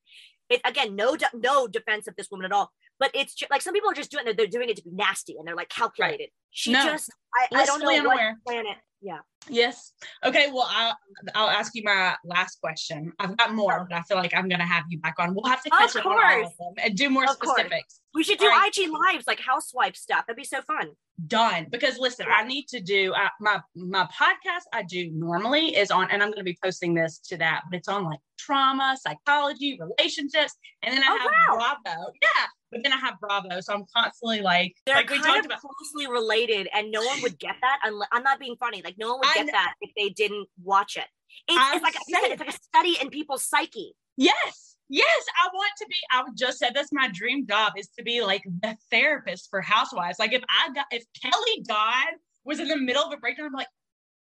it, 0.49 0.61
again, 0.65 0.95
no, 0.95 1.17
no 1.35 1.67
defense 1.67 2.07
of 2.07 2.15
this 2.15 2.29
woman 2.31 2.47
at 2.47 2.53
all, 2.53 2.71
but 3.01 3.11
it's 3.15 3.35
just, 3.35 3.51
like 3.51 3.63
some 3.63 3.75
people 3.75 3.91
are 3.91 3.95
just 3.95 4.13
doing 4.13 4.29
it, 4.29 4.37
they're 4.37 4.47
doing 4.47 4.69
it 4.69 4.77
to 4.77 4.85
be 4.85 4.93
nasty 4.93 5.35
and 5.37 5.49
they're 5.49 5.57
like 5.57 5.69
calculated. 5.69 6.21
Right. 6.21 6.33
She 6.51 6.73
no. 6.73 6.85
just, 6.85 7.11
I, 7.35 7.63
I 7.63 7.65
don't 7.65 7.81
know 7.81 7.91
unaware. 7.91 8.37
what 8.45 8.53
planet 8.55 8.77
yeah. 9.01 9.19
Yes. 9.49 9.93
Okay. 10.25 10.51
Well, 10.53 10.69
I'll, 10.71 10.99
I'll 11.35 11.49
ask 11.51 11.75
you 11.75 11.83
my 11.85 12.17
last 12.25 12.61
question. 12.61 13.13
I've 13.19 13.37
got 13.37 13.55
more, 13.55 13.87
but 13.89 13.97
I 13.97 14.03
feel 14.03 14.17
like 14.17 14.35
I'm 14.35 14.49
going 14.49 14.61
to 14.61 14.67
have 14.67 14.85
you 14.89 14.99
back 14.99 15.15
on. 15.19 15.35
We'll 15.35 15.51
have 15.51 15.63
to 15.63 15.71
catch 15.71 15.97
up 15.97 16.07
on 16.07 16.13
all 16.13 16.47
of 16.47 16.57
them 16.59 16.75
and 16.83 16.97
do 16.97 17.09
more 17.09 17.25
of 17.25 17.31
specifics. 17.31 17.71
Course. 17.71 18.01
We 18.15 18.25
should 18.25 18.39
do 18.39 18.49
right. 18.49 18.71
IG 18.77 18.91
lives 18.91 19.27
like 19.27 19.41
housewife 19.41 19.97
stuff. 19.97 20.25
That'd 20.27 20.37
be 20.37 20.45
so 20.45 20.61
fun. 20.63 20.91
Done. 21.27 21.67
Because 21.71 21.99
listen, 21.99 22.27
I 22.29 22.45
need 22.45 22.67
to 22.69 22.81
do 22.81 23.13
uh, 23.13 23.29
my 23.41 23.61
my 23.75 24.05
podcast. 24.07 24.65
I 24.73 24.83
do 24.83 25.11
normally 25.13 25.77
is 25.77 25.91
on, 25.91 26.11
and 26.11 26.23
I'm 26.23 26.29
going 26.29 26.39
to 26.39 26.45
be 26.45 26.59
posting 26.63 26.95
this 26.95 27.19
to 27.29 27.37
that, 27.39 27.63
but 27.71 27.79
it's 27.79 27.89
on 27.89 28.05
like 28.05 28.21
trauma, 28.39 28.97
psychology, 29.01 29.79
relationships, 29.81 30.55
and 30.83 30.95
then 30.95 31.03
I 31.03 31.09
oh, 31.11 31.19
have 31.19 31.59
wow. 31.59 31.77
Bravo. 31.85 32.13
Yeah, 32.23 32.47
but 32.71 32.83
then 32.83 32.93
I 32.93 32.97
have 32.97 33.15
Bravo, 33.21 33.61
so 33.61 33.75
I'm 33.75 33.85
constantly 33.95 34.41
like, 34.41 34.75
they're 34.87 34.97
like 34.97 35.09
kind 35.09 35.41
of 35.41 35.47
about- 35.47 35.61
closely 35.61 36.11
related, 36.11 36.69
and 36.73 36.91
no 36.91 37.05
one 37.05 37.21
would 37.23 37.39
get 37.39 37.57
that. 37.61 37.81
Unless, 37.85 38.09
I'm 38.13 38.23
not 38.23 38.39
being 38.39 38.57
funny. 38.59 38.83
Like 38.83 38.97
no 38.99 39.17
one 39.17 39.21
get 39.35 39.47
that 39.53 39.75
if 39.81 39.91
they 39.97 40.11
didn't 40.11 40.49
watch 40.63 40.97
it. 40.97 41.07
It's, 41.47 41.75
it's 41.75 41.83
like 41.83 41.95
I 41.97 42.21
said, 42.21 42.33
it's 42.33 42.41
like 42.41 42.51
a 42.51 42.59
study 42.61 42.97
in 43.01 43.11
people's 43.11 43.45
psyche. 43.45 43.95
Yes. 44.17 44.77
Yes, 44.91 45.27
I 45.45 45.49
want 45.53 45.73
to 45.79 45.87
be. 45.87 45.97
I 46.11 46.25
just 46.35 46.59
said 46.59 46.73
that's 46.75 46.93
my 46.93 47.11
dream 47.13 47.47
job 47.47 47.75
is 47.77 47.89
to 47.99 48.03
be 48.03 48.23
like 48.23 48.43
the 48.63 48.75
therapist 48.91 49.51
for 49.51 49.61
housewives. 49.61 50.19
Like 50.19 50.33
if 50.33 50.43
I 50.49 50.73
got 50.73 50.87
if 50.91 51.05
Kelly 51.21 51.63
Dodd 51.67 52.15
was 52.45 52.59
in 52.59 52.69
the 52.69 52.77
middle 52.77 53.03
of 53.03 53.13
a 53.13 53.19
breakdown, 53.19 53.47
I'm 53.47 53.53
like, 53.53 53.69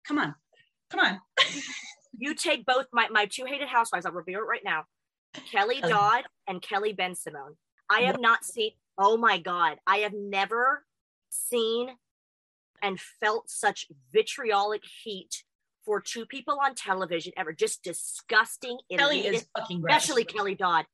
come 0.05 0.20
on, 0.20 0.36
come 0.91 0.99
on. 0.99 1.20
you 2.18 2.36
take 2.36 2.66
both 2.66 2.88
my 2.91 3.08
my 3.10 3.28
two 3.28 3.45
hated 3.45 3.70
housewives. 3.70 4.05
I'll 4.05 4.12
review 4.12 4.39
it 4.39 4.47
right 4.47 4.64
now. 4.64 4.84
Kelly 5.49 5.80
Dodd 5.80 6.24
and 6.47 6.62
Kelly 6.62 6.93
Bensimon. 6.93 7.55
I 7.89 8.01
have 8.01 8.20
not 8.20 8.43
seen. 8.43 8.72
Oh 8.97 9.16
my 9.16 9.38
god, 9.38 9.78
I 9.88 9.97
have 9.97 10.14
never 10.14 10.84
seen 11.30 11.91
and 12.82 13.00
felt 13.00 13.50
such 13.50 13.88
vitriolic 14.12 14.82
heat 15.04 15.44
for 15.86 16.02
two 16.02 16.26
people 16.26 16.60
on 16.64 16.76
television 16.76 17.34
ever. 17.38 17.54
Just 17.54 17.84
disgusting. 17.84 18.78
Kelly 18.92 19.24
elitist, 19.24 19.34
is 19.34 19.48
fucking 19.58 19.82
gross. 19.82 19.96
Especially 19.96 20.26
Kelly 20.26 20.56
Dodd. 20.56 20.86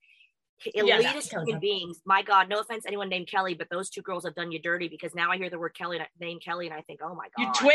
Elitist 0.68 1.32
yeah, 1.32 1.40
human 1.44 1.60
beings. 1.60 2.00
My 2.06 2.22
God, 2.22 2.48
no 2.48 2.60
offense 2.60 2.86
anyone 2.88 3.10
named 3.10 3.28
Kelly, 3.28 3.54
but 3.54 3.68
those 3.70 3.90
two 3.90 4.02
girls 4.02 4.24
have 4.24 4.36
done 4.36 4.52
you 4.52 4.62
dirty 4.62 4.88
because 4.88 5.14
now 5.14 5.32
I 5.32 5.38
hear 5.38 5.50
the 5.50 5.60
word 5.60 5.76
Kelly 5.76 6.00
name 6.20 6.40
Kelly 6.40 6.68
and 6.68 6.76
I 6.76 6.82
think, 6.82 7.02
oh 7.04 7.16
my 7.16 7.28
God. 7.36 7.56
You 7.62 7.70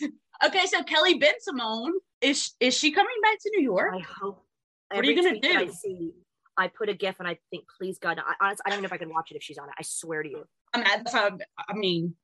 twitch. 0.00 0.12
okay, 0.46 0.66
so 0.66 0.82
Kelly 0.84 1.20
Bensimon 1.20 1.90
is 2.20 2.52
is 2.60 2.74
she 2.74 2.92
coming 2.92 3.16
back 3.22 3.38
to 3.40 3.50
New 3.56 3.62
York? 3.62 3.94
I 3.94 4.00
hope. 4.00 4.44
What 4.92 5.04
are 5.04 5.10
you 5.10 5.16
gonna 5.20 5.40
do? 5.40 5.50
I 5.50 5.66
see. 5.66 6.12
I 6.56 6.68
put 6.68 6.88
a 6.88 6.94
GIF 6.94 7.16
and 7.18 7.28
I 7.28 7.38
think, 7.50 7.64
please 7.76 7.98
God, 7.98 8.18
I, 8.18 8.46
honestly, 8.46 8.62
I 8.66 8.70
don't 8.70 8.80
know 8.80 8.86
if 8.86 8.92
I 8.92 8.96
can 8.96 9.10
watch 9.10 9.30
it 9.30 9.36
if 9.36 9.42
she's 9.42 9.58
on 9.58 9.68
it. 9.68 9.74
I 9.78 9.82
swear 9.82 10.22
to 10.22 10.28
you. 10.28 10.44
I 10.72 10.78
mean, 10.78 10.86
I 11.68 11.74
mean, 11.74 12.14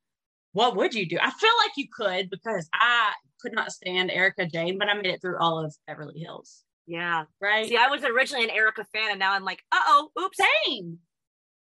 what 0.53 0.77
would 0.77 0.95
you 0.95 1.07
do? 1.09 1.19
I 1.21 1.31
feel 1.31 1.51
like 1.65 1.73
you 1.77 1.87
could 1.93 2.31
because 2.31 2.69
I 2.75 3.13
could 3.41 3.53
not 3.53 3.73
stand 3.73 4.11
Erika 4.11 4.47
Jayne, 4.47 4.79
but 4.79 4.89
I 4.89 4.95
made 4.95 5.07
it 5.07 5.21
through 5.21 5.39
all 5.39 5.65
of 5.65 5.75
Beverly 5.87 6.21
Hills. 6.21 6.63
Yeah. 6.87 7.25
Right. 7.41 7.69
See, 7.69 7.77
I 7.77 7.89
was 7.89 8.05
originally 8.05 8.45
an 8.45 8.51
Erika 8.51 8.85
fan, 8.93 9.11
and 9.11 9.19
now 9.19 9.33
I'm 9.33 9.45
like, 9.45 9.63
uh 9.73 9.81
oh, 9.85 10.11
oops. 10.21 10.39
Same. 10.67 10.99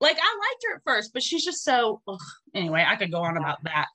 Like 0.01 0.17
I 0.17 0.39
liked 0.39 0.65
her 0.69 0.77
at 0.77 0.83
first, 0.85 1.13
but 1.13 1.23
she's 1.23 1.45
just 1.45 1.63
so. 1.63 2.01
Ugh. 2.09 2.19
Anyway, 2.55 2.85
I 2.87 2.97
could 2.97 3.13
go 3.13 3.23
on 3.23 3.37
about 3.37 3.63
that. 3.65 3.87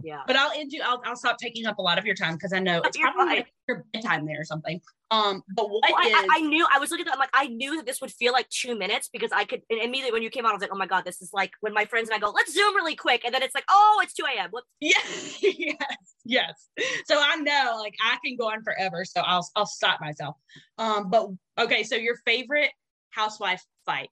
Yeah. 0.00 0.20
But 0.26 0.36
I'll 0.36 0.52
end 0.52 0.72
you. 0.72 0.82
I'll, 0.84 1.02
I'll 1.04 1.16
stop 1.16 1.38
taking 1.38 1.66
up 1.66 1.78
a 1.78 1.82
lot 1.82 1.98
of 1.98 2.04
your 2.04 2.14
time 2.14 2.34
because 2.34 2.52
I 2.52 2.60
know 2.60 2.80
it's 2.84 2.96
probably 2.96 3.36
like 3.36 3.52
your 3.66 3.84
bedtime 3.92 4.26
there 4.26 4.40
or 4.40 4.44
something. 4.44 4.80
Um, 5.10 5.42
but 5.54 5.70
what 5.70 5.82
well, 5.90 6.06
is... 6.06 6.14
I, 6.14 6.28
I, 6.36 6.40
knew 6.40 6.66
I 6.72 6.78
was 6.78 6.90
looking 6.90 7.06
at 7.06 7.14
I'm 7.14 7.18
like 7.18 7.30
I 7.32 7.46
knew 7.46 7.76
that 7.76 7.86
this 7.86 8.00
would 8.00 8.12
feel 8.12 8.32
like 8.32 8.48
two 8.50 8.78
minutes 8.78 9.08
because 9.12 9.32
I 9.32 9.44
could 9.44 9.62
immediately 9.70 10.12
when 10.12 10.22
you 10.22 10.30
came 10.30 10.44
out 10.44 10.50
I 10.50 10.52
was 10.52 10.60
like 10.60 10.70
oh 10.72 10.76
my 10.76 10.86
god 10.86 11.04
this 11.06 11.22
is 11.22 11.30
like 11.32 11.52
when 11.60 11.72
my 11.72 11.86
friends 11.86 12.10
and 12.10 12.16
I 12.16 12.18
go 12.18 12.30
let's 12.30 12.52
zoom 12.52 12.76
really 12.76 12.94
quick 12.94 13.24
and 13.24 13.34
then 13.34 13.42
it's 13.42 13.54
like 13.54 13.64
oh 13.70 14.00
it's 14.02 14.12
two 14.12 14.24
a.m. 14.24 14.50
Yeah. 14.80 14.98
yes. 15.42 15.76
Yes. 16.24 16.68
So 17.06 17.18
I 17.18 17.36
know 17.36 17.78
like 17.80 17.94
I 18.04 18.18
can 18.24 18.36
go 18.36 18.50
on 18.50 18.62
forever. 18.62 19.04
So 19.04 19.22
I'll 19.22 19.48
I'll 19.56 19.66
stop 19.66 20.00
myself. 20.00 20.36
Um, 20.76 21.10
but 21.10 21.28
okay. 21.58 21.82
So 21.82 21.96
your 21.96 22.16
favorite 22.26 22.70
housewife 23.10 23.64
fight 23.86 24.10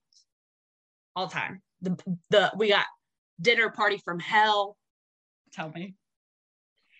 all 1.14 1.28
time. 1.28 1.62
The 1.82 1.96
the 2.30 2.52
we 2.56 2.70
got 2.70 2.86
dinner 3.40 3.70
party 3.70 4.00
from 4.02 4.18
hell 4.18 4.76
Tell 5.56 5.70
me. 5.70 5.94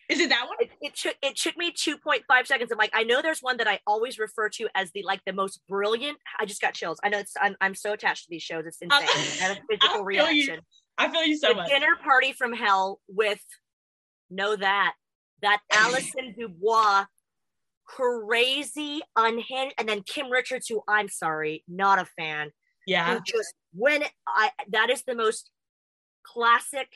Is 0.08 0.20
it 0.20 0.28
that 0.30 0.46
one? 0.46 0.56
It, 0.60 0.70
it, 0.80 0.94
took 0.94 1.16
it 1.20 1.36
took 1.36 1.56
me 1.56 1.72
2.5 1.72 2.46
seconds. 2.46 2.70
I'm 2.70 2.78
like, 2.78 2.92
I 2.94 3.02
know 3.02 3.22
there's 3.22 3.40
one 3.40 3.56
that 3.56 3.66
I 3.66 3.80
always 3.86 4.18
refer 4.18 4.48
to 4.50 4.68
as 4.74 4.90
the 4.92 5.02
like 5.02 5.20
the 5.26 5.32
most 5.32 5.60
brilliant. 5.68 6.16
I 6.38 6.46
just 6.46 6.60
got 6.60 6.74
chills. 6.74 6.98
I 7.02 7.08
know 7.08 7.18
it's 7.18 7.34
I'm, 7.40 7.56
I'm 7.60 7.74
so 7.74 7.92
attached 7.92 8.24
to 8.24 8.30
these 8.30 8.42
shows. 8.42 8.64
It's 8.66 8.78
insane. 8.80 9.00
I 9.02 9.48
have 9.48 9.56
a 9.58 9.60
physical 9.70 10.02
I 10.02 10.04
reaction. 10.04 10.54
You. 10.54 10.60
I 10.96 11.10
feel 11.10 11.24
you 11.24 11.36
so 11.36 11.48
the 11.48 11.54
much. 11.56 11.68
Dinner 11.68 11.96
party 12.02 12.32
from 12.32 12.52
hell 12.52 13.00
with 13.08 13.40
know 14.30 14.54
that 14.56 14.94
that 15.42 15.60
Allison 15.72 16.34
DuBois 16.38 17.04
crazy 17.84 19.00
unhinged 19.16 19.74
and 19.78 19.88
then 19.88 20.02
Kim 20.02 20.30
Richards 20.30 20.68
who 20.68 20.82
I'm 20.88 21.08
sorry, 21.08 21.64
not 21.68 21.98
a 21.98 22.04
fan. 22.04 22.50
Yeah. 22.86 23.18
just 23.26 23.52
when 23.72 24.04
I 24.28 24.50
that 24.70 24.90
is 24.90 25.02
the 25.02 25.16
most 25.16 25.50
classic 26.24 26.88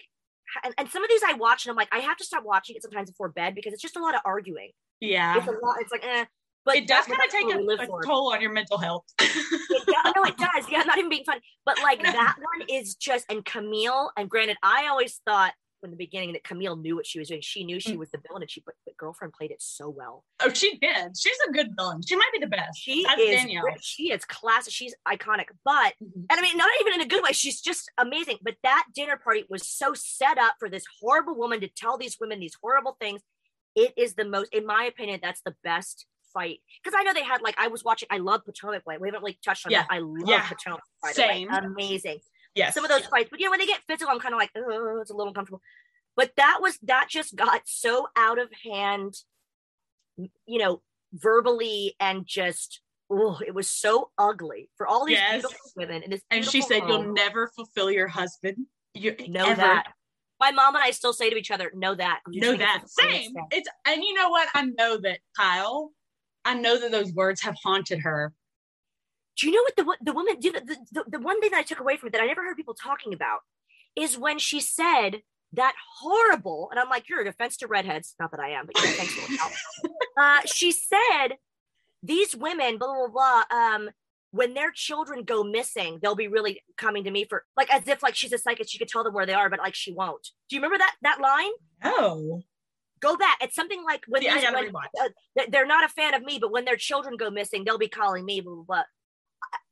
and, 0.65 0.75
and 0.79 0.89
some 0.91 1.03
of 1.03 1.11
these 1.11 1.23
I 1.27 1.35
watch 1.35 1.65
and 1.65 1.71
I'm 1.71 1.77
like, 1.77 1.89
I 1.93 1.99
have 1.99 2.17
to 2.19 2.25
stop 2.25 2.45
watching 2.45 2.77
it 2.77 2.83
sometimes 2.83 3.11
before 3.11 3.29
bed 3.29 3.55
because 3.55 3.73
it's 3.73 3.83
just 3.83 3.97
a 3.97 4.03
lot 4.03 4.15
of 4.15 4.21
arguing. 4.25 4.71
Yeah. 5.01 5.37
It's 5.37 5.47
a 5.47 5.51
lot. 5.51 5.77
It's 5.81 5.93
like, 5.93 6.05
eh. 6.05 6.25
But 6.65 6.77
it 6.77 6.87
does 6.87 7.07
kind 7.07 7.21
of 7.25 7.31
take 7.31 7.55
a, 7.55 7.59
a 7.59 8.03
toll 8.05 8.33
on 8.33 8.43
your 8.43 8.53
mental 8.53 8.77
health. 8.77 9.05
yeah, 9.21 10.13
no, 10.15 10.25
it 10.25 10.37
does. 10.37 10.69
Yeah, 10.71 10.83
not 10.83 10.99
even 10.99 11.09
being 11.09 11.25
funny. 11.25 11.41
But 11.65 11.83
like 11.83 12.03
that 12.03 12.37
one 12.39 12.69
is 12.69 12.97
just, 12.97 13.25
and 13.31 13.43
Camille, 13.45 14.11
and 14.17 14.29
granted, 14.29 14.59
I 14.63 14.89
always 14.89 15.21
thought 15.25 15.55
from 15.81 15.91
the 15.91 15.97
beginning 15.97 16.35
that 16.35 16.45
Camille 16.45 16.77
knew 16.77 16.95
what 16.95 17.07
she 17.07 17.19
was 17.19 17.29
doing. 17.29 17.41
She 17.41 17.65
knew 17.65 17.81
she 17.81 17.95
mm. 17.95 17.99
was 17.99 18.11
the 18.11 18.19
villain, 18.27 18.43
and 18.43 18.51
she 18.51 18.63
the 18.87 18.90
girlfriend 19.01 19.33
played 19.33 19.51
it 19.51 19.63
so 19.63 19.89
well. 19.89 20.25
Oh, 20.41 20.53
she 20.53 20.79
did. 20.79 21.17
She's 21.19 21.39
a 21.49 21.53
good 21.53 21.71
villain. 21.77 22.03
She 22.07 22.15
might 22.15 22.31
be 22.33 22.39
the 22.39 22.47
best. 22.47 22.79
She 22.79 23.05
That's 23.05 23.21
is. 23.21 23.37
Danielle. 23.37 23.65
She 23.81 24.13
is 24.13 24.25
classic. 24.27 24.73
She's 24.73 24.95
iconic. 25.09 25.47
But 25.65 25.95
mm-hmm. 26.03 26.21
and 26.29 26.39
I 26.39 26.41
mean, 26.43 26.59
not 26.59 26.69
even 26.81 26.95
in 26.95 27.01
a 27.01 27.09
good 27.09 27.23
way. 27.23 27.33
She's 27.33 27.61
just 27.61 27.91
amazing. 27.97 28.37
But 28.43 28.57
that 28.63 28.85
dinner 28.95 29.17
party 29.17 29.45
was 29.49 29.67
so 29.67 29.95
set 29.95 30.39
up 30.39 30.55
for 30.59 30.69
this 30.69 30.85
horrible 31.01 31.35
woman 31.35 31.61
to 31.63 31.69
tell 31.69 31.97
these 31.97 32.19
women 32.21 32.39
these 32.41 32.57
horrible 32.63 32.97
things. 33.01 33.23
It 33.75 33.95
is 33.97 34.15
the 34.15 34.25
most, 34.25 34.53
in 34.53 34.67
my 34.67 34.85
opinion, 34.85 35.21
that's 35.23 35.41
the 35.43 35.55
best 35.65 36.07
fight 36.35 36.59
because 36.83 36.97
I 36.99 37.03
know 37.03 37.13
they 37.13 37.25
had 37.25 37.43
like 37.43 37.55
I 37.59 37.69
was 37.69 37.83
watching. 37.83 38.09
I 38.11 38.19
love 38.19 38.45
Potomac 38.45 38.87
Way. 38.87 38.99
We 39.01 39.09
haven't 39.09 39.25
like 39.25 39.39
touched 39.45 39.67
on 39.67 39.73
yeah. 39.73 39.83
that. 39.83 39.89
I 39.91 40.01
love 40.01 40.29
yeah. 40.29 40.47
Potomac. 40.47 40.83
Same, 41.13 41.49
amazing. 41.51 42.19
Yeah, 42.55 42.71
some 42.71 42.85
of 42.85 42.91
those 42.91 43.07
fights, 43.07 43.29
but 43.31 43.39
you 43.39 43.47
know 43.47 43.53
when 43.53 43.61
they 43.61 43.67
get 43.67 43.81
physical, 43.87 44.13
I'm 44.13 44.19
kind 44.19 44.35
of 44.35 44.39
like, 44.39 44.51
oh, 44.57 44.99
it's 45.01 45.11
a 45.11 45.15
little 45.15 45.29
uncomfortable. 45.29 45.61
But 46.21 46.33
that 46.37 46.59
was 46.61 46.79
that 46.83 47.07
just 47.09 47.35
got 47.35 47.63
so 47.65 48.09
out 48.15 48.39
of 48.39 48.51
hand, 48.63 49.15
you 50.19 50.59
know, 50.59 50.83
verbally 51.15 51.97
and 51.99 52.27
just 52.27 52.83
oh, 53.11 53.41
it 53.47 53.55
was 53.55 53.71
so 53.71 54.11
ugly 54.19 54.69
for 54.77 54.87
all 54.87 55.07
these 55.07 55.17
yes. 55.17 55.41
beautiful 55.41 55.59
women. 55.77 56.03
And, 56.03 56.21
and 56.31 56.45
she 56.45 56.61
said, 56.61 56.81
home. 56.81 56.89
"You'll 56.91 57.15
never 57.15 57.51
fulfill 57.57 57.91
your 57.91 58.07
husband." 58.07 58.67
You 58.93 59.17
know 59.29 59.47
ever. 59.47 59.63
that. 59.63 59.85
My 60.39 60.51
mom 60.51 60.75
and 60.75 60.85
I 60.85 60.91
still 60.91 61.15
say 61.15 61.31
to 61.31 61.37
each 61.37 61.51
other, 61.51 61.73
"Know 61.75 61.95
that." 61.95 62.21
Know 62.29 62.55
that. 62.55 62.83
Same. 62.87 63.33
It's 63.51 63.71
and 63.87 64.05
you 64.05 64.13
know 64.13 64.29
what? 64.29 64.47
I 64.53 64.67
know 64.67 64.99
that 64.99 65.21
Kyle. 65.35 65.91
I 66.45 66.53
know 66.53 66.79
that 66.79 66.93
those 66.93 67.15
words 67.15 67.41
have 67.41 67.57
haunted 67.65 68.01
her. 68.01 68.35
Do 69.39 69.49
you 69.49 69.55
know 69.55 69.63
what 69.63 69.77
the 69.77 70.05
the 70.05 70.13
woman? 70.13 70.37
The, 70.39 70.51
the, 70.51 70.77
the, 70.93 71.05
the 71.13 71.19
one 71.19 71.41
thing 71.41 71.53
that 71.53 71.61
I 71.61 71.63
took 71.63 71.81
away 71.81 71.97
from 71.97 72.09
it 72.09 72.13
that 72.13 72.21
I 72.21 72.27
never 72.27 72.45
heard 72.45 72.59
people 72.59 72.75
talking 72.75 73.15
about 73.15 73.41
is 73.97 74.19
when 74.19 74.39
she 74.39 74.61
said 74.61 75.23
that 75.55 75.75
horrible, 75.99 76.69
and 76.71 76.79
I'm 76.79 76.89
like, 76.89 77.09
you're 77.09 77.21
a 77.21 77.25
defense 77.25 77.57
to 77.59 77.67
redheads. 77.67 78.15
Not 78.21 78.31
that 78.31 78.41
I 78.41 78.51
am, 78.51 78.67
but 78.67 78.77
yeah, 78.83 78.91
thanks 78.93 79.15
for 79.15 79.89
uh, 80.19 80.41
She 80.47 80.73
said, 80.73 81.37
these 82.03 82.35
women, 82.35 82.79
blah, 82.79 83.09
blah, 83.09 83.09
blah, 83.09 83.57
um, 83.57 83.91
when 84.33 84.55
their 84.55 84.71
children 84.71 85.25
go 85.25 85.43
missing, 85.43 85.99
they'll 86.01 86.15
be 86.15 86.29
really 86.29 86.63
coming 86.77 87.05
to 87.05 87.11
me 87.11 87.25
for 87.25 87.45
like 87.57 87.73
as 87.75 87.87
if 87.89 88.03
like 88.03 88.15
she's 88.15 88.33
a 88.33 88.39
psychic, 88.39 88.69
she 88.69 88.79
could 88.79 88.89
tell 88.89 89.03
them 89.03 89.13
where 89.13 89.27
they 89.27 89.35
are, 89.35 89.51
but 89.51 89.59
like 89.59 89.75
she 89.75 89.93
won't. 89.93 90.29
Do 90.49 90.57
you 90.57 90.63
remember 90.63 90.79
that 90.79 90.95
that 91.03 91.21
line? 91.21 91.51
No. 91.83 92.43
Go 93.01 93.17
back. 93.17 93.39
It's 93.41 93.57
something 93.57 93.83
like 93.83 94.05
when, 94.07 94.23
yeah, 94.23 94.35
these, 94.35 94.53
when 94.53 94.77
uh, 94.77 95.45
they're 95.49 95.67
not 95.67 95.85
a 95.85 95.89
fan 95.89 96.15
of 96.15 96.23
me, 96.23 96.39
but 96.41 96.53
when 96.53 96.65
their 96.65 96.77
children 96.77 97.17
go 97.17 97.31
missing, 97.31 97.65
they'll 97.65 97.79
be 97.79 97.89
calling 97.89 98.25
me. 98.25 98.41
Blah 98.41 98.55
blah. 98.55 98.65
blah. 98.65 98.83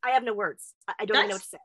I, 0.02 0.08
I 0.08 0.10
have 0.12 0.24
no 0.24 0.34
words. 0.34 0.74
I, 0.88 0.94
I 1.00 1.04
don't 1.04 1.14
That's 1.14 1.28
know 1.28 1.34
what 1.34 1.42
to 1.42 1.48
say. 1.48 1.58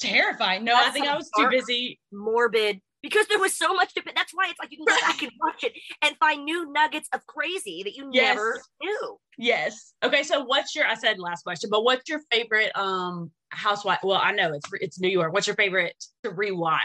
Terrifying. 0.00 0.64
No, 0.64 0.72
That's 0.72 0.88
I 0.88 0.90
think 0.92 1.06
I 1.06 1.16
was 1.16 1.30
too 1.36 1.48
busy. 1.50 2.00
Morbid 2.10 2.80
because 3.02 3.26
there 3.26 3.38
was 3.38 3.56
so 3.56 3.74
much 3.74 3.94
to 3.94 4.00
it. 4.00 4.12
That's 4.14 4.32
why 4.32 4.48
it's 4.50 4.58
like 4.58 4.70
you 4.70 4.78
can 4.78 4.86
go 4.86 5.00
back 5.00 5.22
and 5.22 5.32
watch 5.40 5.64
it 5.64 5.72
and 6.02 6.16
find 6.18 6.44
new 6.44 6.70
nuggets 6.72 7.08
of 7.12 7.26
crazy 7.26 7.82
that 7.84 7.94
you 7.94 8.10
yes. 8.12 8.34
never 8.34 8.60
knew. 8.82 9.18
Yes. 9.38 9.94
Okay. 10.02 10.22
So 10.22 10.44
what's 10.44 10.74
your? 10.74 10.86
I 10.86 10.94
said 10.94 11.18
last 11.18 11.42
question, 11.42 11.70
but 11.70 11.84
what's 11.84 12.08
your 12.08 12.20
favorite 12.30 12.76
um 12.76 13.30
housewife? 13.50 14.00
Well, 14.02 14.20
I 14.22 14.32
know 14.32 14.52
it's 14.52 14.68
it's 14.80 15.00
New 15.00 15.08
York. 15.08 15.32
What's 15.32 15.46
your 15.46 15.56
favorite 15.56 15.94
to 16.24 16.30
rewatch? 16.30 16.78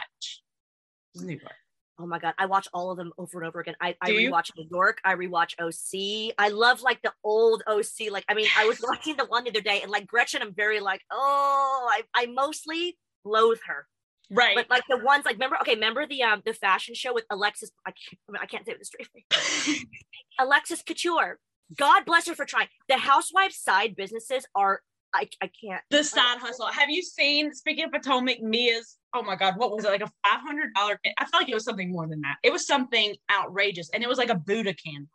New 1.16 1.38
York. 1.38 1.56
Oh 1.98 2.06
my 2.06 2.20
god, 2.20 2.34
I 2.38 2.46
watch 2.46 2.68
all 2.74 2.92
of 2.92 2.98
them 2.98 3.14
over 3.18 3.40
and 3.40 3.48
over 3.48 3.62
again. 3.62 3.76
I, 3.80 3.96
I 4.02 4.10
rewatch 4.10 4.52
New 4.58 4.68
York. 4.70 5.00
I 5.06 5.16
rewatch 5.16 5.54
OC. 5.60 6.34
I 6.38 6.50
love 6.50 6.82
like 6.82 7.02
the 7.04 7.14
old 7.24 7.64
OC. 7.68 8.12
Like 8.12 8.26
I 8.28 8.34
mean, 8.34 8.48
I 8.58 8.66
was 8.66 8.82
watching 8.84 9.16
the 9.16 9.26
one 9.26 9.46
the 9.46 9.52
other 9.52 9.62
day, 9.62 9.82
and 9.82 9.90
like 9.90 10.06
Gretchen, 10.06 10.42
I'm 10.42 10.54
very 10.54 10.82
like, 10.82 11.02
oh, 11.10 11.90
I 11.90 12.02
I 12.14 12.26
mostly 12.26 12.98
loathe 13.24 13.60
her. 13.68 13.88
Right. 14.32 14.56
But 14.56 14.70
like 14.70 14.84
the 14.90 14.98
ones 14.98 15.26
like 15.26 15.36
remember 15.36 15.58
okay, 15.62 15.76
remember 15.76 16.08
the 16.08 16.24
um 16.24 16.42
the 16.46 16.54
fashion 16.54 16.96
show 16.96 17.14
with 17.14 17.26
Alexis 17.30 17.72
I 17.86 17.92
can't, 17.92 18.42
I 18.42 18.46
can't 18.46 18.66
say 18.66 18.74
it 18.74 18.80
with 18.80 18.88
straight. 18.88 19.86
Alexis 20.40 20.82
Couture. 20.82 21.40
God 21.78 22.06
bless 22.06 22.28
her 22.28 22.36
for 22.36 22.46
trying. 22.46 22.68
The 22.88 22.98
housewives 22.98 23.58
side 23.58 23.96
businesses 23.96 24.46
are 24.56 24.82
I, 25.14 25.30
I 25.42 25.50
can't. 25.64 25.82
The 25.90 26.04
side 26.04 26.40
hustle. 26.40 26.68
Have 26.68 26.90
you 26.90 27.02
seen, 27.02 27.54
speaking 27.54 27.86
of 27.86 27.92
Potomac, 27.94 28.42
Mia's, 28.42 28.98
oh 29.14 29.24
my 29.24 29.38
God, 29.38 29.54
what 29.56 29.72
was 29.72 29.86
it? 29.86 29.88
Like 29.88 30.02
a 30.02 30.12
$500. 30.28 30.72
I 30.76 31.26
felt 31.26 31.42
like 31.42 31.50
it 31.50 31.54
was 31.54 31.64
something 31.64 31.90
more 31.90 32.06
than 32.06 32.20
that. 32.22 32.36
It 32.44 32.52
was 32.52 32.68
something 32.68 33.16
outrageous. 33.32 33.90
And 33.94 34.04
it 34.04 34.10
was 34.10 34.18
like 34.18 34.30
a 34.30 34.36
Buddha 34.36 34.74
candle. 34.74 35.08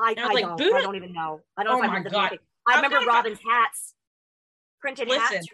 I, 0.00 0.14
I, 0.16 0.22
I 0.22 0.32
like, 0.32 0.44
don't, 0.46 0.56
Buddha? 0.56 0.76
I 0.76 0.80
don't 0.80 0.96
even 0.96 1.12
know. 1.12 1.40
I 1.58 1.64
don't 1.64 1.74
oh 1.74 1.78
know 1.80 1.84
if 1.84 1.90
I 1.90 1.98
my 2.00 2.08
God. 2.08 2.38
I 2.66 2.76
remember 2.76 3.06
Robyn's 3.06 3.40
hats 3.46 3.94
printed 4.80 5.08
Listen, 5.08 5.36
hats. 5.36 5.46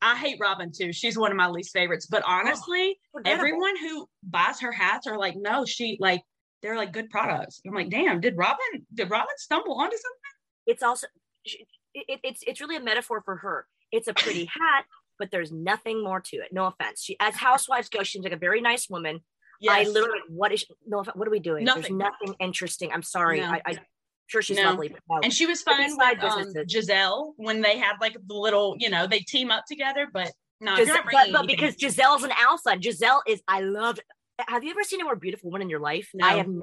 I 0.00 0.16
hate 0.16 0.38
Robyn 0.40 0.72
too. 0.72 0.92
She's 0.92 1.16
one 1.16 1.30
of 1.30 1.36
my 1.36 1.48
least 1.48 1.72
favorites. 1.72 2.06
But 2.06 2.22
oh, 2.26 2.30
honestly, 2.30 2.98
oh, 3.14 3.20
everyone 3.24 3.76
who 3.78 4.08
buys 4.22 4.60
her 4.60 4.72
hats 4.72 5.06
are 5.06 5.18
like, 5.18 5.34
no, 5.36 5.64
she 5.64 5.96
like 6.00 6.22
they're 6.62 6.76
like 6.76 6.92
good 6.92 7.10
products. 7.10 7.60
I'm 7.66 7.74
like, 7.74 7.90
damn, 7.90 8.20
did 8.20 8.36
Robyn 8.36 8.86
did 8.94 9.10
Robyn 9.10 9.34
stumble 9.36 9.74
onto 9.74 9.96
something? 9.96 10.20
It's 10.66 10.82
also 10.82 11.06
it, 11.94 12.20
it's 12.22 12.42
it's 12.46 12.60
really 12.60 12.76
a 12.76 12.82
metaphor 12.82 13.22
for 13.24 13.36
her. 13.36 13.66
It's 13.90 14.08
a 14.08 14.14
pretty 14.14 14.44
hat, 14.60 14.84
but 15.18 15.30
there's 15.30 15.52
nothing 15.52 16.02
more 16.02 16.20
to 16.20 16.36
it. 16.36 16.52
No 16.52 16.66
offense. 16.66 17.02
She 17.02 17.16
as 17.20 17.34
housewives 17.34 17.88
go, 17.88 18.02
she's 18.02 18.22
like 18.22 18.32
a 18.32 18.36
very 18.36 18.60
nice 18.60 18.88
woman. 18.88 19.20
Yes. 19.60 19.86
I 19.86 19.90
literally 19.90 20.20
what 20.28 20.52
is 20.52 20.64
no 20.86 21.04
what 21.14 21.28
are 21.28 21.30
we 21.30 21.38
doing? 21.38 21.64
Nothing. 21.64 21.82
There's 21.82 22.12
nothing 22.20 22.34
interesting. 22.40 22.90
I'm 22.92 23.02
sorry. 23.02 23.40
No. 23.40 23.46
I, 23.46 23.62
I 23.64 23.78
sure 24.32 24.42
she's 24.42 24.56
no. 24.56 24.64
lovely. 24.64 24.94
No. 25.08 25.20
And 25.22 25.32
she 25.32 25.46
was 25.46 25.62
fine 25.62 25.96
with 25.96 26.24
um, 26.24 26.52
Gizelle 26.66 27.32
when 27.36 27.60
they 27.60 27.78
had 27.78 27.94
like 28.00 28.14
the 28.14 28.34
little, 28.34 28.74
you 28.78 28.90
know, 28.90 29.06
they 29.06 29.20
team 29.20 29.50
up 29.50 29.64
together, 29.68 30.08
but 30.12 30.32
no, 30.60 30.76
Gizelle, 30.76 31.04
but, 31.10 31.32
but 31.32 31.46
because 31.46 31.76
Gizelle's 31.76 32.24
an 32.24 32.32
alpha, 32.36 32.76
Gizelle 32.76 33.20
is 33.26 33.42
I 33.46 33.60
love 33.60 33.98
have 34.48 34.64
you 34.64 34.70
ever 34.70 34.82
seen 34.82 35.00
a 35.00 35.04
more 35.04 35.16
beautiful 35.16 35.50
woman 35.50 35.62
in 35.62 35.70
your 35.70 35.80
life? 35.80 36.08
No. 36.14 36.26
I 36.26 36.34
have 36.34 36.48
never. 36.48 36.62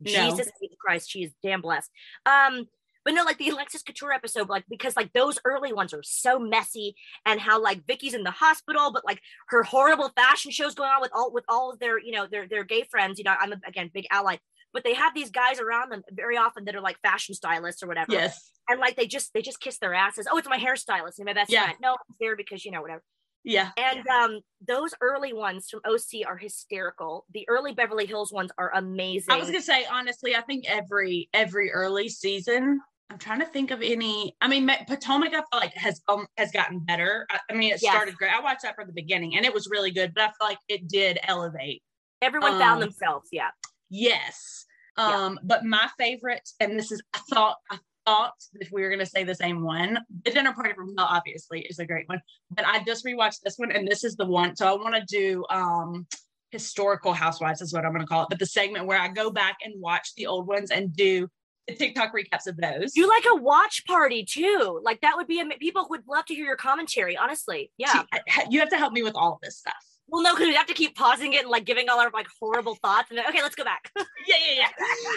No. 0.00 0.10
Jesus 0.10 0.50
Christ, 0.78 1.10
she 1.10 1.24
is 1.24 1.32
damn 1.42 1.62
blessed. 1.62 1.90
Um, 2.26 2.66
but 3.04 3.14
no, 3.14 3.22
like 3.22 3.38
the 3.38 3.48
Alexis 3.50 3.82
Couture 3.82 4.12
episode, 4.12 4.48
like 4.48 4.64
because 4.68 4.96
like 4.96 5.12
those 5.12 5.38
early 5.44 5.72
ones 5.72 5.94
are 5.94 6.02
so 6.02 6.40
messy, 6.40 6.96
and 7.24 7.40
how 7.40 7.62
like 7.62 7.86
Vicki's 7.86 8.14
in 8.14 8.24
the 8.24 8.32
hospital, 8.32 8.90
but 8.92 9.04
like 9.04 9.20
her 9.46 9.62
horrible 9.62 10.10
fashion 10.16 10.50
shows 10.50 10.74
going 10.74 10.90
on 10.90 11.00
with 11.00 11.12
all 11.14 11.32
with 11.32 11.44
all 11.48 11.72
of 11.72 11.78
their 11.78 12.00
you 12.00 12.10
know 12.10 12.26
their 12.26 12.48
their 12.48 12.64
gay 12.64 12.82
friends. 12.90 13.18
You 13.18 13.24
know, 13.24 13.34
I'm 13.38 13.52
a, 13.52 13.60
again 13.64 13.92
big 13.94 14.06
ally, 14.10 14.38
but 14.76 14.84
they 14.84 14.92
have 14.92 15.14
these 15.14 15.30
guys 15.30 15.58
around 15.58 15.90
them 15.90 16.02
very 16.10 16.36
often 16.36 16.66
that 16.66 16.76
are 16.76 16.82
like 16.82 17.00
fashion 17.00 17.34
stylists 17.34 17.82
or 17.82 17.86
whatever. 17.86 18.12
Yes. 18.12 18.52
And 18.68 18.78
like 18.78 18.94
they 18.94 19.06
just 19.06 19.32
they 19.32 19.40
just 19.40 19.58
kiss 19.58 19.78
their 19.78 19.94
asses. 19.94 20.28
Oh, 20.30 20.36
it's 20.36 20.46
my 20.46 20.58
hairstylist 20.58 21.16
and 21.16 21.24
my 21.24 21.32
best 21.32 21.50
yeah. 21.50 21.64
friend. 21.64 21.78
No, 21.80 21.94
it's 21.94 22.18
there 22.20 22.36
because 22.36 22.62
you 22.62 22.70
know 22.72 22.82
whatever. 22.82 23.02
Yeah. 23.42 23.70
And 23.78 24.06
um, 24.06 24.40
those 24.68 24.92
early 25.00 25.32
ones 25.32 25.68
from 25.70 25.80
OC 25.86 26.26
are 26.26 26.36
hysterical. 26.36 27.24
The 27.32 27.48
early 27.48 27.72
Beverly 27.72 28.04
Hills 28.04 28.34
ones 28.34 28.50
are 28.58 28.70
amazing. 28.74 29.32
I 29.32 29.38
was 29.38 29.46
gonna 29.46 29.62
say 29.62 29.86
honestly, 29.90 30.36
I 30.36 30.42
think 30.42 30.66
every 30.68 31.30
every 31.32 31.72
early 31.72 32.10
season. 32.10 32.80
I'm 33.08 33.18
trying 33.18 33.40
to 33.40 33.46
think 33.46 33.70
of 33.70 33.80
any. 33.80 34.36
I 34.42 34.48
mean, 34.48 34.70
Potomac, 34.86 35.28
I 35.28 35.36
feel 35.36 35.46
like 35.54 35.72
has 35.72 36.02
um, 36.06 36.26
has 36.36 36.52
gotten 36.52 36.80
better. 36.80 37.26
I, 37.30 37.38
I 37.50 37.54
mean, 37.54 37.72
it 37.72 37.80
yes. 37.80 37.94
started 37.94 38.14
great. 38.16 38.32
I 38.32 38.40
watched 38.40 38.62
that 38.64 38.74
from 38.74 38.88
the 38.88 38.92
beginning, 38.92 39.36
and 39.36 39.46
it 39.46 39.54
was 39.54 39.68
really 39.70 39.90
good. 39.90 40.12
But 40.12 40.24
I 40.24 40.26
feel 40.26 40.48
like 40.48 40.58
it 40.68 40.86
did 40.86 41.18
elevate. 41.22 41.82
Everyone 42.20 42.54
um, 42.54 42.58
found 42.58 42.82
themselves. 42.82 43.30
Yeah. 43.32 43.50
Yes. 43.90 44.65
Um, 44.96 45.34
yeah. 45.34 45.38
but 45.44 45.64
my 45.64 45.88
favorite, 45.98 46.48
and 46.60 46.78
this 46.78 46.90
is 46.92 47.02
I 47.14 47.20
thought 47.30 47.56
I 47.70 47.78
thought 48.06 48.34
if 48.54 48.70
we 48.72 48.82
were 48.82 48.88
going 48.88 49.00
to 49.00 49.06
say 49.06 49.24
the 49.24 49.34
same 49.34 49.62
one. 49.62 49.98
The 50.24 50.30
Dinner 50.30 50.52
Party 50.52 50.72
from 50.74 50.94
Hell, 50.96 51.08
obviously, 51.10 51.60
is 51.62 51.78
a 51.78 51.86
great 51.86 52.08
one. 52.08 52.20
But 52.50 52.64
I 52.66 52.82
just 52.84 53.04
rewatched 53.04 53.40
this 53.44 53.56
one, 53.56 53.72
and 53.72 53.86
this 53.86 54.04
is 54.04 54.16
the 54.16 54.26
one. 54.26 54.56
So 54.56 54.66
I 54.66 54.72
want 54.74 54.94
to 54.94 55.04
do 55.04 55.44
um, 55.50 56.06
historical 56.50 57.12
housewives, 57.12 57.60
is 57.60 57.72
what 57.72 57.84
I'm 57.84 57.92
going 57.92 58.02
to 58.02 58.06
call 58.06 58.22
it. 58.22 58.28
But 58.30 58.38
the 58.38 58.46
segment 58.46 58.86
where 58.86 58.98
I 58.98 59.08
go 59.08 59.30
back 59.30 59.58
and 59.64 59.74
watch 59.80 60.10
the 60.16 60.26
old 60.26 60.46
ones 60.46 60.70
and 60.70 60.94
do 60.94 61.28
the 61.66 61.74
TikTok 61.74 62.12
recaps 62.14 62.46
of 62.46 62.56
those. 62.56 62.92
Do 62.92 63.08
like 63.08 63.24
a 63.28 63.36
watch 63.36 63.84
party 63.86 64.24
too. 64.24 64.80
Like 64.84 65.00
that 65.00 65.16
would 65.16 65.26
be 65.26 65.40
a 65.40 65.44
people 65.58 65.86
would 65.90 66.02
love 66.08 66.24
to 66.26 66.34
hear 66.34 66.46
your 66.46 66.56
commentary. 66.56 67.16
Honestly, 67.16 67.72
yeah. 67.76 68.04
You 68.48 68.60
have 68.60 68.70
to 68.70 68.76
help 68.76 68.92
me 68.92 69.02
with 69.02 69.16
all 69.16 69.34
of 69.34 69.40
this 69.42 69.58
stuff. 69.58 69.74
Well, 70.08 70.22
no, 70.22 70.34
because 70.34 70.48
we 70.48 70.54
have 70.54 70.66
to 70.66 70.74
keep 70.74 70.94
pausing 70.94 71.32
it 71.32 71.42
and 71.42 71.50
like 71.50 71.64
giving 71.64 71.88
all 71.88 71.98
our 71.98 72.10
like 72.10 72.28
horrible 72.40 72.76
thoughts. 72.76 73.10
And 73.10 73.18
then, 73.18 73.26
okay, 73.28 73.42
let's 73.42 73.56
go 73.56 73.64
back. 73.64 73.90
yeah, 73.96 74.04
yeah, 74.26 74.54
yeah. 74.54 74.68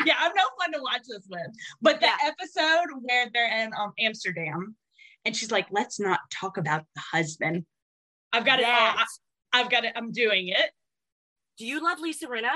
Yeah, 0.05 0.13
I'm 0.19 0.31
no 0.35 0.43
fun 0.59 0.73
to 0.73 0.81
watch 0.81 1.03
this 1.07 1.27
with. 1.29 1.47
But 1.81 1.99
the 1.99 2.07
yeah. 2.07 2.17
episode 2.25 2.87
where 3.01 3.29
they're 3.33 3.63
in 3.63 3.71
um, 3.79 3.93
Amsterdam 3.99 4.75
and 5.25 5.35
she's 5.35 5.51
like, 5.51 5.67
let's 5.71 5.99
not 5.99 6.19
talk 6.31 6.57
about 6.57 6.85
the 6.95 7.01
husband. 7.11 7.65
I've 8.33 8.45
got 8.45 8.59
yes. 8.59 8.95
it. 8.95 9.07
I, 9.53 9.61
I've 9.61 9.69
got 9.69 9.85
it. 9.85 9.93
I'm 9.95 10.11
doing 10.11 10.49
it. 10.49 10.71
Do 11.57 11.65
you 11.65 11.83
love 11.83 11.99
Lisa 11.99 12.27
Rinna? 12.27 12.51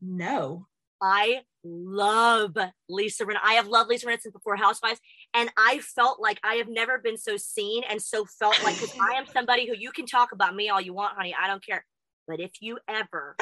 No. 0.00 0.66
I 1.00 1.42
love 1.62 2.56
Lisa 2.88 3.24
Rinna. 3.26 3.38
I 3.44 3.54
have 3.54 3.68
loved 3.68 3.90
Lisa 3.90 4.06
Rinna 4.06 4.20
since 4.20 4.32
before 4.32 4.56
Housewives, 4.56 5.00
and 5.34 5.50
I 5.56 5.80
felt 5.80 6.20
like 6.20 6.38
I 6.44 6.54
have 6.54 6.68
never 6.68 6.98
been 6.98 7.18
so 7.18 7.36
seen 7.36 7.82
and 7.90 8.00
so 8.00 8.24
felt 8.24 8.62
like 8.62 8.76
because 8.76 8.94
I 9.00 9.14
am 9.14 9.26
somebody 9.26 9.66
who 9.66 9.74
you 9.76 9.90
can 9.90 10.06
talk 10.06 10.32
about 10.32 10.54
me 10.54 10.68
all 10.68 10.80
you 10.80 10.94
want, 10.94 11.16
honey. 11.16 11.34
I 11.38 11.48
don't 11.48 11.64
care. 11.64 11.84
But 12.28 12.40
if 12.40 12.52
you 12.60 12.78
ever 12.88 13.36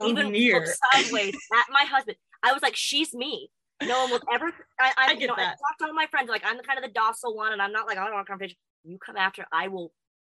oh, 0.00 0.08
even 0.08 0.32
look 0.32 0.64
sideways 0.92 1.34
at 1.54 1.66
my 1.70 1.84
husband, 1.84 2.16
I 2.42 2.52
was 2.52 2.62
like, 2.62 2.76
she's 2.76 3.12
me. 3.12 3.50
No 3.82 4.02
one 4.02 4.10
will 4.12 4.20
ever. 4.32 4.52
I, 4.80 4.92
I, 4.96 5.10
I 5.10 5.12
you 5.14 5.26
know, 5.26 5.34
that. 5.36 5.42
I 5.42 5.50
talk 5.50 5.78
to 5.80 5.86
all 5.86 5.92
my 5.92 6.06
friends 6.06 6.28
like 6.28 6.42
I'm 6.46 6.56
the 6.56 6.62
kind 6.62 6.78
of 6.78 6.84
the 6.84 6.92
docile 6.92 7.34
one, 7.34 7.52
and 7.52 7.60
I'm 7.60 7.72
not 7.72 7.86
like 7.86 7.98
I 7.98 8.04
don't 8.04 8.14
want 8.14 8.26
a 8.28 8.30
conversation. 8.30 8.56
You 8.84 8.98
come 9.04 9.16
after, 9.16 9.44
I 9.52 9.68
will 9.68 9.92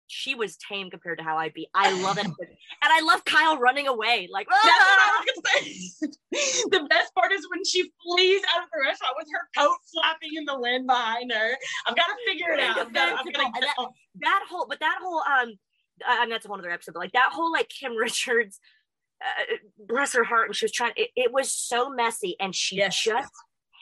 she 0.06 0.34
was 0.34 0.56
tame 0.56 0.90
compared 0.90 1.18
to 1.18 1.24
how 1.24 1.36
I'd 1.38 1.54
be. 1.54 1.68
I 1.74 1.90
love 2.02 2.18
it. 2.18 2.26
and 2.36 2.36
I 2.82 3.00
love 3.02 3.24
Kyle 3.24 3.58
running 3.58 3.86
away. 3.86 4.28
Like, 4.30 4.46
ah! 4.50 4.60
That's 4.62 4.84
what 4.84 5.00
I 5.00 5.60
was 5.60 6.10
say. 6.30 6.68
the 6.70 6.86
best 6.88 7.14
part 7.14 7.32
is 7.32 7.46
when 7.50 7.64
she 7.64 7.90
flees 8.02 8.42
out 8.54 8.64
of 8.64 8.68
the 8.72 8.80
restaurant 8.80 9.14
with 9.18 9.28
her 9.32 9.62
coat 9.62 9.76
flapping 9.92 10.30
in 10.36 10.44
the 10.44 10.58
wind 10.58 10.86
behind 10.86 11.32
her. 11.32 11.56
I've 11.86 11.96
got 11.96 12.06
to 12.06 12.16
figure 12.26 12.50
it 12.52 12.60
out. 12.60 12.76
Gonna, 12.76 12.90
that, 12.92 13.22
that, 14.20 14.44
whole, 14.48 14.66
but 14.68 14.80
that 14.80 14.98
whole, 15.02 15.20
um, 15.20 15.52
mean, 16.20 16.30
that's 16.30 16.46
whole 16.46 16.58
other 16.58 16.70
episode, 16.70 16.92
but 16.92 17.00
like 17.00 17.12
that 17.12 17.30
whole, 17.32 17.52
like 17.52 17.68
Kim 17.68 17.96
Richards, 17.96 18.60
uh, 19.22 19.56
bless 19.78 20.14
her 20.14 20.24
heart, 20.24 20.48
and 20.48 20.56
she 20.56 20.64
was 20.64 20.72
trying, 20.72 20.92
it, 20.96 21.10
it 21.16 21.32
was 21.32 21.52
so 21.52 21.88
messy, 21.90 22.36
and 22.40 22.54
she 22.54 22.76
yes. 22.76 23.02
just 23.02 23.32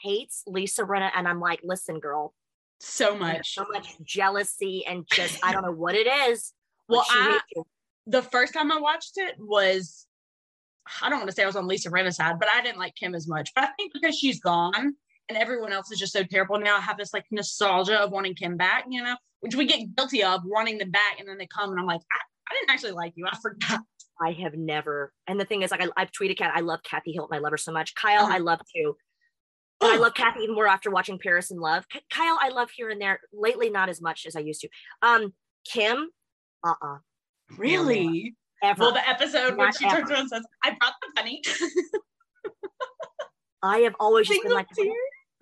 hates 0.03 0.43
Lisa 0.47 0.83
Rinna. 0.83 1.11
And 1.15 1.27
I'm 1.27 1.39
like, 1.39 1.61
listen, 1.63 1.99
girl, 1.99 2.33
so 2.79 3.15
much 3.15 3.55
so 3.55 3.65
much 3.71 3.95
jealousy 4.03 4.83
and 4.85 5.05
just 5.11 5.39
i 5.43 5.51
don't 5.51 5.63
know 5.63 5.71
what 5.71 5.95
it 5.95 6.07
is 6.07 6.53
well 6.89 7.05
I, 7.07 7.39
the 8.07 8.21
first 8.21 8.53
time 8.53 8.71
i 8.71 8.79
watched 8.79 9.13
it 9.17 9.35
was 9.39 10.05
i 11.01 11.09
don't 11.09 11.19
want 11.19 11.29
to 11.29 11.35
say 11.35 11.43
i 11.43 11.47
was 11.47 11.55
on 11.55 11.67
lisa 11.67 11.89
Rinna's 11.89 12.17
side 12.17 12.39
but 12.39 12.49
i 12.49 12.61
didn't 12.61 12.79
like 12.79 12.95
kim 12.95 13.15
as 13.15 13.27
much 13.27 13.51
but 13.55 13.63
i 13.63 13.69
think 13.77 13.93
because 13.93 14.17
she's 14.17 14.39
gone 14.39 14.95
and 15.29 15.37
everyone 15.37 15.71
else 15.71 15.91
is 15.91 15.99
just 15.99 16.11
so 16.13 16.23
terrible 16.23 16.59
now 16.59 16.77
i 16.77 16.81
have 16.81 16.97
this 16.97 17.13
like 17.13 17.25
nostalgia 17.31 17.99
of 18.01 18.11
wanting 18.11 18.35
kim 18.35 18.57
back 18.57 18.85
you 18.89 19.01
know 19.01 19.15
which 19.39 19.55
we 19.55 19.65
get 19.65 19.95
guilty 19.95 20.23
of 20.23 20.41
wanting 20.45 20.77
them 20.77 20.91
back 20.91 21.19
and 21.19 21.27
then 21.27 21.37
they 21.37 21.47
come 21.47 21.71
and 21.71 21.79
i'm 21.79 21.85
like 21.85 22.01
i, 22.11 22.51
I 22.51 22.55
didn't 22.55 22.69
actually 22.69 22.91
like 22.91 23.13
you 23.15 23.25
i 23.31 23.37
forgot 23.41 23.81
I 24.21 24.31
have 24.43 24.53
never, 24.53 25.11
and 25.27 25.39
the 25.39 25.45
thing 25.45 25.63
is, 25.63 25.71
like, 25.71 25.81
I, 25.81 26.01
have 26.01 26.11
tweeted 26.11 26.37
Kat. 26.37 26.51
I 26.53 26.61
love 26.61 26.81
Kathy 26.83 27.11
Hilton. 27.11 27.35
I 27.35 27.39
love 27.39 27.51
her 27.51 27.57
so 27.57 27.71
much. 27.71 27.95
Kyle, 27.95 28.23
uh-huh. 28.23 28.35
I 28.35 28.37
love 28.37 28.59
too. 28.73 28.95
But 29.83 29.93
I 29.93 29.97
love 29.97 30.13
Kathy 30.13 30.41
even 30.41 30.55
more 30.55 30.67
after 30.67 30.89
watching 30.89 31.19
Paris 31.19 31.51
in 31.51 31.59
Love. 31.59 31.85
Kyle, 32.09 32.37
I 32.41 32.49
love 32.49 32.69
here 32.71 32.89
and 32.89 33.01
there. 33.01 33.19
Lately, 33.33 33.69
not 33.69 33.89
as 33.89 34.01
much 34.01 34.25
as 34.25 34.35
I 34.35 34.39
used 34.39 34.61
to. 34.61 34.69
Um, 35.01 35.33
Kim, 35.65 36.09
uh 36.63 36.69
uh-uh. 36.69 36.95
uh 36.95 36.97
Really? 37.57 38.35
Ever. 38.63 38.79
Well, 38.79 38.93
the 38.93 39.07
episode 39.07 39.57
when 39.57 39.73
she 39.73 39.85
ever. 39.85 39.97
turns 39.97 40.11
around 40.11 40.19
and 40.21 40.29
says, 40.29 40.45
I 40.63 40.69
brought 40.79 40.93
the 41.01 41.11
bunny. 41.15 41.41
I 43.63 43.79
have 43.79 43.95
always 43.99 44.27
just 44.27 44.41
been 44.41 44.53
like, 44.53 44.67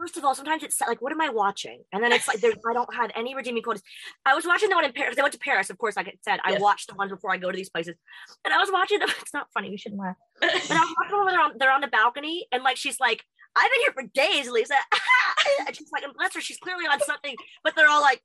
first 0.02 0.18
of 0.18 0.26
all, 0.26 0.34
sometimes 0.34 0.64
it's 0.64 0.82
like, 0.82 1.02
what 1.02 1.12
am 1.12 1.22
I 1.22 1.30
watching? 1.30 1.84
And 1.94 2.04
then 2.04 2.12
it's 2.12 2.28
like, 2.28 2.40
there's, 2.40 2.56
I 2.68 2.74
don't 2.74 2.94
have 2.96 3.12
any 3.16 3.36
redeeming 3.36 3.62
qualities. 3.62 3.84
I 4.26 4.34
was 4.34 4.46
watching 4.46 4.70
the 4.70 4.76
one 4.76 4.86
in 4.86 4.94
Paris. 4.94 5.16
I 5.18 5.22
went 5.22 5.34
to 5.34 5.40
Paris, 5.40 5.70
of 5.70 5.78
course, 5.78 5.96
like 5.96 6.08
I 6.08 6.14
said, 6.24 6.40
I 6.44 6.54
yes. 6.54 6.62
watched 6.62 6.90
the 6.90 6.96
ones 6.96 7.12
before 7.12 7.32
I 7.32 7.38
go 7.38 7.52
to 7.52 7.56
these 7.56 7.70
places. 7.70 7.96
And 8.44 8.54
I 8.54 8.58
was 8.58 8.72
watching 8.72 9.00
them. 9.00 9.10
It's 9.22 9.34
not 9.34 9.48
funny. 9.54 9.70
You 9.70 9.78
shouldn't 9.78 10.02
laugh. 10.02 10.16
But 10.40 10.50
I 10.52 10.56
was 10.56 10.70
watching 11.00 11.18
them 11.18 11.26
when 11.26 11.34
they're 11.34 11.44
on, 11.44 11.52
they're 11.60 11.72
on 11.72 11.82
the 11.82 11.88
balcony. 11.88 12.48
And 12.52 12.64
like, 12.64 12.78
she's 12.78 13.00
like, 13.00 13.24
I've 13.56 13.70
been 13.72 13.82
here 13.82 13.94
for 13.94 14.04
days, 14.14 14.50
Lisa. 14.50 14.76
and 15.68 15.76
she's 15.76 15.92
like, 15.92 16.04
and 16.04 16.14
bless 16.14 16.34
her, 16.36 16.42
she's 16.42 16.58
clearly 16.58 16.86
on 16.86 17.00
something. 17.02 17.36
But 17.64 17.76
they're 17.76 17.90
all 17.90 18.02
like, 18.02 18.22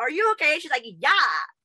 Are 0.00 0.10
you 0.10 0.32
okay? 0.32 0.58
She's 0.60 0.70
like, 0.70 0.84
Yeah. 0.84 1.10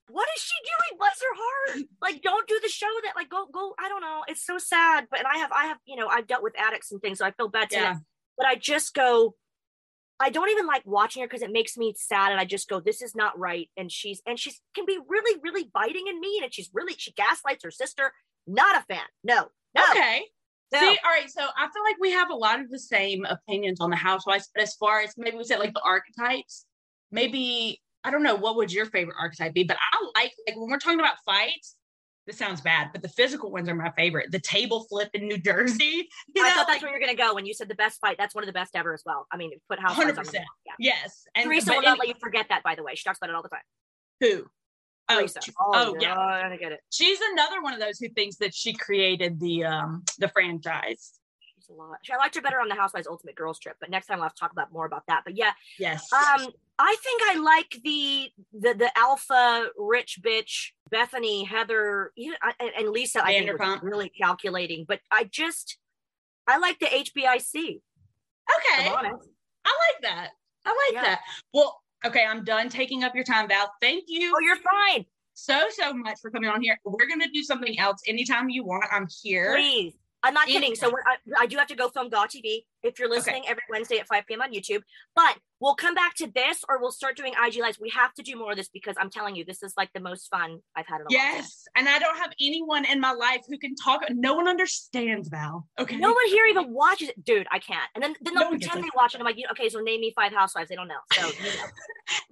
What 0.10 0.28
is 0.38 0.42
she 0.42 0.54
doing? 0.64 1.00
Bless 1.00 1.20
her 1.22 1.36
heart. 1.36 1.86
Like, 2.02 2.22
don't 2.22 2.48
do 2.48 2.58
the 2.64 2.70
show 2.70 2.88
that, 3.04 3.14
like, 3.18 3.30
go, 3.30 3.46
go. 3.52 3.76
I 3.78 3.90
don't 3.90 4.00
know. 4.00 4.22
It's 4.30 4.46
so 4.46 4.58
sad. 4.58 5.08
But 5.12 5.20
and 5.20 5.28
I 5.28 5.40
have, 5.40 5.52
I 5.52 5.66
have, 5.66 5.78
you 5.86 5.98
know, 5.98 6.08
I've 6.08 6.28
dealt 6.28 6.44
with 6.44 6.54
addicts 6.58 6.94
and 6.94 7.02
things, 7.02 7.20
so 7.20 7.26
I 7.26 7.32
feel 7.32 7.50
bad 7.50 7.68
yeah. 7.72 7.98
But 8.38 8.48
I 8.48 8.56
just 8.56 8.94
go, 8.94 9.36
I 10.20 10.30
don't 10.30 10.50
even 10.50 10.66
like 10.66 10.84
watching 10.86 11.22
her 11.22 11.28
because 11.28 11.42
it 11.42 11.52
makes 11.52 11.76
me 11.76 11.94
sad. 11.98 12.32
And 12.32 12.40
I 12.40 12.46
just 12.46 12.70
go, 12.70 12.80
this 12.80 13.02
is 13.02 13.16
not 13.16 13.38
right. 13.38 13.70
And 13.76 13.92
she's, 13.92 14.22
and 14.26 14.40
she's 14.40 14.62
can 14.74 14.86
be 14.86 14.98
really, 15.08 15.40
really 15.44 15.70
biting 15.74 16.06
and 16.08 16.20
mean. 16.20 16.44
And 16.44 16.54
she's 16.54 16.70
really, 16.74 16.94
she 16.98 17.12
gaslights 17.12 17.64
her 17.64 17.72
sister. 17.72 18.14
Not 18.48 18.78
a 18.78 18.82
fan. 18.84 19.06
No. 19.24 19.50
No. 19.76 19.84
Okay. 19.92 20.24
See, 20.74 20.98
all 21.06 21.12
right. 21.12 21.30
So 21.30 21.42
I 21.42 21.68
feel 21.74 21.84
like 21.84 21.96
we 22.00 22.12
have 22.12 22.30
a 22.30 22.36
lot 22.36 22.60
of 22.60 22.70
the 22.70 22.80
same 22.80 23.26
opinions 23.26 23.80
on 23.80 23.90
the 23.90 23.96
housewives, 23.96 24.50
but 24.54 24.64
as 24.64 24.76
far 24.76 25.00
as 25.00 25.14
maybe 25.18 25.38
we 25.38 25.44
said 25.44 25.60
like 25.60 25.74
the 25.74 25.82
archetypes, 25.82 26.66
maybe 27.12 27.82
I 28.04 28.12
don't 28.12 28.24
know 28.24 28.36
what 28.36 28.58
would 28.58 28.72
your 28.72 28.86
favorite 28.86 29.16
archetype 29.20 29.54
be, 29.54 29.64
but 29.64 29.78
I 29.78 30.12
like 30.16 30.34
like 30.46 30.58
when 30.58 30.70
we're 30.70 30.80
talking 30.80 31.00
about 31.00 31.16
fights. 31.26 31.76
This 32.26 32.38
sounds 32.38 32.60
bad, 32.60 32.90
but 32.92 33.02
the 33.02 33.08
physical 33.08 33.50
ones 33.52 33.70
are 33.70 33.76
my 33.76 33.90
favorite. 33.92 34.34
The 34.34 34.40
table 34.40 34.86
flip 34.90 35.10
in 35.14 35.30
New 35.30 35.38
Jersey. 35.38 36.10
You 36.36 36.44
know, 36.44 36.50
I 36.50 36.52
thought 36.52 36.68
that's 36.68 36.84
where 36.84 36.92
you're 36.92 37.00
gonna 37.00 37.16
go 37.16 37.34
when 37.34 37.46
you 37.46 37.54
said 37.54 37.70
the 37.70 37.76
best 37.76 38.02
fight. 38.02 38.18
That's 38.20 38.36
one 38.36 38.44
of 38.44 38.48
the 38.48 38.54
best 38.54 38.76
ever 38.76 38.94
as 38.94 39.02
well. 39.06 39.26
I 39.32 39.38
mean, 39.38 39.52
put 39.70 39.80
housewives 39.80 40.12
100%. 40.12 40.18
on 40.20 40.26
the 40.26 40.40
yeah. 40.66 40.74
Yes, 40.78 41.24
and 41.36 41.46
Teresa 41.46 41.72
will 41.72 41.82
not 41.82 42.00
let 42.00 42.10
you 42.10 42.16
forget 42.20 42.48
that. 42.50 42.64
By 42.64 42.76
the 42.76 42.84
way, 42.84 42.96
she 42.96 43.06
talks 43.06 43.18
about 43.18 43.30
it 43.30 43.36
all 43.36 43.44
the 43.44 43.50
time. 43.50 43.62
Who? 44.20 44.46
Oh, 45.10 45.26
oh, 45.60 45.72
oh 45.74 45.96
yeah, 46.00 46.16
I 46.18 46.58
get 46.58 46.72
it. 46.72 46.82
She's 46.92 47.20
another 47.34 47.62
one 47.62 47.74
of 47.74 47.80
those 47.80 47.98
who 47.98 48.10
thinks 48.10 48.38
that 48.38 48.54
she 48.54 48.74
created 48.74 49.40
the 49.40 49.64
um 49.64 50.04
the 50.20 50.28
franchise. 50.28 51.14
She's 51.40 51.70
a 51.70 51.74
lot. 51.74 51.98
I 52.12 52.18
liked 52.18 52.36
her 52.36 52.42
better 52.42 52.60
on 52.60 52.68
the 52.68 52.76
Housewives 52.76 53.08
Ultimate 53.08 53.36
Girls 53.36 53.60
Trip, 53.60 53.78
but 53.80 53.90
next 53.90 54.08
time 54.08 54.18
we'll 54.18 54.26
have 54.26 54.36
to 54.36 54.40
talk 54.40 54.52
about 54.52 54.72
more 54.74 54.86
about 54.86 55.04
that. 55.08 55.22
But 55.24 55.38
yeah, 55.38 55.52
yes. 55.80 56.12
Um, 56.12 56.50
I 56.80 56.96
think 57.02 57.22
I 57.26 57.40
like 57.40 57.78
the 57.84 58.30
the 58.54 58.74
the 58.74 58.92
alpha 58.98 59.68
rich 59.78 60.20
bitch 60.22 60.72
Bethenny, 60.92 61.48
Heather, 61.48 62.12
you 62.16 62.32
know, 62.32 62.38
and 62.60 62.90
Lisa. 62.90 63.24
I 63.24 63.40
think 63.40 63.60
was 63.60 63.80
really 63.82 64.10
calculating, 64.10 64.86
but 64.88 65.00
I 65.12 65.24
just 65.24 65.78
I 66.48 66.58
like 66.58 66.80
the 66.80 66.86
HBIC. 66.86 67.82
Okay. 68.56 68.90
I 68.90 69.02
like 69.02 70.02
that. 70.04 70.30
I 70.66 70.70
like 70.70 70.94
yeah. 70.94 71.02
that. 71.02 71.22
Well, 71.54 71.82
okay, 72.08 72.26
I'm 72.26 72.44
done 72.44 72.70
taking 72.70 73.04
up 73.04 73.16
your 73.16 73.24
time, 73.24 73.48
Val. 73.48 73.72
Thank 73.82 74.06
you. 74.08 74.34
Oh, 74.36 74.40
you're 74.40 74.58
fine. 74.58 75.06
So, 75.34 75.66
so 75.70 75.94
much 75.94 76.20
for 76.20 76.32
coming 76.32 76.50
on 76.50 76.62
here. 76.62 76.80
We're 76.84 77.08
going 77.08 77.22
to 77.22 77.30
do 77.30 77.44
something 77.44 77.78
else 77.80 78.02
anytime 78.08 78.50
you 78.50 78.64
want. 78.64 78.86
I'm 78.92 79.08
here. 79.22 79.56
Please. 79.56 79.94
I'm 80.24 80.34
not 80.34 80.48
kidding. 80.48 80.76
So 80.76 80.92
I, 81.06 81.44
I, 81.44 81.46
do 81.46 81.58
have 81.58 81.68
to 81.68 81.76
go 81.76 81.90
film 81.90 82.10
GAW 82.10 82.26
TV 82.26 82.64
if 82.84 82.98
you're 82.98 83.10
listening 83.10 83.44
okay. 83.44 83.52
every 83.52 83.64
Wednesday 83.70 84.00
at 84.00 84.08
5 84.08 84.24
p.m. 84.28 84.42
on 84.42 84.52
YouTube. 84.52 84.82
But 85.16 85.38
we'll 85.60 85.76
come 85.76 85.94
back 85.94 86.16
to 86.16 86.28
this 86.34 86.64
or 86.68 86.80
we'll 86.80 86.92
start 86.92 87.16
doing 87.16 87.34
IG 87.34 87.58
lives. 87.60 87.78
We 87.80 87.90
have 87.92 88.14
to 88.16 88.24
do 88.24 88.36
more 88.36 88.52
of 88.52 88.58
this 88.58 88.70
because 88.70 88.96
I'm 89.00 89.10
telling 89.10 89.36
you, 89.36 89.46
this 89.46 89.62
is 89.62 89.74
like 89.78 89.90
the 89.94 90.00
most 90.00 90.28
fun 90.30 90.60
I've 90.76 90.88
had 90.88 91.02
in 91.02 91.08
a 91.08 91.10
yes. 91.10 91.64
And 91.76 91.88
I 91.88 92.00
don't 92.00 92.18
have 92.18 92.32
anyone 92.42 92.86
in 92.86 93.00
my 93.00 93.12
life 93.12 93.42
who 93.48 93.58
can 93.58 93.76
talk. 93.76 94.02
No 94.10 94.34
one 94.34 94.48
understands 94.48 95.30
Val. 95.30 95.68
Okay. 95.80 95.98
No 95.98 96.10
one 96.10 96.28
here 96.28 96.46
even 96.48 96.74
watches 96.74 97.10
it. 97.10 97.24
Dude, 97.24 97.48
I 97.52 97.60
can't. 97.60 97.90
And 97.94 98.04
then, 98.04 98.16
then 98.22 98.34
they'll 98.34 98.44
no 98.46 98.50
pretend 98.50 98.84
they 98.84 98.90
watch 98.96 99.14
it. 99.14 99.20
I'm 99.20 99.26
like, 99.26 99.38
okay, 99.52 99.70
so 99.70 99.80
name 99.80 100.02
me 100.02 100.14
five 100.16 100.34
housewives. 100.34 100.70
They 100.70 100.76
don't 100.76 100.88
know. 100.88 100.96
So, 101.14 101.28
you 101.28 101.44
know. 101.44 101.66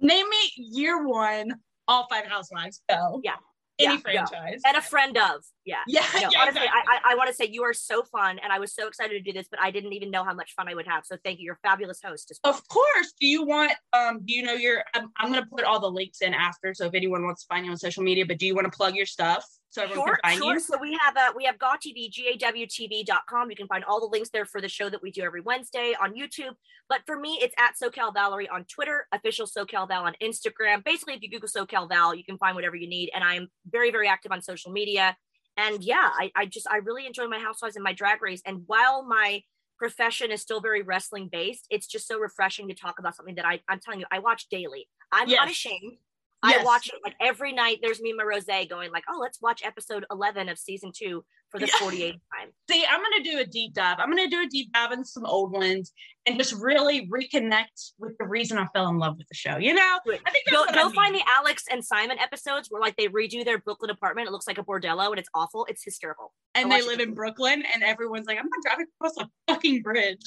name 0.00 0.28
me 0.28 0.52
year 0.56 1.06
one, 1.06 1.52
all 1.86 2.06
five 2.10 2.26
housewives. 2.26 2.82
Go. 2.88 3.20
Yeah 3.22 3.36
any 3.78 3.94
yeah, 3.94 4.00
franchise 4.00 4.62
and 4.66 4.76
a 4.76 4.82
friend 4.82 5.16
of 5.18 5.44
yeah 5.66 5.78
yeah, 5.86 6.00
no, 6.14 6.20
yeah 6.20 6.28
honestly 6.40 6.62
exactly. 6.62 6.68
i, 6.88 7.00
I, 7.04 7.12
I 7.12 7.14
want 7.16 7.28
to 7.28 7.34
say 7.34 7.46
you 7.46 7.62
are 7.64 7.74
so 7.74 8.02
fun 8.02 8.38
and 8.42 8.52
i 8.52 8.58
was 8.58 8.74
so 8.74 8.86
excited 8.86 9.12
to 9.12 9.20
do 9.20 9.32
this 9.36 9.48
but 9.50 9.60
i 9.60 9.70
didn't 9.70 9.92
even 9.92 10.10
know 10.10 10.24
how 10.24 10.32
much 10.32 10.54
fun 10.54 10.68
i 10.68 10.74
would 10.74 10.86
have 10.86 11.04
so 11.04 11.16
thank 11.24 11.38
you 11.38 11.46
you're 11.46 11.58
a 11.62 11.68
fabulous 11.68 12.00
host 12.04 12.32
well. 12.44 12.54
of 12.54 12.66
course 12.68 13.12
do 13.20 13.26
you 13.26 13.44
want 13.44 13.72
um 13.92 14.20
do 14.24 14.32
you 14.32 14.42
know 14.42 14.54
your 14.54 14.82
i'm, 14.94 15.10
I'm 15.18 15.30
going 15.30 15.42
to 15.42 15.50
put 15.50 15.64
all 15.64 15.80
the 15.80 15.90
links 15.90 16.22
in 16.22 16.32
after 16.32 16.72
so 16.72 16.86
if 16.86 16.94
anyone 16.94 17.24
wants 17.24 17.42
to 17.42 17.48
find 17.48 17.66
you 17.66 17.72
on 17.72 17.78
social 17.78 18.02
media 18.02 18.24
but 18.24 18.38
do 18.38 18.46
you 18.46 18.54
want 18.54 18.70
to 18.70 18.76
plug 18.76 18.94
your 18.94 19.06
stuff 19.06 19.44
so 19.76 19.82
everyone 19.82 20.06
sure, 20.06 20.18
can 20.22 20.30
find 20.30 20.42
sure. 20.42 20.54
you. 20.54 20.60
So 20.60 20.78
we 20.80 20.98
have 21.02 21.16
a 21.16 21.36
we 21.36 21.44
have 21.44 21.58
GAW 21.58 21.76
TV, 21.76 22.10
G-A-W-T-V.com. 22.10 23.50
You 23.50 23.56
can 23.56 23.66
find 23.66 23.84
all 23.84 24.00
the 24.00 24.06
links 24.06 24.30
there 24.30 24.46
for 24.46 24.62
the 24.62 24.70
show 24.70 24.88
that 24.88 25.02
we 25.02 25.10
do 25.10 25.22
every 25.22 25.42
Wednesday 25.42 25.94
on 26.00 26.14
YouTube. 26.14 26.54
But 26.88 27.00
for 27.04 27.20
me, 27.20 27.38
it's 27.42 27.54
at 27.58 27.74
SoCal 27.76 28.14
Valerie 28.14 28.48
on 28.48 28.64
Twitter, 28.64 29.06
official 29.12 29.46
SoCal 29.46 29.86
Val 29.86 30.04
on 30.04 30.14
Instagram. 30.22 30.82
Basically, 30.82 31.12
if 31.12 31.22
you 31.22 31.28
Google 31.28 31.48
SoCal 31.48 31.90
Val, 31.90 32.14
you 32.14 32.24
can 32.24 32.38
find 32.38 32.54
whatever 32.54 32.74
you 32.74 32.88
need. 32.88 33.10
And 33.14 33.22
I'm 33.22 33.48
very, 33.70 33.90
very 33.90 34.08
active 34.08 34.32
on 34.32 34.40
social 34.40 34.72
media. 34.72 35.14
And 35.56 35.82
yeah, 35.82 36.10
I, 36.12 36.30
I 36.34 36.46
just 36.46 36.66
I 36.70 36.78
really 36.78 37.06
enjoy 37.06 37.28
my 37.28 37.38
housewives 37.38 37.76
and 37.76 37.82
my 37.82 37.92
drag 37.92 38.22
race. 38.22 38.42
And 38.44 38.62
while 38.66 39.04
my 39.04 39.42
profession 39.78 40.30
is 40.30 40.42
still 40.42 40.60
very 40.60 40.82
wrestling 40.82 41.28
based, 41.30 41.66
it's 41.70 41.86
just 41.86 42.06
so 42.06 42.18
refreshing 42.18 42.68
to 42.68 42.74
talk 42.74 42.98
about 42.98 43.16
something 43.16 43.34
that 43.36 43.46
I, 43.46 43.60
I'm 43.68 43.80
telling 43.80 44.00
you, 44.00 44.06
I 44.10 44.18
watch 44.18 44.48
daily. 44.50 44.88
I'm 45.12 45.28
yes. 45.28 45.50
ashamed. 45.50 45.96
Yes. 46.44 46.60
I 46.60 46.64
watch 46.64 46.88
it 46.88 47.00
like 47.02 47.14
every 47.20 47.52
night. 47.52 47.78
There's 47.82 48.00
me 48.00 48.10
and 48.10 48.18
my 48.18 48.24
rose 48.24 48.44
going 48.68 48.92
like, 48.92 49.04
oh, 49.08 49.18
let's 49.20 49.40
watch 49.40 49.62
episode 49.64 50.04
11 50.10 50.48
of 50.48 50.58
season 50.58 50.92
two 50.94 51.24
for 51.50 51.58
the 51.58 51.66
48th 51.66 52.12
time. 52.12 52.50
See, 52.70 52.84
I'm 52.88 53.00
going 53.00 53.22
to 53.22 53.30
do 53.30 53.38
a 53.38 53.46
deep 53.46 53.74
dive. 53.74 53.96
I'm 53.98 54.10
going 54.10 54.28
to 54.28 54.34
do 54.34 54.42
a 54.42 54.48
deep 54.48 54.72
dive 54.72 54.92
in 54.92 55.04
some 55.04 55.24
old 55.24 55.52
ones 55.52 55.92
and 56.26 56.36
just 56.36 56.54
really 56.54 57.08
reconnect 57.08 57.92
with 57.98 58.16
the 58.18 58.26
reason 58.26 58.58
I 58.58 58.66
fell 58.74 58.88
in 58.88 58.98
love 58.98 59.16
with 59.16 59.28
the 59.28 59.34
show. 59.34 59.56
You 59.56 59.74
know, 59.74 59.98
I 60.08 60.30
think 60.30 60.44
go, 60.50 60.64
go 60.72 60.90
find 60.90 61.14
the 61.14 61.22
Alex 61.38 61.64
and 61.70 61.84
Simon 61.84 62.18
episodes 62.18 62.68
where 62.70 62.80
like 62.80 62.96
they 62.96 63.08
redo 63.08 63.44
their 63.44 63.58
Brooklyn 63.58 63.90
apartment. 63.90 64.28
It 64.28 64.32
looks 64.32 64.46
like 64.46 64.58
a 64.58 64.64
bordello 64.64 65.10
and 65.10 65.18
it's 65.18 65.30
awful. 65.34 65.66
It's 65.68 65.84
hysterical. 65.84 66.32
And 66.54 66.70
they 66.70 66.82
live 66.82 67.00
in 67.00 67.14
Brooklyn 67.14 67.62
and 67.72 67.82
everyone's 67.82 68.26
like, 68.26 68.38
I'm 68.38 68.48
not 68.48 68.62
driving 68.62 68.86
across 69.00 69.16
a 69.18 69.28
fucking 69.52 69.82
bridge. 69.82 70.20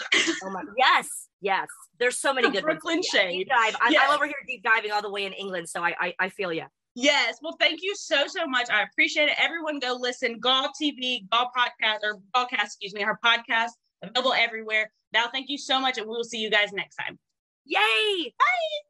oh 0.43 0.49
my, 0.49 0.63
yes. 0.77 1.07
Yes, 1.41 1.67
there's 1.99 2.17
so 2.17 2.33
many 2.33 2.49
good 2.51 2.63
Brooklyn 2.63 2.97
ones. 2.97 3.05
shade. 3.05 3.47
Yeah, 3.47 3.55
dive. 3.55 3.75
I'm, 3.81 3.93
I'm, 3.97 4.13
over 4.13 4.25
here 4.25 4.35
deep 4.45 4.61
diving 4.61 4.91
all 4.91 5.01
the 5.01 5.09
way 5.09 5.23
in 5.25 5.31
England, 5.31 5.69
so 5.69 5.81
I 5.81 5.95
I, 5.97 6.13
I 6.19 6.29
feel 6.29 6.51
you. 6.51 6.65
Yes. 6.95 7.37
Well, 7.41 7.55
thank 7.59 7.81
you 7.81 7.95
so, 7.95 8.27
so 8.27 8.45
much. 8.45 8.69
I 8.69 8.83
appreciate 8.83 9.29
it. 9.29 9.35
Everyone 9.37 9.79
go 9.79 9.97
listen. 9.99 10.39
GAW 10.39 10.67
TV, 10.81 11.29
GAW 11.31 11.49
podcast, 11.55 11.99
or 12.03 12.19
GAWcast, 12.35 12.65
excuse 12.65 12.93
me, 12.93 13.01
her 13.01 13.17
podcast 13.23 13.71
available 14.01 14.33
everywhere. 14.33 14.91
Val, 15.13 15.29
thank 15.31 15.49
you 15.49 15.57
so 15.57 15.79
much. 15.79 15.97
And 15.97 16.07
we 16.07 16.15
will 16.15 16.23
see 16.23 16.39
you 16.39 16.49
guys 16.49 16.71
next 16.73 16.95
time. 16.95 17.17
Yay. 17.65 18.33
Bye. 18.37 18.88